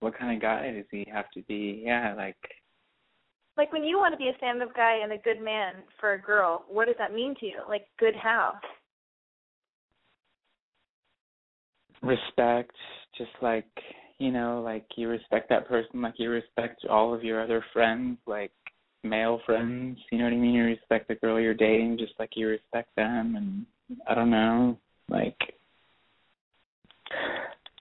what 0.00 0.18
kind 0.18 0.34
of 0.34 0.42
guy 0.42 0.72
does 0.72 0.84
he 0.90 1.06
have 1.12 1.30
to 1.30 1.42
be? 1.42 1.84
Yeah, 1.86 2.12
like 2.14 2.36
Like 3.56 3.72
when 3.72 3.84
you 3.84 3.98
want 3.98 4.14
to 4.14 4.18
be 4.18 4.30
a 4.30 4.36
stand 4.38 4.60
up 4.64 4.74
guy 4.74 4.96
and 4.96 5.12
a 5.12 5.18
good 5.18 5.40
man 5.40 5.74
for 6.00 6.14
a 6.14 6.20
girl, 6.20 6.64
what 6.68 6.86
does 6.86 6.96
that 6.98 7.14
mean 7.14 7.36
to 7.38 7.46
you? 7.46 7.60
Like 7.68 7.86
good 8.00 8.16
how? 8.16 8.54
respect, 12.02 12.74
just 13.16 13.30
like 13.42 13.68
you 14.18 14.32
know, 14.32 14.60
like 14.60 14.86
you 14.96 15.08
respect 15.08 15.48
that 15.50 15.68
person, 15.68 16.02
like 16.02 16.14
you 16.18 16.30
respect 16.30 16.84
all 16.90 17.14
of 17.14 17.22
your 17.22 17.40
other 17.40 17.64
friends, 17.72 18.18
like 18.26 18.50
male 19.04 19.40
friends. 19.46 19.98
You 20.10 20.18
know 20.18 20.24
what 20.24 20.32
I 20.32 20.36
mean? 20.36 20.54
You 20.54 20.64
respect 20.64 21.08
the 21.08 21.14
girl 21.14 21.40
you're 21.40 21.54
dating, 21.54 21.98
just 21.98 22.14
like 22.18 22.30
you 22.34 22.48
respect 22.48 22.88
them, 22.96 23.36
and 23.36 24.00
I 24.08 24.14
don't 24.14 24.30
know, 24.30 24.78
like. 25.08 25.36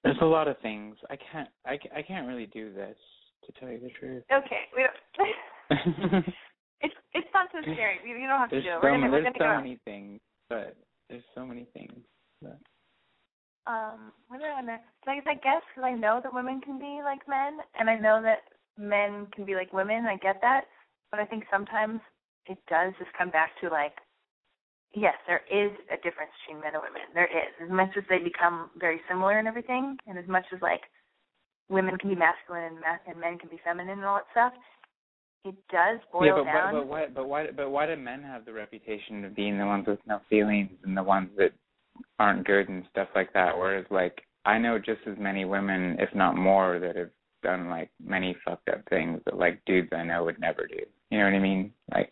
There's 0.04 0.18
a 0.22 0.26
lot 0.26 0.50
of 0.50 0.60
things. 0.60 0.96
I 1.10 1.16
can't. 1.32 1.50
I, 1.66 1.80
I 1.98 2.02
can't 2.02 2.28
really 2.28 2.48
do 2.48 2.74
this 2.74 2.98
to 3.46 3.52
tell 3.60 3.70
you 3.70 3.80
the 3.80 3.90
truth. 4.00 4.24
Okay. 4.32 4.68
We 4.76 4.84
don't 4.84 5.34
it's 6.82 6.94
it's 7.14 7.28
not 7.34 7.48
so 7.52 7.60
scary. 7.62 8.00
You, 8.06 8.16
you 8.18 8.28
don't 8.28 8.40
have 8.40 8.50
to 8.50 8.62
do 8.62 8.68
it. 8.68 8.80
We're 8.82 8.92
gonna, 8.92 9.10
we're 9.10 9.24
there's 9.24 9.34
so 9.38 9.46
go. 9.46 9.58
many 9.58 9.80
things, 9.86 10.20
but 10.50 10.76
there's 11.10 11.24
so 11.36 11.46
many 11.46 11.68
things. 11.74 12.00
But 12.42 12.60
um 13.66 14.12
what 14.28 14.40
do 14.40 14.46
I 14.46 14.54
wanna 14.54 14.80
like 15.08 15.24
I 15.28 15.36
guess 15.36 15.64
because 15.72 15.88
I 15.88 15.96
know 15.96 16.20
that 16.22 16.34
women 16.34 16.62
can 16.62 16.80
be 16.80 17.00
like 17.04 17.28
men 17.28 17.60
and 17.80 17.90
I 17.90 17.96
know 17.96 18.22
that 18.22 18.44
men 18.78 19.28
can 19.34 19.46
be 19.46 19.56
like 19.56 19.72
women. 19.74 20.06
I 20.06 20.18
get 20.18 20.40
that, 20.42 20.66
but 21.14 21.20
I 21.20 21.26
think 21.26 21.44
sometimes 21.52 22.02
it 22.48 22.58
does 22.68 22.92
just 22.98 23.14
come 23.16 23.30
back 23.30 23.52
to 23.62 23.70
like 23.70 23.94
yes, 24.96 25.14
there 25.28 25.42
is 25.46 25.70
a 25.94 25.98
difference 25.98 26.34
between 26.42 26.62
men 26.62 26.74
and 26.74 26.82
women. 26.82 27.06
There 27.14 27.30
is 27.30 27.54
as 27.62 27.70
much 27.70 27.90
as 27.96 28.04
they 28.10 28.18
become 28.18 28.72
very 28.78 29.00
similar 29.08 29.38
and 29.38 29.48
everything, 29.48 29.96
and 30.08 30.18
as 30.18 30.28
much 30.28 30.46
as 30.52 30.60
like 30.62 30.82
women 31.70 31.98
can 31.98 32.10
be 32.10 32.16
masculine 32.16 32.64
and, 32.64 32.80
ma- 32.82 33.06
and 33.06 33.20
men 33.20 33.38
can 33.38 33.50
be 33.50 33.62
feminine 33.64 34.00
and 34.00 34.06
all 34.06 34.18
that 34.18 34.34
stuff. 34.34 34.54
It 35.46 35.56
does 35.70 36.00
boil 36.12 36.26
yeah, 36.26 36.34
but 36.34 36.44
down. 36.46 36.74
why, 36.74 36.80
but 36.80 36.88
why, 36.88 37.06
but 37.14 37.28
why, 37.28 37.48
but 37.56 37.70
why 37.70 37.86
do 37.86 37.96
men 37.96 38.24
have 38.24 38.46
the 38.46 38.54
reputation 38.54 39.24
of 39.24 39.36
being 39.36 39.60
the 39.60 39.66
ones 39.66 39.86
with 39.86 40.00
no 40.08 40.20
feelings 40.30 40.72
and 40.84 40.98
the 40.98 41.04
ones 41.04 41.30
that 41.38 41.54
aren't 42.18 42.48
good 42.48 42.70
and 42.70 42.86
stuff 42.90 43.10
like 43.14 43.34
that? 43.34 43.56
Whereas, 43.56 43.86
like, 43.92 44.22
I 44.46 44.58
know 44.58 44.80
just 44.80 45.02
as 45.06 45.18
many 45.20 45.46
women, 45.46 45.98
if 46.00 46.10
not 46.16 46.36
more, 46.36 46.80
that 46.80 46.96
have 46.96 47.12
done 47.44 47.70
like 47.70 47.92
many 48.04 48.36
fucked 48.44 48.70
up 48.70 48.82
things 48.90 49.22
that 49.26 49.38
like 49.38 49.62
dudes 49.66 49.90
I 49.92 50.04
know 50.04 50.24
would 50.24 50.40
never 50.40 50.66
do. 50.66 50.80
You 51.14 51.20
know 51.20 51.26
what 51.26 51.36
I 51.36 51.40
mean? 51.40 51.72
Like, 51.94 52.12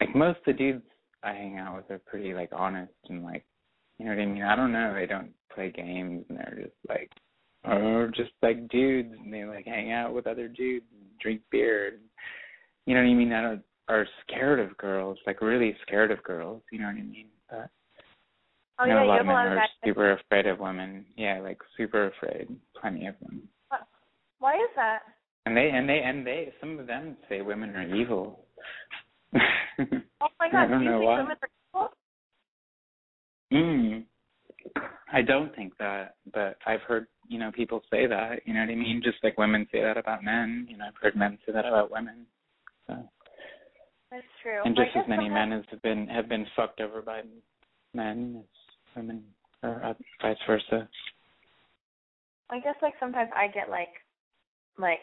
like 0.00 0.16
most 0.16 0.38
of 0.38 0.44
the 0.44 0.52
dudes 0.54 0.82
I 1.22 1.34
hang 1.34 1.56
out 1.56 1.76
with 1.76 1.88
are 1.92 2.00
pretty 2.04 2.34
like 2.34 2.48
honest 2.50 2.90
and 3.08 3.22
like, 3.22 3.44
you 3.96 4.06
know 4.06 4.10
what 4.10 4.20
I 4.20 4.26
mean? 4.26 4.42
I 4.42 4.56
don't 4.56 4.72
know. 4.72 4.92
They 4.92 5.06
don't 5.06 5.30
play 5.54 5.70
games 5.70 6.24
and 6.28 6.36
they're 6.36 6.62
just 6.62 6.74
like, 6.88 7.12
or 7.64 8.10
just 8.12 8.32
like 8.42 8.68
dudes 8.70 9.14
and 9.16 9.32
they 9.32 9.44
like 9.44 9.66
hang 9.66 9.92
out 9.92 10.12
with 10.12 10.26
other 10.26 10.48
dudes 10.48 10.86
and 10.90 11.08
drink 11.20 11.42
beer. 11.52 11.92
And, 11.92 11.98
you 12.86 12.94
know 12.96 13.02
what 13.02 13.08
I 13.08 13.14
mean? 13.14 13.30
That 13.30 13.44
are, 13.44 13.60
are 13.88 14.06
scared 14.26 14.58
of 14.58 14.76
girls, 14.76 15.18
like 15.24 15.40
really 15.40 15.76
scared 15.82 16.10
of 16.10 16.20
girls. 16.24 16.62
You 16.72 16.80
know 16.80 16.86
what 16.86 16.96
I 16.96 17.02
mean? 17.02 17.28
But 17.48 17.70
oh 18.80 18.82
I 18.82 18.86
yeah, 18.88 19.04
a 19.04 19.06
lot 19.06 19.20
of 19.20 19.26
men 19.26 19.36
are 19.36 19.62
super 19.84 20.10
afraid 20.14 20.48
of 20.48 20.58
women. 20.58 21.06
Yeah, 21.16 21.38
like 21.40 21.58
super 21.76 22.08
afraid. 22.08 22.48
Plenty 22.80 23.06
of 23.06 23.14
them. 23.22 23.42
Why 24.40 24.54
is 24.54 24.70
that? 24.74 25.02
And 25.46 25.56
they 25.56 25.70
and 25.72 25.88
they 25.88 26.00
and 26.04 26.26
they 26.26 26.52
some 26.60 26.78
of 26.78 26.86
them 26.86 27.16
say 27.28 27.40
women 27.40 27.70
are 27.76 27.94
evil. 27.94 28.44
Oh 30.22 30.28
my 30.38 30.48
I 30.48 30.52
god, 30.52 30.68
don't 30.68 30.80
do 30.80 30.84
you 30.84 30.90
know 30.90 30.98
think 30.98 31.08
why. 31.08 31.16
women 31.22 31.36
are 31.40 31.48
evil? 31.72 31.88
Mm. 33.52 34.04
I 35.12 35.22
don't 35.22 35.54
think 35.56 35.72
that, 35.78 36.16
but 36.34 36.56
I've 36.66 36.82
heard, 36.82 37.06
you 37.28 37.38
know, 37.38 37.50
people 37.50 37.80
say 37.90 38.06
that, 38.06 38.40
you 38.44 38.52
know 38.54 38.60
what 38.60 38.68
I 38.68 38.74
mean? 38.74 39.00
Just 39.02 39.16
like 39.24 39.38
women 39.38 39.66
say 39.72 39.80
that 39.80 39.96
about 39.96 40.22
men, 40.22 40.66
you 40.68 40.76
know, 40.76 40.84
I've 40.86 41.00
heard 41.00 41.16
men 41.16 41.38
say 41.46 41.52
that 41.52 41.64
about 41.64 41.90
women. 41.90 42.26
So 42.86 42.96
That's 44.10 44.22
true. 44.42 44.60
and 44.64 44.76
just 44.76 44.90
as 44.94 45.08
many 45.08 45.28
men 45.28 45.52
as 45.52 45.64
have 45.70 45.82
been 45.82 46.06
have 46.08 46.28
been 46.28 46.46
fucked 46.54 46.80
over 46.80 47.00
by 47.02 47.22
men 47.94 48.36
as 48.40 48.96
women 48.96 49.24
or 49.62 49.82
uh, 49.82 49.94
vice 50.20 50.36
versa. 50.46 50.88
I 52.50 52.60
guess 52.60 52.76
like 52.82 52.94
sometimes 53.00 53.30
I 53.34 53.48
get 53.48 53.70
like 53.70 53.88
like 54.78 55.00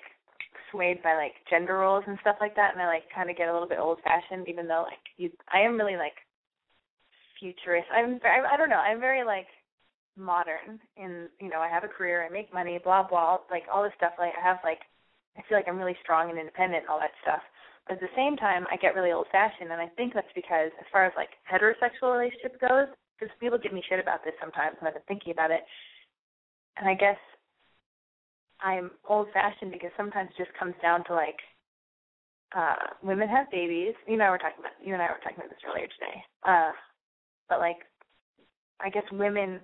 swayed 0.72 1.02
by 1.02 1.16
like 1.16 1.34
gender 1.50 1.78
roles 1.80 2.04
and 2.08 2.18
stuff 2.22 2.36
like 2.42 2.56
that 2.56 2.74
and 2.74 2.82
I 2.82 2.88
like 2.88 3.04
kind 3.14 3.30
of 3.30 3.38
get 3.38 3.50
a 3.50 3.54
little 3.54 3.68
bit 3.68 3.80
old 3.80 4.00
fashioned 4.04 4.48
even 4.48 4.68
though 4.68 4.86
like 4.88 5.02
you 5.18 5.32
I 5.52 5.62
am 5.62 5.78
really 5.78 5.96
like 5.96 6.14
futurist. 7.40 7.88
I'm 7.94 8.20
very, 8.20 8.42
I 8.46 8.58
don't 8.58 8.70
know, 8.70 8.82
I'm 8.82 9.00
very 9.00 9.24
like 9.24 9.48
modern 10.18 10.82
in 10.98 11.30
you 11.40 11.50
know, 11.50 11.60
I 11.60 11.70
have 11.70 11.84
a 11.84 11.88
career, 11.88 12.26
I 12.26 12.30
make 12.30 12.54
money, 12.54 12.80
blah 12.84 13.08
blah, 13.08 13.38
like 13.50 13.64
all 13.72 13.84
this 13.84 13.94
stuff 13.98 14.14
like 14.20 14.34
I 14.38 14.44
have 14.44 14.58
like 14.64 14.82
I 15.38 15.42
feel 15.48 15.58
like 15.58 15.68
I'm 15.68 15.78
really 15.78 15.98
strong 16.02 16.30
and 16.30 16.40
independent 16.40 16.84
and 16.84 16.90
all 16.90 17.00
that 17.00 17.14
stuff. 17.22 17.42
But 17.88 17.96
at 17.96 18.02
the 18.02 18.16
same 18.16 18.36
time 18.36 18.66
I 18.72 18.78
get 18.78 18.96
really 18.96 19.12
old 19.12 19.28
fashioned 19.32 19.72
and 19.72 19.82
I 19.82 19.88
think 19.96 20.14
that's 20.14 20.34
because 20.36 20.72
as 20.80 20.88
far 20.92 21.06
as 21.06 21.14
like 21.16 21.30
heterosexual 21.46 22.18
relationship 22.18 22.60
goes, 22.60 22.90
because 23.16 23.34
people 23.40 23.58
give 23.58 23.74
me 23.74 23.84
shit 23.88 24.00
about 24.00 24.24
this 24.26 24.34
sometimes 24.42 24.78
and 24.80 24.88
I've 24.88 24.96
been 24.98 25.08
thinking 25.08 25.32
about 25.32 25.52
it. 25.52 25.62
And 26.78 26.88
I 26.88 26.94
guess 26.94 27.18
I'm 28.62 28.92
old 29.08 29.28
fashioned 29.34 29.72
because 29.72 29.92
sometimes 29.98 30.30
it 30.38 30.44
just 30.44 30.58
comes 30.58 30.76
down 30.82 31.04
to 31.06 31.14
like 31.14 31.38
uh 32.56 32.96
women 33.04 33.28
have 33.28 33.52
babies. 33.52 33.94
You 34.08 34.14
and 34.14 34.24
I 34.24 34.30
were 34.30 34.38
talking 34.38 34.60
about 34.60 34.74
you 34.84 34.94
and 34.94 35.02
I 35.02 35.08
were 35.08 35.20
talking 35.24 35.38
about 35.38 35.50
this 35.50 35.60
earlier 35.68 35.88
today. 35.88 36.24
Uh 36.48 36.72
but 37.50 37.60
like 37.60 37.78
I 38.80 38.90
guess 38.90 39.04
women 39.12 39.60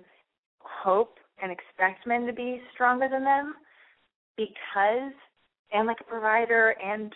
hope 0.60 1.18
and 1.42 1.50
expect 1.50 2.06
men 2.06 2.26
to 2.26 2.32
be 2.32 2.60
stronger 2.74 3.08
than 3.08 3.24
them 3.24 3.54
because 4.36 5.12
and 5.72 5.86
like 5.86 6.00
a 6.00 6.04
provider 6.04 6.74
and 6.82 7.12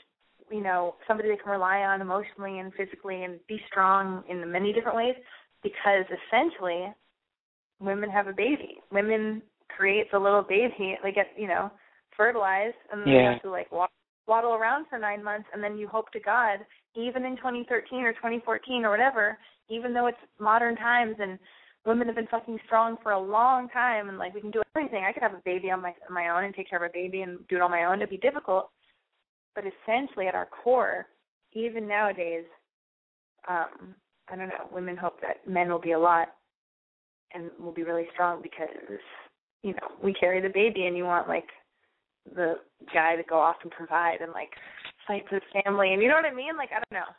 you 0.50 0.62
know, 0.62 0.94
somebody 1.06 1.28
they 1.28 1.36
can 1.36 1.52
rely 1.52 1.80
on 1.80 2.00
emotionally 2.00 2.59
and 2.59 2.72
physically 2.74 3.24
and 3.24 3.38
be 3.48 3.60
strong 3.70 4.22
in 4.28 4.50
many 4.50 4.72
different 4.72 4.96
ways 4.96 5.14
because 5.62 6.05
essentially 6.09 6.86
women 7.80 8.10
have 8.10 8.26
a 8.26 8.32
baby. 8.32 8.78
Women 8.90 9.42
creates 9.68 10.10
a 10.12 10.18
little 10.18 10.42
baby. 10.42 10.96
They 11.02 11.12
get, 11.12 11.28
you 11.36 11.48
know, 11.48 11.70
fertilized 12.16 12.76
and 12.92 13.00
then 13.00 13.08
they 13.14 13.22
have 13.24 13.42
to 13.42 13.50
like 13.50 13.70
wa- 13.70 13.88
waddle 14.26 14.54
around 14.54 14.86
for 14.88 14.98
nine 14.98 15.22
months 15.22 15.48
and 15.52 15.62
then 15.62 15.78
you 15.78 15.88
hope 15.88 16.10
to 16.12 16.20
God, 16.20 16.58
even 16.94 17.24
in 17.24 17.36
2013 17.36 18.00
or 18.00 18.12
2014 18.12 18.84
or 18.84 18.90
whatever, 18.90 19.38
even 19.68 19.94
though 19.94 20.06
it's 20.06 20.18
modern 20.38 20.76
times 20.76 21.16
and 21.20 21.38
women 21.86 22.06
have 22.06 22.16
been 22.16 22.26
fucking 22.26 22.58
strong 22.66 22.96
for 23.02 23.12
a 23.12 23.18
long 23.18 23.68
time 23.68 24.08
and 24.08 24.18
like 24.18 24.34
we 24.34 24.40
can 24.40 24.50
do 24.50 24.62
everything. 24.74 25.04
I 25.04 25.12
could 25.12 25.22
have 25.22 25.34
a 25.34 25.42
baby 25.44 25.70
on 25.70 25.80
my 25.80 25.94
on 26.08 26.14
my 26.14 26.28
own 26.28 26.44
and 26.44 26.54
take 26.54 26.68
care 26.68 26.84
of 26.84 26.88
a 26.88 26.92
baby 26.92 27.22
and 27.22 27.38
do 27.48 27.56
it 27.56 27.62
on 27.62 27.70
my 27.70 27.84
own. 27.84 27.96
It'd 27.96 28.10
be 28.10 28.18
difficult. 28.18 28.70
But 29.54 29.64
essentially 29.64 30.26
at 30.26 30.34
our 30.34 30.46
core, 30.46 31.06
even 31.52 31.88
nowadays, 31.88 32.44
um, 33.48 33.94
I 34.28 34.36
don't 34.36 34.48
know, 34.48 34.68
women 34.70 34.96
hope 34.96 35.20
that 35.22 35.48
men 35.50 35.68
will 35.70 35.80
be 35.80 35.92
a 35.92 35.98
lot 35.98 36.28
and 37.32 37.50
will 37.58 37.72
be 37.72 37.82
really 37.82 38.06
strong 38.12 38.42
because 38.42 38.68
you 39.62 39.72
know 39.72 39.89
we 40.02 40.12
carry 40.14 40.40
the 40.40 40.48
baby 40.48 40.86
and 40.86 40.97
you 40.97 41.05
want 41.05 41.28
like 41.28 41.47
the 42.35 42.55
guy 42.93 43.16
to 43.16 43.22
go 43.22 43.39
off 43.39 43.56
and 43.62 43.70
provide 43.72 44.20
and 44.20 44.32
like 44.32 44.51
fight 45.06 45.24
for 45.28 45.40
the 45.40 45.62
family 45.62 45.93
and 45.93 46.02
you 46.02 46.09
know 46.09 46.14
what 46.14 46.24
I 46.30 46.35
mean 46.35 46.56
like 46.56 46.70
I 46.70 46.80
don't 46.90 47.01
know 47.01 47.10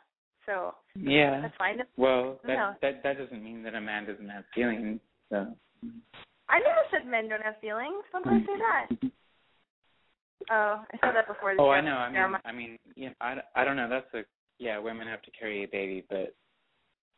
so 0.46 0.74
Yeah. 0.94 1.40
that's 1.42 1.56
fine 1.58 1.78
Well, 1.96 2.40
that 2.46 2.54
No. 2.56 2.74
that 2.82 3.02
that 3.02 3.18
doesn't 3.18 3.42
mean 3.42 3.62
that 3.64 3.74
a 3.74 3.80
man 3.80 4.06
doesn't 4.06 4.28
have 4.28 4.44
feelings. 4.54 5.00
So 5.30 5.46
I 6.48 6.58
never 6.58 6.82
said 6.90 7.06
men 7.06 7.28
don't 7.28 7.42
have 7.42 7.58
feelings 7.60 8.02
when 8.12 8.22
did 8.22 8.32
I 8.32 8.46
say 8.46 8.58
that 8.58 9.10
oh 10.50 10.84
I 10.92 10.98
said 11.04 11.14
that 11.14 11.28
before 11.28 11.54
the 11.54 11.60
Oh, 11.60 11.66
show. 11.66 11.70
I 11.70 11.80
know. 11.80 11.96
I 11.96 12.10
mean. 12.10 12.40
I 12.44 12.52
mean, 12.52 12.78
yeah, 12.96 13.10
I, 13.20 13.36
I 13.54 13.64
don't 13.64 13.76
know. 13.76 13.88
That's 13.88 14.12
a 14.14 14.22
yeah. 14.58 14.78
Women 14.78 15.06
have 15.08 15.22
to 15.22 15.30
carry 15.32 15.64
a 15.64 15.68
baby, 15.68 16.04
but 16.08 16.34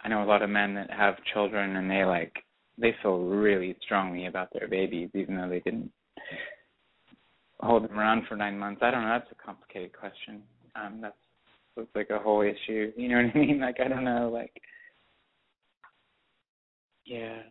I 0.02 0.08
know 0.08 0.22
a 0.22 0.26
lot 0.26 0.42
of 0.42 0.50
men 0.50 0.74
that 0.74 0.90
have 0.90 1.14
children 1.32 1.76
and 1.76 1.90
they 1.90 2.04
like 2.04 2.34
they 2.82 2.94
feel 3.02 3.18
really 3.18 3.76
strongly 3.80 4.26
about 4.26 4.48
their 4.52 4.68
babies, 4.68 5.08
even 5.14 5.36
though 5.36 5.48
they 5.48 5.60
didn't 5.60 5.90
hold 7.60 7.84
them 7.84 7.98
around 7.98 8.26
for 8.28 8.36
nine 8.36 8.58
months? 8.58 8.82
I 8.82 8.90
don't 8.90 9.02
know. 9.02 9.08
That's 9.08 9.32
a 9.32 9.46
complicated 9.46 9.92
question. 9.96 10.42
Um, 10.74 10.98
that's 11.00 11.16
that's 11.76 11.94
like 11.94 12.10
a 12.10 12.18
whole 12.18 12.42
issue. 12.42 12.92
You 12.96 13.08
know 13.08 13.22
what 13.22 13.34
I 13.34 13.38
mean? 13.38 13.60
Like 13.64 13.80
I 13.80 13.88
don't 13.88 14.04
know. 14.04 14.30
Like 14.32 14.52
yeah. 17.06 17.42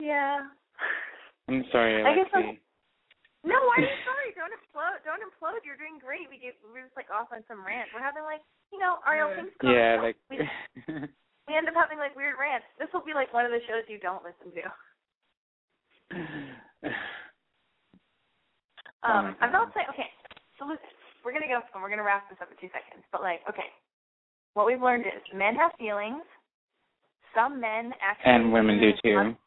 Yeah. 0.00 0.46
I'm 1.48 1.64
sorry, 1.72 2.04
I 2.04 2.14
guess 2.14 2.30
Alexi. 2.34 2.58
No, 3.44 3.54
why 3.54 3.78
are 3.78 3.86
you 3.86 3.98
sorry? 4.04 4.30
Don't 4.36 4.52
explode. 4.52 5.00
Don't 5.06 5.22
implode. 5.24 5.64
You're 5.64 5.80
doing 5.80 5.98
great. 6.02 6.28
We 6.28 6.38
get 6.38 6.58
we're 6.60 6.84
just 6.84 6.96
like 6.96 7.08
off 7.08 7.32
on 7.32 7.42
some 7.48 7.64
rant. 7.64 7.88
We're 7.94 8.04
having 8.04 8.22
like 8.22 8.42
you 8.72 8.78
know 8.78 8.98
own 9.06 9.48
things. 9.48 9.54
going 9.58 9.74
Yeah, 9.74 9.96
like 10.02 10.18
we, 11.48 11.56
end 11.56 11.68
up 11.68 11.74
having 11.74 11.98
like 11.98 12.14
weird 12.14 12.36
rants. 12.38 12.68
This 12.78 12.88
will 12.92 13.04
be 13.04 13.16
like 13.16 13.32
one 13.32 13.48
of 13.48 13.52
the 13.52 13.64
shows 13.66 13.88
you 13.88 13.98
don't 13.98 14.24
listen 14.24 14.52
to. 14.54 14.64
Oh 19.06 19.14
Um, 19.14 19.36
my 19.38 19.46
I'm 19.46 19.52
not 19.54 19.70
saying 19.78 19.86
okay. 19.94 20.10
So 20.58 20.66
listen, 20.66 20.90
we're 21.22 21.30
gonna 21.30 21.46
go 21.46 21.62
and 21.62 21.78
we're 21.78 21.90
gonna 21.92 22.02
wrap 22.02 22.26
this 22.26 22.38
up 22.42 22.50
in 22.50 22.58
two 22.58 22.66
seconds. 22.74 23.06
But 23.14 23.22
like, 23.22 23.46
okay, 23.46 23.70
what 24.58 24.66
we've 24.66 24.82
learned 24.82 25.06
is 25.06 25.22
men 25.30 25.54
have 25.54 25.70
feelings. 25.78 26.26
Some 27.30 27.62
men 27.62 27.94
actually 28.02 28.26
and 28.26 28.50
women 28.50 28.82
do 28.82 28.90
too. 28.98 29.38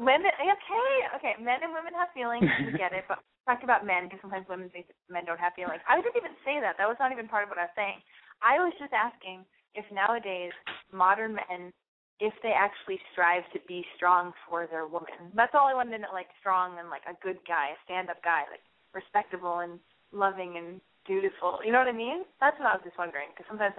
Women, 0.00 0.32
okay, 0.32 0.92
okay. 1.20 1.34
Men 1.36 1.60
and 1.60 1.76
women 1.76 1.92
have 1.92 2.08
feelings. 2.16 2.48
We 2.64 2.72
get 2.80 2.96
it, 2.96 3.04
but 3.04 3.20
talk 3.44 3.60
about 3.60 3.84
men 3.84 4.08
because 4.08 4.24
sometimes 4.24 4.48
women 4.48 4.72
think 4.72 4.88
men 5.12 5.28
don't 5.28 5.36
have 5.42 5.52
feelings. 5.52 5.84
I 5.84 6.00
didn't 6.00 6.16
even 6.16 6.32
say 6.40 6.56
that. 6.64 6.80
That 6.80 6.88
was 6.88 6.96
not 6.96 7.12
even 7.12 7.28
part 7.28 7.44
of 7.44 7.52
what 7.52 7.60
I 7.60 7.68
was 7.68 7.76
saying. 7.76 8.00
I 8.40 8.56
was 8.64 8.72
just 8.80 8.96
asking 8.96 9.44
if 9.74 9.84
nowadays 9.92 10.52
modern 10.92 11.34
men, 11.34 11.72
if 12.20 12.34
they 12.42 12.52
actually 12.52 12.98
strive 13.12 13.42
to 13.52 13.58
be 13.66 13.84
strong 13.96 14.32
for 14.48 14.66
their 14.66 14.86
woman. 14.86 15.32
That's 15.34 15.54
all 15.54 15.66
I 15.66 15.74
wanted 15.74 15.96
to 15.96 15.98
know. 16.02 16.12
Like 16.12 16.28
strong 16.38 16.78
and 16.78 16.90
like 16.90 17.02
a 17.08 17.16
good 17.24 17.38
guy, 17.48 17.72
a 17.72 17.78
stand-up 17.84 18.22
guy, 18.22 18.44
like 18.50 18.60
respectable 18.92 19.60
and 19.60 19.78
loving 20.12 20.56
and 20.58 20.80
dutiful. 21.06 21.60
You 21.64 21.72
know 21.72 21.78
what 21.78 21.88
I 21.88 21.92
mean? 21.92 22.24
That's 22.40 22.58
what 22.58 22.68
I 22.68 22.74
was 22.74 22.82
just 22.84 22.98
wondering 22.98 23.28
because 23.32 23.46
sometimes 23.48 23.74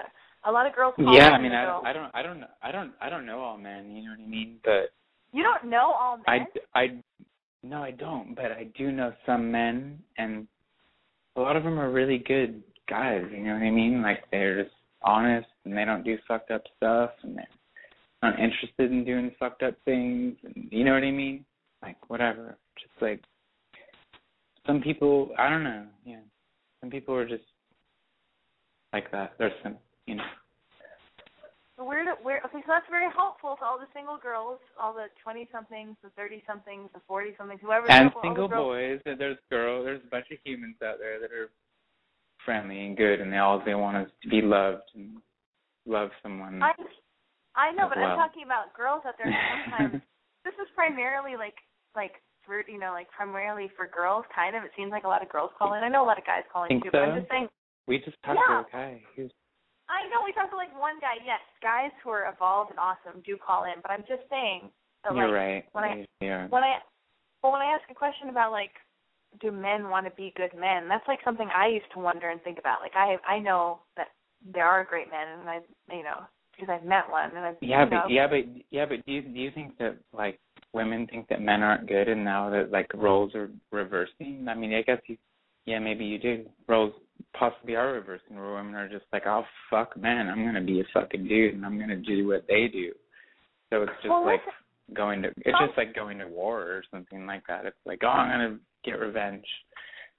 a 0.46 0.52
lot 0.52 0.66
of 0.66 0.76
girls. 0.76 0.96
Call 0.96 1.16
Yeah, 1.16 1.30
I 1.30 1.42
mean, 1.42 1.52
I 1.52 1.66
go, 1.66 1.82
I 1.86 1.94
don't, 1.94 2.12
I 2.14 2.22
don't, 2.24 2.44
I 2.64 2.72
don't, 2.72 2.94
I 3.02 3.10
don't 3.10 3.26
know 3.26 3.40
all 3.40 3.58
men. 3.58 3.96
You 3.96 4.04
know 4.04 4.12
what 4.18 4.26
I 4.26 4.28
mean? 4.30 4.58
But 4.64 4.92
You 5.34 5.44
don't 5.44 5.70
know 5.70 5.94
all 5.94 6.18
men. 6.18 6.48
I, 6.74 6.80
I, 6.80 6.88
no, 7.64 7.84
I 7.84 7.92
don't. 7.92 8.36
But 8.36 8.52
I 8.52 8.68
do 8.76 8.92
know 8.92 9.14
some 9.26 9.52
men, 9.52 10.00
and 10.18 10.48
a 11.36 11.42
lot 11.42 11.56
of 11.56 11.64
them 11.64 11.80
are 11.80 11.92
really 11.92 12.18
good 12.18 12.64
guys. 12.90 13.24
You 13.32 13.44
know 13.44 13.54
what 13.54 13.64
I 13.64 13.70
mean? 13.70 14.02
Like 14.02 14.24
they're 14.32 14.64
just 14.64 14.76
honest, 15.04 15.48
and 15.66 15.76
they 15.76 15.86
don't 15.86 16.04
do 16.04 16.18
fucked 16.28 16.52
up 16.52 16.64
stuff, 16.78 17.12
and 17.24 17.38
they're 17.38 17.48
not 18.22 18.40
interested 18.40 18.92
in 18.92 19.04
doing 19.06 19.32
fucked 19.40 19.64
up 19.64 19.76
things. 19.86 20.36
And 20.44 20.68
you 20.72 20.84
know 20.84 20.94
what 20.94 21.04
I 21.04 21.12
mean? 21.12 21.46
Like 21.82 21.98
whatever. 22.10 22.58
Just 22.80 23.02
like 23.02 23.22
some 24.66 24.82
people, 24.82 25.32
I 25.38 25.50
don't 25.50 25.64
know. 25.64 25.86
Yeah, 26.06 26.22
some 26.80 26.90
people 26.90 27.16
are 27.16 27.28
just 27.28 27.44
like 28.94 29.12
that. 29.12 29.34
There's 29.38 29.54
some, 29.64 29.78
you 30.06 30.16
know. 30.16 30.24
So 31.78 31.86
where 31.86 32.04
do 32.04 32.12
where 32.22 32.38
okay, 32.46 32.62
so 32.62 32.68
that's 32.68 32.86
very 32.92 33.10
helpful 33.16 33.56
to 33.58 33.66
all 33.66 33.80
the 33.80 33.88
single 33.94 34.18
girls, 34.18 34.60
all 34.80 34.94
the 34.94 35.08
twenty 35.24 35.50
somethings, 35.52 35.96
the 36.04 36.10
thirty 36.16 36.44
somethings, 36.46 36.90
the 36.94 37.02
forty 37.08 37.32
somethings, 37.38 37.60
whoever 37.64 37.90
and 37.90 38.12
single 38.22 38.48
boys 38.48 39.00
there's 39.06 39.38
girls 39.50 39.86
there's 39.86 40.04
a 40.06 40.10
bunch 40.12 40.28
of 40.32 40.38
humans 40.44 40.76
out 40.86 41.00
there 41.00 41.20
that 41.20 41.32
are 41.32 41.50
friendly 42.46 42.86
and 42.86 42.98
good 42.98 43.22
and 43.22 43.32
they 43.32 43.38
all 43.38 43.62
they 43.64 43.76
want 43.76 43.98
is 43.98 44.12
to 44.24 44.30
be 44.30 44.42
loved 44.42 44.84
and 44.96 45.18
love 45.86 46.10
someone 46.22 46.62
I 46.62 46.74
I 47.56 47.72
know, 47.76 47.90
but 47.90 47.98
I'm 48.00 48.16
talking 48.16 48.44
about 48.48 48.72
girls 48.74 49.04
out 49.06 49.16
there 49.20 49.28
sometimes 49.68 50.02
this 50.46 50.56
is 50.56 50.68
primarily 50.76 51.36
like 51.36 51.56
like 51.96 52.22
for 52.46 52.64
you 52.68 52.80
know, 52.80 52.92
like 52.96 53.12
primarily 53.12 53.70
for 53.76 53.86
girls 53.86 54.26
kind 54.34 54.56
of. 54.56 54.64
It 54.64 54.72
seems 54.76 54.90
like 54.90 55.04
a 55.04 55.12
lot 55.12 55.22
of 55.22 55.30
girls 55.30 55.52
call 55.60 55.76
in. 55.76 55.84
I 55.84 55.90
know 55.90 56.04
a 56.04 56.08
lot 56.08 56.18
of 56.18 56.26
guys 56.26 56.42
call 56.52 56.64
in 56.64 56.70
Think 56.70 56.86
too, 56.86 56.92
but 56.92 57.04
I'm 57.04 57.20
just 57.20 57.30
saying 57.30 57.48
we 57.88 58.00
just 58.00 58.18
talked 58.24 58.40
Yeah. 58.40 58.64
to 58.64 58.68
a 58.68 58.72
guy 58.72 59.02
who's 59.16 59.32
I 59.92 60.08
know 60.08 60.24
we 60.24 60.32
talked 60.32 60.52
to 60.52 60.58
like 60.58 60.72
one 60.80 60.98
guy, 61.04 61.20
yes, 61.28 61.44
guys 61.62 61.92
who 62.02 62.10
are 62.16 62.32
evolved 62.32 62.72
and 62.72 62.80
awesome 62.80 63.20
do 63.28 63.36
call 63.36 63.66
in, 63.68 63.76
but 63.84 63.92
I'm 63.92 64.08
just 64.08 64.24
saying 64.32 64.72
that 65.04 65.14
you're 65.14 65.28
like 65.28 65.36
right 65.36 65.64
when 65.76 65.84
I- 65.84 66.26
are. 66.26 66.48
when 66.48 66.64
I 66.64 66.80
well 67.44 67.52
when 67.52 67.62
I 67.62 67.76
ask 67.76 67.84
a 67.92 67.94
question 67.94 68.30
about 68.30 68.52
like 68.56 68.72
do 69.40 69.52
men 69.52 69.90
want 69.90 70.06
to 70.06 70.12
be 70.12 70.34
good 70.36 70.52
men, 70.58 70.88
that's 70.88 71.08
like 71.08 71.20
something 71.24 71.48
I 71.56 71.68
used 71.68 71.92
to 71.94 72.00
wonder 72.00 72.30
and 72.30 72.42
think 72.42 72.60
about. 72.60 72.82
Like 72.82 72.96
I 72.96 73.18
I 73.28 73.40
know 73.40 73.80
that 73.96 74.08
there 74.54 74.66
are 74.66 74.84
great 74.84 75.10
men 75.10 75.40
and 75.40 75.50
I 75.50 75.60
you 75.96 76.04
know, 76.04 76.22
because 76.52 76.70
I've 76.70 76.88
met 76.88 77.10
one 77.10 77.30
and 77.36 77.46
I've 77.46 77.56
yeah 77.62 77.86
you 77.86 77.90
know, 77.90 78.02
but 78.04 78.12
yeah 78.12 78.28
but 78.28 78.64
yeah 78.72 78.86
but 78.86 79.06
do 79.06 79.12
you 79.12 79.22
do 79.22 79.40
you 79.40 79.52
think 79.54 79.78
that 79.78 79.98
like 80.14 80.40
women 80.74 81.08
think 81.08 81.28
that 81.30 81.42
men 81.42 81.62
aren't 81.62 81.88
good 81.88 82.08
and 82.08 82.24
now 82.24 82.50
that 82.50 82.72
like 82.72 82.92
roles 82.94 83.34
are 83.36 83.50
reversing? 83.72 84.46
I 84.50 84.56
mean 84.56 84.74
i 84.74 84.82
guess 84.82 85.02
you 85.08 85.18
yeah 85.66 85.80
maybe 85.80 86.06
you 86.06 86.18
do. 86.18 86.46
Roles 86.68 86.94
possibly 87.34 87.76
are 87.76 87.94
reversing 87.94 88.36
where 88.36 88.54
women 88.56 88.76
are 88.76 88.90
just 88.90 89.06
like 89.14 89.24
oh 89.28 89.44
fuck 89.70 89.96
man 89.96 90.28
i'm 90.28 90.44
gonna 90.44 90.64
be 90.64 90.82
a 90.82 90.84
fucking 90.94 91.28
dude 91.28 91.54
and 91.54 91.66
i'm 91.66 91.80
gonna 91.80 91.96
do 91.96 92.28
what 92.28 92.46
they 92.48 92.68
do. 92.68 92.92
So 93.70 93.84
it's 93.84 93.92
just 94.02 94.10
Well, 94.10 94.26
like 94.26 94.42
going 94.94 95.22
to 95.22 95.30
it's 95.30 95.58
just 95.60 95.78
like 95.78 95.96
going 95.96 96.18
to 96.18 96.28
war 96.28 96.62
or 96.62 96.84
something 96.92 97.26
like 97.26 97.44
that. 97.48 97.66
It's 97.66 97.78
like 97.86 98.02
oh 98.04 98.10
i'm 98.10 98.30
gonna 98.30 98.60
get 98.84 99.00
revenge 99.00 99.46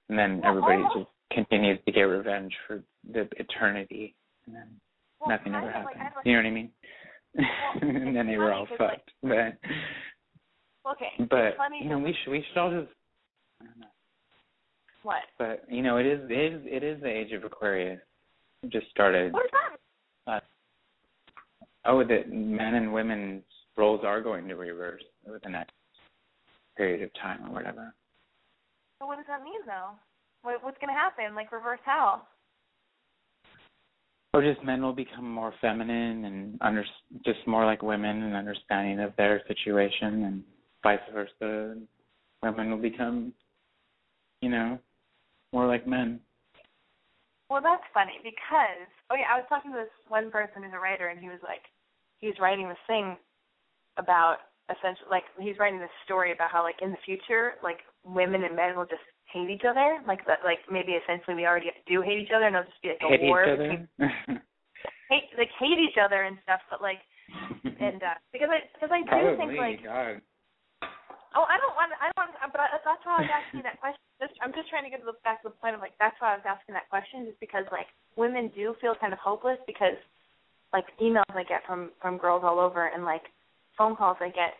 and 0.09 0.17
then 0.17 0.39
Well, 0.41 0.49
everybody 0.51 0.75
almost- 0.83 0.95
just 0.95 1.09
continues 1.31 1.79
to 1.85 1.91
get 1.91 2.01
revenge 2.03 2.53
for 2.67 2.83
the 3.11 3.27
eternity 3.37 4.15
and 4.45 4.55
then 4.55 4.79
well, 5.19 5.29
nothing 5.37 5.53
ever 5.55 5.71
happens. 5.71 5.85
like, 5.85 5.97
have, 5.97 6.13
you 6.25 6.33
know 6.33 6.39
what 6.39 6.45
i 6.45 6.51
mean 6.51 6.71
Well, 7.35 7.45
and 7.81 8.15
then 8.15 8.27
they 8.27 8.37
were 8.37 8.53
all 8.53 8.65
'cause, 8.67 8.77
like- 8.79 8.89
fucked 9.05 9.11
but 9.23 9.57
Okay. 10.91 11.11
but 11.29 11.55
you 11.81 11.89
know 11.89 11.97
we 11.97 12.13
should 12.23 12.31
we 12.31 12.43
should 12.47 12.57
all 12.57 12.69
just 12.71 12.91
I 13.61 13.65
don't 13.65 13.79
know. 13.79 13.87
what? 15.03 15.23
But 15.37 15.63
you 15.69 15.81
know 15.81 15.95
it 15.97 16.05
is 16.05 16.19
it 16.29 16.53
is 16.53 16.61
it 16.65 16.83
is 16.83 17.01
the 17.01 17.07
age 17.09 17.31
of 17.31 17.43
Aquarius. 17.45 18.01
It 18.63 18.69
just 18.69 18.89
started. 18.89 19.31
What 19.31 19.45
is 19.45 19.51
that? 20.25 20.31
Uh, 20.33 20.39
oh, 21.85 22.03
that 22.03 22.29
men 22.31 22.73
and 22.75 22.93
women's 22.93 23.43
roles 23.77 24.03
are 24.03 24.19
going 24.21 24.47
to 24.49 24.55
reverse 24.55 25.03
over 25.25 25.39
the 25.41 25.49
next 25.49 25.71
period 26.75 27.01
of 27.01 27.13
time 27.13 27.45
or 27.47 27.53
whatever. 27.53 27.93
So 29.03 29.07
what 29.07 29.17
does 29.17 29.25
that 29.27 29.43
mean 29.43 29.59
though? 29.65 29.91
What 30.43 30.63
what's 30.63 30.77
gonna 30.79 30.93
happen? 30.93 31.35
Like 31.35 31.51
reverse 31.51 31.81
how? 31.83 32.21
Or 34.33 34.41
just 34.41 34.63
men 34.63 34.81
will 34.81 34.93
become 34.93 35.29
more 35.29 35.53
feminine 35.59 36.23
and 36.23 36.57
under 36.61 36.85
just 37.25 37.45
more 37.45 37.65
like 37.65 37.83
women 37.83 38.23
and 38.23 38.33
understanding 38.33 39.01
of 39.01 39.11
their 39.17 39.41
situation, 39.45 40.23
and 40.23 40.43
vice 40.83 40.99
versa. 41.13 41.75
Women 42.41 42.71
will 42.71 42.77
become, 42.77 43.33
you 44.41 44.49
know, 44.49 44.79
more 45.51 45.67
like 45.67 45.85
men. 45.85 46.21
Well, 47.49 47.61
that's 47.61 47.83
funny 47.93 48.19
because 48.23 48.87
oh 49.11 49.15
yeah, 49.15 49.35
I 49.35 49.35
was 49.35 49.45
talking 49.49 49.71
to 49.71 49.77
this 49.79 49.91
one 50.07 50.31
person 50.31 50.63
who's 50.63 50.71
a 50.73 50.79
writer, 50.79 51.09
and 51.09 51.19
he 51.19 51.27
was 51.27 51.43
like, 51.43 51.63
he 52.19 52.27
was 52.27 52.37
writing 52.39 52.69
this 52.69 52.77
thing 52.87 53.17
about 53.97 54.37
essentially 54.69 55.09
like 55.11 55.25
he's 55.37 55.59
writing 55.59 55.79
this 55.79 55.91
story 56.05 56.31
about 56.31 56.51
how 56.51 56.63
like 56.63 56.81
in 56.81 56.91
the 56.91 57.03
future 57.05 57.55
like 57.61 57.79
women 58.05 58.43
and 58.43 58.55
men 58.55 58.75
will 58.75 58.85
just 58.85 59.03
hate 59.31 59.49
each 59.49 59.65
other, 59.67 59.99
like 60.07 60.25
that 60.27 60.45
like 60.45 60.59
maybe 60.69 60.93
essentially 60.93 61.35
we 61.35 61.47
already 61.47 61.71
do 61.87 62.01
hate 62.01 62.19
each 62.19 62.33
other, 62.35 62.45
and 62.45 62.55
it'll 62.55 62.69
just 62.69 62.81
be 62.83 62.93
like 62.93 63.01
a 63.01 63.09
Hate 63.09 63.25
war 63.25 63.43
each 63.47 63.57
between 63.57 63.87
hate 65.09 65.27
like 65.37 65.51
hate 65.59 65.79
each 65.81 65.97
other 65.97 66.23
and 66.23 66.37
stuff, 66.43 66.61
but 66.69 66.81
like 66.81 67.01
and 67.79 68.03
uh 68.03 68.17
because 68.31 68.49
I 68.51 68.67
because 68.73 68.91
I 68.93 69.01
do 69.01 69.37
think 69.37 69.57
like 69.57 69.83
God. 69.83 70.21
Oh, 71.33 71.49
I 71.49 71.57
don't 71.57 71.73
want. 71.73 71.89
I 71.97 72.13
don't. 72.13 72.29
want 72.29 72.53
But 72.53 72.61
I, 72.61 72.77
that's 72.85 73.01
why 73.01 73.17
I 73.17 73.25
was 73.25 73.33
asking 73.33 73.65
that 73.65 73.81
question. 73.81 73.97
Just, 74.21 74.37
I'm 74.37 74.53
just 74.53 74.69
trying 74.69 74.85
to 74.85 74.93
get 74.93 75.01
to 75.01 75.09
the 75.09 75.17
back 75.25 75.41
to 75.41 75.49
the 75.49 75.57
point 75.57 75.73
of 75.73 75.81
like 75.81 75.97
that's 75.97 76.13
why 76.21 76.33
I 76.33 76.37
was 76.37 76.45
asking 76.45 76.77
that 76.77 76.93
question, 76.93 77.25
just 77.25 77.41
because 77.41 77.65
like 77.73 77.89
women 78.13 78.53
do 78.53 78.77
feel 78.77 78.93
kind 78.93 79.11
of 79.11 79.19
hopeless 79.19 79.57
because 79.65 79.97
like 80.71 80.85
emails 81.01 81.25
I 81.33 81.41
get 81.41 81.65
from 81.65 81.89
from 82.01 82.21
girls 82.21 82.45
all 82.45 82.61
over 82.61 82.85
and 82.85 83.01
like 83.01 83.25
phone 83.77 83.97
calls 83.97 84.21
I 84.21 84.29
get 84.29 84.53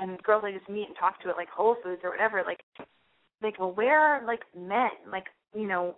and 0.00 0.22
girls 0.22 0.44
I 0.44 0.52
just 0.52 0.68
meet 0.68 0.86
and 0.88 0.96
talk 0.96 1.22
to 1.22 1.28
at 1.30 1.36
like 1.36 1.48
Whole 1.48 1.76
Foods 1.82 2.00
or 2.04 2.10
whatever. 2.10 2.42
Like, 2.46 2.60
like 3.42 3.58
well, 3.58 3.72
where 3.72 3.98
are 4.00 4.26
like 4.26 4.40
men? 4.56 4.90
Like, 5.10 5.26
you 5.54 5.66
know, 5.66 5.94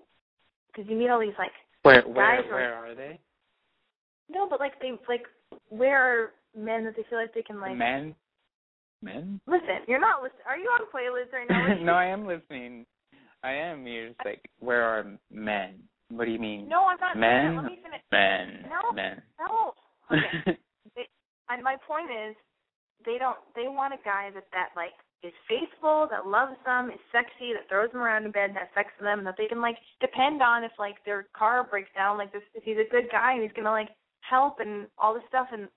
because 0.69 0.89
you 0.91 0.97
meet 0.97 1.11
all 1.11 1.21
these 1.21 1.35
like 1.39 1.51
Where 1.83 2.03
where 2.03 2.37
guys 2.43 2.47
are- 2.51 2.55
where 2.55 2.75
are 2.75 2.95
they? 2.95 3.21
no, 4.29 4.49
but 4.49 4.61
like 4.61 4.81
they 4.81 4.93
like 5.09 5.27
where 5.69 5.99
are 5.99 6.31
men 6.57 6.85
that 6.85 6.97
they 6.97 7.05
feel 7.11 7.19
like 7.19 7.35
they 7.35 7.43
can 7.43 7.61
like 7.61 7.77
Men? 7.77 8.15
Men? 9.03 9.41
listen. 9.47 9.83
You're 9.89 10.01
not 10.01 10.23
listening. 10.23 10.47
Are 10.47 10.57
you 10.57 10.69
on 10.69 10.87
playlist 10.95 11.33
right 11.33 11.49
now? 11.51 11.75
no, 11.85 11.93
I 11.95 12.07
am 12.07 12.27
listening. 12.27 12.87
I 13.43 13.53
am. 13.53 13.87
You're 13.87 14.09
just 14.09 14.21
like, 14.25 14.49
where 14.61 14.83
are 14.85 15.05
men? 15.31 15.81
What 16.11 16.27
do 16.27 16.31
you 16.31 16.39
mean? 16.39 16.69
No, 16.69 16.85
I'm 16.85 16.99
not. 17.01 17.17
Men? 17.17 17.57
Let 17.57 17.65
me 17.65 17.79
finish. 17.83 18.01
Men. 18.13 18.71
No. 18.71 18.93
Men. 18.93 19.23
No. 19.41 19.73
Okay. 20.13 20.59
and 21.49 21.63
my 21.63 21.77
point 21.89 22.11
is, 22.11 22.37
they 23.05 23.19
don't. 23.19 23.39
They 23.55 23.69
want 23.69 23.95
a 23.95 24.01
guy 24.05 24.31
that 24.35 24.47
that 24.53 24.71
like 24.77 24.97
is 25.23 25.33
faithful, 25.49 26.09
that 26.11 26.27
loves 26.27 26.57
them, 26.67 26.91
is 26.91 26.99
sexy, 27.13 27.55
that 27.55 27.69
throws 27.69 27.91
them 27.93 28.03
around 28.03 28.25
in 28.25 28.33
bed, 28.33 28.51
has 28.59 28.69
sex 28.75 28.91
with 28.99 29.07
them, 29.07 29.25
that 29.25 29.37
they 29.39 29.47
can 29.47 29.61
like 29.61 29.77
depend 30.01 30.43
on 30.43 30.65
if 30.65 30.73
like 30.79 30.97
their 31.05 31.27
car 31.37 31.67
breaks 31.69 31.91
down. 31.95 32.19
Like 32.19 32.33
this, 32.33 32.43
if 32.55 32.65
he's 32.65 32.79
a 32.79 32.91
good 32.91 33.07
guy 33.11 33.35
and 33.35 33.43
he's 33.43 33.55
gonna 33.55 33.71
like 33.71 33.91
help 34.21 34.59
and 34.61 34.87
all 34.99 35.15
this 35.15 35.27
stuff 35.29 35.49
and 35.53 35.69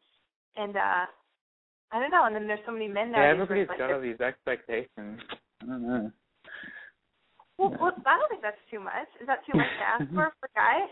and 0.55 0.75
uh 0.75 1.05
I 1.91 1.99
don't 1.99 2.11
know. 2.11 2.25
And 2.25 2.35
then 2.35 2.47
there's 2.47 2.65
so 2.65 2.71
many 2.71 2.87
men 2.87 3.11
yeah, 3.11 3.33
nowadays. 3.33 3.49
where 3.49 3.57
everybody's 3.57 3.69
like 3.69 3.79
got 3.79 3.93
all 3.93 4.01
these 4.01 4.19
expectations. 4.19 5.21
I 5.61 5.65
don't 5.65 5.87
know. 5.87 6.11
Well, 7.57 7.71
well, 7.79 7.95
I 8.05 8.19
don't 8.19 8.29
think 8.29 8.41
that's 8.41 8.59
too 8.69 8.79
much. 8.79 9.07
Is 9.21 9.27
that 9.27 9.45
too 9.45 9.55
much 9.55 9.71
to 9.79 9.85
ask 9.85 10.03
for 10.13 10.33
for 10.39 10.49
guys? 10.55 10.91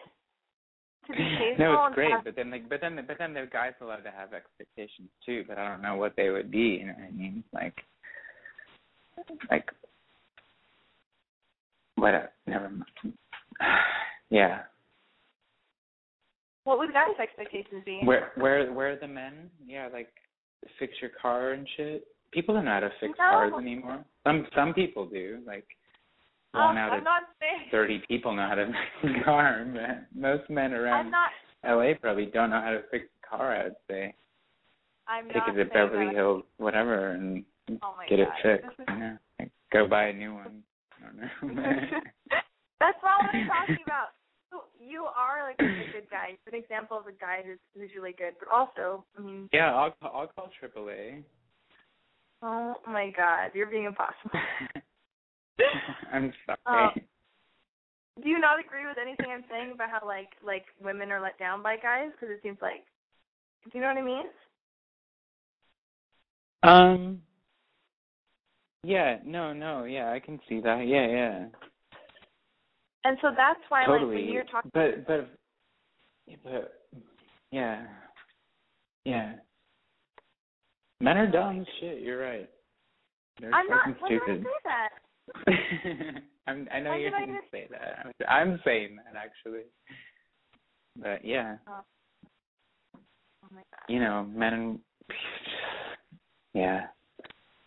To 1.07 1.11
be 1.13 1.35
faithful 1.37 1.65
no, 1.73 1.85
it's 1.87 1.95
great, 1.95 2.11
have- 2.11 2.23
but 2.23 2.35
then 2.35 2.51
like, 2.51 2.69
but 2.69 2.79
then 2.81 2.99
but 3.07 3.17
then 3.17 3.33
the 3.33 3.47
guys 3.51 3.73
allowed 3.81 4.03
to 4.03 4.11
have 4.11 4.33
expectations 4.33 5.09
too. 5.25 5.43
But 5.47 5.57
I 5.57 5.67
don't 5.69 5.81
know 5.81 5.95
what 5.95 6.13
they 6.15 6.29
would 6.29 6.49
be. 6.51 6.79
You 6.81 6.87
know 6.87 6.93
what 6.97 7.07
I 7.07 7.11
mean? 7.11 7.43
Like, 7.53 7.75
like, 9.51 9.69
what? 11.95 12.13
A, 12.13 12.29
never 12.47 12.69
mind. 12.69 13.13
yeah. 14.29 14.61
what 16.63 16.77
would 16.79 16.93
guys' 16.93 17.09
expectations 17.21 17.83
be? 17.85 17.99
Where 18.03 18.31
where 18.35 18.71
where 18.71 18.93
are 18.93 18.95
the 18.99 19.07
men? 19.07 19.49
Yeah, 19.65 19.89
like 19.91 20.09
fix 20.79 20.93
your 21.01 21.11
car 21.21 21.51
and 21.51 21.67
shit. 21.75 22.05
People 22.31 22.55
don't 22.55 22.65
know 22.65 22.71
how 22.71 22.79
to 22.79 22.89
fix 22.99 23.13
No. 23.19 23.25
cars 23.29 23.53
anymore. 23.59 24.05
Some 24.25 24.47
some 24.55 24.73
people 24.73 25.05
do. 25.05 25.39
Like 25.45 25.65
One 26.53 26.77
ah, 26.77 26.81
out 26.81 26.93
I'm 26.93 27.01
of 27.01 27.23
thirty 27.71 28.03
people 28.07 28.35
know 28.35 28.47
how 28.47 28.53
to 28.55 28.71
fix 29.01 29.13
a 29.19 29.23
car. 29.23 29.65
Man. 29.65 30.05
Most 30.15 30.47
men 30.51 30.73
around 30.73 31.09
not. 31.09 31.31
LA 31.65 31.93
probably 31.99 32.27
don't 32.27 32.51
know 32.51 32.61
how 32.61 32.71
to 32.71 32.83
fix 32.91 33.05
a 33.05 33.27
car. 33.27 33.55
I'd 33.55 33.71
say 33.89 34.13
I'm 35.07 35.27
take 35.27 35.37
not 35.37 35.57
it 35.57 35.63
to 35.63 35.69
Beverly 35.71 36.05
that. 36.07 36.15
Hills, 36.15 36.43
whatever, 36.57 37.11
and 37.11 37.43
Oh 37.81 37.95
get 38.07 38.19
it 38.19 38.27
fixed. 38.43 38.67
This 38.77 38.87
is- 38.87 38.93
You 38.99 39.17
like, 39.39 39.51
go 39.71 39.87
buy 39.87 40.05
a 40.05 40.13
new 40.13 40.35
one. 40.35 40.61
I 40.99 41.05
don't 41.07 41.55
know. 41.55 41.59
That's 42.79 42.97
not 43.01 43.23
what 43.23 43.33
I'm 43.33 43.47
talking 43.47 43.83
about. 43.85 44.09
You, 44.51 44.61
you 44.79 45.03
are 45.05 45.47
like 45.47 45.55
a 45.59 45.91
good 45.91 46.09
guy. 46.11 46.37
You're 46.45 46.55
an 46.55 46.61
example 46.61 46.97
of 46.99 47.07
a 47.07 47.13
guy 47.13 47.41
who's 47.43 47.57
who's 47.75 47.89
really 47.95 48.13
good, 48.15 48.33
but 48.37 48.49
also, 48.53 49.03
I 49.17 49.21
mean, 49.21 49.49
yeah, 49.51 49.73
I'll 49.73 49.95
I'll 50.03 50.27
call 50.27 50.49
AAA. 50.61 51.23
oh 52.43 52.75
my 52.85 53.11
God, 53.17 53.51
you're 53.55 53.65
being 53.71 53.85
impossible. 53.85 54.31
I'm 56.11 56.33
sorry. 56.45 56.57
Oh. 56.67 56.89
Do 58.21 58.29
you 58.29 58.39
not 58.39 58.59
agree 58.59 58.85
with 58.87 58.97
anything 59.01 59.27
I'm 59.31 59.43
saying 59.49 59.71
about 59.73 59.89
how 59.89 60.05
like 60.05 60.29
like 60.45 60.65
women 60.81 61.11
are 61.11 61.21
let 61.21 61.37
down 61.39 61.63
by 61.63 61.77
guys? 61.77 62.09
Because 62.11 62.33
it 62.33 62.41
seems 62.43 62.57
like, 62.61 62.85
do 63.65 63.71
you 63.73 63.81
know 63.81 63.87
what 63.87 63.97
I 63.97 64.01
mean? 64.03 64.25
Um. 66.63 67.21
Yeah. 68.83 69.17
No. 69.25 69.51
No. 69.53 69.85
Yeah. 69.85 70.11
I 70.11 70.19
can 70.19 70.39
see 70.47 70.59
that. 70.61 70.87
Yeah. 70.87 71.07
Yeah. 71.07 71.45
And 73.05 73.17
so 73.21 73.31
that's 73.35 73.59
why 73.69 73.81
like 73.81 73.87
totally. 73.87 74.15
when 74.15 74.25
you're 74.25 74.43
talking, 74.45 74.71
But 74.73 75.07
but 75.07 75.29
yeah, 76.27 76.35
but 76.43 76.73
yeah. 77.51 77.85
Yeah. 79.05 79.33
Men 81.01 81.17
are 81.17 81.29
dumb 81.29 81.65
shit. 81.79 82.01
You're 82.01 82.21
right. 82.21 82.49
They're 83.41 83.53
I'm 83.53 83.67
not. 83.67 83.85
fucking 83.85 84.01
When 84.01 84.11
did 84.11 84.21
I 84.21 84.25
stupid. 84.25 84.43
say 84.43 84.49
that? 84.65 84.89
I'm, 86.47 86.67
I 86.73 86.79
know 86.79 86.91
When 86.91 87.01
you 87.01 87.11
didn't 87.11 87.35
just- 87.41 87.51
say 87.51 87.67
that. 87.71 88.05
I'm, 88.05 88.11
I'm 88.51 88.59
saying 88.65 88.97
that 88.97 89.15
actually. 89.17 89.63
But 91.01 91.25
yeah, 91.25 91.55
Oh 91.67 91.81
my 93.51 93.61
God. 93.71 93.87
you 93.87 93.99
know, 93.99 94.27
men 94.33 94.53
and 94.53 94.79
yeah. 96.53 96.85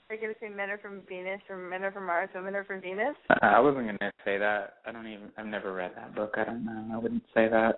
Are 0.08 0.14
you 0.14 0.20
gonna 0.20 0.34
say 0.40 0.48
men 0.48 0.70
are 0.70 0.78
from 0.78 1.00
Venus 1.08 1.40
or 1.50 1.56
men 1.56 1.82
are 1.82 1.90
from 1.90 2.06
Mars, 2.06 2.28
women 2.34 2.54
are 2.54 2.62
from 2.64 2.80
Venus? 2.80 3.16
I 3.42 3.46
I 3.48 3.60
wasn't 3.60 3.86
gonna 3.86 4.12
say 4.24 4.38
that. 4.38 4.74
I 4.86 4.92
don't 4.92 5.08
even. 5.08 5.30
I've 5.36 5.46
never 5.46 5.72
read 5.72 5.92
that 5.96 6.14
book. 6.14 6.34
I 6.36 6.44
don't 6.44 6.64
know. 6.64 6.86
I 6.94 6.98
wouldn't 6.98 7.24
say 7.34 7.48
that. 7.48 7.76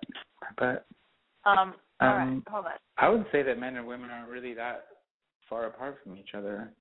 But 0.57 0.85
Um. 1.45 1.73
All 2.01 2.07
right. 2.09 2.21
Um, 2.23 2.43
Hold 2.49 2.65
on. 2.65 2.71
I 2.97 3.09
would 3.09 3.25
say 3.31 3.41
that 3.43 3.57
men 3.59 3.75
and 3.77 3.87
women 3.87 4.11
aren't 4.11 4.29
really 4.29 4.53
that 4.53 4.85
far 5.49 5.65
apart 5.65 5.97
from 6.03 6.15
each 6.15 6.35
other. 6.37 6.71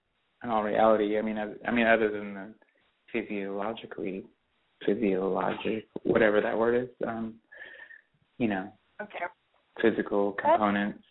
In 0.45 0.51
all 0.51 0.62
reality, 0.62 1.19
I 1.19 1.23
mean, 1.23 1.39
I, 1.39 1.47
I 1.66 1.73
mean, 1.73 1.87
other 1.87 2.11
than 2.11 2.35
the 2.35 2.55
physiologically, 3.12 4.24
physiologic, 4.85 5.89
whatever 6.02 6.40
that 6.40 6.56
word 6.56 6.85
is, 6.85 6.89
um, 7.06 7.35
you 8.39 8.48
know, 8.48 8.72
Okay. 9.01 9.24
physical 9.80 10.32
components. 10.32 11.02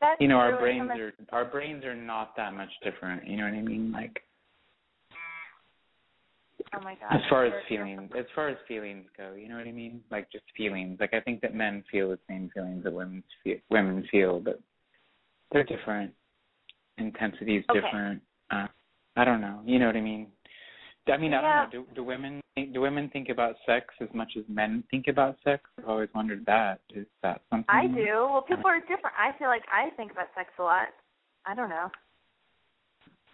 That's 0.00 0.20
You 0.20 0.28
know, 0.28 0.36
our 0.36 0.50
true. 0.50 0.58
brains 0.60 0.90
are 0.90 1.12
our 1.32 1.44
brains 1.44 1.84
are 1.84 1.94
not 1.94 2.36
that 2.36 2.52
much 2.52 2.70
different. 2.82 3.26
You 3.26 3.36
know 3.38 3.44
what 3.44 3.54
I 3.54 3.62
mean? 3.62 3.92
Like 3.92 4.22
Oh 6.74 6.80
my 6.82 6.94
God. 6.94 7.14
as 7.14 7.20
far 7.30 7.46
as 7.46 7.52
feelings, 7.68 8.10
as 8.18 8.26
far 8.34 8.48
as 8.48 8.56
feelings 8.66 9.06
go, 9.16 9.34
you 9.34 9.48
know 9.48 9.56
what 9.56 9.66
I 9.66 9.72
mean? 9.72 10.00
Like 10.10 10.30
just 10.30 10.44
feelings. 10.56 10.98
Like 11.00 11.14
I 11.14 11.20
think 11.20 11.40
that 11.40 11.54
men 11.54 11.84
feel 11.90 12.10
the 12.10 12.18
same 12.28 12.50
feelings 12.52 12.84
that 12.84 12.92
women 12.92 13.22
feel, 13.42 13.56
women 13.70 14.06
feel, 14.10 14.40
but 14.40 14.60
they're 15.52 15.64
different. 15.64 16.12
Intensity 16.98 17.56
is 17.56 17.64
Okay. 17.70 17.80
different. 17.80 18.22
Uh, 18.50 18.66
I 19.16 19.24
don't 19.24 19.40
know. 19.40 19.62
You 19.64 19.78
know 19.78 19.86
what 19.86 19.96
I 19.96 20.00
mean? 20.00 20.28
I 21.08 21.16
mean, 21.16 21.34
I 21.34 21.42
Yeah. 21.42 21.66
don't 21.70 21.74
know. 21.74 21.86
Do, 21.88 21.94
do 21.94 22.04
women 22.04 22.40
think, 22.54 22.72
do 22.72 22.80
women 22.80 23.08
think 23.10 23.28
about 23.28 23.56
sex 23.64 23.94
as 24.00 24.08
much 24.12 24.32
as 24.36 24.44
men 24.48 24.82
think 24.90 25.06
about 25.08 25.36
sex? 25.44 25.62
I've 25.78 25.88
always 25.88 26.08
wondered 26.14 26.44
that. 26.46 26.80
Is 26.94 27.06
that 27.22 27.42
something? 27.50 27.66
I 27.68 27.86
do. 27.86 28.26
Well, 28.30 28.42
people 28.42 28.66
are 28.66 28.80
different. 28.80 29.14
I 29.18 29.36
feel 29.38 29.48
like 29.48 29.64
I 29.72 29.90
think 29.96 30.12
about 30.12 30.28
sex 30.34 30.50
a 30.58 30.62
lot. 30.62 30.88
I 31.44 31.54
don't 31.54 31.68
know. 31.68 31.90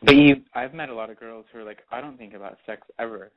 But 0.05 0.17
you, 0.17 0.43
I've 0.55 0.75
met 0.75 0.89
a 0.89 0.95
lot 0.95 1.11
of 1.11 1.19
girls 1.19 1.47
who 1.53 1.61
are 1.61 1.65
like, 1.65 1.79
I 1.91 2.01
don't 2.01 2.19
think 2.19 2.35
about 2.35 2.59
sex 2.67 2.83
ever. 2.99 3.31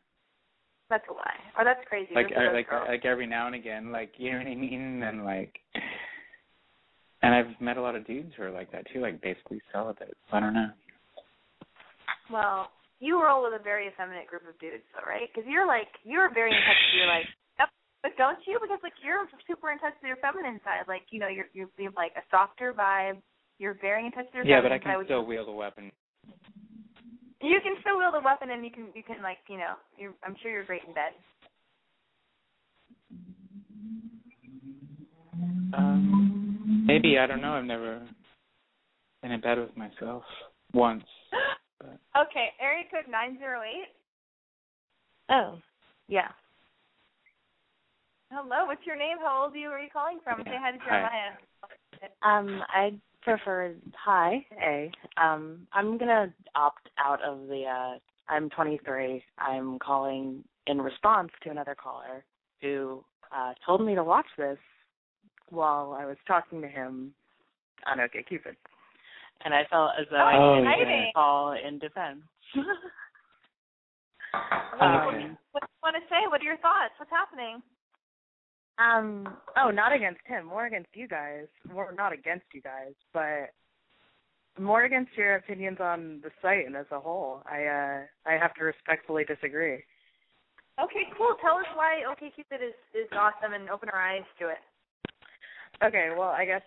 That's 0.90 1.06
a 1.10 1.14
lie. 1.14 1.40
Or 1.58 1.64
that's 1.64 1.80
crazy. 1.88 2.14
like 2.14 2.32
I, 2.36 2.42
er, 2.42 2.54
like 2.54 2.70
girls. 2.70 2.86
like 2.88 3.06
every 3.06 3.26
now 3.26 3.48
and 3.48 3.56
again, 3.56 3.92
like 3.92 4.14
you 4.18 4.32
know 4.32 4.38
what 4.38 4.48
I 4.48 4.56
mean, 4.56 5.02
and 5.04 5.26
like, 5.26 5.60
and 7.24 7.34
I've 7.34 7.60
met 7.60 7.78
a 7.78 7.82
lot 7.82 7.96
of 7.96 8.06
dudes 8.06 8.34
who 8.38 8.44
are 8.44 8.52
like 8.52 8.72
that 8.72 8.86
too, 8.94 9.02
like 9.02 9.22
basically 9.22 9.62
celibate. 9.72 10.16
I 10.32 10.40
don't 10.40 10.54
know. 10.54 10.70
Well, 12.32 12.70
you 13.00 13.22
roll 13.22 13.44
with 13.44 13.60
a 13.60 13.64
very 13.64 13.88
effeminate 13.88 14.28
group 14.28 14.48
of 14.48 14.58
dudes, 14.60 14.84
though, 14.96 15.04
right? 15.08 15.28
Because 15.28 15.48
you're 15.50 15.68
like 15.68 15.92
you're 16.04 16.32
very 16.34 16.52
in 16.52 16.62
touch 16.64 16.80
with 16.80 16.98
your 17.00 17.08
like. 17.08 17.28
Yep. 17.60 17.70
But 18.04 18.12
don't 18.18 18.40
you? 18.48 18.60
Because 18.62 18.80
like 18.84 18.96
you're 19.04 19.28
super 19.48 19.72
in 19.72 19.80
touch 19.80 19.94
with 20.00 20.08
your 20.08 20.22
feminine 20.24 20.60
side. 20.64 20.88
Like 20.88 21.04
you 21.12 21.20
know 21.20 21.28
you're 21.28 21.52
you're 21.54 21.70
have 21.84 21.96
like 21.96 22.14
a 22.16 22.24
softer 22.32 22.74
vibe. 22.74 23.20
You're 23.60 23.78
very 23.80 24.06
in 24.06 24.12
touch 24.12 24.26
with 24.32 24.46
your 24.46 24.48
Yeah, 24.48 24.62
but 24.62 24.72
I 24.72 24.80
can 24.80 24.96
still 25.06 25.26
wield 25.26 25.50
a 25.50 25.56
weapon. 25.56 25.92
You 27.42 27.60
can 27.62 27.76
still 27.82 28.00
wield 28.00 28.16
a 28.16 28.24
weapon, 28.24 28.52
and 28.52 28.64
you 28.64 28.72
can 28.72 28.88
you 28.96 29.04
can 29.04 29.22
like 29.22 29.40
you 29.50 29.58
know. 29.58 29.76
You're, 29.98 30.14
I'm 30.24 30.36
sure 30.42 30.52
you're 30.52 30.66
great 30.66 30.84
in 30.88 30.94
bed. 30.94 31.12
Um, 35.76 36.86
maybe 36.88 37.20
I 37.20 37.28
don't 37.28 37.42
know. 37.42 37.54
I've 37.54 37.66
never 37.66 38.02
been 39.22 39.32
in 39.32 39.42
bed 39.42 39.60
with 39.60 39.76
myself 39.76 40.24
once. 40.74 41.04
But 41.86 42.22
Okay, 42.28 42.50
area 42.62 42.84
code 42.92 43.12
nine 43.12 43.38
zero 43.38 43.62
eight. 43.62 43.90
Oh, 45.30 45.60
yeah. 46.08 46.30
Hello, 48.32 48.66
what's 48.66 48.86
your 48.86 48.96
name? 48.96 49.18
How 49.20 49.44
old 49.44 49.54
are 49.54 49.58
you? 49.58 49.70
Where 49.70 49.78
are 49.80 49.82
you 49.84 49.90
calling 49.92 50.20
from? 50.24 50.40
Yeah, 50.40 50.52
Say 50.54 50.58
hi 50.60 50.72
to 50.72 50.78
hi. 50.80 50.86
Jeremiah. 50.86 51.32
Um, 52.24 52.64
I 52.70 52.94
prefer 53.22 53.74
hi, 53.96 54.46
A. 54.62 54.92
Um, 55.22 55.68
I'm 55.74 55.98
gonna 55.98 56.34
opt 56.56 56.90
out 56.98 57.22
of 57.22 57.48
the. 57.48 57.64
uh 57.66 58.00
I'm 58.28 58.50
23. 58.50 59.24
I'm 59.38 59.78
calling 59.78 60.44
in 60.66 60.82
response 60.82 61.30
to 61.44 61.52
another 61.52 61.76
caller 61.76 62.24
who 62.62 63.04
uh 63.36 63.54
told 63.66 63.86
me 63.86 63.96
to 63.96 64.04
watch 64.04 64.26
this 64.38 64.58
while 65.50 65.96
I 66.00 66.06
was 66.06 66.18
talking 66.28 66.62
to 66.62 66.68
him 66.68 67.14
on 67.86 68.00
OkCupid, 68.00 68.56
and 69.44 69.54
I 69.54 69.66
felt 69.70 69.92
as 70.00 70.06
though 70.10 70.18
I 70.18 70.38
Oh, 70.38 70.56
needed 70.56 70.72
exciting. 70.72 71.06
to 71.08 71.14
call 71.14 71.52
in 71.54 71.80
defense. 71.80 72.22
Okay. 74.76 75.32
What 75.52 75.62
do 75.64 75.68
you 75.72 75.82
want 75.84 75.96
to 75.96 76.02
say? 76.10 76.28
What 76.28 76.42
are 76.42 76.44
your 76.44 76.58
thoughts? 76.58 76.92
What's 76.98 77.12
happening? 77.12 77.62
Um. 78.78 79.38
Oh, 79.56 79.72
not 79.72 79.94
against 79.94 80.20
him. 80.26 80.46
More 80.48 80.66
against 80.66 80.90
you 80.94 81.08
guys. 81.08 81.46
More 81.72 81.94
not 81.96 82.12
against 82.12 82.46
you 82.54 82.62
guys, 82.62 82.92
but 83.14 83.54
more 84.60 84.84
against 84.84 85.12
your 85.16 85.36
opinions 85.36 85.78
on 85.80 86.20
the 86.24 86.32
site 86.42 86.66
and 86.66 86.76
as 86.76 86.86
a 86.92 87.00
whole. 87.00 87.42
I 87.46 87.64
uh 87.64 88.30
I 88.30 88.34
have 88.38 88.54
to 88.56 88.66
respectfully 88.66 89.24
disagree. 89.24 89.84
Okay, 90.84 91.08
cool. 91.18 91.36
Tell 91.42 91.56
us 91.56 91.66
why 91.76 92.04
OkCupid 92.06 92.60
is 92.62 92.76
is 92.94 93.08
awesome 93.14 93.54
and 93.54 93.70
open 93.70 93.88
our 93.94 94.02
eyes 94.02 94.28
to 94.40 94.50
it. 94.50 94.60
Okay. 95.82 96.10
Well, 96.18 96.30
I 96.36 96.44
guess 96.44 96.62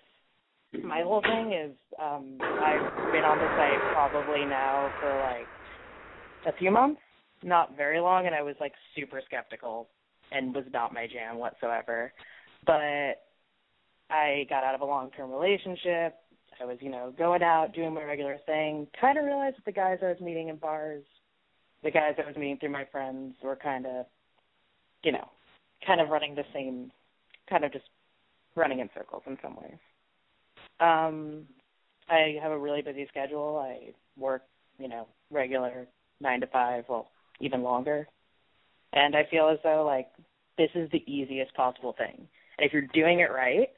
my 0.84 1.02
whole 1.02 1.22
thing 1.22 1.52
is 1.52 1.76
um 2.00 2.38
I've 2.40 3.12
been 3.12 3.24
on 3.24 3.38
the 3.38 3.48
site 3.56 3.80
probably 3.92 4.44
now 4.44 4.92
for 5.00 5.10
like 5.32 5.46
a 6.54 6.58
few 6.58 6.70
months, 6.70 7.00
not 7.42 7.76
very 7.76 8.00
long, 8.00 8.26
and 8.26 8.34
I 8.34 8.42
was 8.42 8.54
like 8.60 8.72
super 8.96 9.20
skeptical 9.26 9.88
and 10.30 10.54
was 10.54 10.64
not 10.72 10.92
my 10.92 11.06
jam 11.06 11.38
whatsoever. 11.38 12.12
But 12.66 13.22
I 14.10 14.46
got 14.48 14.64
out 14.64 14.74
of 14.74 14.80
a 14.80 14.84
long 14.84 15.10
term 15.10 15.30
relationship. 15.30 16.16
I 16.60 16.64
was, 16.64 16.78
you 16.80 16.90
know, 16.90 17.12
going 17.16 17.42
out, 17.42 17.72
doing 17.74 17.94
my 17.94 18.02
regular 18.02 18.38
thing. 18.44 18.88
Kind 19.00 19.16
of 19.16 19.24
realized 19.24 19.56
that 19.58 19.64
the 19.64 19.72
guys 19.72 19.98
I 20.02 20.08
was 20.08 20.20
meeting 20.20 20.48
in 20.48 20.56
bars, 20.56 21.04
the 21.84 21.90
guys 21.90 22.14
I 22.18 22.26
was 22.26 22.36
meeting 22.36 22.58
through 22.58 22.72
my 22.72 22.84
friends 22.90 23.34
were 23.42 23.56
kind 23.56 23.86
of, 23.86 24.06
you 25.04 25.12
know, 25.12 25.28
kind 25.86 26.00
of 26.00 26.08
running 26.08 26.34
the 26.34 26.42
same, 26.52 26.90
kind 27.48 27.64
of 27.64 27.72
just 27.72 27.84
running 28.56 28.80
in 28.80 28.90
circles 28.94 29.22
in 29.26 29.38
some 29.40 29.56
ways. 29.56 29.78
Um, 30.80 31.46
I 32.08 32.36
have 32.42 32.52
a 32.52 32.58
really 32.58 32.82
busy 32.82 33.06
schedule. 33.08 33.58
I 33.58 33.92
work, 34.16 34.42
you 34.78 34.88
know, 34.88 35.06
regular 35.30 35.86
nine 36.20 36.40
to 36.40 36.46
five, 36.46 36.84
well, 36.88 37.08
even 37.40 37.62
longer. 37.62 38.06
And 38.92 39.14
I 39.14 39.24
feel 39.30 39.48
as 39.48 39.58
though 39.62 39.84
like 39.84 40.08
this 40.56 40.70
is 40.74 40.90
the 40.90 41.04
easiest 41.10 41.54
possible 41.54 41.94
thing. 41.96 42.26
And 42.58 42.66
if 42.66 42.72
you're 42.72 42.88
doing 42.92 43.20
it 43.20 43.30
right, 43.30 43.70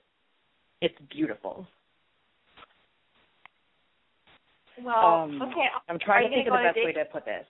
it's 0.80 0.94
beautiful. 1.10 1.66
Well, 4.82 4.96
Um, 4.96 5.42
okay. 5.42 5.68
I'm 5.88 5.98
trying 5.98 6.30
to 6.30 6.34
think 6.34 6.48
of 6.48 6.52
the 6.52 6.56
go 6.56 6.56
on 6.56 6.66
a 6.66 6.72
best 6.72 6.84
way 6.84 6.92
to 6.92 7.04
put 7.06 7.24
this. 7.24 7.44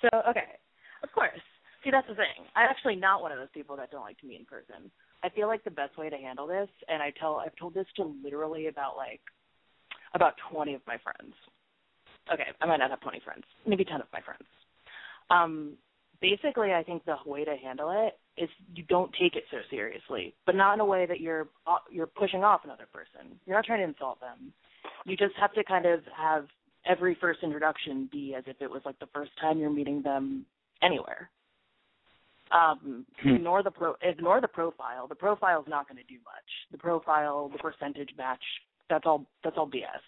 So, 0.00 0.08
okay, 0.30 0.56
of 1.02 1.12
course. 1.12 1.40
See, 1.84 1.90
that's 1.90 2.08
the 2.08 2.14
thing. 2.14 2.48
I'm 2.54 2.68
actually 2.68 2.96
not 2.96 3.20
one 3.20 3.32
of 3.32 3.38
those 3.38 3.52
people 3.52 3.76
that 3.76 3.90
don't 3.90 4.02
like 4.02 4.18
to 4.20 4.26
meet 4.26 4.40
in 4.40 4.46
person. 4.46 4.90
I 5.26 5.30
feel 5.30 5.48
like 5.48 5.64
the 5.64 5.72
best 5.72 5.98
way 5.98 6.08
to 6.08 6.16
handle 6.16 6.46
this, 6.46 6.68
and 6.88 7.02
I 7.02 7.12
tell, 7.18 7.42
I've 7.44 7.56
told 7.56 7.74
this 7.74 7.86
to 7.96 8.14
literally 8.22 8.68
about 8.68 8.96
like 8.96 9.20
about 10.14 10.34
20 10.52 10.74
of 10.74 10.82
my 10.86 10.98
friends. 10.98 11.34
Okay, 12.32 12.46
I 12.60 12.66
might 12.66 12.76
not 12.76 12.90
have 12.90 13.00
20 13.00 13.20
friends, 13.24 13.42
maybe 13.66 13.84
10 13.84 14.00
of 14.00 14.06
my 14.12 14.20
friends. 14.20 14.44
Um, 15.28 15.76
basically, 16.20 16.72
I 16.72 16.84
think 16.84 17.04
the 17.04 17.16
way 17.26 17.44
to 17.44 17.56
handle 17.56 17.90
it 17.90 18.16
is 18.40 18.48
you 18.76 18.84
don't 18.84 19.10
take 19.20 19.34
it 19.34 19.42
so 19.50 19.56
seriously, 19.68 20.32
but 20.46 20.54
not 20.54 20.74
in 20.74 20.80
a 20.80 20.84
way 20.84 21.06
that 21.06 21.20
you're 21.20 21.48
you're 21.90 22.06
pushing 22.06 22.44
off 22.44 22.60
another 22.62 22.86
person. 22.92 23.36
You're 23.46 23.56
not 23.56 23.64
trying 23.64 23.80
to 23.80 23.84
insult 23.84 24.20
them. 24.20 24.52
You 25.06 25.16
just 25.16 25.34
have 25.40 25.52
to 25.54 25.64
kind 25.64 25.86
of 25.86 26.00
have 26.16 26.46
every 26.88 27.16
first 27.20 27.40
introduction 27.42 28.08
be 28.12 28.36
as 28.36 28.44
if 28.46 28.56
it 28.60 28.70
was 28.70 28.82
like 28.84 28.98
the 29.00 29.08
first 29.12 29.32
time 29.40 29.58
you're 29.58 29.70
meeting 29.70 30.02
them 30.02 30.46
anywhere. 30.82 31.30
Um, 32.52 33.04
Hmm. 33.18 33.36
ignore 33.36 33.62
the 33.62 33.70
pro 33.70 33.96
ignore 34.02 34.40
the 34.40 34.48
profile. 34.48 35.06
The 35.06 35.14
profile 35.14 35.62
is 35.62 35.68
not 35.68 35.88
going 35.88 35.98
to 35.98 36.04
do 36.04 36.18
much. 36.24 36.68
The 36.70 36.78
profile, 36.78 37.48
the 37.48 37.58
percentage 37.58 38.14
match, 38.16 38.42
that's 38.88 39.04
all 39.06 39.26
that's 39.42 39.56
all 39.58 39.68
BS. 39.68 40.00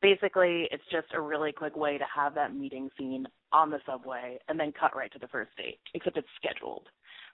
Basically, 0.00 0.68
it's 0.70 0.84
just 0.90 1.12
a 1.14 1.20
really 1.20 1.52
quick 1.52 1.76
way 1.76 1.98
to 1.98 2.04
have 2.04 2.34
that 2.34 2.54
meeting 2.54 2.90
scene 2.98 3.26
on 3.52 3.70
the 3.70 3.80
subway 3.86 4.38
and 4.48 4.58
then 4.58 4.72
cut 4.72 4.94
right 4.96 5.12
to 5.12 5.18
the 5.18 5.28
first 5.28 5.54
date, 5.56 5.78
except 5.94 6.16
it's 6.16 6.28
scheduled. 6.36 6.88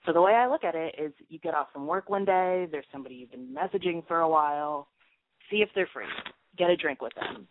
So 0.07 0.13
the 0.13 0.21
way 0.21 0.33
I 0.35 0.47
look 0.49 0.65
at 0.65 0.75
it 0.75 0.95
is 0.99 1.13
you 1.29 1.39
get 1.39 1.55
off 1.55 1.69
from 1.73 1.87
work 1.87 2.09
one 2.09 2.25
day, 2.25 2.67
there's 2.71 2.87
somebody 2.93 3.17
you've 3.17 3.31
been 3.31 3.55
messaging 3.55 4.07
for 4.07 4.21
a 4.21 4.29
while, 4.29 4.89
see 5.51 5.59
if 5.59 5.69
they're 5.75 5.89
free. 5.93 6.07
Get 6.57 6.71
a 6.71 6.77
drink 6.77 7.01
with 7.03 7.15
them. 7.15 7.47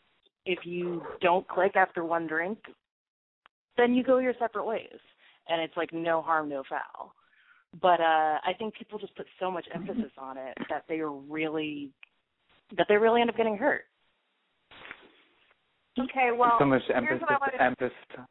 If 0.46 0.66
you 0.66 1.04
don't 1.22 1.48
click 1.48 1.76
after 1.76 2.04
one 2.04 2.28
drink, 2.28 2.60
then 3.78 3.94
you 3.94 4.04
go 4.04 4.18
your 4.18 4.34
separate 4.40 4.66
ways. 4.66 5.00
And 5.50 5.62
it's 5.62 5.76
like 5.76 5.92
no 5.92 6.22
harm, 6.22 6.48
no 6.48 6.64
foul. 6.70 7.14
But 7.82 8.00
uh 8.00 8.40
I 8.46 8.54
think 8.58 8.76
people 8.76 8.98
just 9.00 9.16
put 9.16 9.26
so 9.40 9.52
much 9.52 9.66
emphasis 9.74 10.12
on 10.18 10.38
it 10.38 10.58
that 10.70 10.86
they 10.88 11.00
are 11.00 11.12
really 11.12 11.92
that 12.78 12.86
they 12.88 12.96
really 12.98 13.22
end 13.22 13.30
up 13.30 13.38
getting 13.38 13.58
hurt. 13.58 13.84
Okay, 16.00 16.30
well, 16.32 16.56
so 16.60 16.66
much 16.66 16.82
here's 16.88 16.98
emphasis. 16.98 17.22
what 17.22 17.32
I 17.32 17.38
wanted 17.38 17.58
to 17.58 17.64
emphasis. 17.64 18.26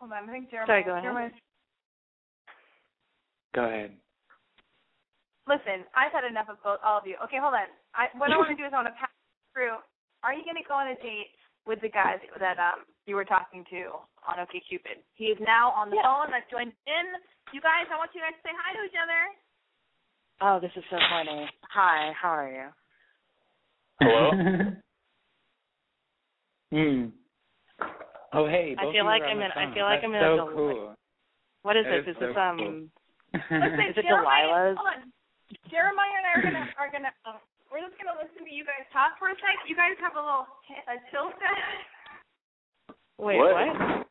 Hold 0.00 0.12
on, 0.12 0.28
I 0.28 0.32
think 0.32 0.50
Jeremiah. 0.50 0.66
Sorry, 0.66 0.82
go 0.84 0.92
ahead. 0.92 1.04
Jeremiah, 1.04 1.30
Go 3.54 3.64
ahead. 3.64 3.92
listen, 5.48 5.88
I've 5.96 6.12
had 6.12 6.24
enough 6.28 6.48
of 6.50 6.60
both 6.64 6.80
all 6.84 6.98
of 6.98 7.06
you. 7.06 7.16
Okay, 7.24 7.38
hold 7.40 7.54
on. 7.54 7.68
I 7.94 8.08
what 8.18 8.32
I 8.32 8.36
want 8.36 8.50
to 8.50 8.56
do 8.56 8.64
is 8.64 8.72
I 8.72 8.82
want 8.82 8.88
to 8.88 8.98
pass 8.98 9.12
through. 9.54 9.80
Are 10.24 10.34
you 10.34 10.44
going 10.44 10.60
to 10.60 10.66
go 10.66 10.74
on 10.74 10.88
a 10.92 10.96
date 11.00 11.32
with 11.64 11.80
the 11.80 11.88
guy 11.88 12.20
that 12.40 12.58
um 12.58 12.84
you 13.06 13.14
were 13.14 13.24
talking 13.24 13.64
to 13.70 13.82
on 14.26 14.36
OkCupid? 14.42 14.98
He 15.14 15.26
is 15.26 15.38
now 15.40 15.70
on 15.70 15.90
the 15.90 15.96
Yeah. 15.96 16.02
phone. 16.02 16.30
Let's 16.30 16.50
join 16.50 16.68
in. 16.86 17.06
You 17.52 17.60
guys, 17.60 17.86
I 17.90 17.96
want 17.96 18.10
you 18.14 18.20
guys 18.20 18.34
to 18.34 18.42
say 18.42 18.52
hi 18.54 18.74
to 18.74 18.82
each 18.84 18.98
other. 18.98 19.20
Oh, 20.42 20.60
this 20.60 20.72
is 20.76 20.84
so 20.90 20.98
funny. 21.08 21.48
Hi, 21.70 22.12
how 22.12 22.30
are 22.30 22.50
you? 22.50 22.68
Hello? 24.00 24.30
Hmm. 26.74 27.14
Oh 28.34 28.50
hey. 28.50 28.74
I 28.74 28.90
feel 28.90 29.06
of 29.06 29.14
like 29.14 29.22
I'm 29.22 29.38
the 29.38 29.46
in- 29.46 29.54
I 29.54 29.70
feel 29.72 29.86
like 29.86 30.02
That's 30.02 30.10
I'm 30.10 30.18
in 30.18 30.18
a 30.18 30.26
so 30.26 30.36
del- 30.36 30.50
cool. 30.58 30.96
What 31.62 31.76
is 31.78 31.86
That 31.86 32.02
this? 32.02 32.10
is 32.10 32.16
Is 32.18 32.26
this 32.26 32.34
so 32.34 32.40
um 32.42 32.58
cool. 32.58 32.74
Listen, 33.54 33.86
Is 33.94 33.96
it 33.96 34.02
Jeremiah, 34.02 34.74
Delilah's? 34.74 35.14
Jeremiah 35.70 36.16
and 36.18 36.26
I 36.26 36.30
are 36.34 36.42
gonna 36.42 36.66
are 36.74 36.90
gonna 36.90 37.12
um, 37.24 37.38
we're 37.70 37.86
just 37.86 37.94
gonna 38.02 38.18
listen 38.18 38.42
to 38.42 38.50
you 38.50 38.66
guys 38.66 38.82
talk 38.90 39.14
for 39.22 39.30
a 39.30 39.36
sec. 39.38 39.62
You 39.70 39.78
guys 39.78 39.94
have 40.02 40.18
a 40.18 40.20
little 40.20 40.50
a 40.90 40.98
chill 41.14 41.30
set. 41.38 41.54
Wait, 43.18 43.38
What? 43.38 43.52
what? 43.54 44.06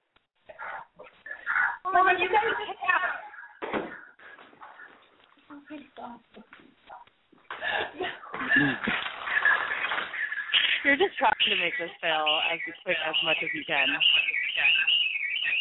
Hold 1.84 1.96
on, 1.96 2.20
you 2.20 2.28
guys. 2.30 2.42
You're 10.84 10.98
just 10.98 11.18
trying 11.18 11.34
to 11.50 11.56
make 11.58 11.74
this 11.80 11.90
fail 12.02 12.26
as 12.54 12.60
quick 12.84 12.98
as 13.08 13.16
much 13.24 13.38
as 13.44 13.50
you 13.54 13.64
can. 13.66 13.88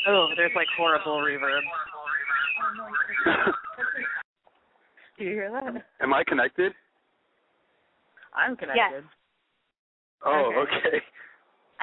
Oh, 0.06 0.28
there's 0.36 0.52
like 0.54 0.68
horrible 0.76 1.16
reverb. 1.18 1.62
Do 5.18 5.24
you 5.24 5.30
hear 5.30 5.50
that? 5.50 5.86
Am 6.00 6.12
I 6.12 6.24
connected? 6.24 6.72
I'm 8.34 8.56
connected. 8.56 9.04
Yes. 9.04 9.12
Oh, 10.26 10.52
Okay. 10.60 10.76
okay. 10.88 11.00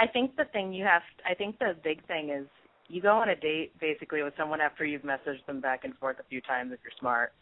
I 0.02 0.08
think 0.08 0.36
the 0.36 0.46
thing 0.46 0.74
you 0.74 0.84
have, 0.84 1.04
I 1.30 1.36
think 1.36 1.60
the 1.60 1.76
big 1.84 2.06
thing 2.08 2.32
is 2.32 2.48
you 2.88 3.02
go 3.04 3.18
on 3.18 3.30
a 3.30 3.36
date 3.36 3.72
basically 3.80 4.24
with 4.24 4.34
someone 4.36 4.60
after 4.60 4.84
you've 4.84 5.04
messaged 5.04 5.46
them 5.46 5.62
back 5.62 5.84
and 5.84 5.96
forth 5.98 6.18
a 6.20 6.24
few 6.28 6.42
times 6.42 6.72
if 6.74 6.80
you're 6.84 6.92
smart. 7.00 7.34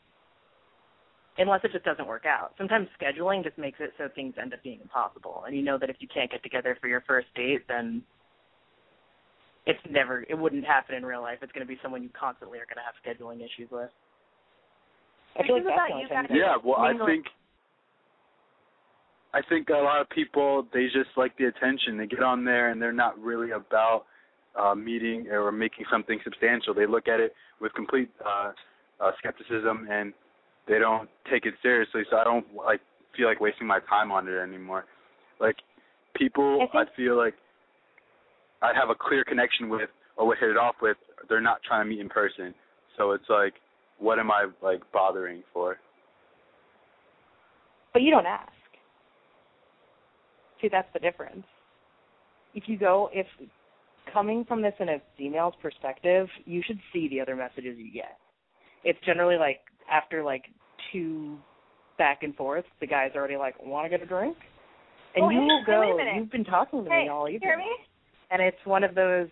Unless 1.37 1.61
it 1.63 1.71
just 1.71 1.85
doesn't 1.85 2.05
work 2.05 2.25
out. 2.25 2.51
Sometimes 2.57 2.89
scheduling 2.99 3.45
just 3.45 3.57
makes 3.57 3.79
it 3.79 3.91
so 3.97 4.09
things 4.13 4.33
end 4.39 4.53
up 4.53 4.61
being 4.61 4.79
impossible. 4.81 5.43
And 5.47 5.55
you 5.55 5.61
know 5.61 5.77
that 5.77 5.89
if 5.89 5.95
you 5.99 6.07
can't 6.13 6.29
get 6.29 6.43
together 6.43 6.77
for 6.81 6.89
your 6.89 7.01
first 7.07 7.27
date, 7.33 7.61
then 7.69 8.03
it's 9.65 9.79
never, 9.89 10.25
it 10.27 10.37
wouldn't 10.37 10.65
happen 10.65 10.95
in 10.95 11.05
real 11.05 11.21
life. 11.21 11.37
It's 11.41 11.53
going 11.53 11.65
to 11.65 11.73
be 11.73 11.79
someone 11.81 12.03
you 12.03 12.09
constantly 12.19 12.59
are 12.59 12.67
going 12.67 12.75
to 12.75 12.83
have 12.83 12.99
scheduling 12.99 13.37
issues 13.37 13.71
with. 13.71 13.89
I 15.39 15.47
feel 15.47 15.55
like 15.55 15.63
that's 15.63 15.79
about 15.87 16.01
you 16.01 16.09
guys. 16.09 16.25
Yeah, 16.29 16.57
well, 16.61 16.75
I 16.77 16.89
mingle- 16.89 17.07
think 17.07 17.25
I 19.33 19.41
think 19.47 19.69
a 19.69 19.73
lot 19.73 20.01
of 20.01 20.09
people 20.09 20.65
they 20.73 20.85
just 20.85 21.09
like 21.15 21.37
the 21.37 21.45
attention. 21.45 21.97
They 21.97 22.07
get 22.07 22.23
on 22.23 22.43
there 22.43 22.71
and 22.71 22.81
they're 22.81 22.91
not 22.91 23.19
really 23.19 23.51
about 23.51 24.05
uh 24.59 24.73
meeting 24.75 25.27
or 25.27 25.51
making 25.51 25.85
something 25.91 26.19
substantial. 26.23 26.73
They 26.73 26.87
look 26.87 27.07
at 27.07 27.19
it 27.19 27.33
with 27.61 27.73
complete 27.73 28.09
uh, 28.25 28.51
uh 28.99 29.11
skepticism 29.19 29.87
and 29.91 30.13
they 30.67 30.79
don't 30.79 31.09
take 31.31 31.45
it 31.45 31.53
seriously. 31.61 32.03
So 32.09 32.17
I 32.17 32.23
don't 32.23 32.45
like 32.55 32.81
feel 33.15 33.27
like 33.27 33.39
wasting 33.39 33.67
my 33.67 33.79
time 33.89 34.11
on 34.11 34.27
it 34.27 34.37
anymore. 34.37 34.85
Like 35.39 35.57
people, 36.15 36.67
I 36.73 36.79
I, 36.79 36.83
feel 36.95 37.17
like 37.17 37.33
I 38.61 38.71
have 38.73 38.89
a 38.89 38.95
clear 38.95 39.23
connection 39.23 39.69
with 39.69 39.89
or 40.17 40.27
would 40.27 40.37
hit 40.39 40.49
it 40.49 40.57
off 40.57 40.75
with. 40.81 40.97
They're 41.27 41.41
not 41.41 41.61
trying 41.63 41.85
to 41.85 41.89
meet 41.89 41.99
in 41.99 42.09
person. 42.09 42.53
So 42.97 43.11
it's 43.11 43.29
like, 43.29 43.55
what 43.97 44.19
am 44.19 44.31
I 44.31 44.47
like 44.61 44.81
bothering 44.91 45.43
for? 45.53 45.77
But 47.93 48.01
you 48.01 48.11
don't 48.11 48.25
ask. 48.25 48.51
See, 50.61 50.67
that's 50.69 50.87
the 50.93 50.99
difference. 50.99 51.43
If 52.53 52.63
you 52.67 52.77
go, 52.77 53.09
if 53.13 53.27
coming 54.11 54.43
from 54.45 54.61
this 54.61 54.73
in 54.79 54.89
a 54.89 54.97
female's 55.17 55.53
perspective, 55.61 56.27
you 56.45 56.61
should 56.65 56.79
see 56.91 57.07
the 57.09 57.21
other 57.21 57.35
messages 57.35 57.77
you 57.77 57.91
get. 57.91 58.17
It's 58.83 58.99
generally 59.05 59.37
like 59.37 59.59
after 59.91 60.23
like 60.23 60.45
two 60.91 61.37
back 61.97 62.23
and 62.23 62.35
forth, 62.35 62.65
the 62.79 62.87
guy's 62.87 63.11
already 63.15 63.37
like, 63.37 63.55
"Want 63.63 63.85
to 63.85 63.89
get 63.89 64.01
a 64.01 64.05
drink?" 64.07 64.37
And 65.15 65.25
Oh, 65.25 65.29
you 65.29 65.39
hey, 65.39 65.45
will 65.45 65.63
hey, 65.65 65.77
wait 65.79 65.89
a 65.89 65.91
go. 65.91 65.97
minute. 65.97 66.15
You've 66.15 66.31
been 66.31 66.45
talking 66.45 66.83
to 66.83 66.89
Hey, 66.89 67.03
me 67.03 67.09
all 67.09 67.27
you 67.29 67.35
evening, 67.35 67.49
hear 67.49 67.57
me? 67.57 67.69
and 68.31 68.41
it's 68.41 68.63
one 68.65 68.83
of 68.83 68.95
those. 68.95 69.27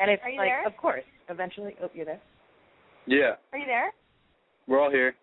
And 0.00 0.10
it's 0.10 0.22
Are 0.22 0.30
you 0.30 0.38
like, 0.38 0.48
there? 0.48 0.66
of 0.66 0.76
course, 0.76 1.04
eventually. 1.28 1.74
Oh, 1.82 1.90
you're 1.94 2.04
there. 2.04 2.20
Yeah, 3.06 3.34
Are 3.52 3.58
you 3.58 3.66
there? 3.66 3.92
we're 4.66 4.80
all 4.80 4.90
here. 4.90 5.14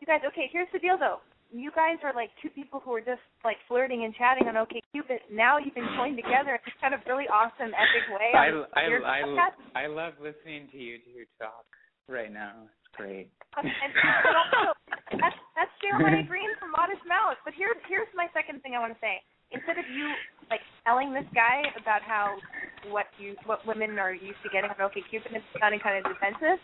You 0.00 0.06
guys, 0.06 0.20
okay, 0.26 0.48
here's 0.52 0.68
the 0.72 0.78
deal 0.78 0.96
though. 0.98 1.18
You 1.52 1.68
guys 1.76 2.00
are 2.00 2.16
like 2.16 2.32
two 2.40 2.48
people 2.48 2.80
who 2.80 2.96
are 2.96 3.04
just 3.04 3.20
like 3.44 3.60
flirting 3.68 4.08
and 4.08 4.16
chatting 4.16 4.48
on 4.48 4.56
OkCupid. 4.56 5.28
Now 5.28 5.60
you've 5.60 5.76
been 5.76 5.88
joined 6.00 6.16
together 6.16 6.56
in 6.56 6.62
this 6.64 6.72
kind 6.80 6.96
of 6.96 7.04
really 7.04 7.28
awesome, 7.28 7.76
epic 7.76 8.04
way. 8.08 8.32
I, 8.32 8.48
I, 8.72 8.84
I. 9.04 9.84
I 9.84 9.86
love 9.86 10.16
listening 10.16 10.72
to 10.72 10.78
you 10.80 10.96
two 11.04 11.28
talk 11.36 11.68
right 12.08 12.32
now. 12.32 12.64
It's 12.64 12.88
great. 12.96 13.28
and 13.60 13.68
also, 13.68 14.72
that's 15.20 15.36
that's 15.52 15.74
Jeremiah 15.84 16.24
Green 16.24 16.48
from 16.56 16.72
Modest 16.72 17.04
Mouse. 17.04 17.36
But 17.44 17.52
here's 17.52 17.76
here's 17.84 18.08
my 18.16 18.32
second 18.32 18.64
thing 18.64 18.72
I 18.72 18.80
want 18.80 18.96
to 18.96 19.00
say. 19.04 19.20
Instead 19.52 19.76
of 19.76 19.84
you 19.92 20.08
like 20.48 20.64
telling 20.88 21.12
this 21.12 21.28
guy 21.36 21.60
about 21.76 22.00
how 22.00 22.40
what 22.88 23.12
you 23.20 23.36
what 23.44 23.60
women 23.68 24.00
are 24.00 24.16
used 24.16 24.40
to 24.40 24.48
getting 24.48 24.72
on 24.72 24.80
OkCupid 24.80 25.36
and 25.36 25.44
sounding 25.60 25.84
kind 25.84 26.00
of 26.00 26.08
defensive, 26.08 26.56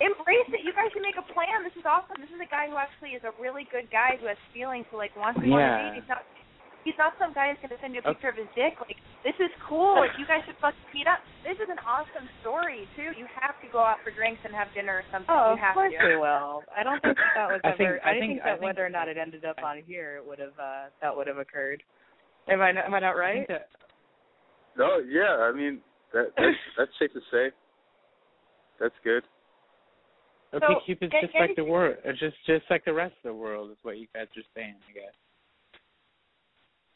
embrace 0.00 0.48
it. 0.52 0.60
You 0.64 0.72
guys 0.76 0.92
should 0.92 1.02
make 1.04 1.16
a 1.16 1.26
plan. 1.32 1.64
This 1.64 1.76
is 1.76 1.84
awesome. 1.88 2.20
This 2.20 2.30
is 2.32 2.40
a 2.40 2.50
guy 2.50 2.68
who 2.68 2.76
actually 2.76 3.16
is 3.16 3.24
a 3.24 3.32
really 3.40 3.64
good 3.72 3.88
guy 3.90 4.16
who 4.20 4.26
has 4.28 4.36
feelings, 4.52 4.84
who 4.90 4.96
like 5.00 5.14
wants 5.16 5.40
to 5.40 5.46
go 5.46 5.56
on 5.56 5.60
a 5.60 5.64
Yeah. 5.64 5.82
date. 5.92 6.00
He's 6.04 6.08
not 6.08 6.22
he's 6.86 6.98
not 7.02 7.18
some 7.18 7.34
guy 7.34 7.50
who's 7.50 7.58
gonna 7.64 7.80
send 7.82 7.96
you 7.96 8.00
a 8.04 8.06
picture 8.14 8.28
of 8.30 8.38
his 8.38 8.46
dick. 8.54 8.76
Like 8.78 9.00
this 9.24 9.34
is 9.42 9.50
cool. 9.66 9.96
Like 9.98 10.12
you 10.20 10.26
guys 10.28 10.44
should 10.46 10.54
fucking 10.60 10.78
meet 10.94 11.08
up. 11.10 11.18
This 11.42 11.58
is 11.58 11.66
an 11.72 11.80
awesome 11.82 12.28
story 12.44 12.84
too. 12.94 13.10
You 13.16 13.26
have 13.40 13.56
to 13.64 13.68
go 13.72 13.80
out 13.82 13.98
for 14.04 14.12
drinks 14.14 14.38
and 14.46 14.52
have 14.54 14.68
dinner 14.76 15.02
or 15.02 15.06
something. 15.10 15.32
Oh, 15.32 15.56
you 15.56 15.64
of 15.64 15.74
course 15.74 15.94
to. 15.96 16.06
we 16.06 16.16
will. 16.20 16.62
I 16.70 16.84
don't 16.84 17.00
think 17.02 17.16
that, 17.16 17.34
that 17.34 17.48
was 17.56 17.60
I 17.64 17.74
ever. 17.74 17.76
think- 17.80 18.06
I 18.06 18.12
didn't 18.14 18.20
think- 18.20 18.32
think 18.38 18.46
I 18.46 18.54
that 18.54 18.60
think- 18.60 18.68
whether 18.70 18.84
or 18.86 18.92
not 18.92 19.08
it 19.08 19.16
ended 19.18 19.44
up 19.48 19.58
on 19.64 19.80
here, 19.82 20.20
it 20.20 20.24
would 20.28 20.38
have. 20.38 20.54
uh 20.60 20.92
That 21.02 21.16
would 21.16 21.26
have 21.26 21.38
occurred. 21.40 21.82
Am 22.46 22.60
I? 22.62 22.70
Am 22.70 22.92
I 22.94 23.00
not 23.00 23.16
right? 23.16 23.48
think 23.48 23.64
that- 23.64 23.68
Oh 24.78 25.00
yeah, 25.08 25.48
I 25.48 25.50
mean 25.56 25.80
that 26.12 26.30
that's, 26.36 26.54
that's 26.78 26.92
safe 27.00 27.12
to 27.16 27.20
say. 27.32 27.50
That's 28.78 28.94
good. 29.02 29.24
Okay, 30.56 30.66
So, 30.68 30.80
Cupid's 30.86 31.12
just 31.20 31.34
like 31.38 31.56
the 31.56 31.64
world, 31.64 31.96
uh, 32.08 32.12
just 32.12 32.36
just 32.46 32.64
like 32.70 32.84
the 32.84 32.92
rest 32.92 33.14
of 33.24 33.28
the 33.30 33.34
world 33.34 33.70
is 33.70 33.76
what 33.82 33.98
you 33.98 34.06
guys 34.14 34.26
are 34.36 34.48
saying, 34.54 34.74
I 34.88 34.92
guess. 34.92 35.14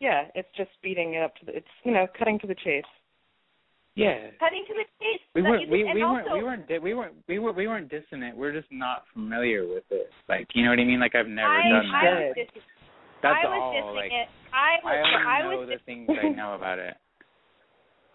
Yeah, 0.00 0.24
it's 0.34 0.48
just 0.56 0.70
speeding 0.78 1.14
it 1.14 1.22
up 1.22 1.36
to 1.36 1.46
the. 1.46 1.56
It's 1.56 1.74
you 1.84 1.92
know 1.92 2.06
cutting 2.18 2.38
to 2.40 2.46
the 2.46 2.54
chase. 2.54 2.88
Yeah. 3.96 4.30
Cutting 4.38 4.64
to 4.68 4.74
the 4.74 4.86
chase. 4.96 5.20
We 5.34 5.42
weren't 5.42 5.68
we, 5.68 5.84
we 5.84 6.02
weren't 6.02 6.28
also, 6.28 6.38
we 6.38 6.42
weren't 6.42 6.68
di- 6.68 6.78
we 6.78 6.94
weren't 6.94 7.14
we 7.28 7.38
were 7.38 7.52
we 7.52 7.68
weren't 7.68 7.90
dissonant. 7.90 8.36
We're 8.36 8.52
just 8.52 8.70
not 8.70 9.04
familiar 9.12 9.66
with 9.68 9.84
it. 9.90 10.08
Like 10.28 10.48
you 10.54 10.64
know 10.64 10.70
what 10.70 10.78
I 10.78 10.84
mean? 10.84 11.00
Like 11.00 11.14
I've 11.14 11.28
never 11.28 11.52
I, 11.52 11.68
done 11.68 11.90
I 11.92 12.04
that. 12.04 12.32
That's 13.22 13.44
I 13.44 13.48
was 13.48 13.60
all. 13.60 13.74
dissing 13.74 13.96
Like 13.96 14.12
it. 14.12 14.28
I 14.54 14.80
was, 14.82 14.94
I 14.94 14.96
only 14.96 15.26
I 15.26 15.42
know 15.42 15.60
was 15.60 15.68
the 15.68 15.84
things 15.84 16.08
I 16.08 16.28
know 16.28 16.54
about 16.54 16.78
it. 16.78 16.96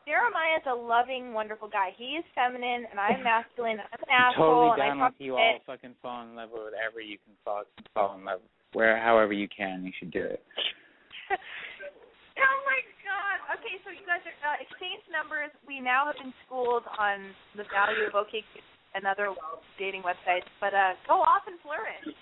Jeremiah 0.05 0.61
is 0.61 0.67
a 0.69 0.77
loving, 0.77 1.33
wonderful 1.33 1.65
guy. 1.65 1.89
He 1.97 2.21
is 2.21 2.25
feminine, 2.37 2.85
and 2.85 3.01
I'm 3.01 3.23
masculine. 3.25 3.81
I'm 3.81 4.01
an 4.05 4.13
I'm 4.13 4.33
asshole, 4.33 4.77
totally 4.77 4.85
and 4.85 5.01
down 5.01 5.01
I 5.01 5.09
with 5.09 5.17
you 5.17 5.33
shit. 5.33 5.65
all. 5.65 5.73
Fucking 5.73 5.95
fall 6.01 6.21
in 6.29 6.37
love 6.37 6.53
with 6.53 6.69
whatever 6.69 7.01
you 7.01 7.17
can 7.25 7.33
fall 7.41 7.65
fall 7.97 8.13
in 8.13 8.23
love 8.23 8.45
with. 8.45 8.53
Where 8.77 9.01
however 9.01 9.33
you 9.33 9.49
can, 9.49 9.81
you 9.81 9.91
should 9.97 10.11
do 10.13 10.21
it. 10.21 10.43
oh 11.33 12.57
my 12.69 12.79
god. 13.01 13.37
Okay, 13.57 13.81
so 13.81 13.89
you 13.89 14.05
guys 14.05 14.21
are 14.29 14.37
uh, 14.45 14.61
exchange 14.61 15.01
numbers. 15.09 15.49
We 15.65 15.81
now 15.81 16.05
have 16.05 16.21
been 16.21 16.35
schooled 16.45 16.85
on 16.85 17.33
the 17.57 17.65
value 17.73 18.05
of 18.05 18.13
OK 18.13 18.45
and 18.93 19.09
other 19.09 19.33
dating 19.79 20.05
websites, 20.05 20.45
but 20.61 20.75
uh 20.77 20.93
go 21.09 21.17
off 21.17 21.49
and 21.49 21.57
flourish. 21.65 22.13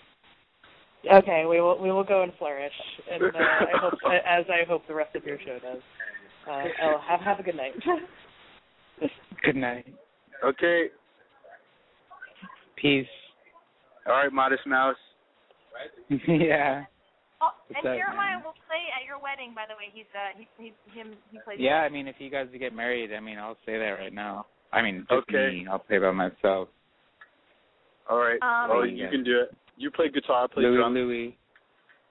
Okay, 1.04 1.44
we 1.44 1.60
will 1.60 1.76
we 1.82 1.92
will 1.92 2.06
go 2.08 2.24
and 2.24 2.32
flourish, 2.40 2.72
and 3.12 3.24
uh, 3.24 3.40
I 3.40 3.76
hope 3.76 4.00
as 4.24 4.46
I 4.48 4.64
hope 4.64 4.88
the 4.88 4.96
rest 4.96 5.16
of 5.18 5.26
your 5.26 5.38
show 5.44 5.60
does. 5.60 5.84
Uh, 6.50 6.64
oh, 6.84 6.98
have 7.08 7.22
have 7.22 7.40
a 7.40 7.44
good 7.44 7.56
night. 7.56 7.74
Good 9.44 9.56
night. 9.58 9.86
Okay. 10.46 10.88
Peace. 12.78 13.06
All 14.08 14.14
right, 14.14 14.32
Modest 14.32 14.66
Mouse. 14.66 14.96
yeah. 16.10 16.86
Oh, 17.42 17.50
What's 17.68 17.80
and 17.80 17.88
up, 17.88 17.98
Jeremiah 17.98 18.36
man? 18.38 18.44
will 18.46 18.56
play 18.68 18.88
at 18.96 19.06
your 19.06 19.20
wedding. 19.20 19.54
By 19.54 19.64
the 19.68 19.76
way, 19.76 19.92
he's 19.94 20.06
uh 20.16 20.38
he 20.38 20.48
he 20.58 20.98
him 20.98 21.16
he 21.32 21.40
plays. 21.40 21.58
Yeah, 21.60 21.78
I 21.82 21.90
mean 21.90 22.08
if 22.08 22.16
you 22.20 22.30
guys 22.30 22.48
get 22.58 22.74
married, 22.74 23.14
I 23.14 23.20
mean 23.20 23.38
I'll 23.38 23.58
say 23.66 23.78
that 23.78 23.98
right 24.00 24.14
now. 24.14 24.46
I 24.72 24.82
mean 24.82 25.06
just 25.10 25.28
Okay. 25.30 25.64
me. 25.64 25.68
I'll 25.70 25.80
play 25.80 25.98
by 25.98 26.12
myself. 26.12 26.70
All 28.10 28.18
right. 28.18 28.42
Um, 28.42 28.72
oh, 28.72 28.84
Yeah. 28.84 29.06
you 29.06 29.10
can 29.10 29.24
do 29.24 29.42
it. 29.42 29.56
You 29.76 29.92
play 29.92 30.10
guitar, 30.10 30.46
I 30.46 30.48
play 30.54 30.64
Louis 30.64 30.78
drums. 30.78 30.94
Louis. 30.94 31.38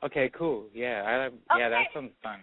Okay, 0.03 0.31
cool. 0.37 0.67
Yeah, 0.75 1.31
I 1.51 1.59
yeah, 1.59 1.69
that 1.69 1.85
sounds 1.95 2.13
fun. 2.23 2.41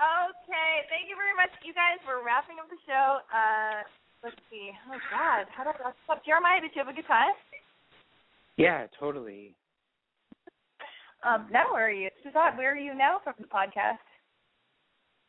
Okay, 0.00 0.88
thank 0.88 1.12
you 1.12 1.16
very 1.16 1.36
much, 1.36 1.52
you 1.60 1.76
guys. 1.76 2.00
We're 2.08 2.24
wrapping 2.24 2.56
up 2.56 2.72
the 2.72 2.80
show. 2.88 3.20
Uh, 3.28 3.84
let's 4.24 4.40
see. 4.48 4.72
Oh 4.88 4.96
God, 5.12 5.44
how 5.52 5.64
did 5.64 5.76
I 5.76 5.84
wrap 5.84 5.92
this 5.92 6.08
up? 6.08 6.24
Jeremiah, 6.24 6.60
did 6.60 6.72
you 6.74 6.80
have 6.80 6.88
a 6.88 6.96
good 6.96 7.06
time? 7.06 7.36
Yeah, 8.56 8.86
totally. 8.98 9.54
Um, 11.22 11.48
now 11.52 11.72
where 11.72 11.88
are 11.88 11.92
you? 11.92 12.08
Suzanne, 12.24 12.56
where 12.56 12.72
are 12.72 12.78
you 12.78 12.94
now 12.94 13.20
from 13.22 13.34
the 13.38 13.46
podcast? 13.46 14.00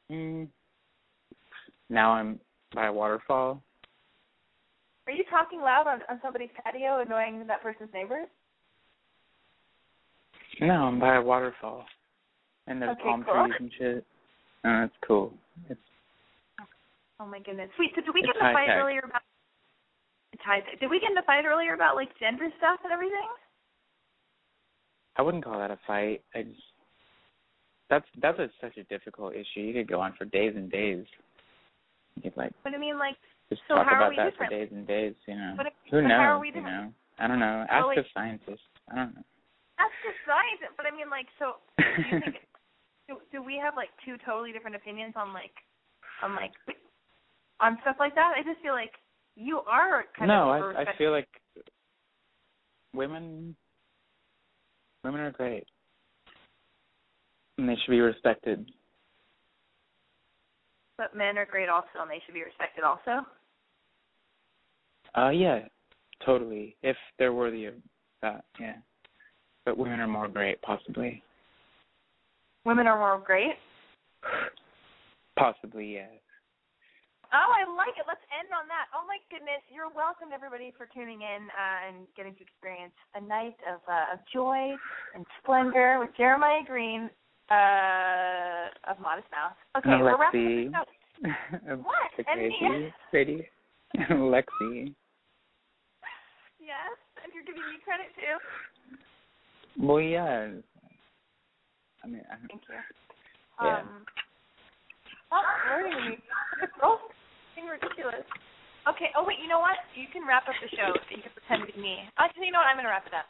Mm. 0.09 0.47
Now 1.89 2.11
I'm 2.11 2.39
by 2.73 2.87
a 2.87 2.93
waterfall. 2.93 3.61
Are 5.07 5.13
you 5.13 5.25
talking 5.29 5.59
loud 5.59 5.87
on, 5.87 5.99
on 6.09 6.19
somebody's 6.23 6.49
patio, 6.63 7.01
annoying 7.01 7.45
that 7.47 7.61
person's 7.61 7.89
neighbors? 7.93 8.27
No, 10.61 10.73
I'm 10.73 10.99
by 10.99 11.17
a 11.17 11.21
waterfall. 11.21 11.83
And 12.67 12.81
there's 12.81 12.91
Okay, 12.91 13.03
palm 13.03 13.25
cool. 13.25 13.47
trees 13.47 13.55
and 13.59 13.71
shit. 13.77 14.05
Oh, 14.65 14.81
that's 14.81 14.93
cool. 15.07 15.33
It's 15.69 15.79
Oh 17.19 17.25
my 17.25 17.39
goodness. 17.39 17.69
Wait, 17.77 17.91
so 17.93 18.01
did 18.01 18.13
we 18.15 18.21
get 18.21 18.35
in 18.35 18.41
a 18.41 18.49
fight 18.53 18.65
high-tech. 18.67 18.81
earlier 18.81 19.01
about? 19.05 19.21
It's 20.33 20.41
high 20.43 20.61
tech. 20.61 20.79
Did 20.79 20.89
we 20.89 20.99
get 20.99 21.11
in 21.11 21.17
a 21.17 21.23
fight 21.23 21.45
earlier 21.45 21.73
about 21.75 21.95
like 21.95 22.09
gender 22.19 22.49
stuff 22.57 22.79
and 22.83 22.91
everything? 22.91 23.29
I 25.17 25.21
wouldn't 25.21 25.43
call 25.43 25.59
that 25.59 25.69
a 25.71 25.79
fight. 25.85 26.21
I 26.33 26.43
just 26.43 26.61
that's 27.89 28.05
that's 28.21 28.39
a, 28.39 28.47
such 28.61 28.77
a 28.77 28.83
difficult 28.85 29.33
issue. 29.35 29.59
You 29.61 29.73
could 29.73 29.87
go 29.89 29.99
on 30.01 30.13
for 30.17 30.25
days 30.25 30.53
and 30.55 30.71
days. 30.71 31.05
You 32.15 32.23
could 32.31 32.37
like 32.37 32.53
But 32.63 32.73
I 32.73 32.77
mean, 32.77 32.97
like, 32.97 33.15
just 33.49 33.61
So 33.67 33.75
talk 33.75 33.85
how 33.87 33.93
are 33.93 33.97
about 34.07 34.09
we 34.11 34.15
that 34.17 34.31
different? 34.31 34.51
for 34.51 34.57
days 34.57 34.69
and 34.71 34.87
days, 34.87 35.13
you 35.27 35.35
know. 35.35 35.53
But- 35.57 35.73
Who 35.91 36.01
knows, 36.01 36.11
how 36.11 36.37
are 36.37 36.39
we 36.39 36.51
you 36.55 36.61
know? 36.61 36.91
I 37.19 37.27
don't 37.27 37.39
know. 37.39 37.65
Ask 37.69 37.85
like- 37.85 37.97
a 37.99 38.05
scientist. 38.15 38.63
I 38.89 38.95
don't 38.95 39.13
know. 39.13 39.23
that's 39.77 39.93
just 40.01 40.17
science. 40.25 40.73
But 40.75 40.87
I 40.87 40.91
mean, 40.95 41.09
like, 41.11 41.27
so 41.37 41.61
do 41.77 41.83
you 41.85 42.19
think 42.23 42.35
do, 43.11 43.21
do 43.31 43.43
we 43.43 43.59
have 43.61 43.75
like 43.75 43.89
two 44.05 44.15
totally 44.25 44.51
different 44.51 44.75
opinions 44.75 45.13
on 45.15 45.33
like 45.33 45.53
on 46.23 46.35
like 46.35 46.51
on 47.59 47.77
stuff 47.81 47.97
like 47.99 48.15
that? 48.15 48.33
I 48.37 48.43
just 48.43 48.61
feel 48.61 48.73
like 48.73 48.91
you 49.35 49.59
are 49.59 50.05
kind 50.17 50.29
no, 50.29 50.51
of 50.51 50.73
No, 50.73 50.79
I 50.79 50.83
I 50.83 50.97
feel 50.97 51.11
like 51.11 51.27
women 52.93 53.55
women 55.03 55.21
are 55.21 55.31
great. 55.31 55.65
And 57.57 57.67
they 57.67 57.75
should 57.83 57.91
be 57.91 57.99
respected. 57.99 58.69
but 60.97 61.15
men 61.15 61.37
are 61.37 61.45
great 61.45 61.69
also, 61.69 61.87
and 61.99 62.09
they 62.09 62.21
should 62.25 62.33
be 62.33 62.43
respected 62.43 62.83
also. 62.83 63.25
Uh 65.17 65.29
yeah, 65.29 65.59
totally. 66.25 66.75
If 66.81 66.95
they're 67.19 67.33
worthy 67.33 67.65
of 67.65 67.73
that, 68.21 68.45
yeah. 68.59 68.75
But 69.65 69.77
women 69.77 69.99
are 69.99 70.07
more 70.07 70.27
great, 70.27 70.61
possibly. 70.61 71.21
Women 72.65 72.87
are 72.87 72.97
more 72.97 73.23
great. 73.25 73.57
Possibly, 75.37 75.93
yes. 75.93 76.09
Oh, 77.33 77.49
I 77.55 77.63
like 77.63 77.95
it. 77.95 78.03
Let's 78.05 78.21
end 78.27 78.51
on 78.51 78.67
that. 78.67 78.91
Oh 78.91 79.07
my 79.07 79.15
goodness, 79.31 79.63
you're 79.71 79.87
welcome 79.87 80.35
everybody 80.35 80.75
for 80.75 80.83
tuning 80.91 81.23
in 81.23 81.47
uh, 81.47 81.87
and 81.87 82.03
getting 82.19 82.35
to 82.35 82.43
experience 82.43 82.93
a 83.15 83.21
night 83.23 83.55
of 83.63 83.79
uh, 83.87 84.13
of 84.13 84.19
joy 84.27 84.75
and 85.15 85.23
splendor 85.39 85.97
with 86.03 86.11
Jeremiah 86.19 86.59
Green 86.67 87.09
uh, 87.47 88.67
of 88.91 88.99
Modest 88.99 89.31
Mouse. 89.31 89.55
Okay, 89.79 89.95
and 89.95 90.03
we're 90.03 90.19
wrapping 90.19 90.75
up 90.75 90.91
the 91.23 91.31
show. 91.31 91.71
of 91.71 91.79
What? 91.87 92.11
And 92.19 92.51
crazy 92.51 92.67
me? 92.67 92.93
radio. 93.15 93.43
Lexi. 94.27 94.91
Yes, 96.59 96.99
and 97.23 97.31
you're 97.31 97.47
giving 97.47 97.63
me 97.63 97.79
credit 97.87 98.11
too. 98.19 98.35
Well, 99.79 100.01
yeah. 100.03 100.51
I 102.01 102.05
mean, 102.09 102.25
I, 102.27 102.35
Thank 102.49 102.65
you. 102.65 102.75
Yeah. 103.61 103.85
Um, 103.85 104.05
stop 105.29 105.45
flirting 105.65 105.97
me. 106.01 106.13
Girl's 106.81 107.01
being 107.53 107.69
ridiculous. 107.69 108.25
Okay. 108.89 109.13
Oh 109.13 109.21
wait. 109.21 109.37
You 109.37 109.47
know 109.47 109.61
what? 109.61 109.77
You 109.93 110.09
can 110.09 110.25
wrap 110.25 110.49
up 110.49 110.57
the 110.57 110.69
show. 110.73 110.97
You 111.13 111.21
can 111.21 111.33
pretend 111.33 111.65
to 111.65 111.67
be 111.69 111.77
me. 111.77 112.09
Actually, 112.17 112.49
you 112.49 112.53
know 112.53 112.61
what? 112.61 112.69
I'm 112.69 112.77
gonna 112.77 112.89
wrap 112.89 113.05
it 113.05 113.13
up. 113.13 113.29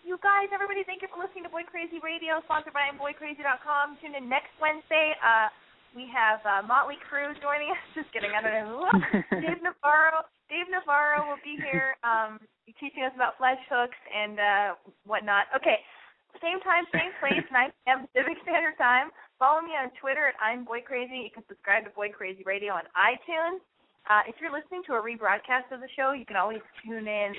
You 0.00 0.16
guys, 0.24 0.48
everybody, 0.48 0.80
thank 0.88 1.04
you 1.04 1.12
for 1.12 1.20
listening 1.20 1.44
to 1.44 1.52
Boy 1.52 1.60
Crazy 1.68 2.00
Radio, 2.00 2.40
sponsored 2.48 2.72
by 2.72 2.88
BoyCrazy.com. 2.96 4.00
Tune 4.00 4.16
in 4.16 4.32
next 4.32 4.48
Wednesday. 4.56 5.12
Uh, 5.20 5.52
we 5.92 6.08
have 6.08 6.40
uh, 6.48 6.64
Motley 6.64 6.96
Crue 7.04 7.36
joining 7.44 7.68
us. 7.68 7.82
Just 7.96 8.08
kidding. 8.08 8.32
I 8.32 8.40
don't 8.40 8.56
know. 8.64 8.88
Dave 9.44 9.60
Navarro. 9.60 10.24
Dave 10.48 10.72
Navarro 10.72 11.28
will 11.28 11.42
be 11.44 11.60
here, 11.60 12.00
um, 12.00 12.40
teaching 12.80 13.04
us 13.04 13.12
about 13.14 13.36
flesh 13.36 13.60
hooks 13.68 13.98
and 14.08 14.40
uh, 14.40 14.68
whatnot. 15.04 15.52
Okay. 15.54 15.84
Same 16.38 16.62
time, 16.62 16.86
same 16.94 17.10
place, 17.18 17.42
9 17.50 17.72
p.m. 17.84 18.06
Pacific 18.06 18.38
Standard 18.46 18.78
Time. 18.78 19.10
Follow 19.36 19.60
me 19.60 19.74
on 19.76 19.90
Twitter 20.00 20.30
at 20.30 20.38
I'm 20.38 20.64
Boy 20.64 20.80
Crazy. 20.80 21.26
You 21.26 21.34
can 21.34 21.42
subscribe 21.48 21.84
to 21.84 21.90
Boy 21.90 22.14
Crazy 22.14 22.44
Radio 22.46 22.72
on 22.72 22.86
iTunes. 22.96 23.60
Uh, 24.08 24.22
if 24.26 24.36
you're 24.40 24.52
listening 24.52 24.82
to 24.86 24.94
a 24.94 25.02
rebroadcast 25.02 25.70
of 25.72 25.80
the 25.80 25.88
show, 25.96 26.12
you 26.12 26.24
can 26.24 26.36
always 26.36 26.60
tune 26.84 27.08
in. 27.08 27.34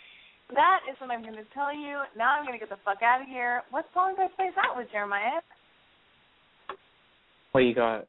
That 0.51 0.83
is 0.91 0.99
what 0.99 1.13
I'm 1.13 1.23
going 1.23 1.39
to 1.39 1.47
tell 1.55 1.71
you. 1.71 2.03
Now 2.19 2.35
I'm 2.35 2.43
going 2.43 2.59
to 2.59 2.63
get 2.63 2.73
the 2.73 2.81
fuck 2.83 3.05
out 3.07 3.23
of 3.23 3.29
here. 3.29 3.63
What 3.71 3.87
song 3.95 4.15
do 4.17 4.27
I 4.27 4.29
play 4.35 4.51
that 4.57 4.75
with, 4.75 4.91
Jeremiah? 4.91 5.39
what 7.53 7.61
you 7.61 7.75
got? 7.75 8.07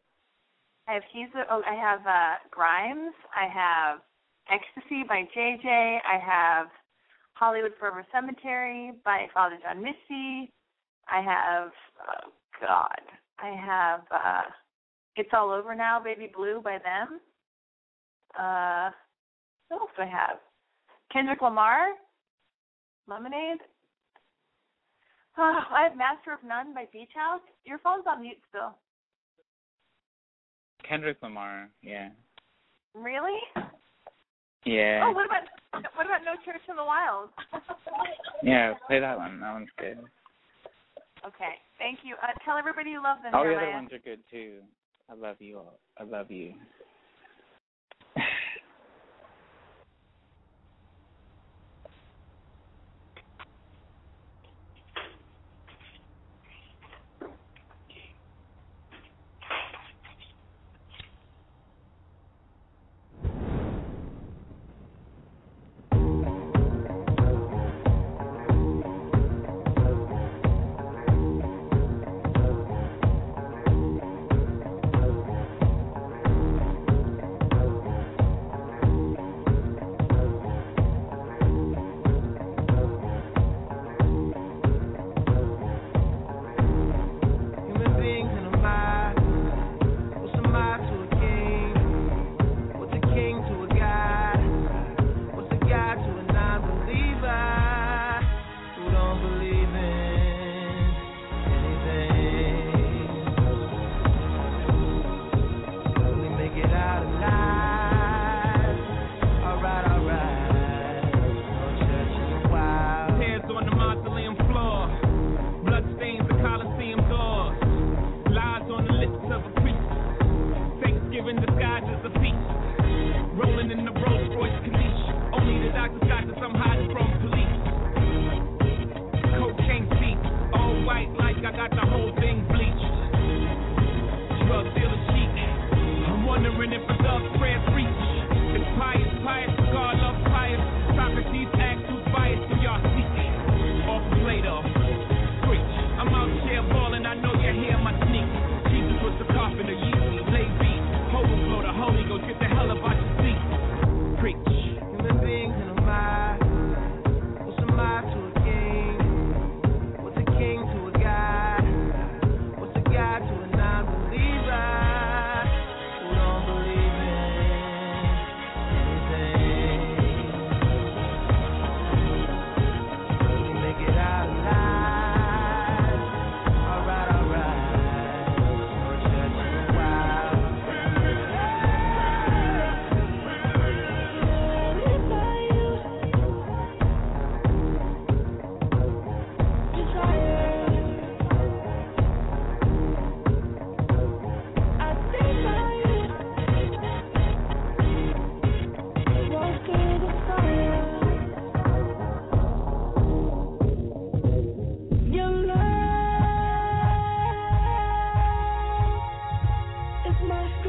I 0.88 0.94
have 0.94 1.04
he's 1.14 1.30
oh, 1.50 1.62
I 1.66 1.76
have 1.76 2.02
uh 2.06 2.42
Grimes. 2.50 3.14
I 3.36 3.48
have 3.48 4.02
Ecstasy 4.50 5.04
by 5.08 5.24
JJ. 5.36 5.66
I 6.02 6.18
have 6.18 6.68
Hollywood 7.34 7.74
Forever 7.80 8.06
Cemetery 8.12 8.92
by 9.06 9.28
Father 9.34 9.58
John 9.62 9.84
Misty. 9.84 10.52
I 11.12 11.22
have 11.22 11.72
oh 12.00 12.32
God. 12.60 13.02
I 13.40 13.50
have 13.50 14.02
uh 14.12 14.50
It's 15.16 15.30
All 15.34 15.52
Over 15.52 15.76
Now, 15.76 16.02
Baby 16.02 16.32
Blue 16.34 16.62
by 16.64 16.78
them. 16.80 17.20
Uh 18.40 18.92
what 19.68 19.82
else 19.82 19.92
do 19.96 20.04
I 20.04 20.08
have? 20.08 20.38
Kendrick 21.12 21.42
Lamar. 21.42 21.90
Lemonade. 23.08 23.60
Uh, 25.38 25.64
I 25.72 25.84
have 25.84 25.98
Master 25.98 26.34
of 26.34 26.40
None 26.46 26.74
by 26.74 26.88
Beach 26.92 27.12
House. 27.16 27.42
Your 27.66 27.80
phone's 27.80 28.04
on 28.08 28.22
mute 28.22 28.38
still. 28.50 28.76
Kendrick 30.88 31.18
Lamar, 31.22 31.70
yeah. 31.82 32.10
Really? 32.94 33.40
Yeah. 34.66 35.04
Oh, 35.06 35.12
what 35.12 35.26
about 35.26 35.44
what 35.96 36.06
about 36.06 36.24
No 36.26 36.34
Church 36.46 36.62
in 36.70 36.76
the 36.76 36.84
Wild? 36.84 37.30
Yeah, 38.44 38.74
play 38.88 39.00
that 39.00 39.20
one. 39.20 39.40
That 39.40 39.54
one's 39.54 39.70
good. 39.78 40.00
Okay, 41.26 41.56
thank 41.78 42.00
you. 42.04 42.16
Uh, 42.22 42.34
tell 42.46 42.58
everybody 42.58 42.92
you 42.92 43.04
love 43.04 43.18
them. 43.24 43.34
All 43.34 43.44
the 43.44 43.56
other 43.56 43.72
ones 43.72 43.90
are 43.94 44.00
good 44.00 44.20
too. 44.30 44.60
I 45.10 45.14
love 45.16 45.38
you 45.40 45.58
all. 45.58 45.80
I 45.98 46.04
love 46.04 46.32
you. 46.32 46.54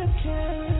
Coke 0.02 0.72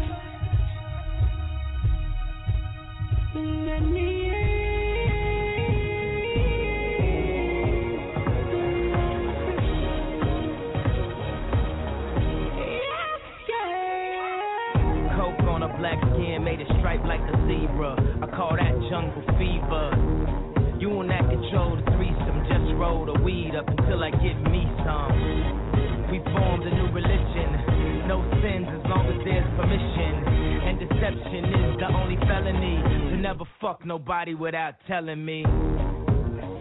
fuck 33.73 33.87
nobody 33.87 34.35
without 34.35 34.75
telling 34.87 35.25
me. 35.25 35.45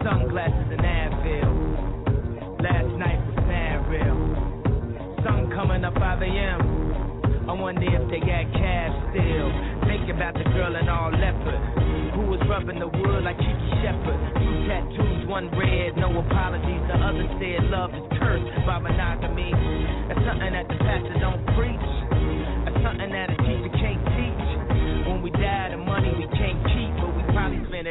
Sunglasses 0.00 0.68
and 0.72 0.80
Advil. 0.80 1.52
Last 2.62 2.92
night 2.96 3.20
was 3.28 3.44
mad 3.44 3.84
real. 3.90 4.16
Sun 5.20 5.50
coming 5.52 5.84
up 5.84 5.94
5 5.94 6.22
a.m. 6.22 7.50
I 7.50 7.52
wonder 7.52 7.84
if 7.84 8.08
they 8.08 8.20
got 8.20 8.48
cash 8.56 8.94
still. 9.12 9.48
Think 9.84 10.08
about 10.08 10.34
the 10.40 10.44
girl 10.56 10.72
in 10.76 10.88
all 10.88 11.12
leopard 11.12 11.60
who 12.16 12.32
was 12.32 12.40
rubbing 12.48 12.78
the 12.78 12.88
wood 12.88 13.24
like 13.24 13.36
Kiki 13.36 13.70
Shepard. 13.84 14.20
Two 14.40 14.54
tattoos, 14.64 15.28
one 15.28 15.52
red, 15.52 15.96
no 16.00 16.16
apologies. 16.16 16.82
The 16.88 16.96
other 16.96 17.28
said 17.36 17.68
love 17.68 17.92
is 17.92 18.06
cursed 18.16 18.56
by 18.64 18.78
monogamy. 18.78 19.52
That's 20.08 20.22
something 20.24 20.52
that 20.54 20.64
the 20.64 20.78
pastor 20.80 21.18
don't 21.20 21.44
preach. 21.60 22.11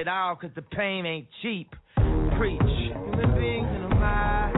It 0.01 0.07
all 0.07 0.35
'cause 0.35 0.49
the 0.55 0.63
pain 0.63 1.05
ain't 1.05 1.27
cheap. 1.43 1.75
Preach. 2.35 2.59
Human 2.59 3.35
beings 3.39 3.67
in 3.69 3.83
a 3.83 3.95
mob. 3.95 4.51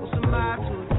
What's 0.00 0.14
a 0.14 0.26
mob 0.26 0.58
to 0.58 0.91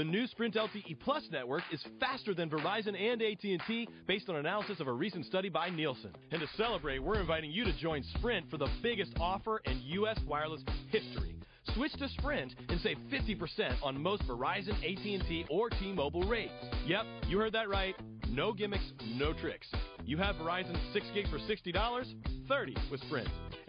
The 0.00 0.04
new 0.04 0.26
Sprint 0.28 0.54
LTE 0.54 0.98
Plus 1.00 1.28
network 1.30 1.62
is 1.70 1.84
faster 2.00 2.32
than 2.32 2.48
Verizon 2.48 2.98
and 2.98 3.20
AT&T 3.20 3.86
based 4.06 4.30
on 4.30 4.36
analysis 4.36 4.80
of 4.80 4.88
a 4.88 4.92
recent 4.94 5.26
study 5.26 5.50
by 5.50 5.68
Nielsen. 5.68 6.12
And 6.30 6.40
to 6.40 6.46
celebrate, 6.56 7.00
we're 7.00 7.20
inviting 7.20 7.50
you 7.50 7.64
to 7.64 7.72
join 7.76 8.02
Sprint 8.16 8.48
for 8.48 8.56
the 8.56 8.70
biggest 8.82 9.12
offer 9.20 9.60
in 9.66 9.78
U.S. 9.82 10.18
wireless 10.26 10.62
history. 10.88 11.36
Switch 11.74 11.92
to 11.98 12.08
Sprint 12.08 12.54
and 12.70 12.80
save 12.80 12.96
50% 13.12 13.74
on 13.82 14.02
most 14.02 14.22
Verizon, 14.22 14.72
AT&T, 14.76 15.44
or 15.50 15.68
T-Mobile 15.68 16.22
rates. 16.22 16.54
Yep, 16.86 17.04
you 17.28 17.38
heard 17.38 17.52
that 17.52 17.68
right. 17.68 17.94
No 18.30 18.54
gimmicks, 18.54 18.92
no 19.06 19.34
tricks. 19.34 19.68
You 20.06 20.16
have 20.16 20.36
Verizon 20.36 20.78
6 20.94 21.06
gigs 21.12 21.28
for 21.28 21.40
$60, 21.40 22.14
30 22.48 22.76
with 22.90 23.02
Sprint. 23.02 23.28